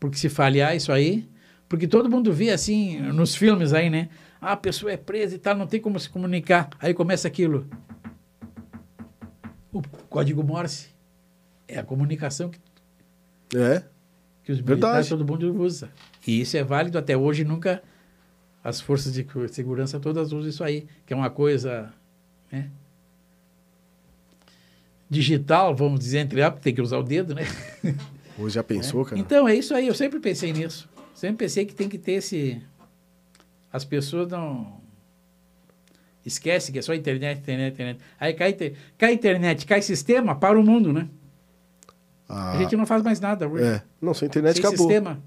Porque 0.00 0.18
se 0.18 0.28
falhar 0.28 0.74
isso 0.74 0.90
aí. 0.90 1.28
Porque 1.68 1.86
todo 1.86 2.10
mundo 2.10 2.32
vê 2.32 2.50
assim 2.50 2.98
nos 2.98 3.36
filmes 3.36 3.72
aí, 3.72 3.88
né? 3.88 4.08
Ah, 4.40 4.52
a 4.52 4.56
pessoa 4.56 4.90
é 4.90 4.96
presa 4.96 5.36
e 5.36 5.38
tal, 5.38 5.56
não 5.56 5.68
tem 5.68 5.80
como 5.80 6.00
se 6.00 6.10
comunicar. 6.10 6.68
Aí 6.80 6.92
começa 6.92 7.28
aquilo. 7.28 7.64
O 9.72 9.80
código 10.10 10.42
Morse 10.42 10.88
é 11.68 11.78
a 11.78 11.84
comunicação 11.84 12.50
que, 12.50 12.58
É. 13.56 13.84
que 14.42 14.50
os 14.50 14.58
Verdade. 14.58 14.80
militares 14.80 15.08
todo 15.08 15.24
mundo 15.24 15.54
usa. 15.62 15.90
E 16.26 16.40
isso 16.40 16.56
é 16.56 16.64
válido 16.64 16.98
até 16.98 17.16
hoje. 17.16 17.44
Nunca 17.44 17.80
as 18.62 18.80
forças 18.80 19.12
de 19.12 19.26
segurança 19.50 19.98
todas 19.98 20.32
usam 20.32 20.48
isso 20.48 20.62
aí, 20.64 20.86
que 21.04 21.12
é 21.12 21.16
uma 21.16 21.30
coisa 21.30 21.92
né? 22.50 22.70
digital, 25.08 25.74
vamos 25.74 26.00
dizer, 26.00 26.20
entre 26.20 26.42
aspas, 26.42 26.62
tem 26.62 26.74
que 26.74 26.80
usar 26.80 26.98
o 26.98 27.02
dedo, 27.02 27.34
né? 27.34 27.42
Hoje 28.38 28.54
já 28.54 28.62
pensou, 28.64 29.04
cara? 29.04 29.20
Então, 29.20 29.46
é 29.46 29.54
isso 29.54 29.74
aí. 29.74 29.86
Eu 29.86 29.94
sempre 29.94 30.18
pensei 30.18 30.52
nisso. 30.52 30.88
Sempre 31.14 31.36
pensei 31.44 31.66
que 31.66 31.74
tem 31.74 31.88
que 31.88 31.98
ter 31.98 32.12
esse. 32.12 32.62
As 33.70 33.84
pessoas 33.84 34.28
não. 34.28 34.80
Esquece 36.24 36.72
que 36.72 36.78
é 36.78 36.82
só 36.82 36.94
internet, 36.94 37.40
internet, 37.40 37.74
internet. 37.74 38.00
Aí 38.18 38.32
cai, 38.32 38.56
cai 38.96 39.12
internet, 39.12 39.66
cai 39.66 39.82
sistema, 39.82 40.34
para 40.34 40.58
o 40.58 40.62
mundo, 40.62 40.92
né? 40.92 41.08
Ah, 42.28 42.52
A 42.52 42.58
gente 42.58 42.74
não 42.76 42.86
faz 42.86 43.02
mais 43.02 43.20
nada. 43.20 43.46
hoje. 43.46 43.64
É. 43.64 43.82
Não, 44.00 44.14
sem 44.14 44.26
internet 44.28 44.56
Sem 44.56 44.64
acabou. 44.64 44.86
sistema. 44.86 45.22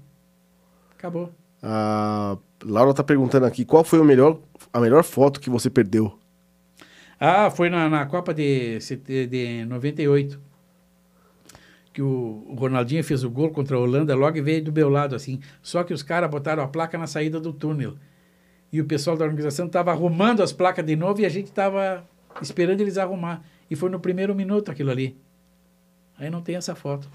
Acabou. 0.98 1.32
A 1.62 2.36
Laura 2.64 2.94
tá 2.94 3.02
perguntando 3.04 3.46
aqui, 3.46 3.64
qual 3.64 3.84
foi 3.84 3.98
o 3.98 4.04
melhor, 4.04 4.38
a 4.72 4.80
melhor 4.80 5.04
foto 5.04 5.40
que 5.40 5.50
você 5.50 5.68
perdeu? 5.70 6.18
Ah, 7.18 7.50
foi 7.50 7.68
na, 7.70 7.88
na 7.88 8.06
Copa 8.06 8.32
de, 8.34 8.78
de 9.28 9.64
98. 9.66 10.40
Que 11.92 12.02
o, 12.02 12.44
o 12.48 12.54
Ronaldinho 12.54 13.02
fez 13.02 13.24
o 13.24 13.30
gol 13.30 13.50
contra 13.50 13.76
a 13.76 13.80
Holanda, 13.80 14.14
logo 14.14 14.42
veio 14.42 14.62
do 14.62 14.72
meu 14.72 14.88
lado, 14.90 15.14
assim. 15.14 15.40
Só 15.62 15.82
que 15.82 15.94
os 15.94 16.02
caras 16.02 16.30
botaram 16.30 16.62
a 16.62 16.68
placa 16.68 16.98
na 16.98 17.06
saída 17.06 17.40
do 17.40 17.52
túnel. 17.52 17.94
E 18.72 18.80
o 18.80 18.84
pessoal 18.84 19.16
da 19.16 19.24
organização 19.24 19.66
estava 19.66 19.92
arrumando 19.92 20.42
as 20.42 20.52
placas 20.52 20.84
de 20.84 20.94
novo 20.96 21.20
e 21.20 21.24
a 21.26 21.28
gente 21.30 21.46
estava 21.46 22.04
esperando 22.42 22.80
eles 22.82 22.98
arrumar. 22.98 23.42
E 23.70 23.76
foi 23.76 23.88
no 23.88 23.98
primeiro 23.98 24.34
minuto 24.34 24.70
aquilo 24.70 24.90
ali. 24.90 25.16
Aí 26.18 26.28
não 26.28 26.42
tem 26.42 26.56
essa 26.56 26.74
foto. 26.74 27.08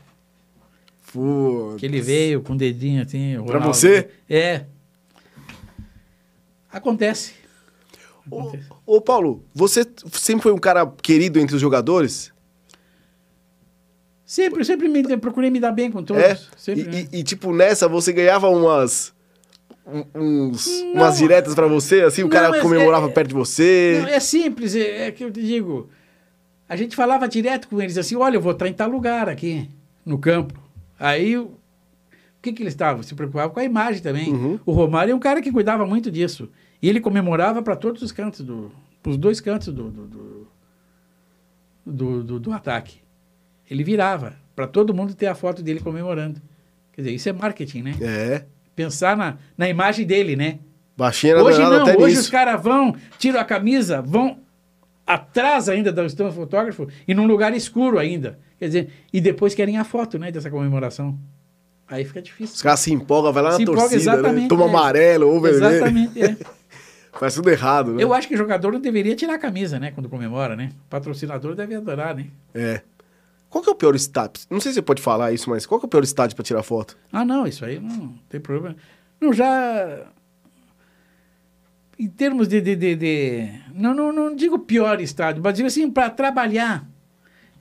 Pô, 1.14 1.76
Que 1.78 1.86
ele 1.86 2.02
veio 2.02 2.42
com 2.42 2.54
o 2.54 2.58
dedinho 2.58 3.04
assim. 3.04 3.38
o 3.38 3.44
Pra 3.44 3.56
Ronaldo. 3.60 3.76
você? 3.76 4.10
É. 4.30 4.66
Acontece. 6.72 7.34
Ô, 8.86 9.02
Paulo, 9.02 9.44
você 9.54 9.84
sempre 10.14 10.44
foi 10.44 10.52
um 10.52 10.58
cara 10.58 10.86
querido 11.02 11.40
entre 11.40 11.56
os 11.56 11.62
jogadores? 11.62 12.32
Sempre, 14.26 14.64
sempre 14.64 14.88
me, 14.88 15.18
procurei 15.18 15.50
me 15.50 15.60
dar 15.60 15.72
bem 15.72 15.92
com 15.92 16.04
todos. 16.04 16.24
É? 16.24 16.40
Sempre, 16.56 16.84
e, 16.84 16.86
né? 16.88 17.08
e- 17.12 17.20
e, 17.20 17.24
tipo, 17.24 17.52
nessa 17.54 17.88
você 17.88 18.14
ganhava 18.14 18.48
umas. 18.50 19.14
um- 19.86 20.06
uns- 20.16 20.68
Não. 20.84 20.94
umas 20.94 21.18
diretas 21.18 21.56
pra 21.56 21.68
você, 21.68 22.02
assim, 22.02 22.22
o 22.22 22.26
Não, 22.26 22.30
cara 22.32 22.62
comemorava 22.62 23.08
é- 23.08 23.12
perto 23.12 23.30
de 23.30 23.34
você. 23.34 24.00
Não, 24.02 24.08
é 24.08 24.20
simples, 24.20 24.76
é, 24.76 25.08
é 25.08 25.12
que 25.12 25.24
eu 25.24 25.32
te 25.32 25.42
digo. 25.42 25.90
A 26.70 26.76
gente 26.78 26.96
falava 26.96 27.28
direto 27.28 27.68
com 27.68 27.82
eles 27.82 27.98
assim: 27.98 28.16
olha, 28.16 28.36
eu 28.38 28.42
vou 28.42 28.52
estar 28.54 28.68
em 28.68 28.74
tal 28.74 28.90
lugar 28.90 29.28
aqui, 29.28 29.68
no 30.06 30.18
campo. 30.20 30.54
Aí, 30.98 31.36
o 32.42 32.44
que, 32.44 32.52
que 32.54 32.64
eles 32.64 32.74
estavam? 32.74 33.04
Se 33.04 33.14
preocupavam 33.14 33.52
com 33.54 33.60
a 33.60 33.64
imagem 33.64 34.02
também. 34.02 34.34
Uhum. 34.34 34.60
O 34.66 34.72
Romário 34.72 35.12
é 35.12 35.16
um 35.16 35.20
cara 35.20 35.42
que 35.42 35.52
cuidava 35.52 35.86
muito 35.86 36.10
disso. 36.10 36.50
E 36.82 36.90
ele 36.90 37.00
comemorava 37.00 37.62
para 37.62 37.76
todos 37.76 38.02
os 38.02 38.12
cantos, 38.12 38.42
do, 38.42 38.72
os 39.06 39.16
dois 39.16 39.40
cantos 39.40 39.68
do, 39.72 39.92
do, 39.92 40.08
do, 40.08 40.48
do, 41.86 42.24
do- 42.24 42.40
do 42.40 42.52
ataque. 42.52 43.00
Ele 43.70 43.84
virava 43.84 44.36
para 44.56 44.66
todo 44.68 44.94
mundo 44.94 45.14
ter 45.14 45.28
a 45.28 45.36
foto 45.36 45.62
dele 45.62 45.80
comemorando. 45.80 46.42
Quer 46.94 47.02
dizer, 47.02 47.14
isso 47.14 47.30
é 47.30 47.34
marketing, 47.34 47.84
né? 47.84 47.96
É. 48.02 48.46
Pensar 48.76 49.16
na, 49.16 49.38
na 49.58 49.70
imagem 49.70 50.06
dele, 50.06 50.36
né? 50.36 50.60
Baixinho 50.98 51.34
era 51.36 51.44
Hoje 51.44 51.60
não, 51.62 51.82
até 51.84 51.96
hoje 51.96 52.08
nisso. 52.16 52.22
os 52.24 52.30
caras 52.30 52.62
vão, 52.62 52.96
tiram 53.18 53.40
a 53.40 53.46
camisa, 53.46 54.02
vão 54.02 54.40
atrás 55.06 55.70
ainda 55.70 55.92
do 55.92 56.04
stand 56.06 56.32
fotógrafo 56.32 56.88
e 57.08 57.14
num 57.14 57.26
lugar 57.28 57.54
escuro 57.56 57.98
ainda. 57.98 58.40
Quer 58.60 58.66
dizer, 58.66 58.90
e 59.12 59.22
depois 59.22 59.54
querem 59.56 59.78
a 59.78 59.84
foto, 59.84 60.18
né, 60.20 60.32
dessa 60.32 60.50
comemoração. 60.50 61.18
Aí 61.92 62.06
fica 62.06 62.22
difícil. 62.22 62.56
Os 62.56 62.62
caras 62.62 62.80
se 62.80 62.94
empolgam, 62.94 63.34
vai 63.34 63.44
lá 63.44 63.50
na 63.52 63.56
Se 63.58 63.64
empolga, 63.64 63.82
torcida, 63.82 64.32
né? 64.32 64.48
toma 64.48 64.64
é. 64.64 64.70
amarelo 64.70 65.28
ou 65.30 65.42
vermelho. 65.42 65.66
Exatamente, 65.76 66.24
é. 66.24 66.38
Faz 67.20 67.36
tudo 67.36 67.50
errado, 67.50 67.94
né? 67.94 68.02
Eu 68.02 68.14
acho 68.14 68.28
que 68.28 68.34
o 68.34 68.38
jogador 68.38 68.72
não 68.72 68.80
deveria 68.80 69.14
tirar 69.16 69.34
a 69.36 69.38
camisa, 69.38 69.78
né, 69.78 69.92
quando 69.92 70.08
comemora, 70.08 70.56
né? 70.56 70.70
O 70.88 70.90
patrocinador 70.90 71.54
deve 71.54 71.76
adorar, 71.76 72.16
né? 72.16 72.28
É. 72.56 72.82
Qual 73.50 73.62
que 73.62 73.70
é 73.70 73.74
o 73.74 73.76
pior 73.76 73.94
estádio? 73.94 74.46
Não 74.50 74.62
sei 74.62 74.72
se 74.72 74.76
você 74.76 74.82
pode 74.82 75.02
falar 75.02 75.34
isso, 75.34 75.50
mas 75.50 75.66
qual 75.66 75.78
que 75.78 75.86
é 75.86 75.88
o 75.88 75.90
pior 75.90 76.04
estádio 76.06 76.38
pra 76.38 76.46
tirar 76.46 76.64
foto? 76.64 76.98
Ah, 77.12 77.26
não, 77.26 77.46
isso 77.46 77.66
aí 77.66 77.78
não 77.82 78.16
tem 78.30 78.40
problema. 78.40 78.78
Não, 79.20 79.34
já. 79.34 80.06
Em 82.00 82.08
termos 82.08 82.48
de. 82.48 82.62
de, 82.62 82.76
de, 82.78 82.96
de- 82.96 83.52
Não, 83.76 83.94
não, 83.94 84.14
não 84.14 84.34
digo 84.34 84.58
pior 84.58 85.02
estádio, 85.02 85.44
mas 85.44 85.54
digo 85.54 85.68
assim, 85.68 85.92
para 85.92 86.10
trabalhar. 86.10 86.88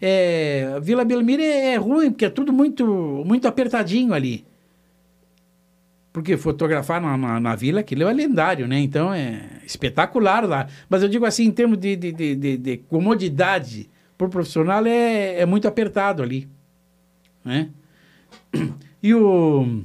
É, 0.01 0.79
Vila 0.81 1.05
Belmiro 1.05 1.43
é, 1.43 1.75
é 1.75 1.77
ruim, 1.77 2.11
porque 2.11 2.25
é 2.25 2.31
tudo 2.31 2.53
muito, 2.53 2.85
muito 3.27 3.47
apertadinho 3.47 4.15
ali. 4.15 4.47
Porque 6.13 6.37
fotografar 6.37 7.01
na, 7.01 7.17
na, 7.17 7.39
na 7.39 7.55
vila, 7.55 7.81
aquilo 7.81 8.03
é 8.03 8.13
lendário, 8.13 8.67
né? 8.67 8.81
Então 8.81 9.13
é 9.15 9.61
espetacular 9.65 10.45
lá. 10.45 10.67
Mas 10.89 11.03
eu 11.03 11.09
digo 11.09 11.25
assim, 11.25 11.45
em 11.45 11.53
termos 11.53 11.79
de, 11.79 11.95
de, 11.95 12.13
de, 12.13 12.35
de, 12.35 12.57
de 12.57 12.77
comodidade 12.79 13.89
para 14.19 14.27
o 14.27 14.31
profissional, 14.31 14.85
é, 14.87 15.41
é 15.41 15.47
muito 15.47 15.69
apertado 15.69 16.23
ali. 16.23 16.49
Né? 17.45 17.71
E 19.03 19.15
o. 19.15 19.83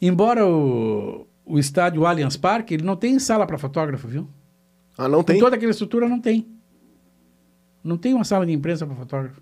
Embora 0.00 0.46
o, 0.46 1.26
o 1.44 1.58
estádio 1.58 2.06
Allianz 2.06 2.36
Parque, 2.36 2.74
ele 2.74 2.84
não 2.84 2.94
tem 2.94 3.18
sala 3.18 3.46
para 3.46 3.58
fotógrafo, 3.58 4.06
viu? 4.06 4.28
Ah, 4.96 5.08
não 5.08 5.18
Com 5.18 5.24
tem? 5.24 5.40
toda 5.40 5.56
aquela 5.56 5.70
estrutura, 5.72 6.08
não 6.08 6.20
tem. 6.20 6.46
Não 7.88 7.96
tem 7.96 8.12
uma 8.12 8.22
sala 8.22 8.44
de 8.44 8.52
imprensa 8.52 8.86
para 8.86 8.94
fotógrafo. 8.94 9.40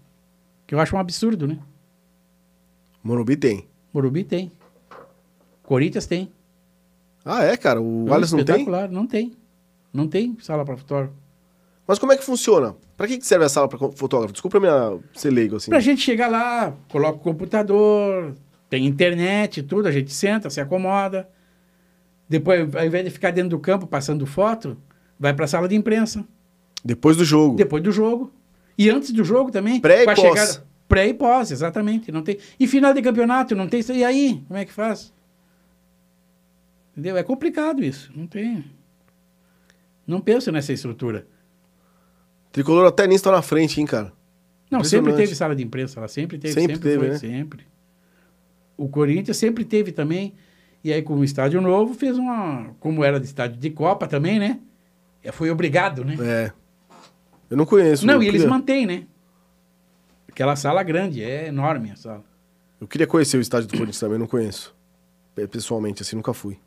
Que 0.69 0.75
eu 0.75 0.79
acho 0.79 0.95
um 0.95 1.01
absurdo, 1.01 1.49
né? 1.49 1.59
Morumbi 3.03 3.37
tem. 3.37 3.67
Morumbi 3.93 4.23
tem. 4.23 4.53
Corinthians 5.65 6.07
tem. 6.07 6.31
Ah, 7.25 7.43
é, 7.43 7.57
cara? 7.57 7.83
O 7.83 8.15
Alisson 8.15 8.37
não 8.37 8.45
tem? 8.45 8.55
Espetacular, 8.55 8.89
não 8.89 9.05
tem. 9.05 9.37
Não 9.93 10.07
tem 10.07 10.37
sala 10.41 10.65
para 10.65 10.77
fotógrafo. 10.77 11.13
Mas 11.89 11.99
como 11.99 12.13
é 12.13 12.17
que 12.17 12.25
funciona? 12.25 12.77
Pra 12.97 13.09
que 13.09 13.21
serve 13.21 13.45
a 13.45 13.49
sala 13.49 13.69
pra 13.69 13.79
fotógrafo? 13.79 14.33
Desculpa 14.33 14.61
minha 14.61 14.97
ser 15.13 15.31
leigo, 15.31 15.57
assim. 15.57 15.73
Pra 15.73 15.81
gente 15.81 16.01
chegar 16.01 16.29
lá, 16.29 16.73
coloca 16.89 17.19
o 17.19 17.21
computador, 17.21 18.33
tem 18.71 18.87
internet, 18.87 19.61
tudo, 19.65 19.89
a 19.89 19.93
gente 19.93 20.13
senta, 20.15 20.51
se 20.51 20.61
acomoda. 20.61 21.29
Depois, 22.29 22.73
ao 22.77 22.87
invés 22.87 23.05
de 23.05 23.11
ficar 23.11 23.33
dentro 23.33 23.51
do 23.51 23.59
campo 23.59 23.89
passando 23.89 24.25
foto, 24.25 24.77
vai 25.19 25.35
pra 25.35 25.49
sala 25.49 25.67
de 25.67 25.75
imprensa. 25.75 26.25
Depois 26.85 27.17
do 27.17 27.25
jogo. 27.25 27.57
Depois 27.57 27.83
do 27.83 27.91
jogo. 27.91 28.33
E 28.79 28.91
antes 28.91 29.11
do 29.13 29.25
jogo 29.25 29.51
também. 29.51 29.81
Pré 29.81 30.03
e 30.03 30.15
pós. 30.15 30.63
Pré 30.89 31.09
e 31.09 31.15
pós, 31.15 31.51
exatamente. 31.51 32.13
Não 32.13 32.23
tem... 32.23 32.39
E 32.59 32.67
final 32.67 32.93
de 32.93 33.03
campeonato, 33.03 33.55
não 33.55 33.69
tem. 33.69 33.83
E 33.95 34.05
aí? 34.05 34.43
Como 34.47 34.59
é 34.59 34.65
que 34.65 34.73
faz? 34.73 35.13
Entendeu? 36.93 37.17
É 37.17 37.23
complicado 37.23 37.83
isso. 37.83 38.13
Não 38.15 38.27
tem. 38.27 38.65
Não 40.07 40.21
penso 40.21 40.53
nessa 40.53 40.73
estrutura. 40.73 41.27
Tricolor 42.53 42.87
até 42.87 43.07
nisso 43.07 43.25
tá 43.25 43.33
na 43.33 43.43
frente, 43.43 43.81
hein, 43.81 43.87
cara? 43.87 44.13
Não, 44.71 44.83
sempre 44.83 45.13
teve 45.15 45.35
sala 45.35 45.55
de 45.55 45.63
imprensa, 45.63 46.01
ela 46.01 46.09
sempre 46.09 46.39
teve, 46.39 46.55
Sempre 46.55 46.75
sempre, 46.75 46.91
teve, 46.91 46.99
foi, 46.99 47.09
né? 47.11 47.19
sempre. 47.19 47.67
O 48.77 48.89
Corinthians 48.89 49.37
sempre 49.37 49.65
teve 49.65 49.93
também, 49.93 50.35
e 50.83 50.93
aí 50.93 51.03
com 51.03 51.15
o 51.15 51.25
estádio 51.25 51.61
novo 51.61 51.95
fez 51.95 52.19
uma, 52.19 52.75
como 52.81 53.05
era 53.05 53.21
de 53.21 53.27
estádio 53.27 53.59
de 53.59 53.71
Copa 53.71 54.07
também, 54.07 54.39
né? 54.39 54.59
Foi 55.33 55.51
obrigado, 55.51 56.05
né? 56.05 56.17
É. 56.21 56.53
Eu 57.51 57.57
não 57.57 57.65
conheço. 57.67 58.07
Não, 58.07 58.23
e 58.23 58.29
eles 58.29 58.43
queria- 58.43 58.49
mantêm, 58.49 58.87
né? 58.87 59.05
Aquela 60.29 60.57
sala 60.57 60.83
grande, 60.83 61.23
é 61.23 61.49
enorme 61.49 61.91
a 61.91 61.97
sala. 61.97 62.25
Eu 62.81 62.87
queria 62.87 63.07
conhecer 63.07 63.37
o 63.39 63.41
estádio 63.41 63.69
do 63.69 63.73
Corinthians 63.73 63.99
também, 64.01 64.19
não 64.19 64.27
conheço. 64.27 64.75
Pe- 65.35 65.47
Pessoalmente, 65.47 66.03
assim, 66.03 66.17
nunca 66.17 66.35
fui. 66.35 66.59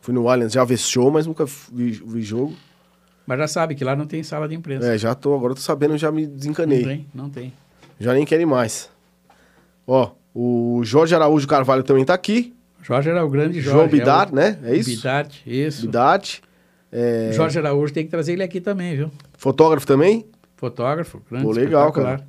Fui 0.00 0.12
no 0.12 0.28
Allianz, 0.28 0.52
já 0.52 0.64
show, 0.76 1.10
mas 1.10 1.26
nunca 1.26 1.44
vi, 1.72 1.90
vi 1.92 2.22
jogo. 2.22 2.54
Mas 3.26 3.38
já 3.38 3.48
sabe 3.48 3.74
que 3.74 3.82
lá 3.82 3.96
não 3.96 4.06
tem 4.06 4.22
sala 4.22 4.46
de 4.48 4.54
imprensa. 4.54 4.86
É, 4.94 4.98
já 4.98 5.14
tô, 5.14 5.34
agora 5.34 5.54
tô 5.54 5.60
sabendo, 5.60 5.96
já 5.98 6.12
me 6.12 6.26
não 6.26 6.36
desencanei. 6.36 6.84
tem, 6.84 7.06
não 7.14 7.30
tem. 7.30 7.52
Já 7.98 8.12
nem 8.12 8.24
quero 8.24 8.42
ir 8.42 8.46
mais. 8.46 8.90
Ó, 9.86 10.12
o 10.34 10.82
Jorge 10.84 11.14
Araújo 11.14 11.46
Carvalho 11.48 11.82
também 11.82 12.04
tá 12.04 12.14
aqui. 12.14 12.54
Jorge 12.82 13.08
era 13.10 13.24
o 13.24 13.28
grande 13.30 13.60
Jorge. 13.60 13.70
João 13.78 13.88
Bidar, 13.88 14.28
é 14.28 14.32
o- 14.32 14.34
né? 14.34 14.58
É 14.62 14.76
isso? 14.76 14.90
Bidart, 14.90 15.34
isso. 15.46 15.86
Bidart. 15.86 16.38
É, 16.92 17.32
Jorge 17.32 17.58
Araújo 17.58 17.92
tem 17.92 18.04
que 18.04 18.10
trazer 18.10 18.34
ele 18.34 18.42
aqui 18.44 18.60
também, 18.60 18.96
viu? 18.96 19.10
Fotógrafo 19.36 19.86
também. 19.86 20.26
Fotógrafo, 20.56 21.22
grande, 21.28 21.44
Pô, 21.44 21.52
legal, 21.52 21.88
espetacular. 21.88 22.26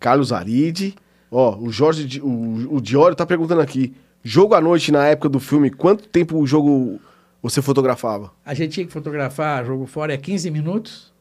Carlos 0.00 0.32
Aride. 0.32 0.94
Ó, 1.30 1.56
o 1.56 1.70
Jorge, 1.70 2.20
o, 2.20 2.76
o 2.76 2.80
Diório 2.80 3.16
tá 3.16 3.24
perguntando 3.24 3.60
aqui. 3.60 3.94
Jogo 4.22 4.54
à 4.54 4.60
noite 4.60 4.92
na 4.92 5.06
época 5.06 5.28
do 5.28 5.40
filme, 5.40 5.70
quanto 5.70 6.08
tempo 6.08 6.38
o 6.38 6.46
jogo 6.46 7.00
você 7.40 7.62
fotografava? 7.62 8.30
A 8.44 8.54
gente 8.54 8.72
tinha 8.72 8.86
que 8.86 8.92
fotografar 8.92 9.64
jogo 9.64 9.86
fora 9.86 10.12
é 10.12 10.16
15 10.16 10.50
minutos, 10.50 11.12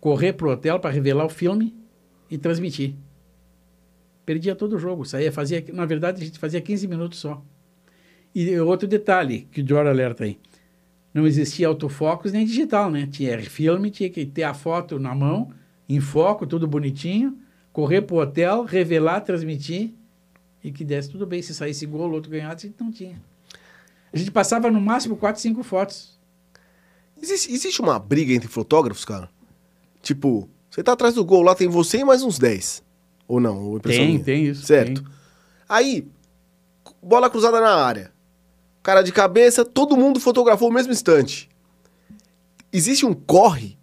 correr 0.00 0.32
pro 0.32 0.50
hotel 0.50 0.80
para 0.80 0.90
revelar 0.90 1.24
o 1.24 1.28
filme 1.28 1.74
e 2.30 2.38
transmitir. 2.38 2.94
Perdia 4.24 4.54
todo 4.54 4.76
o 4.76 4.78
jogo. 4.78 5.04
Saía, 5.04 5.30
fazia, 5.30 5.64
na 5.72 5.84
verdade, 5.84 6.22
a 6.22 6.24
gente 6.24 6.38
fazia 6.38 6.60
15 6.60 6.88
minutos 6.88 7.18
só. 7.18 7.42
E 8.34 8.58
outro 8.60 8.86
detalhe 8.88 9.48
que 9.50 9.60
o 9.60 9.64
Dior 9.64 9.86
alerta 9.86 10.24
aí. 10.24 10.38
Não 11.12 11.26
existia 11.26 11.66
autofocus 11.66 12.32
nem 12.32 12.46
digital, 12.46 12.90
né? 12.90 13.08
Tinha 13.10 13.40
filme, 13.42 13.90
tinha 13.90 14.08
que 14.08 14.24
ter 14.24 14.44
a 14.44 14.54
foto 14.54 14.98
na 14.98 15.14
mão, 15.14 15.50
em 15.88 16.00
foco, 16.00 16.46
tudo 16.46 16.68
bonitinho, 16.68 17.36
correr 17.72 18.02
pro 18.02 18.16
hotel, 18.16 18.62
revelar, 18.64 19.20
transmitir 19.20 19.92
e 20.62 20.70
que 20.70 20.84
desse 20.84 21.10
tudo 21.10 21.26
bem. 21.26 21.42
Se 21.42 21.54
saísse 21.54 21.84
gol, 21.86 22.10
o 22.10 22.12
outro 22.12 22.30
ganhasse, 22.30 22.72
não 22.78 22.92
tinha. 22.92 23.20
A 24.12 24.16
gente 24.16 24.30
passava 24.30 24.70
no 24.70 24.80
máximo 24.80 25.16
4, 25.16 25.40
5 25.40 25.62
fotos. 25.62 26.18
Existe, 27.20 27.52
existe 27.52 27.80
uma 27.80 27.98
briga 27.98 28.32
entre 28.32 28.48
fotógrafos, 28.48 29.04
cara? 29.04 29.28
Tipo, 30.02 30.48
você 30.70 30.82
tá 30.82 30.92
atrás 30.92 31.14
do 31.14 31.24
gol 31.24 31.42
lá, 31.42 31.54
tem 31.54 31.68
você 31.68 31.98
e 31.98 32.04
mais 32.04 32.22
uns 32.22 32.38
10. 32.38 32.82
Ou 33.28 33.38
não? 33.40 33.60
Ou 33.62 33.76
impressão 33.76 34.02
Tem, 34.02 34.12
minha? 34.12 34.24
tem 34.24 34.46
isso. 34.46 34.64
Certo. 34.66 35.02
tem. 35.02 35.12
Aí, 35.68 36.08
bola 37.02 37.30
cruzada 37.30 37.60
na 37.60 37.74
área. 37.74 38.12
Cara 38.82 39.02
de 39.02 39.12
cabeça, 39.12 39.64
todo 39.64 39.96
mundo 39.96 40.18
fotografou 40.20 40.68
o 40.68 40.72
mesmo 40.72 40.92
instante. 40.92 41.48
Existe 42.72 43.04
um 43.04 43.12
corre 43.12 43.76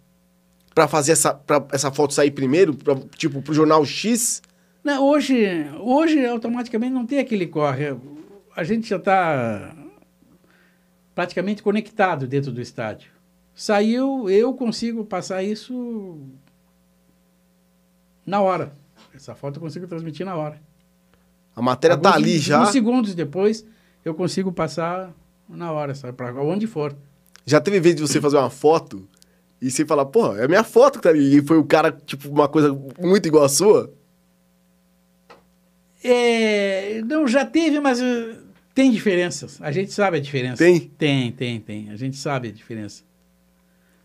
pra 0.74 0.88
fazer 0.88 1.12
essa, 1.12 1.34
pra 1.34 1.64
essa 1.72 1.90
foto 1.90 2.14
sair 2.14 2.30
primeiro, 2.30 2.74
pra, 2.74 2.96
tipo, 3.16 3.40
pro 3.42 3.54
jornal 3.54 3.84
X? 3.84 4.42
Não, 4.82 5.04
hoje, 5.04 5.36
hoje, 5.80 6.24
automaticamente, 6.26 6.92
não 6.92 7.04
tem 7.06 7.18
aquele 7.18 7.46
corre. 7.46 7.96
A 8.56 8.64
gente 8.64 8.88
já 8.88 8.96
está 8.96 9.74
praticamente 11.14 11.62
conectado 11.62 12.26
dentro 12.26 12.50
do 12.50 12.60
estádio. 12.60 13.10
Saiu, 13.54 14.30
eu 14.30 14.54
consigo 14.54 15.04
passar 15.04 15.42
isso 15.42 16.20
na 18.24 18.40
hora. 18.40 18.72
Essa 19.14 19.34
foto 19.34 19.56
eu 19.56 19.60
consigo 19.62 19.86
transmitir 19.86 20.24
na 20.24 20.36
hora. 20.36 20.60
A 21.54 21.62
matéria 21.62 21.96
tá 21.96 22.10
Alguns- 22.10 22.24
ali 22.24 22.38
já. 22.38 22.62
Uns 22.62 22.68
segundos 22.70 23.14
depois, 23.16 23.64
eu 24.08 24.14
consigo 24.14 24.52
passar 24.52 25.12
na 25.48 25.70
hora, 25.72 25.94
sabe? 25.94 26.12
Para 26.16 26.42
onde 26.42 26.66
for. 26.66 26.94
Já 27.46 27.60
teve 27.60 27.80
vez 27.80 27.94
de 27.94 28.02
você 28.02 28.20
fazer 28.20 28.36
uma 28.36 28.50
foto 28.50 29.08
e 29.60 29.70
você 29.70 29.84
falar, 29.84 30.06
porra, 30.06 30.40
é 30.40 30.44
a 30.44 30.48
minha 30.48 30.64
foto 30.64 30.98
que 30.98 31.02
tá 31.04 31.08
ali. 31.10 31.38
E 31.38 31.42
foi 31.42 31.56
o 31.58 31.64
cara, 31.64 31.90
tipo, 31.92 32.28
uma 32.28 32.48
coisa 32.48 32.76
muito 33.00 33.26
igual 33.26 33.44
a 33.44 33.48
sua? 33.48 33.92
É, 36.02 37.02
não, 37.02 37.26
já 37.26 37.44
teve, 37.44 37.80
mas 37.80 38.00
eh, 38.00 38.36
tem 38.74 38.90
diferenças. 38.90 39.60
A 39.60 39.72
gente 39.72 39.92
sabe 39.92 40.18
a 40.18 40.20
diferença. 40.20 40.56
Tem? 40.62 40.80
Tem, 40.80 41.32
tem, 41.32 41.60
tem. 41.60 41.90
A 41.90 41.96
gente 41.96 42.16
sabe 42.16 42.48
a 42.48 42.52
diferença. 42.52 43.02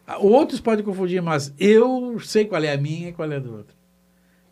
Ah, 0.07 0.17
Outros 0.17 0.59
podem 0.59 0.83
confundir, 0.83 1.21
mas 1.21 1.53
eu 1.59 2.19
sei 2.19 2.45
qual 2.45 2.63
é 2.63 2.73
a 2.73 2.77
minha 2.77 3.09
e 3.09 3.13
qual 3.13 3.31
é 3.31 3.35
a 3.35 3.39
do 3.39 3.53
outro. 3.57 3.75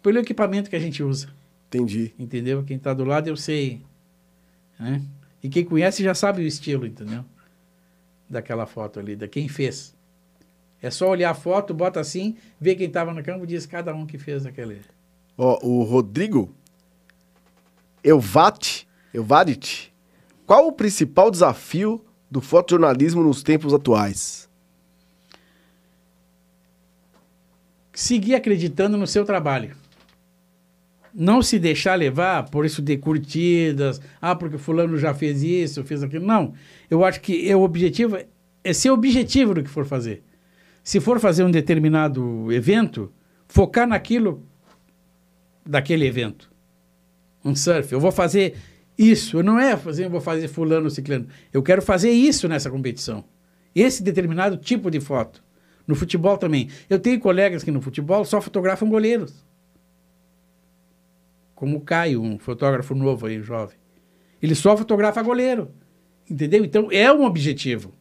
pelo 0.04 0.20
equipamento 0.20 0.70
que 0.70 0.76
a 0.76 0.80
gente 0.80 1.02
usa. 1.04 1.28
Entendi. 1.68 2.14
Entendeu? 2.20 2.64
Quem 2.64 2.78
está 2.78 2.94
do 2.94 3.04
lado 3.04 3.28
eu 3.28 3.36
sei. 3.36 3.82
Né? 4.80 5.02
E 5.44 5.50
quem 5.50 5.66
conhece 5.66 6.04
já 6.04 6.14
sabe 6.14 6.42
o 6.42 6.48
estilo, 6.48 6.86
entendeu? 6.86 7.26
Daquela 8.30 8.66
foto 8.66 9.00
ali, 9.00 9.16
da 9.16 9.28
quem 9.28 9.48
fez. 9.48 9.96
É 10.82 10.90
só 10.90 11.10
olhar 11.10 11.32
a 11.32 11.36
foto, 11.36 11.74
bota 11.74 12.00
assim, 12.00 12.38
vê 12.60 12.76
quem 12.76 12.88
estava 12.88 13.14
no 13.14 13.24
campo, 13.24 13.46
diz 13.46 13.66
cada 13.66 13.94
um 13.94 14.06
que 14.06 14.18
fez 14.18 14.46
aquele. 14.46 14.82
Ó, 15.38 15.60
o 15.64 15.84
Rodrigo 15.84 16.54
Elvat, 18.04 18.88
Elvadit, 19.14 19.94
qual 20.46 20.68
o 20.68 20.72
principal 20.72 21.30
desafio 21.30 22.04
do 22.30 22.42
fotojornalismo 22.42 23.24
nos 23.24 23.44
tempos 23.44 23.74
atuais? 23.74 24.50
Seguir 27.94 28.36
acreditando 28.36 28.98
no 28.98 29.06
seu 29.06 29.24
trabalho. 29.24 29.76
Não 31.14 31.42
se 31.42 31.60
deixar 31.60 31.96
levar 31.96 32.50
por 32.50 32.66
isso 32.66 32.82
de 32.82 32.98
curtidas, 32.98 34.00
ah, 34.22 34.36
porque 34.36 34.58
fulano 34.58 34.98
já 34.98 35.14
fez 35.14 35.44
isso, 35.44 35.84
fez 35.84 36.04
aquilo. 36.04 36.26
Não. 36.26 36.54
Eu 36.90 37.04
acho 37.04 37.20
que 37.20 37.50
é 37.50 37.56
o 37.56 37.62
objetivo 37.62 38.18
é 38.64 38.74
ser 38.74 38.92
objetivo 38.92 39.54
do 39.54 39.64
que 39.64 39.70
for 39.70 39.86
fazer. 39.86 40.24
Se 40.84 41.00
for 41.00 41.20
fazer 41.20 41.44
um 41.44 41.52
determinado 41.52 42.52
evento, 42.52 43.12
focar 43.48 43.88
naquilo 43.88 44.46
daquele 45.66 46.06
evento. 46.06 46.52
Um 47.44 47.56
surf. 47.56 47.92
Eu 47.92 48.00
vou 48.00 48.12
fazer 48.12 48.56
isso. 48.98 49.42
Não 49.44 49.60
é 49.60 49.76
fazer, 49.76 50.06
eu 50.06 50.10
vou 50.10 50.22
fazer 50.22 50.48
fulano 50.48 50.90
ciclano. 50.90 51.28
Eu 51.52 51.62
quero 51.62 51.82
fazer 51.82 52.12
isso 52.12 52.48
nessa 52.48 52.70
competição. 52.70 53.24
Esse 53.74 54.04
determinado 54.04 54.58
tipo 54.58 54.90
de 54.92 55.00
foto. 55.00 55.44
No 55.88 55.96
futebol 55.96 56.38
também. 56.38 56.70
Eu 56.90 57.00
tenho 57.00 57.20
colegas 57.20 57.64
que 57.64 57.72
no 57.72 57.82
futebol 57.82 58.24
só 58.26 58.40
fotografam 58.40 58.90
goleiros. 58.90 59.46
Como 61.62 61.78
o 61.78 61.82
Caio, 61.82 62.24
um 62.24 62.40
fotógrafo 62.40 62.96
novo 62.96 63.28
aí, 63.28 63.40
jovem. 63.40 63.78
Ele 64.42 64.56
só 64.56 64.76
fotografa 64.76 65.22
goleiro. 65.22 65.72
Entendeu? 66.28 66.66
Então 66.66 66.92
é 66.92 67.14
um 67.14 67.24
objetivo. 67.24 67.94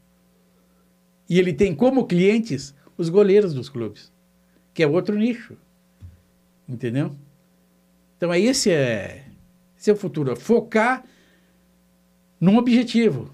E 1.28 1.38
ele 1.38 1.52
tem 1.52 1.74
como 1.74 2.06
clientes 2.06 2.74
os 2.96 3.10
goleiros 3.10 3.52
dos 3.52 3.68
clubes, 3.68 4.10
que 4.72 4.82
é 4.82 4.86
outro 4.86 5.14
nicho. 5.14 5.58
Entendeu? 6.66 7.14
Então, 8.16 8.32
é 8.32 8.40
esse 8.40 8.70
é, 8.70 9.26
esse 9.76 9.90
é 9.90 9.94
futuro. 9.94 10.34
Focar 10.36 11.04
num 12.40 12.56
objetivo. 12.56 13.30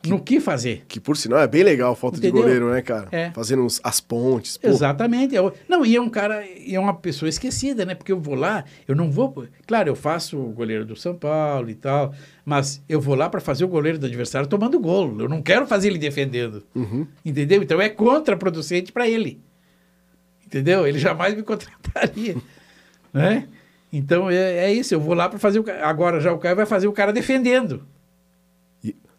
Que, 0.00 0.10
no 0.10 0.20
que 0.20 0.38
fazer. 0.38 0.84
Que, 0.86 1.00
por 1.00 1.16
sinal, 1.16 1.40
é 1.40 1.48
bem 1.48 1.64
legal 1.64 1.92
a 1.92 1.96
foto 1.96 2.18
Entendeu? 2.18 2.36
de 2.36 2.40
goleiro, 2.40 2.70
né, 2.70 2.80
cara? 2.82 3.08
É. 3.10 3.30
Fazendo 3.32 3.64
uns, 3.64 3.80
as 3.82 4.00
pontes. 4.00 4.56
Pô. 4.56 4.68
Exatamente. 4.68 5.34
Não, 5.68 5.84
e 5.84 5.96
é 5.96 6.00
um 6.00 6.08
cara, 6.08 6.44
é 6.44 6.78
uma 6.78 6.94
pessoa 6.94 7.28
esquecida, 7.28 7.84
né? 7.84 7.96
Porque 7.96 8.12
eu 8.12 8.20
vou 8.20 8.36
lá, 8.36 8.64
eu 8.86 8.94
não 8.94 9.10
vou. 9.10 9.44
Claro, 9.66 9.88
eu 9.88 9.96
faço 9.96 10.38
o 10.38 10.50
goleiro 10.50 10.84
do 10.84 10.94
São 10.94 11.16
Paulo 11.16 11.68
e 11.68 11.74
tal, 11.74 12.14
mas 12.44 12.80
eu 12.88 13.00
vou 13.00 13.16
lá 13.16 13.28
para 13.28 13.40
fazer 13.40 13.64
o 13.64 13.68
goleiro 13.68 13.98
do 13.98 14.06
adversário 14.06 14.48
tomando 14.48 14.78
gol. 14.78 15.20
Eu 15.20 15.28
não 15.28 15.42
quero 15.42 15.66
fazer 15.66 15.88
ele 15.88 15.98
defendendo. 15.98 16.62
Uhum. 16.76 17.04
Entendeu? 17.24 17.60
Então 17.60 17.80
é 17.80 17.88
contraproducente 17.88 18.92
para 18.92 19.08
ele. 19.08 19.40
Entendeu? 20.46 20.86
Ele 20.86 20.98
jamais 20.98 21.34
me 21.34 21.42
contrataria. 21.42 22.36
né? 23.12 23.48
Então 23.92 24.30
é, 24.30 24.66
é 24.66 24.72
isso, 24.72 24.94
eu 24.94 25.00
vou 25.00 25.14
lá 25.14 25.28
para 25.28 25.38
fazer 25.38 25.58
o 25.58 25.64
Agora 25.82 26.20
já 26.20 26.32
o 26.32 26.38
Caio 26.38 26.54
vai 26.54 26.66
fazer 26.66 26.86
o 26.86 26.92
cara 26.92 27.12
defendendo. 27.12 27.84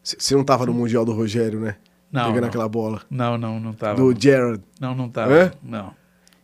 Você 0.04 0.36
não 0.36 0.44
tava 0.44 0.66
no 0.66 0.74
Mundial 0.74 1.06
do 1.06 1.12
Rogério, 1.12 1.60
né? 1.60 1.76
Não. 2.12 2.26
Pegando 2.26 2.42
não. 2.42 2.48
aquela 2.50 2.68
bola. 2.68 3.02
Não, 3.10 3.38
não, 3.38 3.60
não 3.60 3.74
tava. 3.74 3.96
Do 3.96 4.20
Jared. 4.20 4.62
Não, 4.80 4.96
não 4.96 5.10
tava. 5.10 5.36
É? 5.36 5.52
Não. 5.62 5.94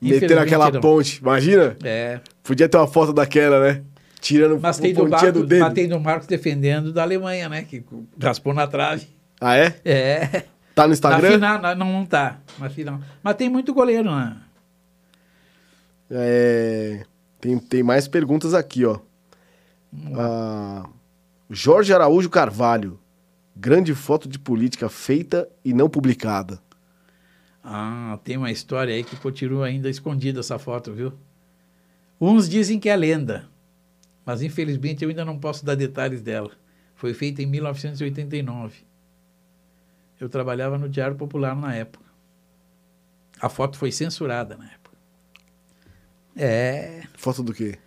Metendo 0.01 0.39
aquela 0.39 0.69
não. 0.69 0.81
ponte, 0.81 1.19
imagina? 1.19 1.75
É. 1.83 2.19
Podia 2.43 2.69
ter 2.69 2.77
uma 2.77 2.87
foto 2.87 3.11
daquela, 3.11 3.59
né? 3.59 3.83
Tirando 4.19 4.59
Mas 4.59 4.77
tem 4.77 4.93
do, 4.93 5.07
Marcos, 5.07 5.31
do 5.33 5.45
dedo. 5.45 5.99
Marcos 5.99 6.27
defendendo 6.27 6.91
da 6.91 7.03
Alemanha, 7.03 7.49
né? 7.49 7.63
Que 7.63 7.83
raspou 8.21 8.53
na 8.53 8.67
trave. 8.67 9.07
Ah, 9.39 9.55
é? 9.57 9.75
É. 9.83 10.43
Tá 10.73 10.87
no 10.87 10.93
Instagram? 10.93 11.37
Na 11.37 11.57
final, 11.57 11.75
não, 11.75 11.93
não 11.93 12.05
tá. 12.05 12.39
Na 12.59 12.69
final. 12.69 12.99
Mas 13.23 13.35
tem 13.35 13.49
muito 13.49 13.73
goleiro, 13.73 14.13
né? 14.13 14.35
É... 16.11 17.05
Tem, 17.39 17.57
tem 17.57 17.83
mais 17.83 18.07
perguntas 18.07 18.53
aqui, 18.53 18.85
ó. 18.85 18.99
Ah, 20.17 20.87
Jorge 21.49 21.93
Araújo 21.93 22.29
Carvalho. 22.29 22.99
Grande 23.55 23.95
foto 23.95 24.27
de 24.27 24.37
política 24.37 24.89
feita 24.89 25.47
e 25.63 25.73
não 25.73 25.89
publicada. 25.89 26.59
Ah, 27.63 28.19
tem 28.23 28.37
uma 28.37 28.51
história 28.51 28.93
aí 28.93 29.03
que 29.03 29.15
continua 29.15 29.67
ainda 29.67 29.89
escondida 29.89 30.41
essa 30.41 30.59
foto, 30.59 30.93
viu? 30.93 31.13
Uns 32.19 32.47
dizem 32.49 32.79
que 32.79 32.89
é 32.89 32.95
lenda, 32.95 33.49
mas 34.25 34.41
infelizmente 34.41 35.03
eu 35.03 35.09
ainda 35.09 35.23
não 35.23 35.39
posso 35.39 35.65
dar 35.65 35.75
detalhes 35.75 36.21
dela. 36.21 36.51
Foi 36.95 37.13
feita 37.13 37.41
em 37.41 37.45
1989. 37.45 38.83
Eu 40.19 40.29
trabalhava 40.29 40.77
no 40.77 40.87
Diário 40.87 41.15
Popular 41.15 41.55
na 41.55 41.73
época. 41.73 42.05
A 43.39 43.49
foto 43.49 43.77
foi 43.77 43.91
censurada 43.91 44.55
na 44.57 44.65
época. 44.65 44.97
É. 46.35 47.03
Foto 47.15 47.41
do 47.41 47.53
quê? 47.53 47.77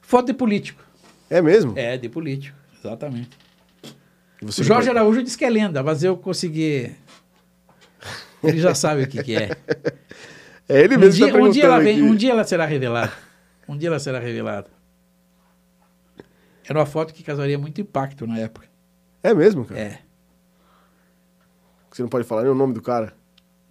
Foto 0.00 0.26
de 0.26 0.34
político. 0.34 0.82
É 1.30 1.40
mesmo? 1.40 1.78
É, 1.78 1.96
de 1.96 2.08
político, 2.08 2.58
exatamente. 2.78 3.41
O 4.42 4.50
Jorge 4.50 4.88
pode... 4.88 4.98
Araújo 4.98 5.22
disse 5.22 5.38
que 5.38 5.44
é 5.44 5.50
lenda, 5.50 5.82
mas 5.82 6.02
eu 6.02 6.16
consegui. 6.16 6.94
Ele 8.42 8.58
já 8.58 8.74
sabe 8.74 9.04
o 9.04 9.08
que, 9.08 9.22
que 9.22 9.36
é. 9.36 9.50
É 10.68 10.80
ele 10.80 10.96
mesmo 10.96 11.24
um 11.24 11.28
dia, 11.28 11.32
tá 11.32 11.38
um 11.38 11.50
dia 11.50 11.64
ela 11.64 11.78
vem, 11.78 12.02
Um 12.02 12.14
dia 12.14 12.32
ela 12.32 12.44
será 12.44 12.66
revelada. 12.66 13.12
Um 13.68 13.76
dia 13.76 13.88
ela 13.88 13.98
será 13.98 14.18
revelada. 14.18 14.68
Era 16.64 16.78
uma 16.78 16.86
foto 16.86 17.12
que 17.12 17.22
causaria 17.22 17.58
muito 17.58 17.80
impacto 17.80 18.26
na 18.26 18.38
época. 18.38 18.66
É 19.22 19.34
mesmo, 19.34 19.64
cara? 19.64 19.80
É. 19.80 19.98
Você 21.90 22.02
não 22.02 22.08
pode 22.08 22.26
falar 22.26 22.42
nem 22.42 22.50
o 22.50 22.54
nome 22.54 22.74
do 22.74 22.82
cara? 22.82 23.14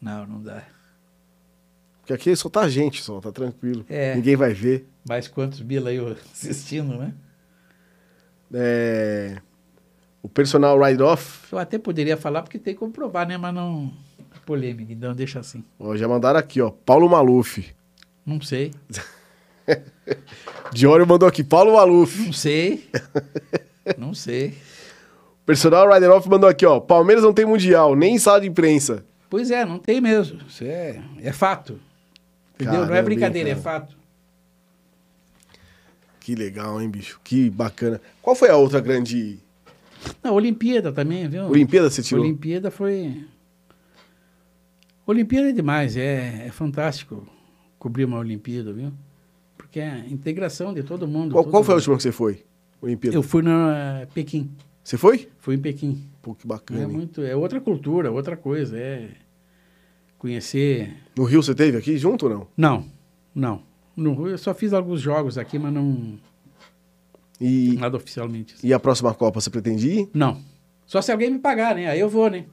Não, 0.02 0.26
não 0.26 0.42
dá. 0.42 0.64
Porque 2.00 2.14
aqui 2.14 2.36
só 2.36 2.50
tá 2.50 2.68
gente, 2.68 3.02
só, 3.02 3.20
tá 3.20 3.32
tranquilo. 3.32 3.86
É. 3.90 4.16
Ninguém 4.16 4.36
vai 4.36 4.54
ver. 4.54 4.88
Mais 5.08 5.28
quantos 5.28 5.62
bila 5.62 5.90
aí 5.90 6.00
assistindo, 6.32 6.98
né? 6.98 7.14
É... 8.54 9.42
O 10.24 10.30
personal 10.30 10.80
ride-off. 10.80 11.52
Eu 11.52 11.58
até 11.58 11.78
poderia 11.78 12.16
falar 12.16 12.44
porque 12.44 12.60
tem 12.60 12.74
que 12.74 12.80
comprovar, 12.80 13.28
né? 13.28 13.38
Mas 13.38 13.54
não. 13.54 13.92
É 14.34 14.40
polêmica, 14.46 14.94
então 14.94 15.14
deixa 15.14 15.40
assim. 15.40 15.64
Ó, 15.80 15.96
já 15.96 16.08
mandaram 16.08 16.40
aqui, 16.40 16.62
ó. 16.62 16.70
Paulo 16.70 17.10
Maluf. 17.10 17.74
Não 18.26 18.40
sei. 18.40 18.72
Diório 20.72 21.06
mandou 21.08 21.28
aqui, 21.28 21.44
Paulo 21.44 21.74
Maluf. 21.74 22.26
Não 22.26 22.34
sei. 22.34 22.90
não 23.98 24.14
sei. 24.14 24.58
Personal 25.46 25.92
Rider 25.92 26.12
Off 26.12 26.30
mandou 26.30 26.50
aqui, 26.50 26.66
ó. 26.66 26.80
Palmeiras 26.80 27.24
não 27.24 27.34
tem 27.34 27.46
mundial, 27.46 27.96
nem 27.96 28.18
sala 28.18 28.42
de 28.42 28.48
imprensa. 28.48 29.04
Pois 29.30 29.50
é, 29.50 29.66
não 29.66 29.80
tem 29.80 30.00
mesmo. 30.00 30.40
Isso 30.48 30.64
é, 30.64 31.02
é 31.22 31.32
fato. 31.32 31.80
Entendeu? 32.56 32.74
Caramba, 32.74 32.92
não 32.92 32.96
é 32.96 33.02
brincadeira, 33.02 33.50
é 33.50 33.56
fato. 33.56 33.98
Que 36.20 36.36
legal, 36.36 36.80
hein, 36.80 36.90
bicho? 36.90 37.20
Que 37.24 37.50
bacana. 37.50 38.00
Qual 38.22 38.36
foi 38.36 38.50
a 38.50 38.56
outra 38.56 38.80
grande. 38.80 39.40
Na 40.24 40.32
Olimpíada 40.32 40.92
também, 40.92 41.28
viu? 41.28 41.46
Olimpíada 41.46 41.90
você 41.90 42.02
tirou? 42.02 42.24
Olimpíada 42.24 42.72
foi. 42.72 43.26
Olimpíada 45.06 45.50
é 45.50 45.52
demais, 45.52 45.98
é, 45.98 46.48
é 46.48 46.52
fantástico 46.52 47.28
cobrir 47.78 48.06
uma 48.06 48.20
Olimpíada, 48.20 48.72
viu? 48.72 48.92
Porque 49.58 49.80
é 49.80 49.90
a 49.90 50.00
integração 50.08 50.74
de 50.74 50.84
todo 50.84 51.08
mundo. 51.08 51.32
Qual, 51.32 51.44
todo 51.44 51.52
qual 51.52 51.64
foi 51.64 51.74
a 51.74 51.78
última 51.78 51.98
que 51.98 52.04
você 52.04 52.12
foi? 52.12 52.44
Olimpíada? 52.82 53.18
Eu 53.18 53.24
fui 53.24 53.42
na 53.42 54.08
Pequim. 54.14 54.52
Você 54.84 54.98
foi? 54.98 55.30
Fui 55.40 55.56
em 55.56 55.60
Pequim. 55.60 56.08
Pô, 56.22 56.36
que 56.36 56.46
bacana. 56.46 56.82
É, 56.82 56.88
muito, 56.88 57.22
é 57.22 57.36
outra 57.36 57.60
cultura, 57.60 58.12
outra 58.12 58.38
coisa. 58.38 58.78
É 58.78 59.10
conhecer. 60.18 60.96
No 61.18 61.24
Rio 61.24 61.42
você 61.42 61.56
teve 61.56 61.78
aqui 61.78 61.98
junto 61.98 62.28
ou 62.28 62.32
não? 62.32 62.48
Não, 62.56 62.86
não. 63.34 63.64
No 63.96 64.14
Rio 64.14 64.30
eu 64.30 64.38
só 64.38 64.54
fiz 64.54 64.72
alguns 64.72 65.02
jogos 65.02 65.38
aqui, 65.38 65.58
mas 65.58 65.74
não. 65.74 66.20
E, 67.42 67.76
Nada 67.80 67.98
oficialmente. 67.98 68.56
E 68.64 68.72
a 68.72 68.80
próxima 68.80 69.14
Copa 69.16 69.42
você 69.42 69.50
pretende 69.50 69.90
ir? 69.90 70.10
Não. 70.14 70.38
Só 70.86 71.02
se 71.02 71.12
alguém 71.12 71.32
me 71.32 71.40
pagar, 71.40 71.74
né? 71.74 71.88
Aí 71.88 72.00
eu 72.00 72.08
vou, 72.08 72.30
né? 72.30 72.46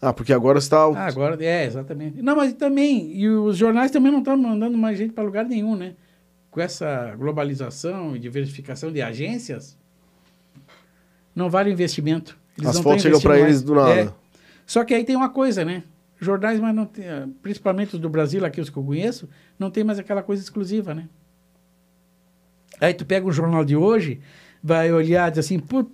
Ah, 0.00 0.12
porque 0.12 0.32
agora 0.32 0.58
está. 0.58 0.84
Ah, 0.84 1.06
agora, 1.06 1.42
é, 1.44 1.64
exatamente. 1.64 2.22
Não, 2.22 2.36
mas 2.36 2.52
também. 2.52 3.12
E 3.16 3.28
os 3.28 3.56
jornais 3.56 3.90
também 3.90 4.12
não 4.12 4.20
estão 4.20 4.36
mandando 4.36 4.78
mais 4.78 4.96
gente 4.96 5.12
para 5.12 5.24
lugar 5.24 5.44
nenhum, 5.44 5.74
né? 5.74 5.94
Com 6.50 6.60
essa 6.60 7.14
globalização 7.16 8.14
e 8.14 8.18
diversificação 8.20 8.92
de 8.92 9.02
agências, 9.02 9.76
não 11.34 11.50
vale 11.50 11.72
investimento. 11.72 12.38
Eles 12.56 12.70
As 12.70 12.78
fotos 12.78 13.02
chegam 13.02 13.20
para 13.20 13.40
eles 13.40 13.62
do 13.62 13.74
nada. 13.74 13.92
É. 13.92 14.12
Só 14.64 14.84
que 14.84 14.94
aí 14.94 15.04
tem 15.04 15.16
uma 15.16 15.28
coisa, 15.28 15.64
né? 15.64 15.82
Jornais, 16.20 16.58
mas 16.60 16.74
não 16.74 16.86
tem, 16.86 17.04
principalmente 17.42 17.94
os 17.94 18.00
do 18.00 18.08
Brasil, 18.08 18.44
aqui 18.44 18.60
os 18.60 18.70
que 18.70 18.76
eu 18.76 18.84
conheço, 18.84 19.28
não 19.58 19.70
tem 19.70 19.84
mais 19.84 19.98
aquela 19.98 20.22
coisa 20.22 20.42
exclusiva, 20.42 20.94
né? 20.94 21.08
Aí 22.80 22.92
tu 22.94 23.04
pega 23.04 23.26
o 23.26 23.32
jornal 23.32 23.64
de 23.64 23.76
hoje, 23.76 24.20
vai 24.62 24.92
olhar, 24.92 25.30
diz 25.30 25.38
assim, 25.38 25.58
putz, 25.58 25.90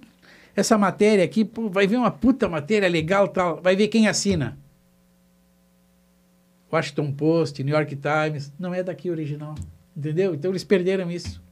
essa 0.54 0.76
matéria 0.76 1.24
aqui, 1.24 1.44
pô, 1.44 1.68
vai 1.68 1.86
ver 1.86 1.96
uma 1.96 2.10
puta 2.10 2.48
matéria 2.48 2.88
legal 2.88 3.28
tal, 3.28 3.60
vai 3.60 3.74
ver 3.74 3.88
quem 3.88 4.08
assina. 4.08 4.58
Washington 6.72 7.12
Post, 7.12 7.62
New 7.62 7.74
York 7.74 7.96
Times, 7.96 8.52
não 8.58 8.72
é 8.72 8.82
daqui 8.82 9.10
original. 9.10 9.54
Entendeu? 9.94 10.34
Então 10.34 10.50
eles 10.50 10.64
perderam 10.64 11.10
isso. 11.10 11.42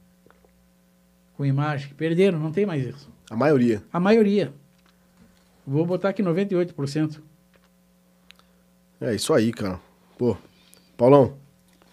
Com 1.37 1.45
imagem. 1.45 1.93
Perderam, 1.93 2.39
não 2.39 2.51
tem 2.51 2.65
mais 2.65 2.83
isso. 2.83 3.09
A 3.29 3.35
maioria. 3.35 3.83
A 3.93 3.99
maioria. 3.99 4.51
Vou 5.65 5.85
botar 5.85 6.09
aqui 6.09 6.23
98%. 6.23 7.21
É 8.99 9.13
isso 9.13 9.33
aí, 9.33 9.51
cara. 9.51 9.79
Pô, 10.17 10.35
Paulão. 10.97 11.37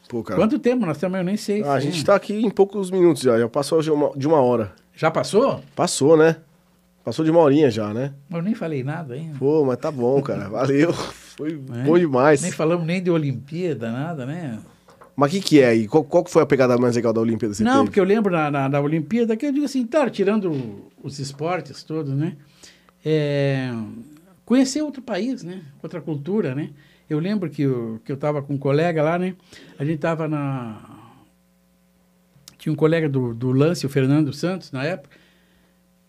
Pô, 0.08 0.22
cara. 0.22 0.40
Quanto 0.40 0.58
tempo 0.58 0.86
nós 0.86 0.96
temos? 0.98 1.18
Eu 1.18 1.24
nem 1.24 1.36
sei. 1.36 1.62
Ah, 1.62 1.74
a 1.74 1.80
gente 1.80 2.02
tá 2.04 2.14
aqui 2.14 2.34
em 2.34 2.50
poucos 2.50 2.90
minutos 2.90 3.22
já. 3.22 3.38
Já 3.38 3.48
passou 3.48 3.80
de 3.82 3.90
uma, 3.90 4.10
de 4.16 4.26
uma 4.26 4.40
hora. 4.40 4.72
Já 4.96 5.10
passou? 5.10 5.60
Passou, 5.76 6.16
né? 6.16 6.36
Passou 7.04 7.24
de 7.24 7.30
uma 7.30 7.40
horinha 7.40 7.70
já, 7.70 7.92
né? 7.94 8.12
Eu 8.30 8.42
nem 8.42 8.54
falei 8.54 8.82
nada 8.82 9.14
ainda. 9.14 9.38
Pô, 9.38 9.64
mas 9.64 9.76
tá 9.78 9.90
bom, 9.90 10.20
cara. 10.22 10.48
Valeu. 10.50 10.92
Foi 10.92 11.52
É? 11.52 11.82
bom 11.84 11.98
demais. 11.98 12.42
Nem 12.42 12.50
falamos 12.50 12.86
nem 12.86 13.02
de 13.02 13.10
Olimpíada, 13.10 13.92
nada, 13.92 14.26
né? 14.26 14.58
Mas 15.14 15.30
o 15.30 15.34
que, 15.34 15.40
que 15.40 15.60
é 15.60 15.66
aí? 15.68 15.88
Qual, 15.88 16.04
qual 16.04 16.24
foi 16.26 16.42
a 16.42 16.46
pegada 16.46 16.78
mais 16.78 16.94
legal 16.96 17.12
da 17.12 17.20
Olimpíada? 17.20 17.54
não, 17.60 17.72
teve? 17.72 17.84
porque 17.86 18.00
eu 18.00 18.04
lembro 18.04 18.32
na, 18.32 18.50
na, 18.50 18.68
na 18.68 18.80
Olimpíada 18.80 19.36
que 19.36 19.44
eu 19.46 19.52
digo 19.52 19.64
assim, 19.64 19.84
tá, 19.86 20.08
tirando 20.08 20.86
os 21.02 21.18
esportes 21.18 21.82
todos, 21.82 22.12
né? 22.14 22.36
É, 23.04 23.70
conhecer 24.44 24.82
outro 24.82 25.02
país, 25.02 25.42
né? 25.42 25.62
Outra 25.82 26.00
cultura, 26.00 26.54
né? 26.54 26.70
Eu 27.08 27.18
lembro 27.18 27.48
que 27.48 27.62
eu, 27.62 28.00
que 28.04 28.12
eu 28.12 28.16
tava 28.16 28.42
com 28.42 28.54
um 28.54 28.58
colega 28.58 29.02
lá, 29.02 29.18
né? 29.18 29.34
A 29.78 29.84
gente 29.84 29.98
tava 29.98 30.28
na... 30.28 30.78
Tinha 32.58 32.72
um 32.72 32.76
colega 32.76 33.08
do, 33.08 33.32
do 33.32 33.50
lance, 33.50 33.86
o 33.86 33.88
Fernando 33.88 34.32
Santos, 34.32 34.72
na 34.72 34.84
época, 34.84 35.16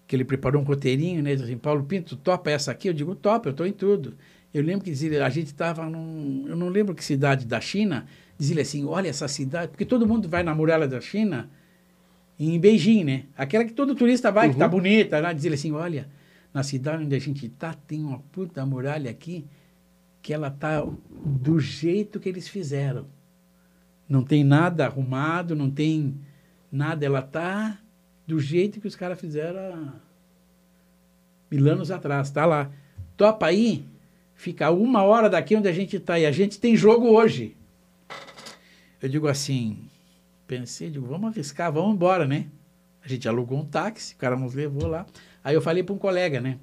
que 0.06 0.16
ele 0.16 0.26
preparou 0.26 0.62
um 0.62 0.66
roteirinho, 0.66 1.24
né? 1.24 1.30
Ele 1.30 1.38
disse 1.38 1.52
assim, 1.52 1.58
Paulo 1.58 1.84
Pinto, 1.84 2.18
topa 2.18 2.50
essa 2.50 2.72
aqui? 2.72 2.90
Eu 2.90 2.94
digo, 2.94 3.16
topa, 3.16 3.50
eu 3.50 3.54
tô 3.54 3.66
em 3.66 3.72
tudo. 3.72 4.16
Eu 4.54 4.62
lembro 4.64 4.84
que 4.84 4.90
dizia, 4.90 5.26
a 5.26 5.30
gente 5.30 5.48
estava 5.48 5.86
num... 5.86 6.46
Eu 6.48 6.56
não 6.56 6.68
lembro 6.68 6.94
que 6.94 7.06
cidade 7.06 7.46
da 7.46 7.62
China, 7.62 8.06
dizia 8.38 8.62
assim, 8.62 8.84
olha 8.84 9.08
essa 9.08 9.28
cidade... 9.28 9.70
Porque 9.70 9.86
todo 9.86 10.08
mundo 10.08 10.28
vai 10.28 10.44
na 10.44 10.54
muralha 10.54 10.88
da 10.88 11.00
China 11.00 11.50
em 12.38 12.60
Beijing, 12.60 13.04
né? 13.06 13.24
Aquela 13.38 13.64
que 13.64 13.74
todo 13.74 13.96
turista 13.96 14.32
vai, 14.32 14.50
que 14.50 14.58
tá 14.58 14.68
bonita, 14.68 15.22
né? 15.22 15.34
Dizia 15.34 15.54
assim, 15.54 15.72
olha, 15.72 16.10
na 16.54 16.64
cidade 16.64 17.04
onde 17.06 17.16
a 17.16 17.20
gente 17.20 17.48
tá, 17.48 17.74
tem 17.74 18.04
uma 18.04 18.20
puta 18.32 18.66
muralha 18.66 19.10
aqui 19.10 19.46
que 20.22 20.34
ela 20.34 20.50
tá 20.50 20.86
do 21.10 21.60
jeito 21.60 22.20
que 22.20 22.30
eles 22.30 22.48
fizeram. 22.48 23.08
Não 24.08 24.24
tem 24.24 24.44
nada 24.44 24.86
arrumado, 24.86 25.56
não 25.56 25.70
tem 25.70 26.20
nada, 26.72 27.06
ela 27.06 27.22
tá 27.22 27.80
do 28.26 28.40
jeito 28.40 28.80
que 28.80 28.88
os 28.88 28.96
caras 28.96 29.20
fizeram 29.20 29.60
há 29.60 29.94
mil 31.50 31.72
anos 31.72 31.91
atrás, 31.91 32.30
tá 32.30 32.46
lá. 32.46 32.72
Topa 33.18 33.48
aí, 33.48 33.86
fica 34.36 34.70
uma 34.72 35.04
hora 35.04 35.30
daqui 35.30 35.56
onde 35.56 35.68
a 35.68 35.74
gente 35.74 36.00
tá 36.00 36.20
e 36.20 36.26
a 36.26 36.32
gente 36.32 36.60
tem 36.60 36.76
jogo 36.76 37.08
hoje. 37.08 37.56
Eu 39.02 39.10
digo 39.10 39.28
assim, 39.28 39.90
pensei, 40.46 40.90
digo, 40.90 41.08
vamos 41.08 41.32
arriscar, 41.32 41.72
vamos 41.72 41.96
embora, 41.96 42.28
né? 42.28 42.48
A 43.04 43.08
gente 43.08 43.28
alugou 43.28 43.60
um 43.60 43.66
táxi, 43.66 44.14
o 44.14 44.18
cara 44.18 44.36
nos 44.36 44.54
levou 44.54 44.88
lá. 44.88 45.06
Aí 45.44 45.56
eu 45.56 45.62
falei 45.62 45.84
para 45.84 45.96
um 45.96 45.98
colega, 45.98 46.41
né? 46.41 46.60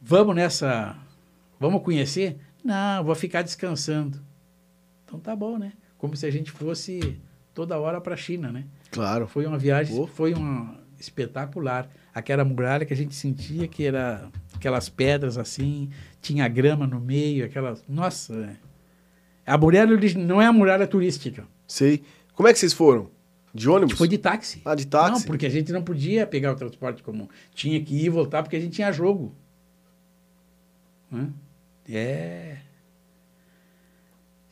Vamos 0.00 0.36
nessa, 0.36 0.96
vamos 1.58 1.82
conhecer? 1.82 2.38
Não, 2.66 3.04
vou 3.04 3.14
ficar 3.14 3.42
descansando. 3.42 4.20
Então 5.04 5.20
tá 5.20 5.36
bom, 5.36 5.56
né? 5.56 5.72
Como 5.96 6.16
se 6.16 6.26
a 6.26 6.30
gente 6.32 6.50
fosse 6.50 7.16
toda 7.54 7.78
hora 7.78 8.00
para 8.00 8.14
a 8.14 8.16
China, 8.16 8.50
né? 8.50 8.64
Claro. 8.90 9.28
Foi 9.28 9.46
uma 9.46 9.56
viagem, 9.56 9.96
Pô. 9.96 10.08
foi 10.08 10.34
uma 10.34 10.76
espetacular. 10.98 11.88
Aquela 12.12 12.44
muralha 12.44 12.84
que 12.84 12.92
a 12.92 12.96
gente 12.96 13.14
sentia 13.14 13.68
que 13.68 13.84
era 13.84 14.28
aquelas 14.52 14.88
pedras 14.88 15.38
assim, 15.38 15.90
tinha 16.20 16.48
grama 16.48 16.88
no 16.88 16.98
meio, 16.98 17.44
aquelas. 17.44 17.84
Nossa! 17.88 18.34
é. 18.34 18.56
A 19.46 19.56
muralha 19.56 19.96
não 20.16 20.42
é 20.42 20.46
a 20.46 20.52
muralha 20.52 20.88
turística. 20.88 21.46
Sei. 21.68 22.02
Como 22.34 22.48
é 22.48 22.52
que 22.52 22.58
vocês 22.58 22.72
foram? 22.72 23.08
De 23.54 23.70
ônibus? 23.70 23.96
Foi 23.96 24.08
de 24.08 24.18
táxi. 24.18 24.60
Ah, 24.64 24.74
de 24.74 24.88
táxi? 24.88 25.12
Não, 25.12 25.22
porque 25.22 25.46
a 25.46 25.50
gente 25.50 25.70
não 25.70 25.82
podia 25.82 26.26
pegar 26.26 26.52
o 26.52 26.56
transporte 26.56 27.00
comum. 27.00 27.28
Tinha 27.54 27.80
que 27.80 27.94
ir 27.94 28.06
e 28.06 28.08
voltar 28.08 28.42
porque 28.42 28.56
a 28.56 28.60
gente 28.60 28.74
tinha 28.74 28.90
jogo. 28.90 29.32
Hã? 31.12 31.32
É. 31.88 32.56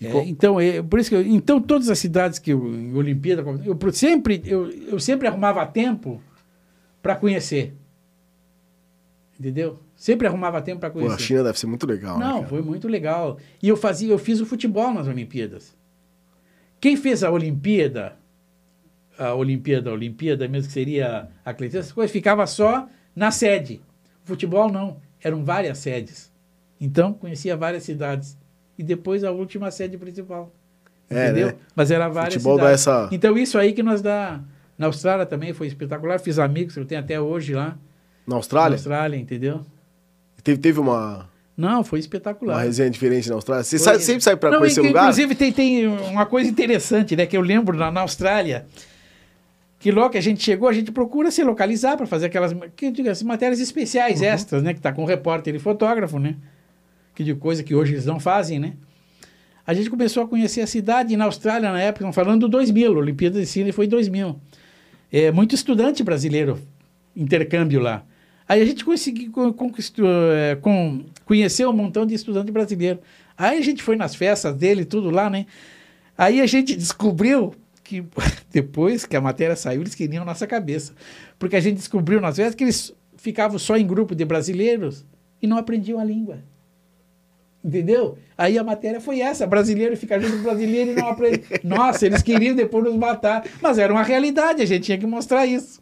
É, 0.03 0.25
então, 0.25 0.61
é, 0.61 0.83
por 0.83 0.99
isso 0.99 1.09
que 1.09 1.17
eu- 1.17 1.23
então 1.27 1.61
todas 1.61 1.89
as 1.89 1.99
cidades 1.99 2.39
que 2.39 2.53
eu, 2.53 2.67
em 2.75 2.95
Olimpíada, 2.95 3.43
eu 3.65 3.93
sempre 3.93 4.43
eu, 4.45 4.69
eu 4.71 5.01
sempre 5.01 5.27
arrumava 5.29 5.65
tempo 5.67 6.21
para 7.01 7.17
conhecer. 7.17 7.75
Entendeu? 9.39 9.81
Sempre 9.97 10.27
arrumava 10.27 10.61
tempo 10.61 10.81
para 10.81 10.91
Pô, 10.91 10.99
conhecer. 10.99 11.15
a 11.15 11.19
China 11.19 11.45
deve 11.45 11.59
ser 11.59 11.67
muito 11.67 11.87
legal, 11.87 12.19
né, 12.19 12.25
Não, 12.27 12.35
cara? 12.37 12.49
foi 12.49 12.61
muito 12.63 12.87
legal. 12.89 13.39
E 13.63 13.69
eu 13.69 13.77
fazia, 13.77 14.11
eu 14.13 14.19
fiz 14.19 14.41
o 14.41 14.47
futebol 14.47 14.93
nas 14.93 15.07
Olimpíadas. 15.07 15.75
Quem 16.81 16.97
fez 16.97 17.25
a 17.25 17.31
Olimpíada, 17.31 18.17
a 19.19 19.33
Olimpíada, 19.35 19.91
a 19.91 19.93
Olimpíada 19.95 20.47
mesmo 20.49 20.67
que 20.69 20.73
seria 20.75 21.29
a 21.45 21.55
coisas, 21.55 21.93
ficava 22.13 22.47
só 22.47 22.89
na 23.17 23.31
sede. 23.31 23.81
Futebol 24.25 24.71
não, 24.71 25.01
eram 25.23 25.45
várias 25.45 25.79
sedes. 25.79 26.31
Então, 26.81 27.13
conhecia 27.13 27.57
várias 27.57 27.83
cidades. 27.85 28.37
E 28.79 28.83
depois 28.83 29.23
a 29.25 29.31
última 29.31 29.71
sede 29.71 29.97
principal. 29.97 30.53
É, 31.09 31.27
entendeu? 31.27 31.49
né? 31.49 31.55
Mas 31.77 31.91
era 31.91 32.09
várias 32.09 32.35
Futebol 32.35 32.57
dá 32.57 32.77
cidades. 32.77 32.81
essa- 32.87 33.09
Então, 33.15 33.39
isso 33.39 33.59
aí 33.59 33.73
que 33.73 33.83
nós 33.83 34.03
dá. 34.03 34.41
Na 34.77 34.87
Austrália 34.87 35.25
também 35.25 35.53
foi 35.53 35.67
espetacular. 35.69 36.19
Fiz 36.19 36.39
amigos 36.39 36.77
eu 36.77 36.85
tenho 36.85 37.01
até 37.01 37.21
hoje 37.21 37.55
lá. 37.55 37.77
Na 38.27 38.33
Na 38.33 38.37
Austrália? 38.37 38.75
Austrália, 38.77 39.17
entendeu? 39.17 39.61
Teve, 40.43 40.59
teve 40.59 40.81
uma, 40.81 41.29
Não, 41.57 41.85
foi 41.85 42.01
espetacular. 42.01 42.55
uma 42.57 42.63
resenha 42.63 42.91
diferente 42.91 43.29
na 43.29 43.37
Austrália? 43.37 43.63
Você 43.63 43.79
sai- 43.79 43.99
sempre 44.01 44.23
sai 44.25 44.35
Não, 44.43 44.59
conhecer 44.59 44.83
e- 44.83 44.89
lugar? 44.89 45.03
Inclusive, 45.05 45.35
tem, 45.37 45.53
tem 45.53 45.87
uma 45.87 46.27
coisa 46.27 46.51
interessante, 46.51 47.15
né? 47.15 47.25
Que 47.27 47.37
eu 47.37 47.41
lembro 47.41 47.77
na, 47.77 47.91
na 47.93 48.01
Austrália, 48.01 48.67
que 49.79 49.93
logo 49.93 50.11
que 50.11 50.19
a 50.19 50.23
gente 50.23 50.43
chegou, 50.43 50.69
a 50.69 50.73
gente 50.73 50.91
procura 50.91 51.31
se 51.31 51.43
localizar 51.45 51.97
para 51.97 52.07
fazer 52.07 52.27
aquelas 52.27 52.53
que, 52.75 52.91
digo, 52.91 53.09
matérias 53.25 53.61
especiais, 53.61 54.21
Uhum. 54.21 54.27
extras, 54.27 54.63
né? 54.63 54.75
Que 54.75 54.81
tá 54.81 54.93
com 54.93 55.05
repórter 55.05 55.55
e 55.55 55.59
fotógrafo, 55.59 56.19
né? 56.19 56.35
Que 57.15 57.23
de 57.23 57.35
coisa 57.35 57.63
que 57.63 57.75
hoje 57.75 57.93
eles 57.93 58.07
não 58.07 58.19
fazem, 58.19 58.59
né? 58.59 58.75
A 59.67 59.73
gente 59.73 59.89
começou 59.89 60.23
a 60.23 60.29
conhecer 60.29 60.61
a 60.61 60.67
cidade 60.67 61.17
na 61.17 61.25
Austrália, 61.25 61.73
na 61.73 61.81
época, 61.81 62.13
falando 62.13 62.43
do 62.43 62.49
2000, 62.49 62.93
a 62.93 62.99
Olimpíada 62.99 63.41
de 63.41 63.47
Sydney 63.47 63.73
foi 63.73 63.87
em 63.87 63.89
2000. 63.89 64.37
É, 65.11 65.31
muito 65.31 65.55
estudante 65.55 66.03
brasileiro, 66.03 66.59
intercâmbio 67.17 67.81
lá. 67.81 68.05
Aí 68.47 68.61
a 68.61 68.65
gente 68.65 68.85
conseguiu, 68.85 69.33
é, 70.35 70.57
com, 70.57 71.05
conheceu 71.25 71.71
um 71.71 71.73
montão 71.73 72.05
de 72.05 72.15
estudante 72.15 72.53
brasileiro. 72.53 72.99
Aí 73.39 73.59
a 73.59 73.63
gente 73.63 73.83
foi 73.83 73.97
nas 73.97 74.15
festas 74.15 74.55
dele, 74.55 74.85
tudo 74.85 75.09
lá, 75.11 75.31
né? 75.31 75.47
Aí 76.17 76.43
a 76.43 76.47
gente 76.47 76.77
descobriu 76.77 77.55
que 77.83 78.05
depois 78.53 79.07
que 79.07 79.17
a 79.17 79.21
matéria 79.21 79.57
saiu, 79.57 79.81
eles 79.81 79.95
queriam 79.95 80.27
nossa 80.27 80.47
cabeça. 80.47 80.93
Porque 81.39 81.57
a 81.57 81.61
gente 81.61 81.77
descobriu 81.77 82.21
nas 82.21 82.37
festas 82.37 82.55
que 82.55 82.65
eles 82.65 82.93
ficavam 83.17 83.59
só 83.59 83.79
em 83.79 83.87
grupo 83.87 84.15
de 84.15 84.27
brasileiros 84.27 85.07
e 85.41 85.47
não 85.47 85.57
aprendiam 85.57 85.99
a 85.99 86.05
língua. 86.05 86.41
Entendeu? 87.65 88.19
Aí 88.37 88.59
a 88.59 88.63
matéria 88.65 89.01
foi 89.01 89.21
essa: 89.21 89.47
brasileiro 89.47 89.97
fica 89.97 90.21
junto 90.21 90.37
com 90.37 90.43
brasileiro 90.43 90.91
e 90.91 90.95
não 90.95 91.09
aprende. 91.09 91.43
Nossa, 91.65 92.05
eles 92.05 92.21
queriam 92.23 92.55
depois 92.55 92.85
nos 92.85 92.95
matar. 92.97 93.43
Mas 93.63 93.79
era 93.79 93.91
uma 93.93 94.03
realidade, 94.03 94.61
a 94.61 94.67
gente 94.67 94.85
tinha 94.85 94.99
que 94.99 95.07
mostrar 95.07 95.47
isso. 95.47 95.81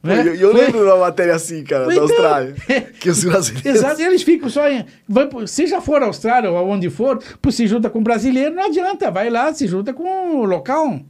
Né? 0.00 0.20
Eu, 0.20 0.34
eu 0.34 0.52
Foi- 0.52 0.60
lembro 0.60 0.78
de 0.80 0.84
uma 0.84 0.98
matéria 0.98 1.34
assim, 1.34 1.64
cara, 1.64 1.86
da 1.86 1.92
Então, 1.92 2.04
Austrália. 2.04 2.54
Que 3.00 3.08
os 3.10 3.24
brasileiros. 3.24 3.66
Exato, 3.80 4.00
e 4.00 4.04
eles 4.04 4.22
ficam 4.22 4.48
só 4.48 4.68
em. 4.70 4.84
Vai, 5.08 5.28
se 5.46 5.66
já 5.66 5.80
for 5.80 6.02
à 6.02 6.06
Austrália 6.06 6.50
ou 6.50 6.56
aonde 6.56 6.88
for, 6.90 7.18
se 7.50 7.66
junta 7.66 7.88
com 7.90 8.02
brasileiro, 8.02 8.54
não 8.54 8.66
adianta. 8.66 9.10
Vai 9.10 9.28
lá, 9.30 9.52
se 9.52 9.66
junta 9.66 9.92
com 9.92 10.40
o 10.40 10.44
local. 10.44 11.00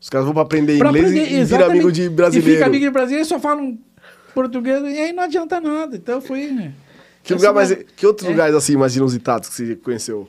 Os 0.00 0.08
caras 0.10 0.24
vão 0.26 0.34
pra 0.34 0.42
aprender 0.42 0.78
Pra 0.78 0.90
inglês 0.90 1.06
aprender, 1.06 1.30
e, 1.32 1.40
e 1.40 1.44
vira 1.44 1.66
amigo 1.66 1.90
de 1.90 2.02
E 2.02 2.08
brasileiro. 2.08 2.54
fica 2.54 2.66
amigo 2.66 2.84
de 2.84 2.90
brasileiro, 2.90 3.26
só 3.26 3.40
falam 3.40 3.78
português, 4.34 4.82
e 4.82 4.98
aí 4.98 5.12
não 5.12 5.22
adianta 5.24 5.60
nada. 5.60 5.96
Então 5.96 6.20
foi. 6.20 6.48
né? 6.48 6.72
Que, 7.22 7.34
lugar 7.34 7.52
mais, 7.54 7.72
que 7.96 8.06
outros 8.06 8.26
é. 8.26 8.30
lugares 8.30 8.54
assim 8.54 8.76
mais 8.76 8.96
inusitados 8.96 9.48
que 9.48 9.54
você 9.54 9.76
conheceu? 9.76 10.28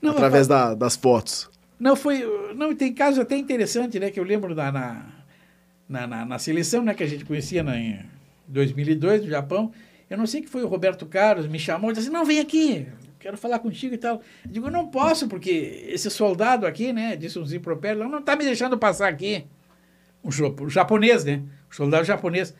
Não, 0.00 0.12
através 0.12 0.46
falo- 0.46 0.68
da- 0.70 0.74
das 0.74 0.96
fotos. 0.96 1.50
Não, 1.78 1.96
foi. 1.96 2.24
Não, 2.54 2.74
tem 2.74 2.92
casos 2.92 3.18
até 3.18 3.36
interessantes, 3.36 4.00
né? 4.00 4.10
Que 4.10 4.20
eu 4.20 4.24
lembro 4.24 4.54
da, 4.54 4.70
na, 4.70 5.06
na, 5.88 6.06
na, 6.06 6.24
na 6.24 6.38
seleção, 6.38 6.82
né? 6.82 6.94
Que 6.94 7.02
a 7.02 7.06
gente 7.06 7.24
conhecia 7.24 7.62
na, 7.62 7.76
em 7.76 8.04
2002, 8.46 9.22
no 9.24 9.28
Japão. 9.28 9.72
Eu 10.08 10.16
não 10.18 10.26
sei 10.26 10.40
que 10.42 10.48
foi 10.48 10.62
o 10.62 10.68
Roberto 10.68 11.04
Carlos, 11.06 11.46
me 11.46 11.58
chamou 11.58 11.90
e 11.90 11.94
disse 11.94 12.06
assim: 12.06 12.14
não, 12.16 12.24
vem 12.24 12.38
aqui, 12.38 12.86
quero 13.18 13.36
falar 13.36 13.58
contigo 13.58 13.94
e 13.94 13.98
tal. 13.98 14.22
Eu 14.44 14.50
digo: 14.50 14.70
não 14.70 14.86
posso, 14.86 15.26
porque 15.26 15.50
esse 15.88 16.08
soldado 16.10 16.66
aqui, 16.66 16.92
né? 16.92 17.16
Disse 17.16 17.38
um 17.38 17.44
Zipropério, 17.46 18.06
não 18.08 18.18
está 18.20 18.36
me 18.36 18.44
deixando 18.44 18.78
passar 18.78 19.08
aqui. 19.08 19.44
O 20.22 20.30
japonês, 20.70 21.24
né? 21.24 21.42
O 21.70 21.74
soldado 21.74 22.04
japonês. 22.04 22.54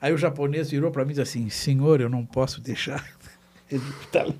Aí 0.00 0.12
o 0.12 0.18
japonês 0.18 0.70
virou 0.70 0.90
para 0.90 1.04
mim 1.04 1.10
e 1.10 1.14
disse 1.14 1.22
assim: 1.22 1.48
senhor, 1.50 2.00
eu 2.00 2.08
não 2.08 2.24
posso 2.24 2.60
deixar. 2.60 3.04
Digo, 3.68 3.84
tá. 4.12 4.26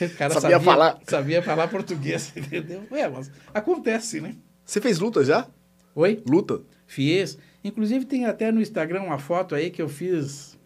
O 0.00 0.16
cara 0.16 0.38
Sabia 0.38 0.60
falar. 0.60 1.00
Sabia 1.08 1.42
falar 1.42 1.68
português, 1.68 2.32
entendeu? 2.36 2.82
Ué, 2.90 3.08
mas 3.08 3.30
acontece, 3.52 4.20
né? 4.20 4.36
Você 4.64 4.80
fez 4.80 5.00
luta 5.00 5.24
já? 5.24 5.48
Oi? 5.94 6.22
Luta? 6.28 6.60
Fiz. 6.86 7.36
Inclusive 7.64 8.04
tem 8.04 8.24
até 8.24 8.52
no 8.52 8.60
Instagram 8.60 9.02
uma 9.02 9.18
foto 9.18 9.56
aí 9.56 9.70
que 9.70 9.82
eu 9.82 9.88
fiz 9.88 10.56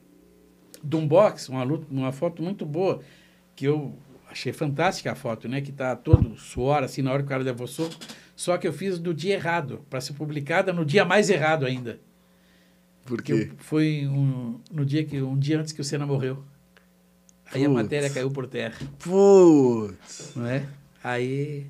de 0.84 0.96
um 0.96 1.06
box, 1.06 1.48
uma, 1.48 1.62
luta, 1.62 1.86
uma 1.90 2.12
foto 2.12 2.42
muito 2.42 2.66
boa, 2.66 3.00
que 3.56 3.64
eu 3.64 3.96
achei 4.30 4.52
fantástica 4.52 5.12
a 5.12 5.14
foto, 5.14 5.48
né? 5.48 5.62
Que 5.62 5.72
tá 5.72 5.96
todo 5.96 6.36
suor, 6.36 6.82
assim, 6.82 7.00
na 7.00 7.12
hora 7.12 7.22
que 7.22 7.26
o 7.26 7.28
cara 7.28 7.42
levou 7.42 7.66
soco. 7.66 7.94
Só 8.36 8.58
que 8.58 8.68
eu 8.68 8.72
fiz 8.72 8.98
do 8.98 9.14
dia 9.14 9.34
errado, 9.34 9.84
para 9.88 10.00
ser 10.00 10.12
publicada 10.12 10.72
no 10.72 10.84
dia 10.84 11.04
mais 11.04 11.30
errado 11.30 11.64
ainda. 11.64 12.00
Por 13.04 13.20
Que 13.22 13.32
quê? 13.34 13.50
eu- 13.50 13.56
foi 13.58 14.06
um, 14.06 14.58
no 14.70 14.84
dia 14.84 15.04
que 15.04 15.20
um 15.20 15.36
dia 15.38 15.58
antes 15.60 15.72
que 15.72 15.80
o 15.80 15.84
Senna 15.84 16.06
morreu. 16.06 16.42
Aí 17.52 17.62
a 17.64 17.68
Putz. 17.68 17.82
matéria 17.82 18.10
caiu 18.10 18.30
por 18.30 18.46
terra, 18.46 18.74
Putz. 18.98 20.32
não 20.36 20.46
é? 20.46 20.66
Aí 21.04 21.66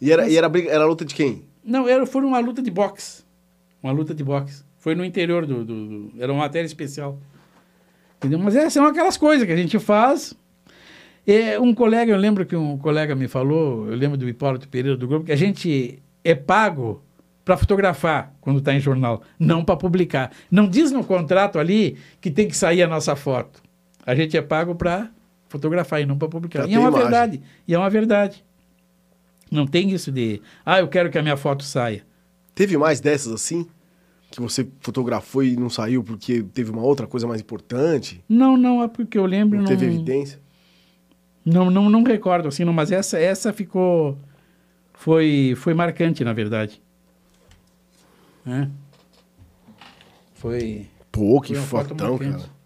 E 0.00 0.10
era, 0.10 0.28
e 0.28 0.36
era, 0.36 0.48
briga, 0.48 0.70
era 0.70 0.84
luta 0.84 1.04
de 1.04 1.14
quem? 1.14 1.44
não, 1.64 1.88
era 1.88 2.06
foi 2.06 2.22
uma 2.24 2.38
luta 2.38 2.62
de 2.62 2.70
boxe, 2.70 3.22
uma 3.82 3.92
luta 3.92 4.14
de 4.14 4.22
boxe. 4.24 4.64
Foi 4.78 4.94
no 4.94 5.04
interior 5.04 5.44
do, 5.46 5.64
do, 5.64 5.86
do- 6.08 6.12
era 6.22 6.32
uma 6.32 6.40
matéria 6.44 6.66
especial. 6.66 7.18
Entendeu? 8.18 8.38
Mas 8.38 8.54
é, 8.56 8.70
são 8.70 8.86
aquelas 8.86 9.16
coisas 9.16 9.44
que 9.46 9.52
a 9.52 9.56
gente 9.56 9.78
faz. 9.78 10.32
É, 11.26 11.58
um 11.58 11.74
colega, 11.74 12.12
eu 12.12 12.16
lembro 12.16 12.46
que 12.46 12.54
um 12.54 12.78
colega 12.78 13.14
me 13.16 13.26
falou, 13.26 13.88
eu 13.88 13.96
lembro 13.96 14.16
do 14.16 14.28
Hipólito 14.28 14.68
Pereira 14.68 14.96
do 14.96 15.08
grupo, 15.08 15.26
que 15.26 15.32
a 15.32 15.36
gente 15.36 16.00
é 16.22 16.34
pago 16.36 17.02
para 17.46 17.56
fotografar 17.56 18.34
quando 18.40 18.58
está 18.58 18.74
em 18.74 18.80
jornal, 18.80 19.22
não 19.38 19.64
para 19.64 19.76
publicar. 19.76 20.32
Não 20.50 20.68
diz 20.68 20.90
no 20.90 21.04
contrato 21.04 21.60
ali 21.60 21.96
que 22.20 22.28
tem 22.28 22.48
que 22.48 22.56
sair 22.56 22.82
a 22.82 22.88
nossa 22.88 23.14
foto. 23.14 23.62
A 24.04 24.16
gente 24.16 24.36
é 24.36 24.42
pago 24.42 24.74
para 24.74 25.08
fotografar 25.48 26.02
e 26.02 26.06
não 26.06 26.18
para 26.18 26.26
publicar. 26.28 26.62
Pra 26.64 26.68
E 26.68 26.74
é 26.74 26.78
uma 26.78 26.88
imagem. 26.88 27.08
verdade. 27.08 27.42
E 27.68 27.72
é 27.74 27.78
uma 27.78 27.88
verdade. 27.88 28.44
Não 29.48 29.64
tem 29.64 29.90
isso 29.92 30.10
de, 30.10 30.42
ah, 30.64 30.80
eu 30.80 30.88
quero 30.88 31.08
que 31.08 31.16
a 31.16 31.22
minha 31.22 31.36
foto 31.36 31.62
saia. 31.62 32.04
Teve 32.52 32.76
mais 32.76 32.98
dessas 33.00 33.32
assim? 33.32 33.64
Que 34.28 34.40
você 34.40 34.66
fotografou 34.80 35.44
e 35.44 35.56
não 35.56 35.70
saiu 35.70 36.02
porque 36.02 36.42
teve 36.42 36.72
uma 36.72 36.82
outra 36.82 37.06
coisa 37.06 37.28
mais 37.28 37.40
importante? 37.40 38.24
Não, 38.28 38.56
não, 38.56 38.82
é 38.82 38.88
porque 38.88 39.16
eu 39.16 39.24
lembro. 39.24 39.56
Não, 39.56 39.62
Não, 39.64 39.68
teve 39.70 39.86
evidência? 39.86 40.40
não, 41.44 41.70
não, 41.70 41.88
não 41.88 42.02
recordo 42.02 42.48
assim, 42.48 42.64
não, 42.64 42.72
mas 42.72 42.90
essa, 42.90 43.20
essa 43.20 43.52
ficou. 43.52 44.18
Foi, 44.94 45.54
foi 45.56 45.74
marcante, 45.74 46.24
na 46.24 46.32
verdade. 46.32 46.82
É. 48.46 48.68
Foi. 50.34 50.86
Pô, 51.10 51.40
que 51.40 51.54
Foi 51.54 51.78
marcante. 51.82 52.24
cara. 52.30 52.56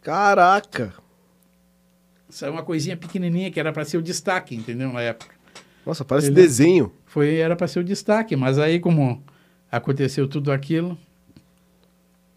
Caraca. 0.00 0.94
Isso 2.28 2.44
é 2.44 2.50
uma 2.50 2.62
coisinha 2.62 2.96
pequenininha 2.96 3.50
que 3.50 3.60
era 3.60 3.72
para 3.72 3.84
ser 3.84 3.98
o 3.98 4.02
destaque, 4.02 4.54
entendeu? 4.54 4.92
Na 4.92 5.00
época. 5.02 5.34
Nossa, 5.84 6.04
parece 6.04 6.28
Ele- 6.28 6.34
desenho. 6.36 6.92
Foi, 7.06 7.36
era 7.36 7.54
para 7.54 7.68
ser 7.68 7.80
o 7.80 7.84
destaque, 7.84 8.34
mas 8.36 8.58
aí, 8.58 8.80
como 8.80 9.22
aconteceu 9.70 10.26
tudo 10.26 10.50
aquilo, 10.50 10.98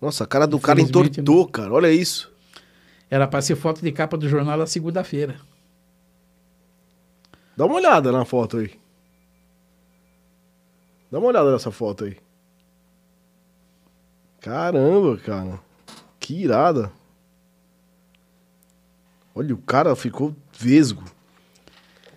Nossa, 0.01 0.25
a 0.25 0.27
cara 0.27 0.45
do 0.45 0.59
cara 0.59 0.81
entortou, 0.81 1.47
cara. 1.47 1.71
Olha 1.73 1.91
isso. 1.91 2.31
era 3.09 3.25
para 3.27 3.41
ser 3.41 3.55
foto 3.55 3.81
de 3.81 3.91
capa 3.91 4.17
do 4.17 4.27
jornal 4.27 4.57
da 4.57 4.67
segunda-feira. 4.67 5.35
Dá 7.55 7.65
uma 7.65 7.75
olhada 7.75 8.11
na 8.11 8.25
foto 8.25 8.57
aí. 8.57 8.71
Dá 11.15 11.19
uma 11.19 11.29
olhada 11.29 11.49
nessa 11.49 11.71
foto 11.71 12.03
aí. 12.03 12.17
Caramba, 14.41 15.15
cara. 15.15 15.61
Que 16.19 16.43
irada. 16.43 16.91
Olha, 19.33 19.55
o 19.55 19.57
cara 19.57 19.95
ficou 19.95 20.35
vesgo. 20.59 21.05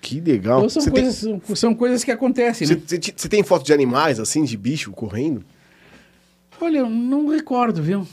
Que 0.01 0.21
legal. 0.21 0.59
Então, 0.59 0.69
são, 0.69 0.83
Você 0.83 0.91
tem, 0.91 1.01
coisas, 1.05 1.15
são, 1.21 1.55
são 1.55 1.75
coisas 1.77 2.03
que 2.03 2.11
acontecem, 2.11 2.67
você, 2.67 2.75
né? 2.75 3.01
você 3.15 3.29
tem 3.29 3.45
foto 3.45 3.65
de 3.65 3.73
animais, 3.73 4.19
assim, 4.19 4.43
de 4.43 4.57
bicho 4.57 4.91
correndo? 4.91 5.45
Olha, 6.61 6.79
eu 6.79 6.91
não 6.91 7.29
recordo, 7.29 7.81
viu? 7.81 8.05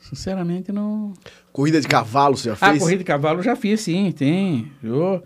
Sinceramente, 0.00 0.72
não. 0.72 1.14
Corrida 1.52 1.80
de 1.80 1.86
cavalo, 1.86 2.36
você 2.36 2.48
já 2.48 2.56
Ah, 2.60 2.70
fez? 2.70 2.80
corrida 2.82 2.98
de 2.98 3.04
cavalo 3.04 3.38
eu 3.38 3.44
já 3.44 3.54
fiz, 3.54 3.82
sim, 3.82 4.10
tem. 4.10 4.72
Eu, 4.82 5.22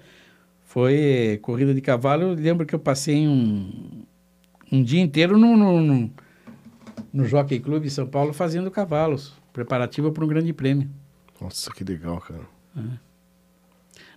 foi 0.66 1.38
corrida 1.40 1.72
de 1.72 1.80
cavalo, 1.80 2.24
eu 2.24 2.34
lembro 2.34 2.66
que 2.66 2.74
eu 2.74 2.78
passei 2.78 3.26
um, 3.26 4.04
um 4.70 4.82
dia 4.82 5.00
inteiro 5.00 5.38
no, 5.38 5.56
no, 5.56 5.80
no, 5.80 6.10
no 7.12 7.24
Jockey 7.24 7.58
Club 7.58 7.84
em 7.84 7.90
São 7.90 8.06
Paulo 8.06 8.32
fazendo 8.32 8.70
cavalos, 8.70 9.34
preparativa 9.52 10.10
para 10.10 10.24
um 10.24 10.28
grande 10.28 10.52
prêmio. 10.52 10.90
Nossa, 11.40 11.70
que 11.72 11.84
legal, 11.84 12.20
cara. 12.20 12.46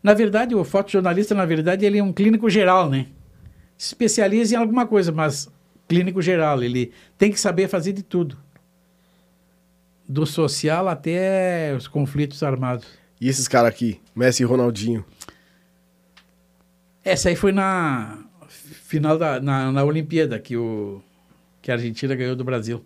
Na 0.04 0.14
verdade, 0.14 0.56
o 0.56 0.64
fotojornalista, 0.64 1.36
na 1.36 1.46
verdade, 1.46 1.86
ele 1.86 2.00
é 2.00 2.04
um 2.04 2.12
clínico 2.12 2.50
geral, 2.50 2.90
né? 2.90 3.08
Se 3.78 3.88
especializa 3.88 4.56
em 4.56 4.58
alguma 4.58 4.86
coisa, 4.86 5.12
mas 5.12 5.50
clínico 5.88 6.22
geral, 6.22 6.64
ele 6.64 6.92
tem 7.18 7.32
que 7.32 7.40
saber 7.40 7.68
fazer 7.68 7.94
de 7.94 8.04
tudo. 8.04 8.38
Do 10.08 10.26
social 10.26 10.88
até 10.88 11.74
os 11.76 11.88
conflitos 11.88 12.44
armados. 12.44 12.88
E 13.20 13.28
esses 13.28 13.48
caras 13.48 13.70
aqui? 13.70 14.02
Messi 14.16 14.44
e 14.44 14.46
Ronaldinho. 14.46 15.06
Essa 17.04 17.30
aí 17.30 17.36
foi 17.36 17.52
na 17.52 18.24
final 18.92 19.18
da 19.18 19.40
na, 19.40 19.72
na 19.72 19.84
Olimpíada 19.86 20.38
que 20.38 20.58
o 20.58 21.02
que 21.62 21.72
a 21.72 21.76
Argentina 21.76 22.14
ganhou 22.14 22.36
do 22.36 22.44
Brasil. 22.44 22.84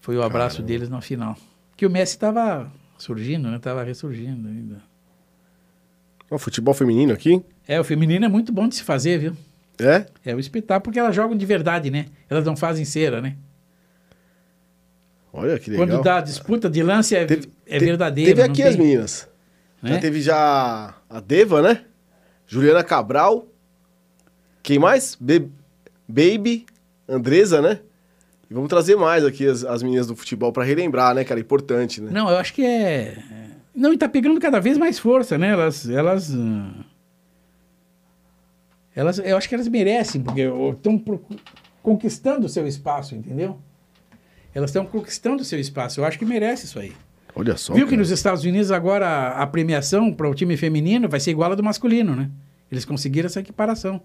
Foi 0.00 0.16
o 0.16 0.22
abraço 0.22 0.56
Caramba. 0.56 0.68
deles 0.68 0.88
na 0.88 1.00
final. 1.00 1.36
Que 1.76 1.84
o 1.86 1.90
Messi 1.90 2.14
estava 2.14 2.72
surgindo, 2.96 3.50
né? 3.50 3.58
Tava 3.58 3.82
ressurgindo 3.84 4.48
ainda. 4.48 4.82
Ó, 6.30 6.38
futebol 6.38 6.72
feminino 6.74 7.12
aqui? 7.12 7.44
É, 7.68 7.78
o 7.78 7.84
feminino 7.84 8.24
é 8.24 8.28
muito 8.28 8.52
bom 8.52 8.66
de 8.66 8.76
se 8.76 8.82
fazer, 8.82 9.18
viu? 9.18 9.36
É? 9.78 10.06
É 10.24 10.34
o 10.34 10.40
espetáculo 10.40 10.84
porque 10.84 10.98
elas 10.98 11.14
jogam 11.14 11.36
de 11.36 11.44
verdade, 11.44 11.90
né? 11.90 12.06
Elas 12.30 12.44
não 12.44 12.56
fazem 12.56 12.84
cera, 12.84 13.20
né? 13.20 13.36
Olha 15.32 15.58
que 15.58 15.70
legal. 15.70 15.86
Quando 15.86 16.02
dá 16.02 16.20
disputa 16.20 16.68
de 16.70 16.82
lance 16.82 17.14
é, 17.14 17.24
Teve- 17.26 17.50
é 17.66 17.78
verdadeiro. 17.78 18.30
Teve 18.30 18.42
aqui 18.42 18.62
tem, 18.62 18.66
as 18.66 18.76
meninas. 18.76 19.28
né? 19.82 19.90
Já 19.94 19.98
teve 20.00 20.20
já 20.20 20.94
a 21.08 21.20
Deva, 21.20 21.60
né? 21.62 21.84
Juliana 22.46 22.82
Cabral. 22.84 23.46
Quem 24.62 24.78
mais? 24.78 25.16
Be- 25.20 25.48
Baby, 26.08 26.66
Andresa, 27.08 27.60
né? 27.60 27.80
E 28.50 28.54
vamos 28.54 28.68
trazer 28.68 28.96
mais 28.96 29.24
aqui 29.24 29.46
as, 29.46 29.64
as 29.64 29.82
meninas 29.82 30.06
do 30.06 30.14
futebol 30.14 30.52
pra 30.52 30.62
relembrar, 30.64 31.14
né, 31.14 31.24
cara? 31.24 31.40
Importante, 31.40 32.00
né? 32.00 32.10
Não, 32.12 32.28
eu 32.28 32.36
acho 32.36 32.52
que 32.52 32.64
é. 32.64 33.18
Não, 33.74 33.92
e 33.92 33.96
tá 33.98 34.08
pegando 34.08 34.38
cada 34.38 34.60
vez 34.60 34.76
mais 34.76 34.98
força, 34.98 35.38
né? 35.38 35.48
Elas. 35.52 35.88
Elas, 35.88 36.34
ah, 36.34 36.84
elas 38.94 39.18
eu 39.18 39.36
acho 39.36 39.48
que 39.48 39.54
elas 39.54 39.68
merecem, 39.68 40.22
porque 40.22 40.42
estão 40.42 41.02
conquistando 41.82 42.46
o 42.46 42.48
seu 42.48 42.66
espaço, 42.66 43.14
entendeu? 43.14 43.58
Elas 44.54 44.68
estão 44.70 44.84
conquistando 44.84 45.40
o 45.42 45.44
seu 45.44 45.58
espaço. 45.58 46.00
Eu 46.00 46.04
acho 46.04 46.18
que 46.18 46.24
merece 46.26 46.66
isso 46.66 46.78
aí. 46.78 46.92
Olha 47.34 47.56
só. 47.56 47.72
Viu 47.72 47.84
que 47.86 47.90
cara. 47.92 48.00
nos 48.02 48.10
Estados 48.10 48.44
Unidos 48.44 48.70
agora 48.70 49.06
a, 49.08 49.42
a 49.42 49.46
premiação 49.46 50.12
para 50.12 50.28
o 50.28 50.34
time 50.34 50.56
feminino 50.58 51.08
vai 51.08 51.18
ser 51.20 51.30
igual 51.30 51.52
a 51.52 51.54
do 51.54 51.62
masculino, 51.62 52.14
né? 52.14 52.30
Eles 52.70 52.84
conseguiram 52.84 53.26
essa 53.26 53.40
equiparação. 53.40 54.00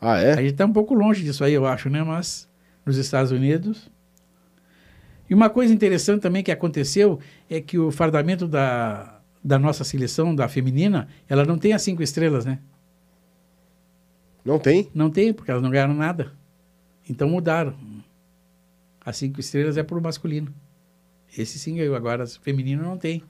Ah, 0.00 0.14
A 0.14 0.20
é? 0.22 0.36
gente 0.36 0.52
está 0.52 0.64
um 0.64 0.72
pouco 0.72 0.94
longe 0.94 1.22
disso 1.22 1.44
aí, 1.44 1.52
eu 1.52 1.66
acho, 1.66 1.90
né? 1.90 2.02
Mas 2.02 2.48
nos 2.84 2.96
Estados 2.96 3.30
Unidos. 3.30 3.90
E 5.28 5.34
uma 5.34 5.50
coisa 5.50 5.72
interessante 5.72 6.22
também 6.22 6.42
que 6.42 6.50
aconteceu 6.50 7.20
é 7.48 7.60
que 7.60 7.78
o 7.78 7.90
fardamento 7.90 8.48
da, 8.48 9.20
da 9.44 9.58
nossa 9.58 9.84
seleção, 9.84 10.34
da 10.34 10.48
feminina, 10.48 11.08
ela 11.28 11.44
não 11.44 11.58
tem 11.58 11.72
as 11.72 11.82
cinco 11.82 12.02
estrelas, 12.02 12.44
né? 12.44 12.58
Não 14.44 14.58
tem? 14.58 14.90
Não 14.94 15.10
tem, 15.10 15.32
porque 15.32 15.50
elas 15.50 15.62
não 15.62 15.70
ganharam 15.70 15.94
nada. 15.94 16.32
Então 17.08 17.28
mudaram. 17.28 17.74
As 19.04 19.16
cinco 19.16 19.38
estrelas 19.38 19.76
é 19.76 19.82
para 19.82 19.98
o 19.98 20.02
masculino. 20.02 20.52
Esse 21.36 21.58
sim 21.58 21.76
ganhou, 21.76 21.94
agora 21.94 22.24
as 22.24 22.36
feminino 22.36 22.82
não 22.82 22.96
tem. 22.96 23.22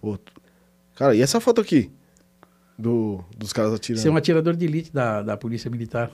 Pô, 0.00 0.18
Cara, 0.94 1.14
e 1.14 1.20
essa 1.20 1.40
foto 1.40 1.60
aqui? 1.60 1.90
Do, 2.78 3.24
dos 3.36 3.52
caras 3.52 3.72
atirando. 3.72 4.02
Você 4.02 4.08
é 4.08 4.10
um 4.10 4.16
atirador 4.16 4.54
de 4.54 4.64
elite 4.66 4.92
da, 4.92 5.22
da 5.22 5.36
Polícia 5.36 5.70
Militar. 5.70 6.10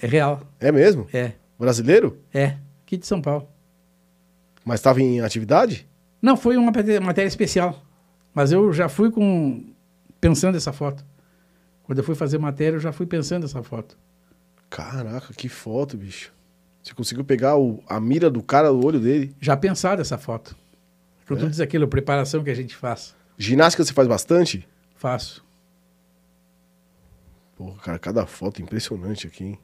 É 0.00 0.06
real. 0.06 0.42
É 0.58 0.72
mesmo? 0.72 1.06
É. 1.12 1.32
Brasileiro? 1.58 2.18
É. 2.32 2.56
Aqui 2.86 2.96
de 2.96 3.06
São 3.06 3.20
Paulo. 3.20 3.46
Mas 4.64 4.80
estava 4.80 5.00
em 5.00 5.20
atividade? 5.20 5.86
Não, 6.22 6.36
foi 6.36 6.56
uma 6.56 6.72
matéria 7.02 7.28
especial. 7.28 7.82
Mas 8.34 8.50
eu 8.52 8.72
já 8.72 8.88
fui 8.88 9.10
com 9.10 9.64
pensando 10.20 10.56
essa 10.56 10.72
foto. 10.72 11.04
Quando 11.82 11.98
eu 11.98 12.04
fui 12.04 12.14
fazer 12.14 12.38
matéria, 12.38 12.76
eu 12.76 12.80
já 12.80 12.92
fui 12.92 13.06
pensando 13.06 13.44
essa 13.44 13.62
foto. 13.62 13.98
Caraca, 14.70 15.34
que 15.34 15.48
foto, 15.48 15.96
bicho. 15.96 16.32
Você 16.82 16.94
conseguiu 16.94 17.24
pegar 17.24 17.56
o- 17.58 17.82
a 17.86 18.00
mira 18.00 18.30
do 18.30 18.42
cara 18.42 18.68
do 18.70 18.84
olho 18.86 19.00
dele. 19.00 19.34
Já 19.40 19.56
pensado 19.56 20.00
essa 20.00 20.16
foto. 20.16 20.56
Eu 21.28 21.36
É? 21.36 21.40
tô 21.40 21.46
dizendo 21.48 21.64
aquilo, 21.64 21.86
preparação 21.88 22.42
que 22.42 22.50
a 22.50 22.54
gente 22.54 22.74
faz. 22.74 23.14
Ginástica 23.36 23.84
você 23.84 23.92
faz 23.92 24.08
bastante? 24.08 24.66
Faço. 25.00 25.42
Pô, 27.56 27.72
cara, 27.82 27.98
cada 27.98 28.26
foto 28.26 28.60
impressionante 28.60 29.26
aqui, 29.26 29.44
hein? 29.44 29.58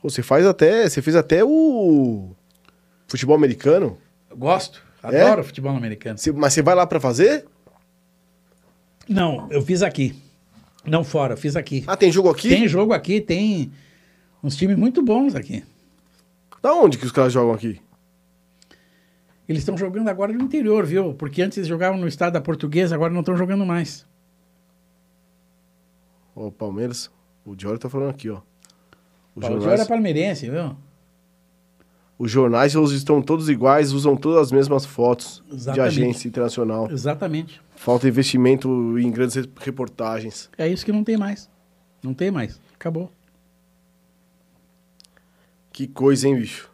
Pô, 0.00 0.08
você 0.08 0.22
faz 0.22 0.46
até. 0.46 0.88
Você 0.88 1.02
fez 1.02 1.16
até 1.16 1.44
o. 1.44 2.30
Futebol 3.08 3.34
americano. 3.34 3.98
Eu 4.30 4.36
gosto. 4.36 4.80
É? 5.02 5.20
Adoro 5.22 5.42
futebol 5.42 5.74
americano. 5.76 6.16
Você- 6.16 6.30
mas 6.30 6.52
você 6.54 6.62
vai 6.62 6.76
lá 6.76 6.86
pra 6.86 7.00
fazer? 7.00 7.44
Não, 9.08 9.50
eu 9.50 9.60
fiz 9.60 9.82
aqui. 9.82 10.14
Não 10.86 11.02
fora, 11.02 11.32
eu 11.32 11.36
fiz 11.36 11.56
aqui. 11.56 11.82
Ah, 11.88 11.96
tem 11.96 12.12
jogo 12.12 12.30
aqui? 12.30 12.48
Tem 12.48 12.68
jogo 12.68 12.92
aqui, 12.92 13.20
tem 13.20 13.72
uns 14.44 14.54
times 14.56 14.76
muito 14.76 15.02
bons 15.02 15.34
aqui. 15.34 15.64
Da 16.62 16.72
onde 16.72 16.98
que 16.98 17.04
os 17.04 17.10
caras 17.10 17.32
jogam 17.32 17.52
aqui? 17.52 17.82
Eles 19.48 19.62
estão 19.62 19.76
jogando 19.76 20.08
agora 20.08 20.32
no 20.32 20.42
interior, 20.42 20.86
viu? 20.86 21.14
Porque 21.14 21.42
antes 21.42 21.58
eles 21.58 21.68
jogavam 21.68 21.98
no 21.98 22.06
estado 22.06 22.34
da 22.34 22.40
Portuguesa, 22.40 22.94
agora 22.94 23.12
não 23.12 23.20
estão 23.20 23.36
jogando 23.36 23.66
mais. 23.66 24.06
O 26.34 26.50
Palmeiras. 26.50 27.10
O 27.44 27.56
Diori 27.56 27.78
tá 27.78 27.88
falando 27.88 28.10
aqui, 28.10 28.30
ó. 28.30 28.40
O 29.34 29.40
jornais, 29.40 29.80
era 29.80 29.86
palmeirense, 29.86 30.48
viu? 30.48 30.76
Os 32.18 32.30
jornais 32.30 32.74
eles 32.74 32.92
estão 32.92 33.20
todos 33.20 33.48
iguais, 33.48 33.92
usam 33.92 34.16
todas 34.16 34.42
as 34.42 34.52
mesmas 34.52 34.84
fotos 34.84 35.42
Exatamente. 35.50 35.74
de 35.74 35.80
agência 35.80 36.28
internacional. 36.28 36.88
Exatamente. 36.90 37.60
Falta 37.74 38.06
investimento 38.06 38.96
em 38.98 39.10
grandes 39.10 39.48
reportagens. 39.58 40.48
É 40.56 40.68
isso 40.68 40.84
que 40.84 40.92
não 40.92 41.02
tem 41.02 41.16
mais. 41.16 41.50
Não 42.02 42.14
tem 42.14 42.30
mais. 42.30 42.60
Acabou. 42.74 43.10
Que 45.72 45.86
coisa, 45.86 46.28
hein, 46.28 46.36
bicho? 46.36 46.70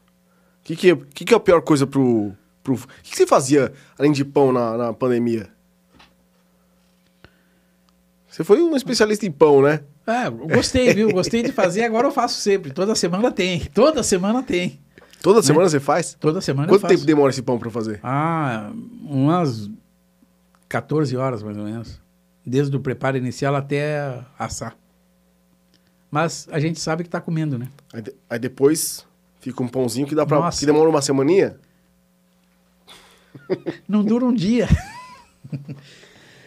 O 0.60 0.64
que, 0.64 0.76
que, 0.76 0.96
que, 0.96 1.24
que 1.24 1.32
é 1.32 1.36
a 1.36 1.40
pior 1.40 1.62
coisa 1.62 1.86
pro. 1.86 2.32
Pro... 2.74 2.74
O 2.74 3.02
que, 3.02 3.16
você 3.16 3.26
fazia 3.26 3.72
além 3.98 4.12
de 4.12 4.24
pão 4.24 4.52
na, 4.52 4.76
na 4.76 4.92
pandemia? 4.92 5.48
Você 8.28 8.44
foi 8.44 8.62
um 8.62 8.76
especialista 8.76 9.26
em 9.26 9.32
pão, 9.32 9.62
né? 9.62 9.80
É, 10.06 10.30
gostei, 10.30 10.94
viu? 10.94 11.10
Gostei 11.10 11.42
de 11.42 11.52
fazer, 11.52 11.84
agora 11.84 12.06
eu 12.06 12.12
faço 12.12 12.40
sempre. 12.40 12.70
Toda 12.70 12.94
semana 12.94 13.32
tem. 13.32 13.60
Toda 13.74 14.02
semana 14.02 14.42
tem. 14.42 14.80
Toda 15.20 15.42
semana 15.42 15.64
né? 15.64 15.70
você 15.70 15.80
faz? 15.80 16.14
Toda 16.14 16.40
semana 16.40 16.68
Quanto 16.68 16.86
tempo 16.86 17.04
demora 17.04 17.30
esse 17.30 17.42
pão 17.42 17.58
para 17.58 17.70
fazer? 17.70 17.98
Ah, 18.02 18.70
umas 19.02 19.68
14 20.68 21.16
horas 21.16 21.42
mais 21.42 21.56
ou 21.56 21.64
menos. 21.64 22.00
Desde 22.46 22.74
o 22.76 22.80
preparo 22.80 23.16
inicial 23.16 23.54
até 23.56 24.20
assar. 24.38 24.76
Mas 26.10 26.48
a 26.50 26.58
gente 26.58 26.80
sabe 26.80 27.02
que 27.02 27.08
está 27.08 27.20
comendo, 27.20 27.58
né? 27.58 27.68
Aí, 27.92 28.00
de, 28.00 28.14
aí, 28.30 28.38
depois 28.38 29.04
fica 29.40 29.62
um 29.62 29.68
pãozinho 29.68 30.06
que 30.06 30.14
dá 30.14 30.24
para 30.24 30.50
que 30.50 30.64
demora 30.64 30.88
uma 30.88 31.02
semaninha. 31.02 31.58
Não 33.88 34.04
dura 34.04 34.24
um 34.24 34.32
dia. 34.32 34.68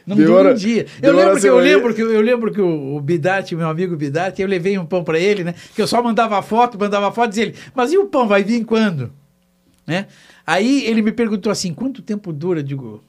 Não 0.06 0.16
dura 0.16 0.52
um 0.52 0.56
dia. 0.56 0.88
Eu 1.02 1.14
lembro, 1.16 1.40
que, 1.40 1.48
eu, 1.48 1.58
lembro 1.58 1.94
que, 1.94 2.02
eu 2.02 2.22
lembro 2.22 2.52
que 2.52 2.62
o, 2.62 2.96
o 2.96 3.02
Bidarte, 3.02 3.56
meu 3.56 3.70
amigo 3.70 3.96
Bidarte, 3.96 4.42
eu 4.42 4.48
levei 4.48 4.78
um 4.78 4.86
pão 4.86 5.04
para 5.04 5.20
ele, 5.20 5.44
né? 5.44 5.54
Que 5.76 5.82
eu 5.82 5.88
só 5.88 6.02
mandava 6.02 6.42
foto, 6.42 6.78
mandava 6.80 7.12
foto, 7.12 7.30
dizia 7.30 7.46
ele, 7.46 7.56
mas 7.74 7.92
e 7.94 7.98
o 7.98 8.08
pão 8.08 8.28
vai 8.28 8.44
vir 8.44 8.66
quando? 8.66 9.12
Né? 9.86 10.08
Aí 10.46 10.86
ele 10.86 11.02
me 11.02 11.12
perguntou 11.12 11.52
assim, 11.52 11.74
quanto 11.74 12.02
tempo 12.02 12.34
dura? 12.34 12.60
Eu 12.60 12.64
digo, 12.64 13.04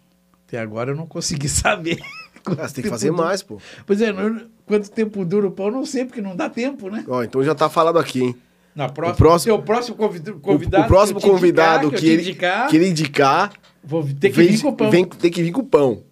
até 0.47 0.61
agora 0.61 0.91
eu 0.91 0.97
não 0.97 1.07
consegui 1.07 1.49
saber. 1.51 1.99
Ah, 2.45 2.69
você 2.69 2.75
tem 2.75 2.85
que 2.85 2.91
fazer 2.91 3.11
dura. 3.11 3.23
mais, 3.23 3.43
pô. 3.43 3.59
Pois 3.87 4.01
é, 4.01 4.13
não, 4.13 4.43
quanto 4.67 4.91
tempo 4.91 5.25
dura 5.25 5.47
o 5.47 5.51
pão, 5.51 5.71
não 5.71 5.87
sei, 5.87 6.05
porque 6.05 6.21
não 6.21 6.37
dá 6.37 6.51
tempo, 6.51 6.91
né? 6.91 7.05
Ó, 7.09 7.23
então 7.23 7.43
já 7.43 7.55
tá 7.55 7.71
falado 7.71 7.99
aqui, 7.99 8.23
hein? 8.23 8.37
Na 8.75 8.89
próxima, 8.89 9.15
o 9.15 9.17
próximo, 9.17 9.55
o 9.55 9.63
próximo 9.63 9.97
convidado, 10.41 10.83
o, 10.83 10.87
o 10.87 10.89
próximo 10.89 11.21
que 11.21 11.29
convidado 11.29 11.89
indicar, 11.89 12.01
que, 12.01 12.07
que, 12.07 12.11
ele, 12.11 12.23
indicar, 12.23 12.69
que 12.69 12.77
ele 12.77 12.89
indicar, 12.89 13.53
vou 13.85 14.03
ter 14.03 14.31
que 14.31 14.37
vem, 14.37 14.49
vir 14.49 14.63
com 14.63 14.69
o 14.69 14.73
pão. 14.73 14.91
Vem, 14.91 15.05
tem 15.05 15.31
que 15.31 15.43
vir 15.43 15.53
com 15.53 15.61
o 15.61 15.67
pão. 15.67 16.03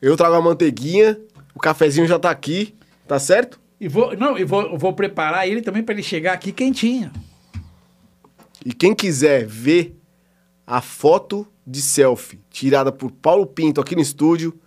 Eu 0.00 0.16
trago 0.16 0.34
a 0.34 0.40
manteiguinha, 0.42 1.18
o 1.54 1.58
cafezinho 1.58 2.06
já 2.06 2.18
tá 2.18 2.30
aqui, 2.30 2.74
tá 3.06 3.18
certo? 3.18 3.60
E 3.80 3.88
vou, 3.88 4.16
não, 4.16 4.36
e 4.36 4.44
vou, 4.44 4.76
vou 4.76 4.92
preparar 4.92 5.48
ele 5.48 5.62
também 5.62 5.82
para 5.82 5.94
ele 5.94 6.02
chegar 6.02 6.34
aqui 6.34 6.52
quentinho. 6.52 7.10
E 8.64 8.72
quem 8.72 8.94
quiser 8.94 9.46
ver 9.46 9.96
a 10.66 10.80
foto 10.80 11.46
de 11.66 11.80
selfie 11.80 12.40
tirada 12.50 12.92
por 12.92 13.10
Paulo 13.10 13.46
Pinto 13.46 13.80
aqui 13.80 13.94
no 13.94 14.02
estúdio, 14.02 14.58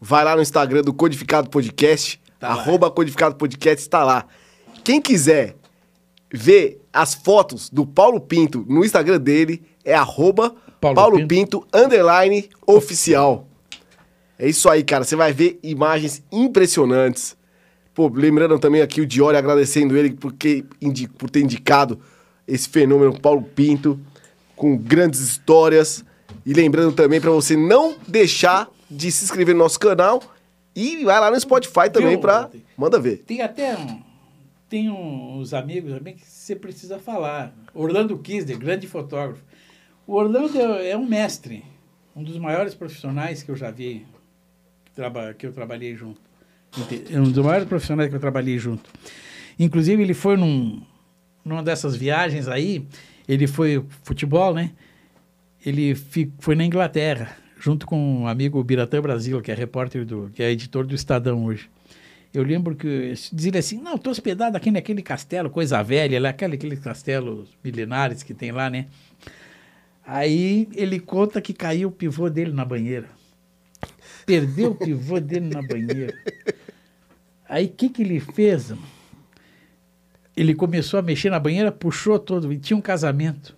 vai 0.00 0.24
lá 0.24 0.36
no 0.36 0.42
Instagram 0.42 0.82
do 0.82 0.92
Codificado 0.92 1.50
Podcast, 1.50 2.20
tá 2.38 2.48
arroba 2.48 2.86
lá. 2.86 2.92
Codificado 2.92 3.34
Podcast, 3.34 3.82
está 3.82 4.04
lá. 4.04 4.26
Quem 4.84 5.00
quiser 5.00 5.56
ver 6.32 6.81
as 6.92 7.14
fotos 7.14 7.70
do 7.70 7.86
Paulo 7.86 8.20
Pinto 8.20 8.64
no 8.68 8.84
Instagram 8.84 9.18
dele, 9.18 9.62
é 9.84 9.94
arroba 9.94 10.54
Paulo, 10.80 10.96
Paulo 10.96 11.16
Pinto, 11.26 11.60
Pinto 11.60 11.66
underline 11.72 12.48
oficial. 12.66 13.46
É 14.38 14.48
isso 14.48 14.68
aí, 14.68 14.82
cara. 14.82 15.04
Você 15.04 15.14
vai 15.14 15.32
ver 15.32 15.58
imagens 15.62 16.22
impressionantes. 16.30 17.36
Pô, 17.94 18.08
lembrando 18.08 18.58
também 18.58 18.82
aqui 18.82 19.00
o 19.00 19.06
Diori 19.06 19.36
agradecendo 19.36 19.96
ele 19.96 20.12
porque, 20.12 20.64
por 21.16 21.30
ter 21.30 21.40
indicado 21.40 22.00
esse 22.46 22.68
fenômeno 22.68 23.18
Paulo 23.20 23.42
Pinto, 23.42 24.00
com 24.56 24.76
grandes 24.76 25.20
histórias. 25.20 26.04
E 26.44 26.52
lembrando 26.52 26.92
também 26.92 27.20
para 27.20 27.30
você 27.30 27.56
não 27.56 27.94
deixar 28.06 28.68
de 28.90 29.12
se 29.12 29.24
inscrever 29.24 29.54
no 29.54 29.62
nosso 29.62 29.78
canal 29.78 30.22
e 30.74 31.04
vai 31.04 31.20
lá 31.20 31.30
no 31.30 31.40
Spotify 31.40 31.88
também 31.92 32.18
para 32.18 32.50
manda 32.76 32.98
ver. 32.98 33.18
Tem 33.26 33.42
até 33.42 33.76
um, 33.76 34.00
tem 34.72 34.88
uns 34.88 35.52
amigos 35.52 35.92
também 35.92 36.14
que 36.14 36.24
você 36.26 36.56
precisa 36.56 36.98
falar. 36.98 37.54
Orlando 37.74 38.16
Kisner, 38.16 38.58
grande 38.58 38.86
fotógrafo. 38.86 39.44
O 40.06 40.14
Orlando 40.14 40.58
é, 40.58 40.96
um 40.96 41.04
mestre, 41.04 41.62
um 42.16 42.22
dos 42.24 42.38
maiores 42.38 42.74
profissionais 42.74 43.42
que 43.42 43.50
eu 43.50 43.54
já 43.54 43.70
vi 43.70 44.06
que 45.36 45.44
eu 45.44 45.52
trabalhei 45.52 45.94
junto. 45.94 46.22
É 47.12 47.20
um 47.20 47.30
dos 47.30 47.44
maiores 47.44 47.68
profissionais 47.68 48.08
que 48.08 48.16
eu 48.16 48.20
trabalhei 48.20 48.58
junto. 48.58 48.88
Inclusive, 49.58 50.02
ele 50.02 50.14
foi 50.14 50.38
num, 50.38 50.80
numa 51.44 51.62
dessas 51.62 51.94
viagens 51.94 52.48
aí, 52.48 52.86
ele 53.28 53.46
foi 53.46 53.84
futebol, 54.02 54.54
né? 54.54 54.70
Ele 55.66 55.94
foi 56.38 56.54
na 56.54 56.64
Inglaterra, 56.64 57.36
junto 57.58 57.84
com 57.86 58.22
um 58.22 58.26
amigo 58.26 58.64
Biratã 58.64 59.02
Brasil, 59.02 59.38
que 59.42 59.52
é 59.52 59.54
repórter 59.54 60.06
do, 60.06 60.30
que 60.32 60.42
é 60.42 60.50
editor 60.50 60.86
do 60.86 60.94
Estadão 60.94 61.44
hoje. 61.44 61.68
Eu 62.32 62.42
lembro 62.42 62.74
que 62.74 63.12
dizia 63.32 63.58
assim, 63.58 63.78
não, 63.78 63.96
estou 63.96 64.10
hospedado 64.10 64.56
aqui 64.56 64.70
naquele 64.70 65.02
castelo, 65.02 65.50
coisa 65.50 65.82
velha, 65.82 66.18
lá, 66.18 66.30
aquele, 66.30 66.54
aqueles 66.54 66.78
castelos 66.78 67.50
milenares 67.62 68.22
que 68.22 68.32
tem 68.32 68.50
lá, 68.50 68.70
né? 68.70 68.86
Aí 70.04 70.68
ele 70.74 70.98
conta 70.98 71.40
que 71.40 71.52
caiu 71.52 71.88
o 71.88 71.92
pivô 71.92 72.30
dele 72.30 72.52
na 72.52 72.64
banheira. 72.64 73.08
Perdeu 74.24 74.70
o 74.70 74.74
pivô 74.74 75.20
dele 75.20 75.54
na 75.54 75.60
banheira. 75.60 76.14
Aí 77.48 77.66
o 77.66 77.68
que, 77.68 77.88
que 77.90 78.02
ele 78.02 78.18
fez? 78.18 78.72
Ele 80.34 80.54
começou 80.54 80.98
a 80.98 81.02
mexer 81.02 81.28
na 81.28 81.38
banheira, 81.38 81.70
puxou 81.70 82.18
todo. 82.18 82.50
E 82.50 82.58
tinha 82.58 82.76
um 82.76 82.80
casamento. 82.80 83.54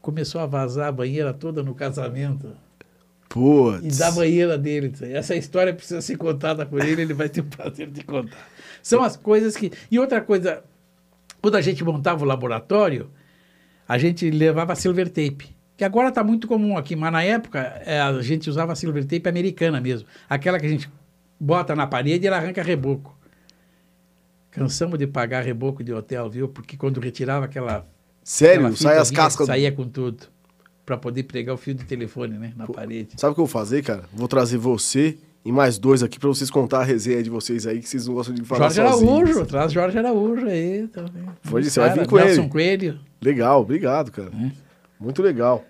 Começou 0.00 0.40
a 0.40 0.46
vazar 0.46 0.88
a 0.88 0.92
banheira 0.92 1.32
toda 1.34 1.62
no 1.62 1.74
casamento. 1.74 2.56
E 3.82 3.88
da 3.88 4.10
banheira 4.10 4.58
dele. 4.58 4.92
Essa 5.12 5.34
história 5.34 5.72
precisa 5.72 6.00
ser 6.00 6.16
contada 6.16 6.66
por 6.66 6.84
ele, 6.84 7.02
ele 7.02 7.14
vai 7.14 7.28
ter 7.28 7.40
o 7.40 7.44
prazer 7.44 7.88
de 7.88 8.04
contar. 8.04 8.48
São 8.82 9.02
as 9.02 9.16
coisas 9.16 9.56
que. 9.56 9.70
E 9.90 9.98
outra 9.98 10.20
coisa, 10.20 10.62
quando 11.40 11.56
a 11.56 11.60
gente 11.60 11.82
montava 11.84 12.24
o 12.24 12.26
laboratório, 12.26 13.10
a 13.88 13.98
gente 13.98 14.30
levava 14.30 14.74
silver 14.74 15.08
tape 15.08 15.54
que 15.82 15.84
agora 15.84 16.10
está 16.10 16.22
muito 16.22 16.46
comum 16.46 16.76
aqui, 16.76 16.94
mas 16.94 17.10
na 17.10 17.24
época 17.24 17.58
é, 17.84 18.00
a 18.00 18.22
gente 18.22 18.48
usava 18.48 18.72
silver 18.76 19.04
tape 19.04 19.28
americana 19.28 19.80
mesmo. 19.80 20.06
Aquela 20.28 20.56
que 20.60 20.66
a 20.66 20.68
gente 20.68 20.88
bota 21.40 21.74
na 21.74 21.88
parede 21.88 22.24
e 22.24 22.28
ela 22.28 22.36
arranca 22.36 22.62
reboco. 22.62 23.18
Cansamos 24.52 24.96
de 24.96 25.08
pagar 25.08 25.42
reboco 25.42 25.82
de 25.82 25.92
hotel, 25.92 26.30
viu? 26.30 26.48
Porque 26.48 26.76
quando 26.76 27.00
retirava 27.00 27.46
aquela. 27.46 27.84
Sério? 28.22 28.66
Aquela 28.66 28.76
sai 28.76 28.98
as 28.98 29.10
cascas. 29.10 29.48
Saía 29.48 29.72
com 29.72 29.88
tudo. 29.88 30.28
Para 30.84 30.96
poder 30.96 31.22
pregar 31.24 31.54
o 31.54 31.58
fio 31.58 31.74
do 31.74 31.84
telefone, 31.84 32.38
né? 32.38 32.52
Na 32.56 32.66
Pô, 32.66 32.72
parede. 32.72 33.10
Sabe 33.16 33.32
o 33.32 33.34
que 33.34 33.40
eu 33.40 33.46
vou 33.46 33.52
fazer, 33.52 33.82
cara? 33.82 34.04
Vou 34.12 34.26
trazer 34.26 34.58
você 34.58 35.16
e 35.44 35.50
mais 35.50 35.78
dois 35.78 36.02
aqui 36.02 36.18
para 36.18 36.28
vocês 36.28 36.50
contar 36.50 36.80
a 36.80 36.84
resenha 36.84 37.22
de 37.22 37.30
vocês 37.30 37.66
aí, 37.66 37.80
que 37.80 37.88
vocês 37.88 38.06
não 38.06 38.14
gostam 38.14 38.34
de 38.34 38.42
falar 38.42 38.70
Jorge 38.70 38.92
sozinhos. 38.92 39.12
Araújo, 39.12 39.46
traz 39.46 39.72
Jorge 39.72 39.98
Araújo 39.98 40.46
aí 40.46 40.88
também. 40.88 41.24
Foi, 41.42 41.62
você 41.62 41.80
vai 41.80 41.94
vir 41.94 42.06
com 42.06 42.16
Nelson 42.16 42.42
ele. 42.42 42.50
Coelho. 42.50 43.00
Legal, 43.20 43.60
obrigado, 43.60 44.10
cara. 44.10 44.30
É. 44.34 44.50
Muito 45.00 45.22
legal. 45.22 45.64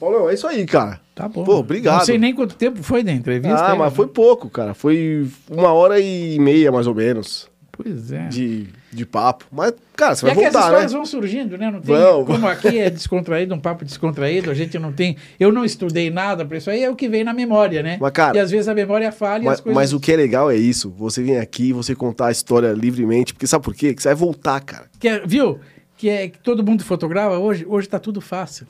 Paulo, 0.00 0.28
é 0.28 0.34
isso 0.34 0.46
aí, 0.46 0.66
cara. 0.66 1.00
Tá 1.14 1.28
bom. 1.28 1.44
Pô, 1.44 1.58
obrigado. 1.58 1.98
Não 1.98 2.04
sei 2.04 2.18
nem 2.18 2.34
quanto 2.34 2.56
tempo 2.56 2.82
foi 2.82 3.04
da 3.04 3.12
entrevista. 3.12 3.56
Ah, 3.56 3.72
aí, 3.72 3.78
mas 3.78 3.92
né? 3.92 3.96
foi 3.96 4.08
pouco, 4.08 4.50
cara. 4.50 4.74
Foi 4.74 5.28
uma 5.48 5.72
hora 5.72 6.00
e 6.00 6.38
meia, 6.40 6.72
mais 6.72 6.86
ou 6.86 6.94
menos. 6.94 7.48
Pois 7.76 8.12
é. 8.12 8.28
De, 8.28 8.68
de 8.92 9.04
papo. 9.04 9.44
Mas, 9.50 9.74
cara, 9.96 10.14
você 10.14 10.24
e 10.24 10.28
vai 10.28 10.34
voltar, 10.34 10.50
né? 10.52 10.58
as 10.58 10.64
histórias 10.64 10.92
vão 10.92 11.06
surgindo, 11.06 11.58
né? 11.58 11.70
Não 11.70 11.80
tem, 11.80 11.94
Vamos. 11.94 12.26
Como 12.26 12.46
aqui 12.46 12.78
é 12.78 12.88
descontraído, 12.88 13.54
um 13.54 13.58
papo 13.58 13.84
descontraído, 13.84 14.50
a 14.50 14.54
gente 14.54 14.78
não 14.78 14.92
tem... 14.92 15.16
Eu 15.38 15.52
não 15.52 15.64
estudei 15.64 16.10
nada 16.10 16.44
para 16.44 16.58
isso 16.58 16.70
aí, 16.70 16.84
é 16.84 16.90
o 16.90 16.94
que 16.94 17.08
vem 17.08 17.24
na 17.24 17.34
memória, 17.34 17.82
né? 17.82 17.98
Mas, 18.00 18.12
cara, 18.12 18.36
e 18.36 18.40
às 18.40 18.50
vezes 18.50 18.68
a 18.68 18.74
memória 18.74 19.10
falha 19.10 19.44
mas, 19.44 19.54
as 19.54 19.60
coisas... 19.60 19.74
Mas 19.74 19.92
o 19.92 19.98
que 19.98 20.12
é 20.12 20.16
legal 20.16 20.50
é 20.50 20.56
isso. 20.56 20.90
Você 20.90 21.22
vem 21.22 21.38
aqui, 21.38 21.72
você 21.72 21.94
contar 21.94 22.28
a 22.28 22.32
história 22.32 22.72
livremente. 22.72 23.34
Porque 23.34 23.46
sabe 23.46 23.64
por 23.64 23.74
quê? 23.74 23.92
Que 23.92 24.02
você 24.02 24.08
vai 24.08 24.16
voltar, 24.16 24.60
cara. 24.60 24.86
Que 24.98 25.08
é, 25.08 25.26
viu? 25.26 25.58
Que 25.96 26.08
é 26.08 26.28
que 26.28 26.38
todo 26.38 26.64
mundo 26.64 26.84
fotografa 26.84 27.38
hoje. 27.38 27.64
Hoje 27.68 27.88
tá 27.88 27.98
tudo 27.98 28.20
fácil. 28.20 28.66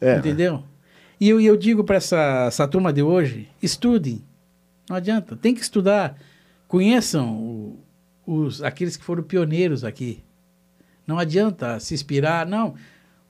É. 0.00 0.16
Entendeu? 0.16 0.62
E 1.20 1.28
eu, 1.28 1.40
eu 1.40 1.56
digo 1.56 1.84
para 1.84 1.96
essa, 1.96 2.46
essa 2.48 2.68
turma 2.68 2.92
de 2.92 3.02
hoje: 3.02 3.48
estudem. 3.62 4.22
Não 4.88 4.96
adianta, 4.96 5.36
tem 5.36 5.54
que 5.54 5.62
estudar. 5.62 6.16
Conheçam 6.68 7.34
o, 7.34 7.83
os, 8.26 8.62
aqueles 8.62 8.96
que 8.96 9.04
foram 9.04 9.22
pioneiros 9.22 9.84
aqui. 9.84 10.22
Não 11.06 11.18
adianta 11.18 11.78
se 11.80 11.94
inspirar, 11.94 12.46
não. 12.46 12.74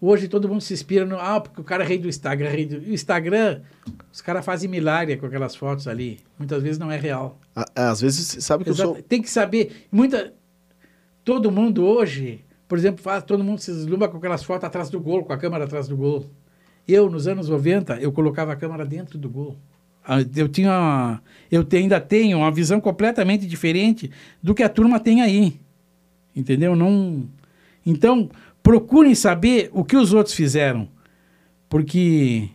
Hoje 0.00 0.28
todo 0.28 0.48
mundo 0.48 0.60
se 0.60 0.74
inspira 0.74 1.06
no. 1.06 1.18
Ah, 1.18 1.40
porque 1.40 1.60
o 1.60 1.64
cara 1.64 1.82
é 1.82 1.86
rei 1.86 1.98
do 1.98 2.08
Instagram. 2.08 2.50
Rei 2.50 2.66
do, 2.66 2.92
Instagram, 2.92 3.62
os 4.12 4.20
caras 4.20 4.44
fazem 4.44 4.68
milagre 4.68 5.16
com 5.16 5.26
aquelas 5.26 5.56
fotos 5.56 5.88
ali. 5.88 6.20
Muitas 6.38 6.62
vezes 6.62 6.78
não 6.78 6.90
é 6.90 6.96
real. 6.98 7.40
Às 7.74 8.00
vezes, 8.00 8.44
sabe 8.44 8.64
que 8.64 8.70
Exato. 8.70 8.90
eu 8.90 8.94
sou. 8.96 9.02
Tem 9.02 9.22
que 9.22 9.30
saber. 9.30 9.86
Muita, 9.90 10.34
todo 11.24 11.50
mundo 11.50 11.86
hoje, 11.86 12.44
por 12.68 12.76
exemplo, 12.76 13.02
faz, 13.02 13.24
todo 13.24 13.42
mundo 13.42 13.60
se 13.60 13.72
deslumbra 13.72 14.08
com 14.08 14.18
aquelas 14.18 14.44
fotos 14.44 14.64
atrás 14.64 14.90
do 14.90 15.00
gol, 15.00 15.24
com 15.24 15.32
a 15.32 15.38
câmera 15.38 15.64
atrás 15.64 15.88
do 15.88 15.96
gol. 15.96 16.26
Eu, 16.86 17.08
nos 17.08 17.26
anos 17.26 17.48
90, 17.48 17.98
eu 17.98 18.12
colocava 18.12 18.52
a 18.52 18.56
câmera 18.56 18.84
dentro 18.84 19.16
do 19.16 19.30
gol. 19.30 19.56
Ah, 20.06 20.18
Eu 20.36 20.48
tinha, 20.48 21.20
eu 21.50 21.66
ainda 21.72 22.00
tenho 22.00 22.38
uma 22.38 22.50
visão 22.52 22.80
completamente 22.80 23.46
diferente 23.46 24.10
do 24.42 24.54
que 24.54 24.62
a 24.62 24.68
turma 24.68 25.00
tem 25.00 25.22
aí. 25.22 25.58
Entendeu? 26.36 26.76
Não. 26.76 27.28
Então, 27.86 28.28
procurem 28.62 29.14
saber 29.14 29.70
o 29.72 29.84
que 29.84 29.96
os 29.96 30.12
outros 30.12 30.34
fizeram, 30.34 30.88
porque 31.68 32.48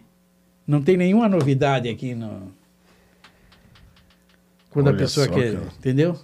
não 0.67 0.81
tem 0.81 0.97
nenhuma 0.97 1.27
novidade 1.29 1.87
aqui 1.89 2.13
no 2.13 2.51
quando 4.69 4.87
a 4.87 4.89
Olha 4.91 4.99
pessoa 4.99 5.25
só, 5.25 5.33
quer, 5.33 5.53
cara. 5.53 5.67
entendeu? 5.79 6.19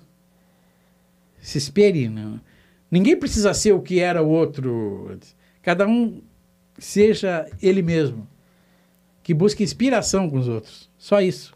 Se 1.39 1.57
espere, 1.57 2.07
não. 2.07 2.39
Ninguém 2.89 3.17
precisa 3.17 3.53
ser 3.53 3.73
o 3.73 3.81
que 3.81 3.99
era 3.99 4.21
o 4.21 4.29
outro. 4.29 5.17
Cada 5.61 5.87
um 5.87 6.21
seja 6.77 7.47
ele 7.61 7.81
mesmo. 7.81 8.27
Que 9.25 9.33
busque 9.33 9.63
inspiração 9.63 10.29
com 10.29 10.37
os 10.37 10.47
outros. 10.47 10.87
Só 10.99 11.19
isso. 11.19 11.51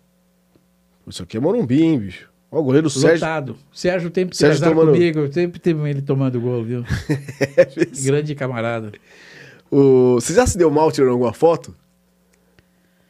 Isso 1.08 1.22
aqui 1.22 1.38
é 1.38 1.40
Morumbi, 1.40 1.84
hein, 1.84 2.00
bicho? 2.00 2.28
Ó, 2.52 2.60
o 2.60 2.64
goleiro 2.64 2.90
Sérgio. 2.90 3.14
Lotado. 3.14 3.58
Sérgio 3.72 4.12
Sérgio 4.12 4.34
Sérgio 4.36 4.70
tomando- 4.70 4.91
comigo. 4.91 5.20
Eu 5.20 5.32
sempre 5.32 5.60
teve 5.60 5.88
ele 5.88 6.02
tomando 6.02 6.41
gol, 6.41 6.64
viu? 6.64 6.84
É 7.56 7.86
Grande 8.06 8.34
camarada. 8.34 8.91
O... 9.70 10.16
Você 10.16 10.34
já 10.34 10.48
se 10.48 10.58
deu 10.58 10.72
mal 10.72 10.91
tirando 10.91 11.12
alguma 11.12 11.32
foto? 11.32 11.76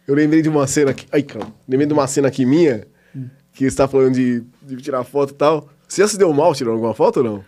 Eu 0.05 0.13
lembrei 0.13 0.41
de 0.41 0.49
uma 0.49 0.67
cena 0.67 0.91
aqui. 0.91 1.07
Ai, 1.09 1.23
calma. 1.23 1.55
Lembrei 1.65 1.87
de 1.87 1.93
uma 1.93 2.05
cena 2.05 2.27
aqui 2.27 2.45
minha, 2.45 2.85
que 3.53 3.71
você 3.71 3.77
tá 3.77 3.87
falando 3.87 4.15
de, 4.15 4.43
de 4.61 4.75
tirar 4.75 5.05
foto 5.05 5.31
e 5.31 5.35
tal. 5.35 5.69
Você 5.87 6.01
já 6.01 6.07
se 6.09 6.17
deu 6.17 6.33
mal 6.33 6.53
tirando 6.53 6.73
alguma 6.73 6.93
foto 6.93 7.21
ou 7.21 7.23
não? 7.23 7.45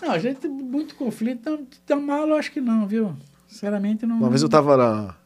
Não, 0.00 0.10
a 0.12 0.18
gente 0.18 0.38
tem 0.40 0.50
muito 0.50 0.94
conflito. 0.94 1.42
Tão, 1.42 1.66
tão 1.84 2.00
mal, 2.00 2.26
eu 2.26 2.34
acho 2.36 2.50
que 2.50 2.62
não, 2.62 2.86
viu? 2.88 3.14
Sinceramente, 3.46 4.06
não. 4.06 4.16
Uma 4.16 4.30
vez 4.30 4.40
eu 4.40 4.48
tava 4.48 4.74
na. 4.74 5.25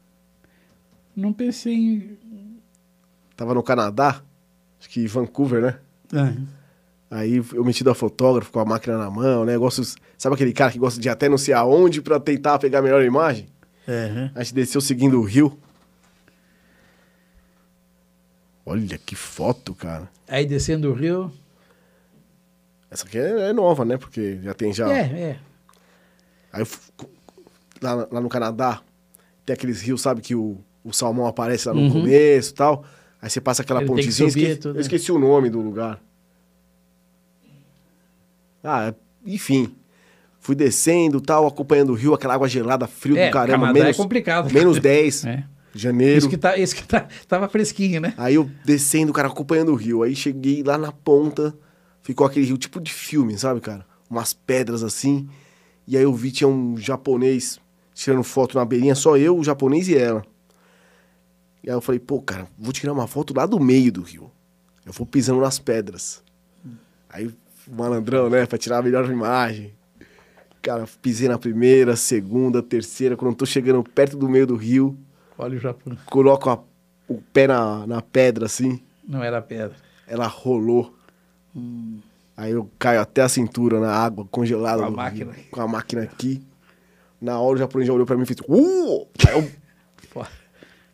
Não 1.14 1.32
pensei 1.32 1.74
em. 1.74 2.18
Tava 3.36 3.54
no 3.54 3.62
Canadá, 3.62 4.22
acho 4.78 4.88
que 4.88 5.06
Vancouver, 5.06 5.60
né? 5.62 5.78
Ah, 6.12 6.32
Aí 7.10 7.36
eu 7.52 7.64
metido 7.64 7.90
a 7.90 7.94
fotógrafo 7.94 8.52
com 8.52 8.60
a 8.60 8.64
máquina 8.64 8.96
na 8.96 9.10
mão, 9.10 9.44
negócios. 9.44 9.96
Sabe 10.16 10.34
aquele 10.34 10.52
cara 10.52 10.70
que 10.70 10.78
gosta 10.78 11.00
de 11.00 11.08
até 11.08 11.28
não 11.28 11.38
sei 11.38 11.52
aonde 11.54 12.00
pra 12.00 12.20
tentar 12.20 12.58
pegar 12.58 12.78
a 12.78 12.82
melhor 12.82 13.02
imagem? 13.02 13.48
é, 13.88 14.30
A 14.34 14.42
gente 14.44 14.54
desceu 14.54 14.80
seguindo 14.80 15.18
o 15.18 15.24
rio. 15.24 15.58
Olha 18.64 18.96
que 18.98 19.16
foto, 19.16 19.74
cara. 19.74 20.08
Aí 20.28 20.46
descendo 20.46 20.90
o 20.90 20.94
rio. 20.94 21.32
Essa 22.90 23.06
aqui 23.06 23.18
é, 23.18 23.48
é 23.48 23.52
nova, 23.52 23.84
né? 23.84 23.96
Porque 23.96 24.38
já 24.42 24.54
tem 24.54 24.72
já. 24.72 24.88
É, 24.92 25.00
é. 25.00 25.40
Aí 26.52 26.62
eu 26.62 27.08
lá, 27.82 28.08
lá 28.10 28.20
no 28.20 28.28
Canadá, 28.28 28.80
tem 29.44 29.54
aqueles 29.54 29.80
rios, 29.80 30.00
sabe, 30.00 30.20
que 30.20 30.34
o, 30.34 30.58
o 30.84 30.92
salmão 30.92 31.26
aparece 31.26 31.68
lá 31.68 31.74
no 31.74 31.80
Uhum. 31.82 31.90
começo 31.92 32.50
e 32.50 32.54
tal. 32.54 32.84
Aí 33.20 33.28
você 33.28 33.40
passa 33.40 33.62
aquela 33.62 33.80
Ele 33.80 33.88
que 33.88 33.94
pontezinha. 33.94 34.30
subir 34.30 34.44
esque- 34.50 34.60
tudo, 34.62 34.76
eu 34.76 34.80
esqueci 34.80 35.12
o 35.12 35.18
nome 35.18 35.50
do 35.50 35.60
lugar. 35.60 36.00
Ah, 38.62 38.94
enfim. 39.24 39.74
Fui 40.38 40.54
descendo 40.54 41.20
tal, 41.20 41.46
acompanhando 41.46 41.90
o 41.90 41.94
rio, 41.94 42.14
aquela 42.14 42.34
água 42.34 42.48
gelada, 42.48 42.86
frio 42.86 43.16
É, 43.16 43.28
do 43.28 43.32
caramba. 43.32 43.66
Canadá 43.66 43.80
menos, 43.84 43.96
é 43.96 44.02
complicado. 44.02 44.52
menos 44.52 44.78
10, 44.80 45.24
É. 45.26 45.44
janeiro. 45.74 46.18
Isso 46.18 46.28
que, 46.30 46.36
tá, 46.36 46.56
isso 46.56 46.74
que 46.74 46.82
tá, 46.82 47.06
tava 47.28 47.46
fresquinho, 47.48 48.00
né? 48.00 48.14
Aí 48.16 48.34
eu 48.36 48.50
descendo, 48.64 49.12
cara, 49.12 49.28
acompanhando 49.28 49.72
o 49.72 49.74
rio. 49.74 50.02
Aí 50.02 50.16
cheguei 50.16 50.62
lá 50.62 50.78
na 50.78 50.90
ponta, 50.92 51.54
ficou 52.02 52.26
aquele 52.26 52.46
rio 52.46 52.56
tipo 52.56 52.80
de 52.80 52.90
filme, 52.92 53.36
sabe, 53.38 53.60
cara? 53.60 53.84
Umas 54.08 54.32
pedras 54.32 54.82
assim. 54.82 55.28
E 55.86 55.96
aí 55.96 56.02
eu 56.02 56.14
vi, 56.14 56.30
tinha 56.30 56.48
um 56.48 56.74
japonês 56.76 57.60
tirando 57.92 58.22
foto 58.22 58.56
na 58.56 58.64
beirinha, 58.64 58.94
só 58.94 59.16
eu, 59.18 59.36
o 59.36 59.44
japonês 59.44 59.88
e 59.88 59.96
ela. 59.96 60.24
E 61.62 61.68
aí 61.70 61.76
eu 61.76 61.80
falei, 61.80 61.98
pô, 61.98 62.20
cara, 62.22 62.46
vou 62.58 62.72
tirar 62.72 62.92
uma 62.92 63.06
foto 63.06 63.34
lá 63.36 63.44
do 63.46 63.60
meio 63.60 63.92
do 63.92 64.02
rio. 64.02 64.30
Eu 64.86 64.92
vou 64.92 65.06
pisando 65.06 65.40
nas 65.40 65.58
pedras. 65.58 66.22
Aí, 67.08 67.30
malandrão, 67.68 68.30
né, 68.30 68.46
pra 68.46 68.56
tirar 68.58 68.78
a 68.78 68.82
melhor 68.82 69.08
imagem. 69.10 69.72
Cara, 70.62 70.86
pisei 71.02 71.28
na 71.28 71.38
primeira, 71.38 71.96
segunda, 71.96 72.62
terceira. 72.62 73.16
Quando 73.16 73.32
eu 73.32 73.36
tô 73.36 73.46
chegando 73.46 73.82
perto 73.82 74.16
do 74.16 74.28
meio 74.28 74.46
do 74.46 74.56
rio, 74.56 74.96
Olha 75.38 75.56
o 75.56 75.60
Japão. 75.60 75.96
coloco 76.06 76.48
a- 76.50 76.62
o 77.08 77.20
pé 77.32 77.46
na, 77.46 77.86
na 77.86 78.00
pedra 78.02 78.46
assim 78.46 78.80
Não 79.06 79.22
era 79.24 79.40
pedra. 79.42 79.74
ela 80.06 80.26
rolou. 80.26 80.94
Aí 82.36 82.52
eu 82.52 82.70
caio 82.78 83.00
até 83.00 83.22
a 83.22 83.28
cintura 83.28 83.80
na 83.80 83.92
água 83.92 84.24
congelada. 84.30 84.82
Com 84.82 84.88
a 84.88 84.90
máquina. 84.90 85.32
rio, 85.32 85.44
com 85.50 85.60
a 85.60 85.68
máquina 85.68 86.02
aqui. 86.02 86.42
Na 87.20 87.38
hora 87.38 87.56
o 87.56 87.58
japonês 87.58 87.86
já 87.86 87.92
olhou 87.92 88.06
pra 88.06 88.16
mim 88.16 88.22
e 88.22 88.26
fez. 88.26 88.38
Uh! 88.48 89.06
Aí 89.26 89.34
eu, 89.34 89.50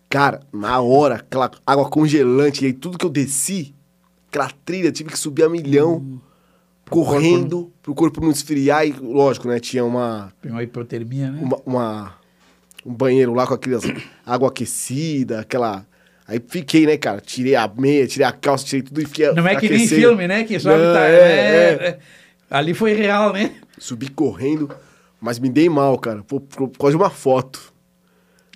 cara, 0.09 0.41
na 0.53 0.81
hora, 0.81 1.17
aquela 1.17 1.51
água 1.67 1.89
congelante, 1.89 2.65
e 2.65 2.67
aí 2.69 2.73
tudo 2.73 2.99
que 2.99 3.05
eu 3.07 3.11
desci, 3.11 3.75
aquela 4.29 4.51
trilha, 4.65 4.91
tive 4.93 5.11
que 5.11 5.19
subir 5.19 5.43
a 5.45 5.49
milhão, 5.49 6.21
correndo, 6.89 7.73
pro 7.83 7.95
corpo 7.95 8.21
não 8.21 8.31
esfriar. 8.31 8.87
E 8.87 8.93
lógico, 8.93 9.49
né? 9.49 9.59
Tinha 9.61 9.85
uma, 9.85 10.33
Pegou 10.41 10.59
a 10.59 10.63
hipotermia, 10.63 11.31
né? 11.31 11.41
uma, 11.43 11.59
uma- 11.67 12.15
um 12.85 12.95
banheiro 12.95 13.35
lá 13.35 13.47
com 13.47 13.55
aquelas 13.55 13.83
água 14.25 14.49
aquecida, 14.49 15.41
aquela. 15.41 15.85
Aí 16.29 16.41
fiquei, 16.47 16.87
né, 16.87 16.97
cara? 16.97 17.21
Tirei 17.21 17.55
a 17.55 17.69
meia, 17.69 18.07
tirei 18.07 18.27
a 18.27 18.33
calça, 18.33 18.65
tirei 18.65 18.83
tudo 18.83 19.01
e 19.01 19.07
fiquei. 19.07 19.33
Não 19.33 19.47
é 19.47 19.57
que 19.57 19.69
nem 19.69 19.79
aquecendo. 19.79 20.01
filme, 20.01 20.27
né? 20.29 20.45
Que 20.45 20.59
sobe 20.59 20.77
Não, 20.77 20.93
tá, 20.95 21.07
é, 21.07 21.13
é, 21.13 21.79
é. 21.81 21.87
é. 21.89 21.99
Ali 22.51 22.75
foi 22.75 22.93
real, 22.95 23.33
né? 23.33 23.55
Subi 23.79 24.09
correndo, 24.09 24.71
mas 25.21 25.39
me 25.39 25.49
dei 25.49 25.69
mal, 25.69 25.99
cara, 25.99 26.23
por, 26.23 26.41
por, 26.41 26.69
por 26.69 26.79
causa 26.79 26.97
de 26.97 27.03
uma 27.03 27.11
foto. 27.11 27.73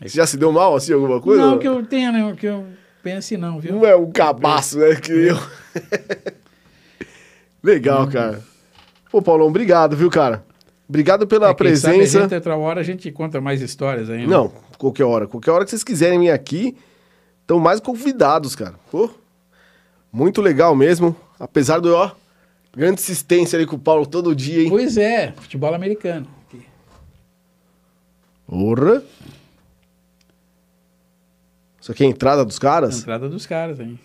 Você 0.01 0.17
já 0.17 0.27
se 0.27 0.37
deu 0.37 0.51
mal, 0.51 0.75
assim, 0.75 0.93
alguma 0.93 1.21
coisa? 1.21 1.43
Não 1.45 1.59
que 1.59 1.69
eu 1.69 1.85
tenha, 1.85 2.11
né? 2.11 2.35
Que 2.39 2.47
eu 2.47 2.67
pense 3.03 3.37
não, 3.37 3.61
viu? 3.61 3.75
Não 3.75 3.87
é 3.87 3.95
um 3.95 4.11
cabaço, 4.11 4.79
né, 4.79 4.95
que 4.97 5.13
eu... 5.13 5.37
Legal, 7.63 8.09
cara. 8.09 8.43
Pô, 9.11 9.21
Paulão, 9.21 9.49
obrigado, 9.49 9.95
viu, 9.97 10.09
cara? 10.11 10.45
Obrigado 10.89 11.27
pela 11.27 11.51
É, 11.51 11.55
quem 11.55 11.77
sabe 11.77 11.95
a 11.95 11.99
presença. 11.99 12.21
gente, 12.23 12.35
outra 12.35 12.57
hora 12.57 12.81
a 12.81 12.83
gente 12.83 13.13
conta 13.13 13.41
mais 13.41 13.61
histórias 13.61 14.09
aí. 14.09 14.19
né? 14.21 14.27
Não, 14.27 14.53
qualquer 14.79 15.05
hora. 15.05 15.27
Qualquer 15.27 15.51
hora 15.51 15.65
que 15.65 15.71
vocês 15.71 15.85
quiserem 15.85 16.19
vir 16.19 16.31
aqui, 16.31 16.75
estão 17.43 17.59
mais 17.59 17.79
convidados, 17.81 18.57
cara. 18.57 18.75
Pô, 18.91 19.11
muito 20.13 20.41
legal 20.41 20.75
mesmo. 20.75 21.15
Apesar 21.39 21.79
do, 21.81 21.95
ó, 21.95 22.11
grande 22.75 23.01
assistência 23.01 23.57
ali 23.57 23.67
com 23.67 23.77
o 23.77 23.79
Paulo 23.79 24.07
todo 24.07 24.35
dia, 24.35 24.63
hein? 24.63 24.71
Pois 24.71 24.97
é, 24.97 25.33
futebol 25.37 25.75
americano. 25.75 26.27
Porra. 28.47 29.03
Isso 31.91 31.93
aqui 31.93 32.05
é 32.05 32.07
a 32.07 32.11
entrada 32.11 32.45
dos 32.45 32.59
caras? 32.59 33.01
Entrada 33.01 33.29
dos 33.29 33.47
caras 33.47 33.81
aí. 33.81 33.99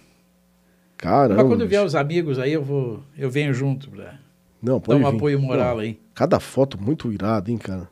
Caramba. 0.97 1.35
Mas 1.43 1.47
quando 1.51 1.67
vier 1.67 1.85
os 1.85 1.93
amigos 1.93 2.39
aí, 2.39 2.53
eu 2.53 2.63
vou, 2.63 3.03
eu 3.15 3.29
venho 3.29 3.53
junto 3.53 3.89
pra 3.91 4.15
Não, 4.61 4.79
dar 4.79 4.85
pode 4.85 5.03
um 5.03 5.09
vir. 5.11 5.15
apoio 5.15 5.39
moral 5.39 5.79
aí. 5.79 5.99
Cada 6.15 6.39
foto 6.39 6.81
muito 6.81 7.11
irada, 7.11 7.51
hein, 7.51 7.57
cara. 7.57 7.87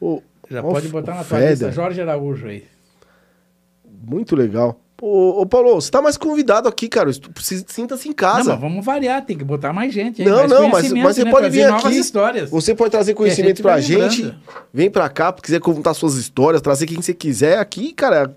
Ô, 0.00 0.22
Já 0.48 0.62
pode 0.62 0.86
o 0.86 0.90
botar 0.90 1.14
na 1.16 1.24
tua 1.24 1.40
lista 1.40 1.72
Jorge 1.72 2.00
Araújo 2.00 2.46
aí. 2.46 2.64
Muito 3.84 4.36
legal. 4.36 4.78
Ô, 5.04 5.40
ô, 5.42 5.46
Paulo, 5.46 5.74
você 5.74 5.90
tá 5.90 6.00
mais 6.00 6.16
convidado 6.16 6.68
aqui, 6.68 6.88
cara. 6.88 7.12
Se- 7.12 7.64
Sinta-se 7.66 8.06
em 8.06 8.10
Não, 8.10 8.14
casa. 8.14 8.52
mas 8.52 8.60
vamos 8.60 8.84
variar, 8.84 9.24
tem 9.26 9.36
que 9.36 9.42
botar 9.42 9.72
mais 9.72 9.92
gente 9.92 10.22
aí. 10.22 10.28
Não, 10.28 10.36
mais 10.36 10.50
não, 10.50 10.68
mas, 10.68 10.92
mas 10.92 11.16
você 11.16 11.24
né? 11.24 11.30
pode 11.32 11.50
vir 11.50 11.64
aqui. 11.64 11.88
histórias. 11.98 12.48
Você 12.50 12.72
pode 12.72 12.92
trazer 12.92 13.12
conhecimento 13.14 13.56
gente 13.56 13.62
pra 13.62 13.72
vai 13.72 13.82
gente. 13.82 14.22
lembrando. 14.22 14.40
Vem 14.72 14.88
pra 14.88 15.08
cá, 15.08 15.32
quiser 15.32 15.58
contar 15.58 15.92
suas 15.94 16.14
histórias, 16.14 16.62
trazer 16.62 16.86
quem 16.86 17.02
você 17.02 17.12
quiser 17.12 17.58
aqui, 17.58 17.92
cara. 17.92 18.32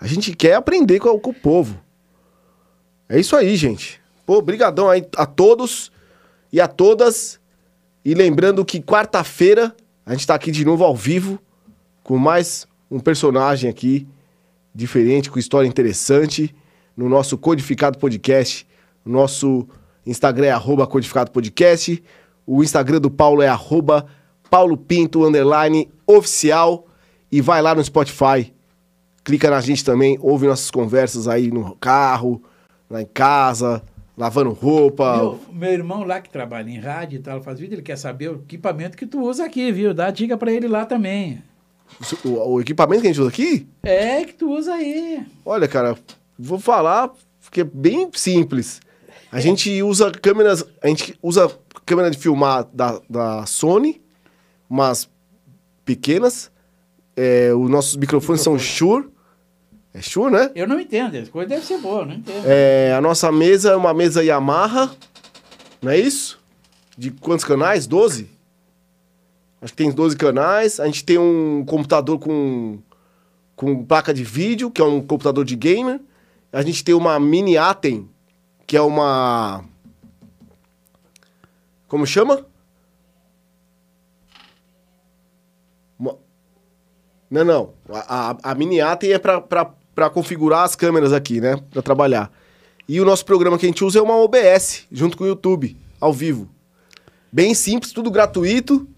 A 0.00 0.08
gente 0.08 0.34
quer 0.34 0.54
aprender 0.54 0.98
com, 0.98 1.16
com 1.20 1.30
o 1.30 1.34
povo. 1.34 1.78
É 3.08 3.20
isso 3.20 3.36
aí, 3.36 3.54
gente. 3.54 4.00
Pô, 4.26 4.42
brigadão 4.42 4.90
aí 4.90 5.06
a 5.16 5.24
todos 5.24 5.92
e 6.52 6.60
a 6.60 6.66
todas. 6.66 7.38
E 8.04 8.12
lembrando 8.12 8.64
que 8.64 8.80
quarta-feira 8.82 9.72
a 10.04 10.12
gente 10.14 10.26
tá 10.26 10.34
aqui 10.34 10.50
de 10.50 10.64
novo 10.64 10.82
ao 10.82 10.96
vivo 10.96 11.38
com 12.02 12.18
mais 12.18 12.66
um 12.90 12.98
personagem 12.98 13.70
aqui 13.70 14.04
diferente, 14.74 15.30
com 15.30 15.38
história 15.38 15.66
interessante, 15.66 16.54
no 16.96 17.08
nosso 17.08 17.36
Codificado 17.38 17.98
Podcast. 17.98 18.66
O 19.04 19.10
nosso 19.10 19.68
Instagram 20.06 20.46
é 20.46 20.50
arroba 20.50 20.86
Codificado 20.86 21.30
Podcast. 21.30 22.02
O 22.46 22.62
Instagram 22.62 23.00
do 23.00 23.10
Paulo 23.10 23.42
é 23.42 23.48
arroba 23.48 24.06
Paulo 24.50 24.76
Pinto, 24.76 25.24
underline, 25.24 25.88
oficial. 26.06 26.86
E 27.30 27.40
vai 27.40 27.60
lá 27.60 27.74
no 27.74 27.84
Spotify. 27.84 28.52
Clica 29.22 29.50
na 29.50 29.60
gente 29.60 29.84
também, 29.84 30.18
ouve 30.20 30.46
nossas 30.46 30.70
conversas 30.70 31.28
aí 31.28 31.50
no 31.50 31.76
carro, 31.76 32.42
lá 32.88 33.02
em 33.02 33.06
casa, 33.06 33.82
lavando 34.16 34.50
roupa. 34.50 35.18
Meu, 35.18 35.40
meu 35.52 35.70
irmão 35.70 36.02
lá 36.02 36.20
que 36.20 36.30
trabalha 36.30 36.70
em 36.70 36.78
rádio 36.78 37.18
e 37.18 37.22
tal, 37.22 37.42
faz 37.42 37.60
vídeo, 37.60 37.74
ele 37.74 37.82
quer 37.82 37.96
saber 37.96 38.30
o 38.30 38.36
equipamento 38.36 38.96
que 38.96 39.06
tu 39.06 39.20
usa 39.20 39.44
aqui, 39.44 39.70
viu? 39.70 39.92
Dá 39.92 40.10
dica 40.10 40.38
pra 40.38 40.50
ele 40.50 40.66
lá 40.66 40.86
também. 40.86 41.42
O, 42.24 42.52
o 42.54 42.60
equipamento 42.60 43.02
que 43.02 43.08
a 43.08 43.10
gente 43.12 43.20
usa 43.20 43.28
aqui, 43.30 43.66
É, 43.82 44.24
que 44.24 44.32
tu 44.34 44.50
usa 44.50 44.74
aí. 44.74 45.26
olha, 45.44 45.66
cara, 45.66 45.96
vou 46.38 46.58
falar 46.58 47.10
porque 47.42 47.62
é 47.62 47.64
bem 47.64 48.08
simples. 48.14 48.80
A 49.32 49.40
gente 49.40 49.82
usa 49.82 50.10
câmeras, 50.12 50.64
a 50.82 50.88
gente 50.88 51.18
usa 51.22 51.50
câmera 51.84 52.10
de 52.10 52.16
filmar 52.18 52.66
da, 52.72 53.00
da 53.08 53.44
Sony, 53.46 54.00
umas 54.70 55.08
pequenas, 55.84 56.50
é, 57.16 57.52
os 57.54 57.68
nossos 57.70 57.96
microfones 57.96 58.42
são 58.42 58.58
Shure. 58.58 59.08
É 59.92 60.00
Shure, 60.02 60.32
né? 60.32 60.50
Eu 60.54 60.68
não 60.68 60.78
entendo, 60.78 61.16
essa 61.16 61.30
coisa 61.30 61.48
deve 61.48 61.64
ser 61.66 61.78
boa, 61.78 62.04
não 62.04 62.14
entendo. 62.14 62.44
É, 62.46 62.94
a 62.96 63.00
nossa 63.00 63.32
mesa 63.32 63.70
é 63.72 63.76
uma 63.76 63.92
mesa 63.94 64.22
Yamaha, 64.22 64.94
não 65.82 65.90
é 65.90 65.98
isso? 65.98 66.38
De 66.96 67.10
quantos 67.10 67.44
canais? 67.44 67.86
12? 67.86 68.28
Acho 69.60 69.72
que 69.72 69.76
tem 69.76 69.90
12 69.90 70.16
canais. 70.16 70.78
A 70.78 70.86
gente 70.86 71.04
tem 71.04 71.18
um 71.18 71.64
computador 71.64 72.18
com, 72.18 72.78
com 73.56 73.84
placa 73.84 74.14
de 74.14 74.22
vídeo, 74.24 74.70
que 74.70 74.80
é 74.80 74.84
um 74.84 75.00
computador 75.00 75.44
de 75.44 75.56
gamer. 75.56 76.00
A 76.52 76.62
gente 76.62 76.82
tem 76.84 76.94
uma 76.94 77.18
mini 77.18 77.56
Atem, 77.58 78.08
que 78.66 78.76
é 78.76 78.80
uma. 78.80 79.64
Como 81.88 82.06
chama? 82.06 82.46
Uma- 85.98 86.16
Não, 87.30 87.44
não. 87.44 87.72
A, 87.90 88.30
a, 88.30 88.36
a 88.52 88.54
mini 88.54 88.80
Atem 88.80 89.12
é 89.12 89.18
pra 89.18 90.10
configurar 90.10 90.64
as 90.64 90.76
câmeras 90.76 91.12
aqui, 91.12 91.40
né? 91.40 91.56
Pra 91.70 91.82
trabalhar. 91.82 92.30
E 92.88 93.00
o 93.00 93.04
nosso 93.04 93.24
programa 93.24 93.58
que 93.58 93.66
a 93.66 93.68
gente 93.68 93.84
usa 93.84 93.98
é 93.98 94.02
uma 94.02 94.16
OBS, 94.16 94.86
junto 94.90 95.16
com 95.16 95.24
o 95.24 95.26
YouTube, 95.26 95.76
ao 96.00 96.12
vivo. 96.12 96.48
Bem 97.30 97.52
simples, 97.54 97.92
tudo 97.92 98.10
gratuito 98.10 98.88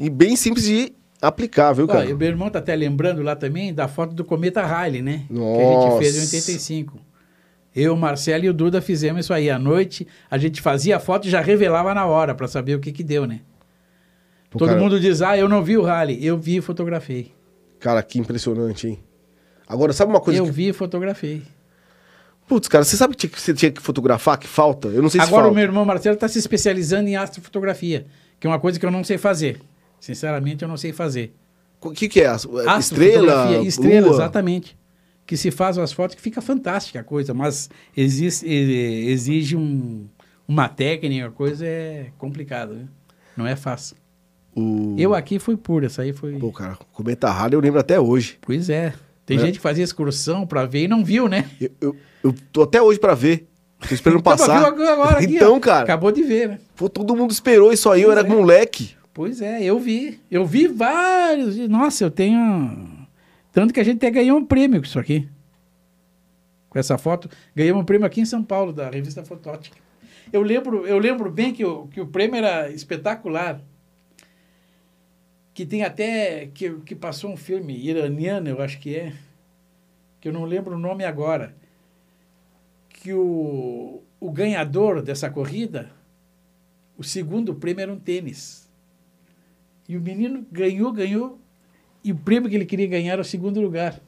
e 0.00 0.10
bem 0.10 0.36
simples 0.36 0.64
de 0.64 0.92
aplicar, 1.20 1.72
viu, 1.72 1.84
Ó, 1.84 1.88
cara? 1.88 2.06
e 2.06 2.12
o 2.12 2.16
meu 2.16 2.28
irmão 2.28 2.48
tá 2.48 2.58
até 2.58 2.74
lembrando 2.74 3.22
lá 3.22 3.36
também 3.36 3.72
da 3.74 3.86
foto 3.86 4.14
do 4.14 4.24
cometa 4.24 4.62
Halley, 4.62 5.02
né? 5.02 5.24
Que 5.28 5.34
a 5.34 5.38
Nossa. 5.38 5.90
gente 5.90 5.98
fez 5.98 6.16
em 6.16 6.20
85. 6.20 6.98
Eu, 7.74 7.96
Marcelo 7.96 8.44
e 8.44 8.48
o 8.48 8.54
Duda 8.54 8.80
fizemos 8.80 9.26
isso 9.26 9.32
aí. 9.32 9.48
À 9.48 9.58
noite, 9.58 10.06
a 10.30 10.36
gente 10.38 10.60
fazia 10.60 10.96
a 10.96 11.00
foto 11.00 11.28
e 11.28 11.30
já 11.30 11.40
revelava 11.40 11.94
na 11.94 12.06
hora 12.06 12.34
para 12.34 12.48
saber 12.48 12.74
o 12.74 12.80
que 12.80 12.90
que 12.90 13.04
deu, 13.04 13.26
né? 13.26 13.40
Pô, 14.50 14.58
Todo 14.58 14.68
cara, 14.68 14.80
mundo 14.80 14.98
diz, 14.98 15.22
ah, 15.22 15.38
eu 15.38 15.48
não 15.48 15.62
vi 15.62 15.78
o 15.78 15.82
Halley. 15.82 16.24
Eu 16.24 16.36
vi 16.36 16.56
e 16.56 16.60
fotografei. 16.60 17.32
Cara, 17.78 18.02
que 18.02 18.18
impressionante, 18.18 18.88
hein? 18.88 18.98
Agora, 19.68 19.92
sabe 19.92 20.10
uma 20.10 20.20
coisa 20.20 20.40
eu 20.40 20.46
que... 20.46 20.50
vi 20.50 20.68
e 20.68 20.72
fotografei. 20.72 21.42
Putz, 22.48 22.66
cara, 22.66 22.82
você 22.82 22.96
sabe 22.96 23.14
que 23.14 23.28
você 23.28 23.54
tinha 23.54 23.70
que 23.70 23.80
fotografar 23.80 24.36
que 24.36 24.48
falta? 24.48 24.88
Eu 24.88 25.00
não 25.00 25.08
sei 25.08 25.20
se 25.20 25.26
Agora 25.28 25.46
o 25.46 25.54
meu 25.54 25.62
irmão 25.62 25.84
Marcelo 25.84 26.14
está 26.14 26.26
se 26.26 26.36
especializando 26.40 27.08
em 27.08 27.14
astrofotografia, 27.14 28.06
que 28.40 28.46
é 28.48 28.50
uma 28.50 28.58
coisa 28.58 28.80
que 28.80 28.84
eu 28.84 28.90
não 28.90 29.04
sei 29.04 29.16
fazer. 29.16 29.60
Sinceramente, 30.00 30.62
eu 30.62 30.68
não 30.68 30.76
sei 30.76 30.92
fazer. 30.92 31.34
O 31.80 31.90
que 31.90 32.08
que 32.08 32.20
é? 32.20 32.34
Estrela? 32.34 32.72
Astrofotografia, 32.72 33.62
estrela, 33.62 34.06
lua? 34.06 34.16
exatamente. 34.16 34.76
Que 35.26 35.36
se 35.36 35.50
faz 35.50 35.78
as 35.78 35.92
fotos 35.92 36.16
que 36.16 36.22
fica 36.22 36.40
fantástica 36.40 37.00
a 37.00 37.04
coisa, 37.04 37.32
mas 37.32 37.70
existe, 37.96 38.46
eh, 38.46 39.10
exige 39.10 39.56
um- 39.56 40.06
uma 40.48 40.68
técnica, 40.68 41.28
a 41.28 41.30
coisa 41.30 41.64
é 41.64 42.06
complicada, 42.18 42.74
né? 42.74 42.84
Não 43.36 43.46
é 43.46 43.54
fácil. 43.54 43.96
O... 44.56 44.96
Eu 44.98 45.14
aqui 45.14 45.38
fui 45.38 45.56
puro, 45.56 45.86
essa 45.86 46.02
aí 46.02 46.12
foi. 46.12 46.32
Pô, 46.34 46.50
cara, 46.50 46.76
cometa 46.92 47.30
Halley 47.30 47.54
eu 47.54 47.60
lembro 47.60 47.78
até 47.78 48.00
hoje. 48.00 48.36
Pois 48.40 48.68
é. 48.68 48.92
Tem 49.24 49.36
É. 49.36 49.40
gente 49.40 49.54
que 49.54 49.60
fazia 49.60 49.84
excursão 49.84 50.44
para 50.44 50.66
ver 50.66 50.84
e 50.84 50.88
não 50.88 51.04
viu, 51.04 51.28
né? 51.28 51.48
Eu, 51.60 51.70
eu, 51.80 51.96
eu 52.24 52.34
tô 52.52 52.62
até 52.62 52.82
hoje 52.82 52.98
pra 52.98 53.14
ver. 53.14 53.46
Tô 53.88 53.94
esperando 53.94 54.18
Então, 54.20 54.36
passar. 54.36 54.64
agora 54.66 55.18
aqui, 55.18 55.36
então, 55.36 55.56
ó. 55.56 55.60
cara, 55.60 55.84
Acabou 55.84 56.10
de 56.10 56.22
ver, 56.24 56.48
né? 56.48 56.58
pô, 56.74 56.88
todo 56.88 57.14
mundo 57.14 57.30
esperou 57.30 57.72
isso 57.72 57.88
aí, 57.88 58.02
eu 58.02 58.10
era 58.10 58.22
Pois 58.24 58.32
é. 58.32 58.36
moleque. 58.36 58.90
Pois 59.20 59.42
é, 59.42 59.62
eu 59.62 59.78
vi. 59.78 60.18
Eu 60.30 60.46
vi 60.46 60.66
vários. 60.66 61.58
Nossa, 61.68 62.04
eu 62.04 62.10
tenho. 62.10 63.06
Tanto 63.52 63.74
que 63.74 63.78
a 63.78 63.84
gente 63.84 63.98
até 63.98 64.10
ganhou 64.10 64.38
um 64.38 64.46
prêmio 64.46 64.80
com 64.80 64.86
isso 64.86 64.98
aqui. 64.98 65.28
Com 66.70 66.78
essa 66.78 66.96
foto. 66.96 67.28
Ganhamos 67.54 67.82
um 67.82 67.84
prêmio 67.84 68.06
aqui 68.06 68.22
em 68.22 68.24
São 68.24 68.42
Paulo, 68.42 68.72
da 68.72 68.88
revista 68.88 69.22
Fotótica. 69.22 69.76
Eu 70.32 70.40
lembro, 70.40 70.86
eu 70.86 70.98
lembro 70.98 71.30
bem 71.30 71.52
que 71.52 71.62
o, 71.62 71.86
que 71.88 72.00
o 72.00 72.06
prêmio 72.06 72.38
era 72.38 72.70
espetacular. 72.70 73.60
Que 75.52 75.66
tem 75.66 75.82
até. 75.82 76.46
Que, 76.54 76.76
que 76.80 76.94
passou 76.94 77.30
um 77.30 77.36
filme 77.36 77.76
iraniano, 77.76 78.48
eu 78.48 78.62
acho 78.62 78.80
que 78.80 78.96
é. 78.96 79.12
Que 80.18 80.30
eu 80.30 80.32
não 80.32 80.46
lembro 80.46 80.76
o 80.76 80.80
nome 80.80 81.04
agora. 81.04 81.54
Que 82.88 83.12
o, 83.12 84.02
o 84.18 84.30
ganhador 84.30 85.02
dessa 85.02 85.28
corrida, 85.28 85.90
o 86.96 87.04
segundo 87.04 87.54
prêmio 87.54 87.82
era 87.82 87.92
um 87.92 88.00
tênis. 88.00 88.69
E 89.90 89.96
o 89.96 90.00
menino 90.00 90.46
ganhou, 90.52 90.92
ganhou. 90.92 91.38
E 92.04 92.12
o 92.12 92.14
prêmio 92.16 92.48
que 92.48 92.54
ele 92.54 92.64
queria 92.64 92.86
ganhar 92.86 93.14
era 93.14 93.22
o 93.22 93.24
segundo 93.24 93.60
lugar. 93.60 94.00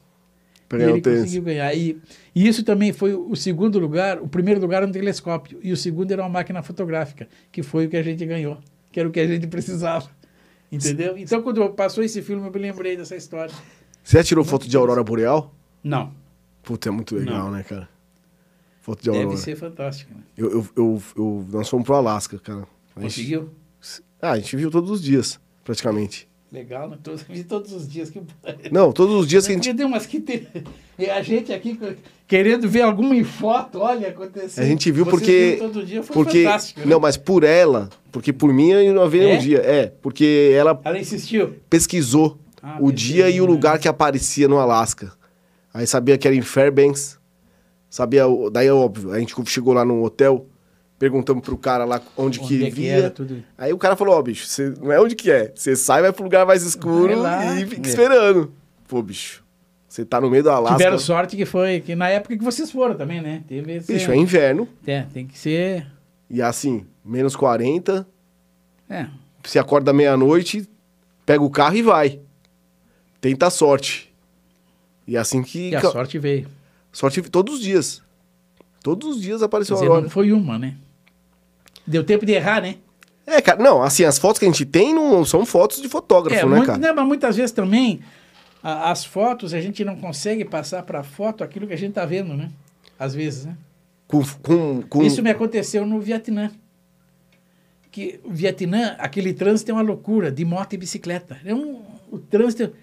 E 0.71 0.75
ele 0.75 1.01
conseguiu 1.01 1.43
ganhar. 1.43 1.75
E, 1.75 2.01
e 2.33 2.47
isso 2.47 2.63
também 2.63 2.93
foi 2.93 3.13
o 3.13 3.35
segundo 3.35 3.77
lugar. 3.79 4.19
O 4.21 4.27
primeiro 4.27 4.61
lugar 4.61 4.77
era 4.77 4.87
um 4.87 4.91
telescópio. 4.91 5.59
E 5.61 5.71
o 5.73 5.77
segundo 5.77 6.11
era 6.11 6.23
uma 6.23 6.29
máquina 6.29 6.63
fotográfica, 6.63 7.27
que 7.51 7.61
foi 7.61 7.85
o 7.85 7.89
que 7.89 7.97
a 7.97 8.01
gente 8.01 8.25
ganhou. 8.25 8.57
Que 8.91 8.99
era 8.99 9.09
o 9.09 9.11
que 9.11 9.19
a 9.19 9.27
gente 9.27 9.45
precisava. 9.47 10.09
Entendeu? 10.71 11.17
Então, 11.17 11.41
quando 11.43 11.69
passou 11.71 12.03
esse 12.03 12.21
filme, 12.21 12.47
eu 12.47 12.51
me 12.51 12.59
lembrei 12.59 12.95
dessa 12.97 13.15
história. 13.15 13.53
Você 14.03 14.17
já 14.17 14.23
tirou 14.23 14.43
foto 14.43 14.67
de 14.67 14.75
Aurora 14.77 15.03
Boreal? 15.03 15.53
Não. 15.83 16.11
Putz, 16.63 16.87
é 16.87 16.91
muito 16.91 17.13
legal, 17.15 17.43
Não. 17.45 17.51
né, 17.51 17.61
cara? 17.63 17.87
Foto 18.81 19.03
de 19.03 19.09
Aurora. 19.09 19.27
Deve 19.27 19.39
ser 19.39 19.55
fantástico. 19.55 20.11
Né? 20.15 20.21
Eu, 20.37 20.49
eu, 20.51 20.67
eu, 20.75 21.03
eu- 21.17 21.45
nós 21.51 21.69
fomos 21.69 21.85
pro 21.85 21.93
Alasca, 21.95 22.39
cara. 22.39 22.65
A 22.95 23.01
gente- 23.01 23.09
Conseguiu? 23.15 23.49
Ah, 24.21 24.31
a 24.31 24.39
gente 24.39 24.55
viu 24.55 24.71
todos 24.71 24.89
os 24.89 25.01
dias, 25.03 25.39
praticamente. 25.63 26.27
Legal, 26.51 26.87
né? 26.87 26.97
Todos, 27.01 27.23
vi 27.23 27.43
todos 27.43 27.71
os 27.73 27.87
dias 27.89 28.11
que. 28.11 28.21
Não, 28.71 28.91
todos 28.91 29.15
os 29.15 29.27
dias 29.27 29.45
que 29.47 29.53
a 29.53 29.55
gente. 29.55 29.73
Tem 29.73 29.85
umas 29.85 30.05
que 30.05 30.23
e 30.99 31.09
A 31.09 31.19
gente 31.23 31.51
aqui 31.51 31.79
querendo 32.27 32.69
ver 32.69 32.81
alguma 32.83 33.23
foto, 33.25 33.79
olha, 33.79 34.09
aconteceu. 34.09 34.63
A 34.63 34.67
gente 34.67 34.91
viu 34.91 35.03
porque. 35.03 35.57
viu 35.57 35.71
todo 35.71 35.83
dia, 35.83 36.03
foi 36.03 36.13
porque 36.13 36.43
fantástico. 36.43 36.79
né? 36.81 36.85
Não, 36.85 36.99
mas 36.99 37.17
por 37.17 37.43
ela. 37.43 37.89
Porque 38.11 38.31
por 38.31 38.53
mim 38.53 38.69
eu 38.69 38.93
não 38.93 39.01
havia 39.01 39.23
É? 39.23 39.25
nenhum 39.25 39.39
dia. 39.41 39.57
É, 39.59 39.87
porque 39.99 40.51
ela 40.55 40.79
Ela 40.83 40.99
insistiu. 40.99 41.55
pesquisou 41.67 42.37
Ah, 42.61 42.77
o 42.79 42.91
dia 42.91 43.31
e 43.31 43.41
o 43.41 43.45
né? 43.45 43.49
lugar 43.51 43.79
que 43.79 43.87
aparecia 43.87 44.47
no 44.47 44.59
Alasca. 44.59 45.11
Aí 45.73 45.87
sabia 45.87 46.19
que 46.19 46.27
era 46.27 46.35
em 46.35 46.41
Fairbanks. 46.43 47.17
Sabia. 47.89 48.25
Daí, 48.51 48.67
é 48.67 48.73
óbvio, 48.73 49.11
a 49.11 49.17
gente 49.19 49.33
chegou 49.47 49.73
lá 49.73 49.83
num 49.83 50.03
hotel, 50.03 50.45
perguntamos 51.03 51.43
pro 51.43 51.57
cara 51.57 51.83
lá 51.83 52.01
onde, 52.15 52.39
Onde 52.39 52.47
que 52.47 52.63
é 52.65 52.69
que 52.69 52.75
via. 52.75 52.93
era. 52.93 53.13
Aí 53.57 53.73
o 53.73 53.77
cara 53.77 53.93
falou, 53.97 54.15
ó, 54.15 54.21
bicho, 54.21 54.45
você 54.47 54.73
não 54.81 54.89
é 54.89 55.01
onde 55.01 55.15
que 55.15 55.29
é. 55.29 55.51
Você 55.53 55.75
sai, 55.75 56.01
vai 56.01 56.13
pro 56.13 56.23
lugar 56.23 56.45
mais 56.45 56.63
escuro 56.63 57.19
lá. 57.19 57.59
e 57.59 57.65
fica 57.65 57.85
É. 57.85 57.89
esperando. 57.89 58.53
Pô, 58.87 59.01
bicho, 59.01 59.43
você 59.85 60.05
tá 60.05 60.21
no 60.21 60.29
meio 60.29 60.43
do 60.43 60.49
Alasca. 60.49 60.77
Tiveram 60.77 60.97
sorte 60.97 61.35
que 61.35 61.43
foi 61.45 61.81
que 61.81 61.93
na 61.93 62.07
época 62.07 62.37
que 62.37 62.43
vocês 62.43 62.71
foram 62.71 62.95
também, 62.95 63.21
né? 63.21 63.43
Teve 63.49 63.73
esse... 63.73 63.91
Bicho, 63.91 64.11
é 64.11 64.15
inverno. 64.15 64.65
É, 64.87 65.01
tem 65.13 65.27
que 65.27 65.37
ser. 65.37 65.85
E 66.29 66.41
assim, 66.41 66.85
menos 67.03 67.35
40. 67.35 68.07
É. 68.89 69.07
Você 69.43 69.59
acorda 69.59 69.91
meia-noite, 69.91 70.69
pega 71.25 71.43
o 71.43 71.49
carro 71.49 71.75
e 71.75 71.81
vai. 71.81 72.21
Tenta 73.19 73.47
a 73.47 73.49
sorte. 73.49 74.09
E 75.05 75.17
assim 75.17 75.43
que. 75.43 75.71
E 75.71 75.75
a 75.75 75.81
sorte 75.81 76.17
veio. 76.17 76.47
sorte 76.93 77.21
todos 77.23 77.55
os 77.55 77.59
dias. 77.59 78.01
Todos 78.81 79.17
os 79.17 79.21
dias 79.21 79.39
Quer 79.39 79.45
apareceu 79.45 79.75
a 79.75 79.79
dizer, 79.79 79.87
Aurora. 79.87 80.03
não 80.03 80.09
foi 80.09 80.31
uma, 80.31 80.57
né? 80.57 80.75
Deu 81.85 82.03
tempo 82.03 82.25
de 82.25 82.31
errar, 82.33 82.61
né? 82.61 82.75
É, 83.25 83.41
cara, 83.41 83.61
não, 83.61 83.81
assim, 83.81 84.03
as 84.03 84.17
fotos 84.19 84.39
que 84.39 84.45
a 84.45 84.47
gente 84.49 84.65
tem 84.65 84.93
não 84.93 85.23
são 85.25 85.45
fotos 85.45 85.81
de 85.81 85.87
fotógrafo, 85.87 86.39
É, 86.39 86.43
né, 86.43 86.49
muito- 86.55 86.65
cara? 86.65 86.77
né, 86.77 86.91
mas 86.91 87.05
muitas 87.05 87.35
vezes 87.37 87.51
também 87.51 88.01
a- 88.61 88.91
as 88.91 89.05
fotos 89.05 89.53
a 89.53 89.61
gente 89.61 89.83
não 89.85 89.95
consegue 89.95 90.43
passar 90.45 90.83
para 90.83 91.03
foto 91.03 91.43
aquilo 91.43 91.65
que 91.67 91.73
a 91.73 91.77
gente 91.77 91.93
tá 91.93 92.05
vendo, 92.05 92.33
né? 92.35 92.51
Às 92.99 93.13
vezes, 93.15 93.45
né? 93.45 93.57
Com, 94.07 94.21
com, 94.41 94.81
com- 94.83 95.03
Isso 95.03 95.23
me 95.23 95.29
aconteceu 95.29 95.85
no 95.85 95.99
Vietnã. 95.99 96.51
Que 97.91 98.19
o 98.23 98.31
Vietnã, 98.31 98.95
aquele 98.97 99.33
trânsito 99.33 99.71
é 99.71 99.73
uma 99.73 99.81
loucura, 99.83 100.31
de 100.31 100.43
moto 100.43 100.73
e 100.73 100.77
bicicleta. 100.77 101.39
É 101.45 101.53
um, 101.53 101.81
o 102.11 102.17
trânsito. 102.17 102.73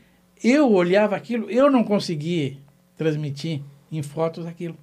Eu 0.43 0.70
olhava 0.72 1.16
aquilo, 1.16 1.51
eu 1.51 1.70
não 1.70 1.82
consegui 1.85 2.59
transmitir 2.97 3.60
em 3.90 4.02
fotos 4.02 4.47
aquilo. 4.47 4.77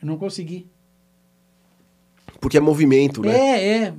Eu 0.00 0.06
não 0.06 0.16
consegui. 0.18 0.66
Porque 2.42 2.56
é 2.56 2.60
movimento, 2.60 3.22
né? 3.22 3.34
É, 3.38 3.68
é. 3.84 3.94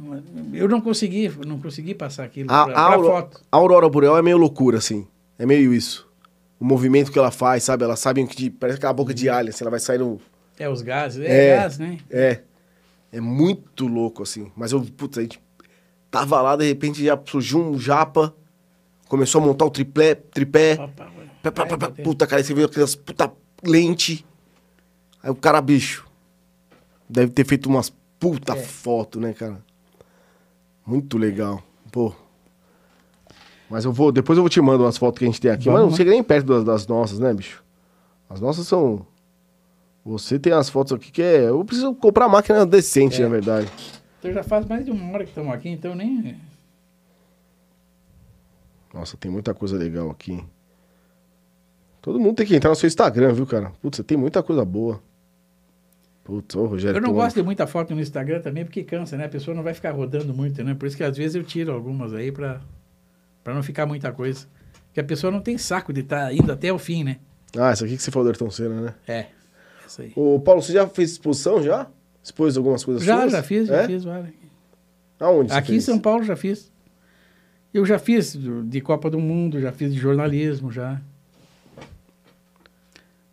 Eu 0.53 0.67
não 0.67 0.81
consegui, 0.81 1.31
não 1.47 1.57
consegui 1.59 1.95
passar 1.95 2.25
aquilo 2.25 2.51
A, 2.51 2.65
para 2.65 2.77
a, 2.77 2.93
auro- 2.93 3.07
foto. 3.07 3.41
a 3.49 3.55
aurora 3.57 3.87
boreal 3.89 4.17
é 4.17 4.21
meio 4.21 4.37
loucura, 4.37 4.77
assim. 4.79 5.07
É 5.39 5.45
meio 5.45 5.73
isso. 5.73 6.05
O 6.59 6.65
movimento 6.65 7.09
que 7.09 7.17
ela 7.17 7.31
faz, 7.31 7.63
sabe? 7.63 7.85
Ela 7.85 7.95
sabe 7.95 8.23
que 8.27 8.49
parece 8.49 8.77
aquela 8.79 8.91
boca 8.91 9.13
de 9.13 9.29
alho, 9.29 9.47
assim, 9.49 9.63
ela 9.63 9.71
vai 9.71 9.79
sair 9.79 9.97
no... 9.97 10.19
É, 10.59 10.67
os 10.69 10.81
gases. 10.81 11.23
É. 11.25 11.47
É, 11.47 11.55
gás, 11.55 11.79
né? 11.79 11.97
É. 12.11 12.41
É 13.13 13.21
muito 13.21 13.87
louco, 13.87 14.21
assim. 14.23 14.51
Mas 14.57 14.73
eu, 14.73 14.81
putz, 14.81 15.17
a 15.17 15.21
gente 15.21 15.39
tava 16.11 16.41
lá, 16.41 16.57
de 16.57 16.65
repente 16.67 17.03
já 17.03 17.17
surgiu 17.25 17.59
um 17.59 17.79
japa, 17.79 18.35
começou 19.07 19.41
a 19.41 19.45
montar 19.45 19.65
o 19.65 19.69
triplé, 19.71 20.15
tripé. 20.15 20.73
Opa, 20.73 21.07
Pá, 21.41 21.51
pá, 21.51 21.65
pá, 21.65 21.75
vai, 21.77 21.91
puta, 22.03 22.27
cara, 22.27 22.43
você 22.43 22.53
viu 22.53 22.65
aquelas 22.65 22.93
puta 22.95 23.31
lente. 23.63 24.25
Aí 25.21 25.29
o 25.31 25.35
cara, 25.35 25.61
bicho, 25.61 26.05
deve 27.09 27.31
ter 27.31 27.45
feito 27.45 27.67
umas 27.67 27.91
puta 28.31 28.53
É. 28.53 28.61
foto, 28.63 29.19
né, 29.19 29.33
cara? 29.33 29.61
Muito 30.85 31.17
legal. 31.17 31.61
Pô. 31.91 32.13
Mas 33.69 33.85
eu 33.85 33.91
vou, 33.93 34.11
depois 34.11 34.37
eu 34.37 34.43
vou 34.43 34.49
te 34.49 34.61
mandar 34.61 34.83
umas 34.85 34.97
fotos 34.97 35.19
que 35.19 35.25
a 35.25 35.27
gente 35.27 35.41
tem 35.41 35.51
aqui, 35.51 35.65
mas 35.67 35.73
Vamos 35.73 35.81
não 35.85 35.91
lá. 35.91 35.97
chega 35.97 36.11
nem 36.11 36.23
perto 36.23 36.45
das, 36.47 36.63
das 36.63 36.87
nossas, 36.87 37.19
né, 37.19 37.33
bicho? 37.33 37.63
As 38.29 38.39
nossas 38.39 38.67
são 38.67 39.05
você 40.05 40.37
tem 40.37 40.51
as 40.51 40.69
fotos 40.69 40.91
aqui 40.93 41.11
que 41.11 41.21
é, 41.21 41.47
eu 41.49 41.63
preciso 41.63 41.93
comprar 41.95 42.27
máquina 42.27 42.65
decente, 42.65 43.21
É. 43.21 43.23
na 43.23 43.29
verdade. 43.29 43.69
Então 44.19 44.31
já 44.33 44.43
faz 44.43 44.65
mais 44.65 44.85
de 44.85 44.91
uma 44.91 45.13
hora 45.13 45.23
que 45.23 45.29
estamos 45.31 45.53
aqui, 45.53 45.69
então 45.69 45.95
nem. 45.95 46.37
Nossa, 48.93 49.17
tem 49.17 49.31
muita 49.31 49.53
coisa 49.53 49.77
legal 49.77 50.09
aqui. 50.11 50.43
Todo 52.01 52.19
mundo 52.19 52.35
tem 52.35 52.45
que 52.45 52.55
entrar 52.55 52.69
no 52.69 52.75
seu 52.75 52.87
Instagram, 52.87 53.33
viu, 53.33 53.45
cara? 53.47 53.71
Putz, 53.81 53.97
você 53.97 54.03
tem 54.03 54.17
muita 54.17 54.43
coisa 54.43 54.63
boa. 54.65 55.01
Putz, 56.23 56.55
ô 56.55 56.65
Rogério. 56.65 56.97
Eu 56.97 57.01
não 57.01 57.11
gosto 57.13 57.35
de 57.35 57.43
muita 57.43 57.67
foto 57.67 57.93
no 57.93 58.01
Instagram 58.01 58.39
também, 58.41 58.63
porque 58.63 58.83
cansa, 58.83 59.17
né? 59.17 59.25
A 59.25 59.29
pessoa 59.29 59.53
não 59.53 59.61
vai 59.63 59.73
ficar 59.73 59.91
rodando 59.91 60.33
muito, 60.33 60.63
né? 60.63 60.73
Por 60.73 60.87
isso 60.87 60.95
que 60.95 61.03
às 61.03 61.17
vezes 61.17 61.35
eu 61.35 61.43
tiro 61.43 61.71
algumas 61.73 62.13
aí 62.13 62.31
pra, 62.31 62.61
pra 63.43 63.53
não 63.53 63.61
ficar 63.61 63.85
muita 63.85 64.11
coisa. 64.11 64.47
Porque 64.87 64.99
a 65.01 65.03
pessoa 65.03 65.31
não 65.31 65.41
tem 65.41 65.57
saco 65.57 65.91
de 65.91 65.99
estar 66.01 66.33
indo 66.33 66.51
até 66.51 66.71
o 66.71 66.77
fim, 66.79 67.03
né? 67.03 67.17
Ah, 67.57 67.73
isso 67.73 67.83
aqui 67.83 67.97
que 67.97 68.01
você 68.03 68.09
falou 68.09 68.25
do 68.25 68.29
Ayrton 68.29 68.49
Senna, 68.49 68.81
né? 68.81 68.93
É, 69.07 69.25
isso 69.85 70.01
aí. 70.01 70.13
Ô, 70.15 70.39
Paulo, 70.39 70.61
você 70.61 70.71
já 70.71 70.87
fez 70.87 71.11
exposição 71.11 71.61
já? 71.61 71.87
Expôs 72.23 72.55
algumas 72.55 72.85
coisas 72.85 73.03
Já, 73.03 73.19
suas? 73.19 73.31
já 73.33 73.43
fiz, 73.43 73.69
É? 73.69 73.81
já 73.81 73.87
fiz 73.87 74.03
várias. 74.05 74.33
Aonde 75.19 75.51
você 75.51 75.57
Aqui 75.57 75.71
em 75.71 75.75
fez? 75.75 75.83
São 75.83 75.99
Paulo 75.99 76.23
já 76.23 76.35
fiz. 76.37 76.71
Eu 77.73 77.85
já 77.85 77.99
fiz 77.99 78.37
de 78.65 78.81
Copa 78.81 79.09
do 79.09 79.19
Mundo, 79.19 79.59
já 79.59 79.71
fiz 79.73 79.93
de 79.93 79.99
jornalismo, 79.99 80.71
já. 80.71 81.01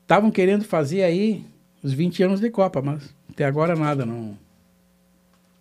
Estavam 0.02 0.30
querendo 0.30 0.64
fazer 0.64 1.02
aí 1.02 1.44
os 1.82 1.92
20 1.92 2.22
anos 2.22 2.40
de 2.40 2.50
Copa, 2.50 2.80
mas 2.82 3.14
até 3.30 3.44
agora 3.44 3.74
nada, 3.76 4.04
não. 4.04 4.30
O 4.30 4.36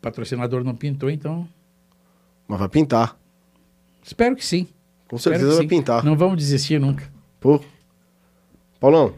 patrocinador 0.02 0.64
não 0.64 0.76
pintou, 0.76 1.10
então 1.10 1.48
Mas 2.48 2.60
vai 2.60 2.70
pintar. 2.70 3.18
espero 4.04 4.36
que 4.36 4.46
sim. 4.46 4.68
Com 5.08 5.16
Espero 5.16 5.36
certeza 5.38 5.56
vai 5.58 5.64
sim. 5.64 5.68
pintar. 5.68 6.04
Não 6.06 6.16
vamos 6.16 6.38
desistir 6.38 6.80
nunca. 6.80 7.04
Pô. 7.40 7.60
Paulão, 8.80 9.14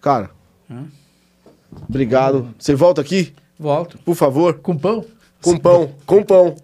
cara, 0.00 0.30
Hã? 0.70 0.86
obrigado. 1.88 2.54
Você 2.58 2.74
volta 2.74 3.00
aqui, 3.00 3.34
Volto. 3.58 3.98
por 3.98 4.14
favor? 4.14 4.54
Com 4.60 4.76
pão? 4.78 5.04
Com 5.42 5.58
pão, 5.58 5.94
com 6.06 6.22
pão. 6.22 6.54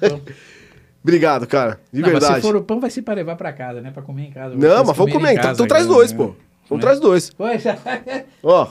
pão. 0.00 0.20
obrigado, 1.02 1.46
cara. 1.46 1.78
De 1.92 2.00
não, 2.00 2.08
verdade. 2.08 2.36
se 2.36 2.40
for 2.40 2.56
o 2.56 2.64
pão, 2.64 2.80
vai 2.80 2.90
ser 2.90 3.02
para 3.02 3.14
levar 3.14 3.36
para 3.36 3.52
casa, 3.52 3.80
né? 3.80 3.90
Para 3.92 4.02
comer 4.02 4.24
em 4.26 4.30
casa. 4.32 4.56
Não, 4.56 4.84
mas 4.84 4.96
vamos 4.96 5.12
comer. 5.12 5.34
Então, 5.34 5.52
então 5.52 5.66
traz 5.68 5.86
dois, 5.86 6.10
né? 6.10 6.18
pô. 6.18 6.34
Então 6.64 6.78
traz 6.80 6.98
dois. 6.98 7.30
Poxa. 7.30 7.78
Ó, 8.42 8.68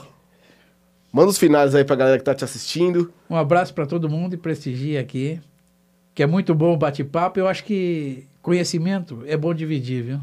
manda 1.16 1.30
os 1.30 1.38
finais 1.38 1.74
aí 1.74 1.82
pra 1.82 1.96
galera 1.96 2.18
que 2.18 2.24
tá 2.24 2.34
te 2.34 2.44
assistindo. 2.44 3.10
Um 3.30 3.36
abraço 3.36 3.72
para 3.72 3.86
todo 3.86 4.06
mundo 4.06 4.34
e 4.34 4.36
prestigia 4.36 5.00
aqui. 5.00 5.40
Que 6.14 6.22
é 6.22 6.26
muito 6.26 6.54
bom 6.54 6.74
o 6.74 6.76
bate-papo. 6.76 7.40
Eu 7.40 7.48
acho 7.48 7.64
que 7.64 8.26
conhecimento 8.42 9.22
é 9.26 9.34
bom 9.34 9.54
dividir, 9.54 10.02
viu? 10.02 10.20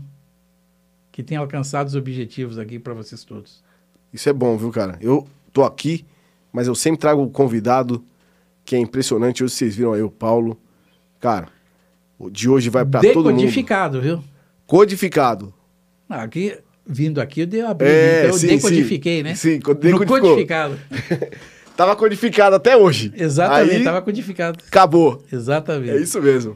Que 1.11 1.23
tem 1.23 1.35
alcançado 1.35 1.87
os 1.87 1.95
objetivos 1.95 2.59
aqui 2.59 2.77
para 2.77 2.93
vocês 2.93 3.23
todos. 3.23 3.63
Isso 4.13 4.29
é 4.29 4.33
bom, 4.33 4.55
viu, 4.55 4.69
cara? 4.69 4.99
Eu 5.01 5.27
tô 5.51 5.63
aqui, 5.63 6.05
mas 6.51 6.67
eu 6.67 6.75
sempre 6.75 6.99
trago 6.99 7.23
o 7.23 7.29
convidado 7.29 8.05
que 8.63 8.75
é 8.75 8.79
impressionante. 8.79 9.43
Hoje 9.43 9.55
vocês 9.55 9.75
viram 9.75 9.93
aí 9.93 10.03
o 10.03 10.11
Paulo. 10.11 10.59
Cara, 11.19 11.47
o 12.19 12.29
de 12.29 12.47
hoje 12.47 12.69
vai 12.69 12.85
pra 12.85 13.01
todo 13.01 13.15
mundo. 13.15 13.37
Decodificado, 13.37 13.99
viu? 13.99 14.23
Codificado. 14.67 15.51
Ah, 16.07 16.21
aqui, 16.21 16.55
vindo 16.85 17.19
aqui, 17.21 17.41
eu 17.41 17.47
dei 17.47 17.61
uma 17.61 17.71
abrir, 17.71 17.87
É, 17.87 18.19
então 18.19 18.29
eu 18.31 18.39
sim, 18.39 18.47
decodifiquei, 18.47 19.17
sim. 19.17 19.23
né? 19.23 19.35
Sim, 19.35 19.59
No 19.65 19.73
decodificou. 19.75 20.19
codificado. 20.19 20.79
Tava 21.75 21.95
codificado 21.95 22.55
até 22.55 22.77
hoje. 22.77 23.11
Exatamente, 23.17 23.77
Aí, 23.77 23.83
tava 23.83 23.99
codificado. 24.01 24.59
acabou. 24.67 25.23
Exatamente. 25.31 25.89
É 25.89 25.97
isso 25.97 26.21
mesmo. 26.21 26.55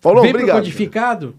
Paulão, 0.00 0.22
Vem 0.22 0.32
pro 0.32 0.40
obrigado. 0.40 0.58
codificado 0.62 1.34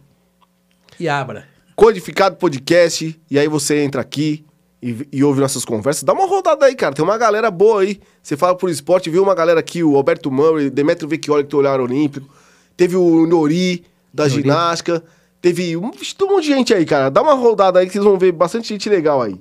e 0.98 1.10
abra. 1.10 1.46
Codificado 1.76 2.38
Podcast, 2.38 3.20
e 3.30 3.38
aí 3.38 3.48
você 3.50 3.80
entra 3.82 4.00
aqui 4.00 4.46
e, 4.82 5.06
e 5.12 5.22
ouve 5.22 5.42
nossas 5.42 5.66
conversas. 5.66 6.04
Dá 6.04 6.14
uma 6.14 6.26
rodada 6.26 6.66
aí, 6.66 6.76
cara. 6.76 6.96
Tem 6.96 7.04
uma 7.04 7.18
galera 7.18 7.52
boa 7.52 7.82
aí. 7.82 8.00
Você 8.22 8.38
fala 8.38 8.56
por 8.56 8.70
esporte, 8.70 9.10
viu 9.10 9.22
uma 9.22 9.36
galera 9.36 9.60
aqui, 9.60 9.84
o 9.84 9.98
Alberto 9.98 10.32
Murray, 10.32 10.70
Demetrio 10.70 11.10
Vecchioli, 11.10 11.44
que 11.44 11.50
tem 11.50 11.60
olhar 11.60 11.82
olímpico. 11.82 12.30
Teve 12.78 12.96
o 12.96 13.26
Nori, 13.28 13.84
da 14.14 14.24
Nori. 14.30 14.36
ginástica. 14.42 15.04
Teve 15.44 15.76
um, 15.76 15.88
um 15.88 16.28
monte 16.28 16.44
de 16.44 16.48
gente 16.48 16.74
aí, 16.74 16.86
cara. 16.86 17.10
Dá 17.12 17.22
uma 17.22 17.34
rodada 17.34 17.78
aí 17.78 17.86
que 17.86 17.92
vocês 17.92 18.06
vão 18.06 18.18
ver 18.18 18.32
bastante 18.32 18.70
gente 18.70 18.88
legal 18.88 19.22
aí. 19.22 19.36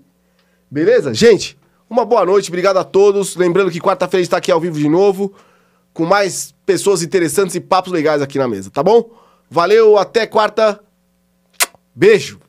Beleza? 0.69 1.15
Gente, 1.15 1.57
uma 1.89 2.05
boa 2.05 2.27
noite. 2.27 2.51
Obrigado 2.51 2.77
a 2.77 2.83
todos. 2.83 3.37
Lembrando 3.37 3.71
que 3.71 3.81
quarta-feira 3.81 4.21
a 4.21 4.25
gente 4.25 4.31
tá 4.33 4.39
aqui 4.39 4.51
ao 4.51 4.59
vivo 4.59 4.77
de 4.77 4.89
novo. 4.89 5.33
Com 5.95 6.05
mais 6.05 6.53
pessoas 6.67 7.05
interessantes 7.05 7.55
e 7.55 7.61
papos 7.61 7.93
legais 7.93 8.21
aqui 8.21 8.37
na 8.37 8.49
mesa, 8.49 8.69
tá 8.69 8.83
bom? 8.83 9.13
Valeu, 9.49 9.97
até 9.97 10.27
quarta. 10.27 10.81
Beijo. 11.95 12.41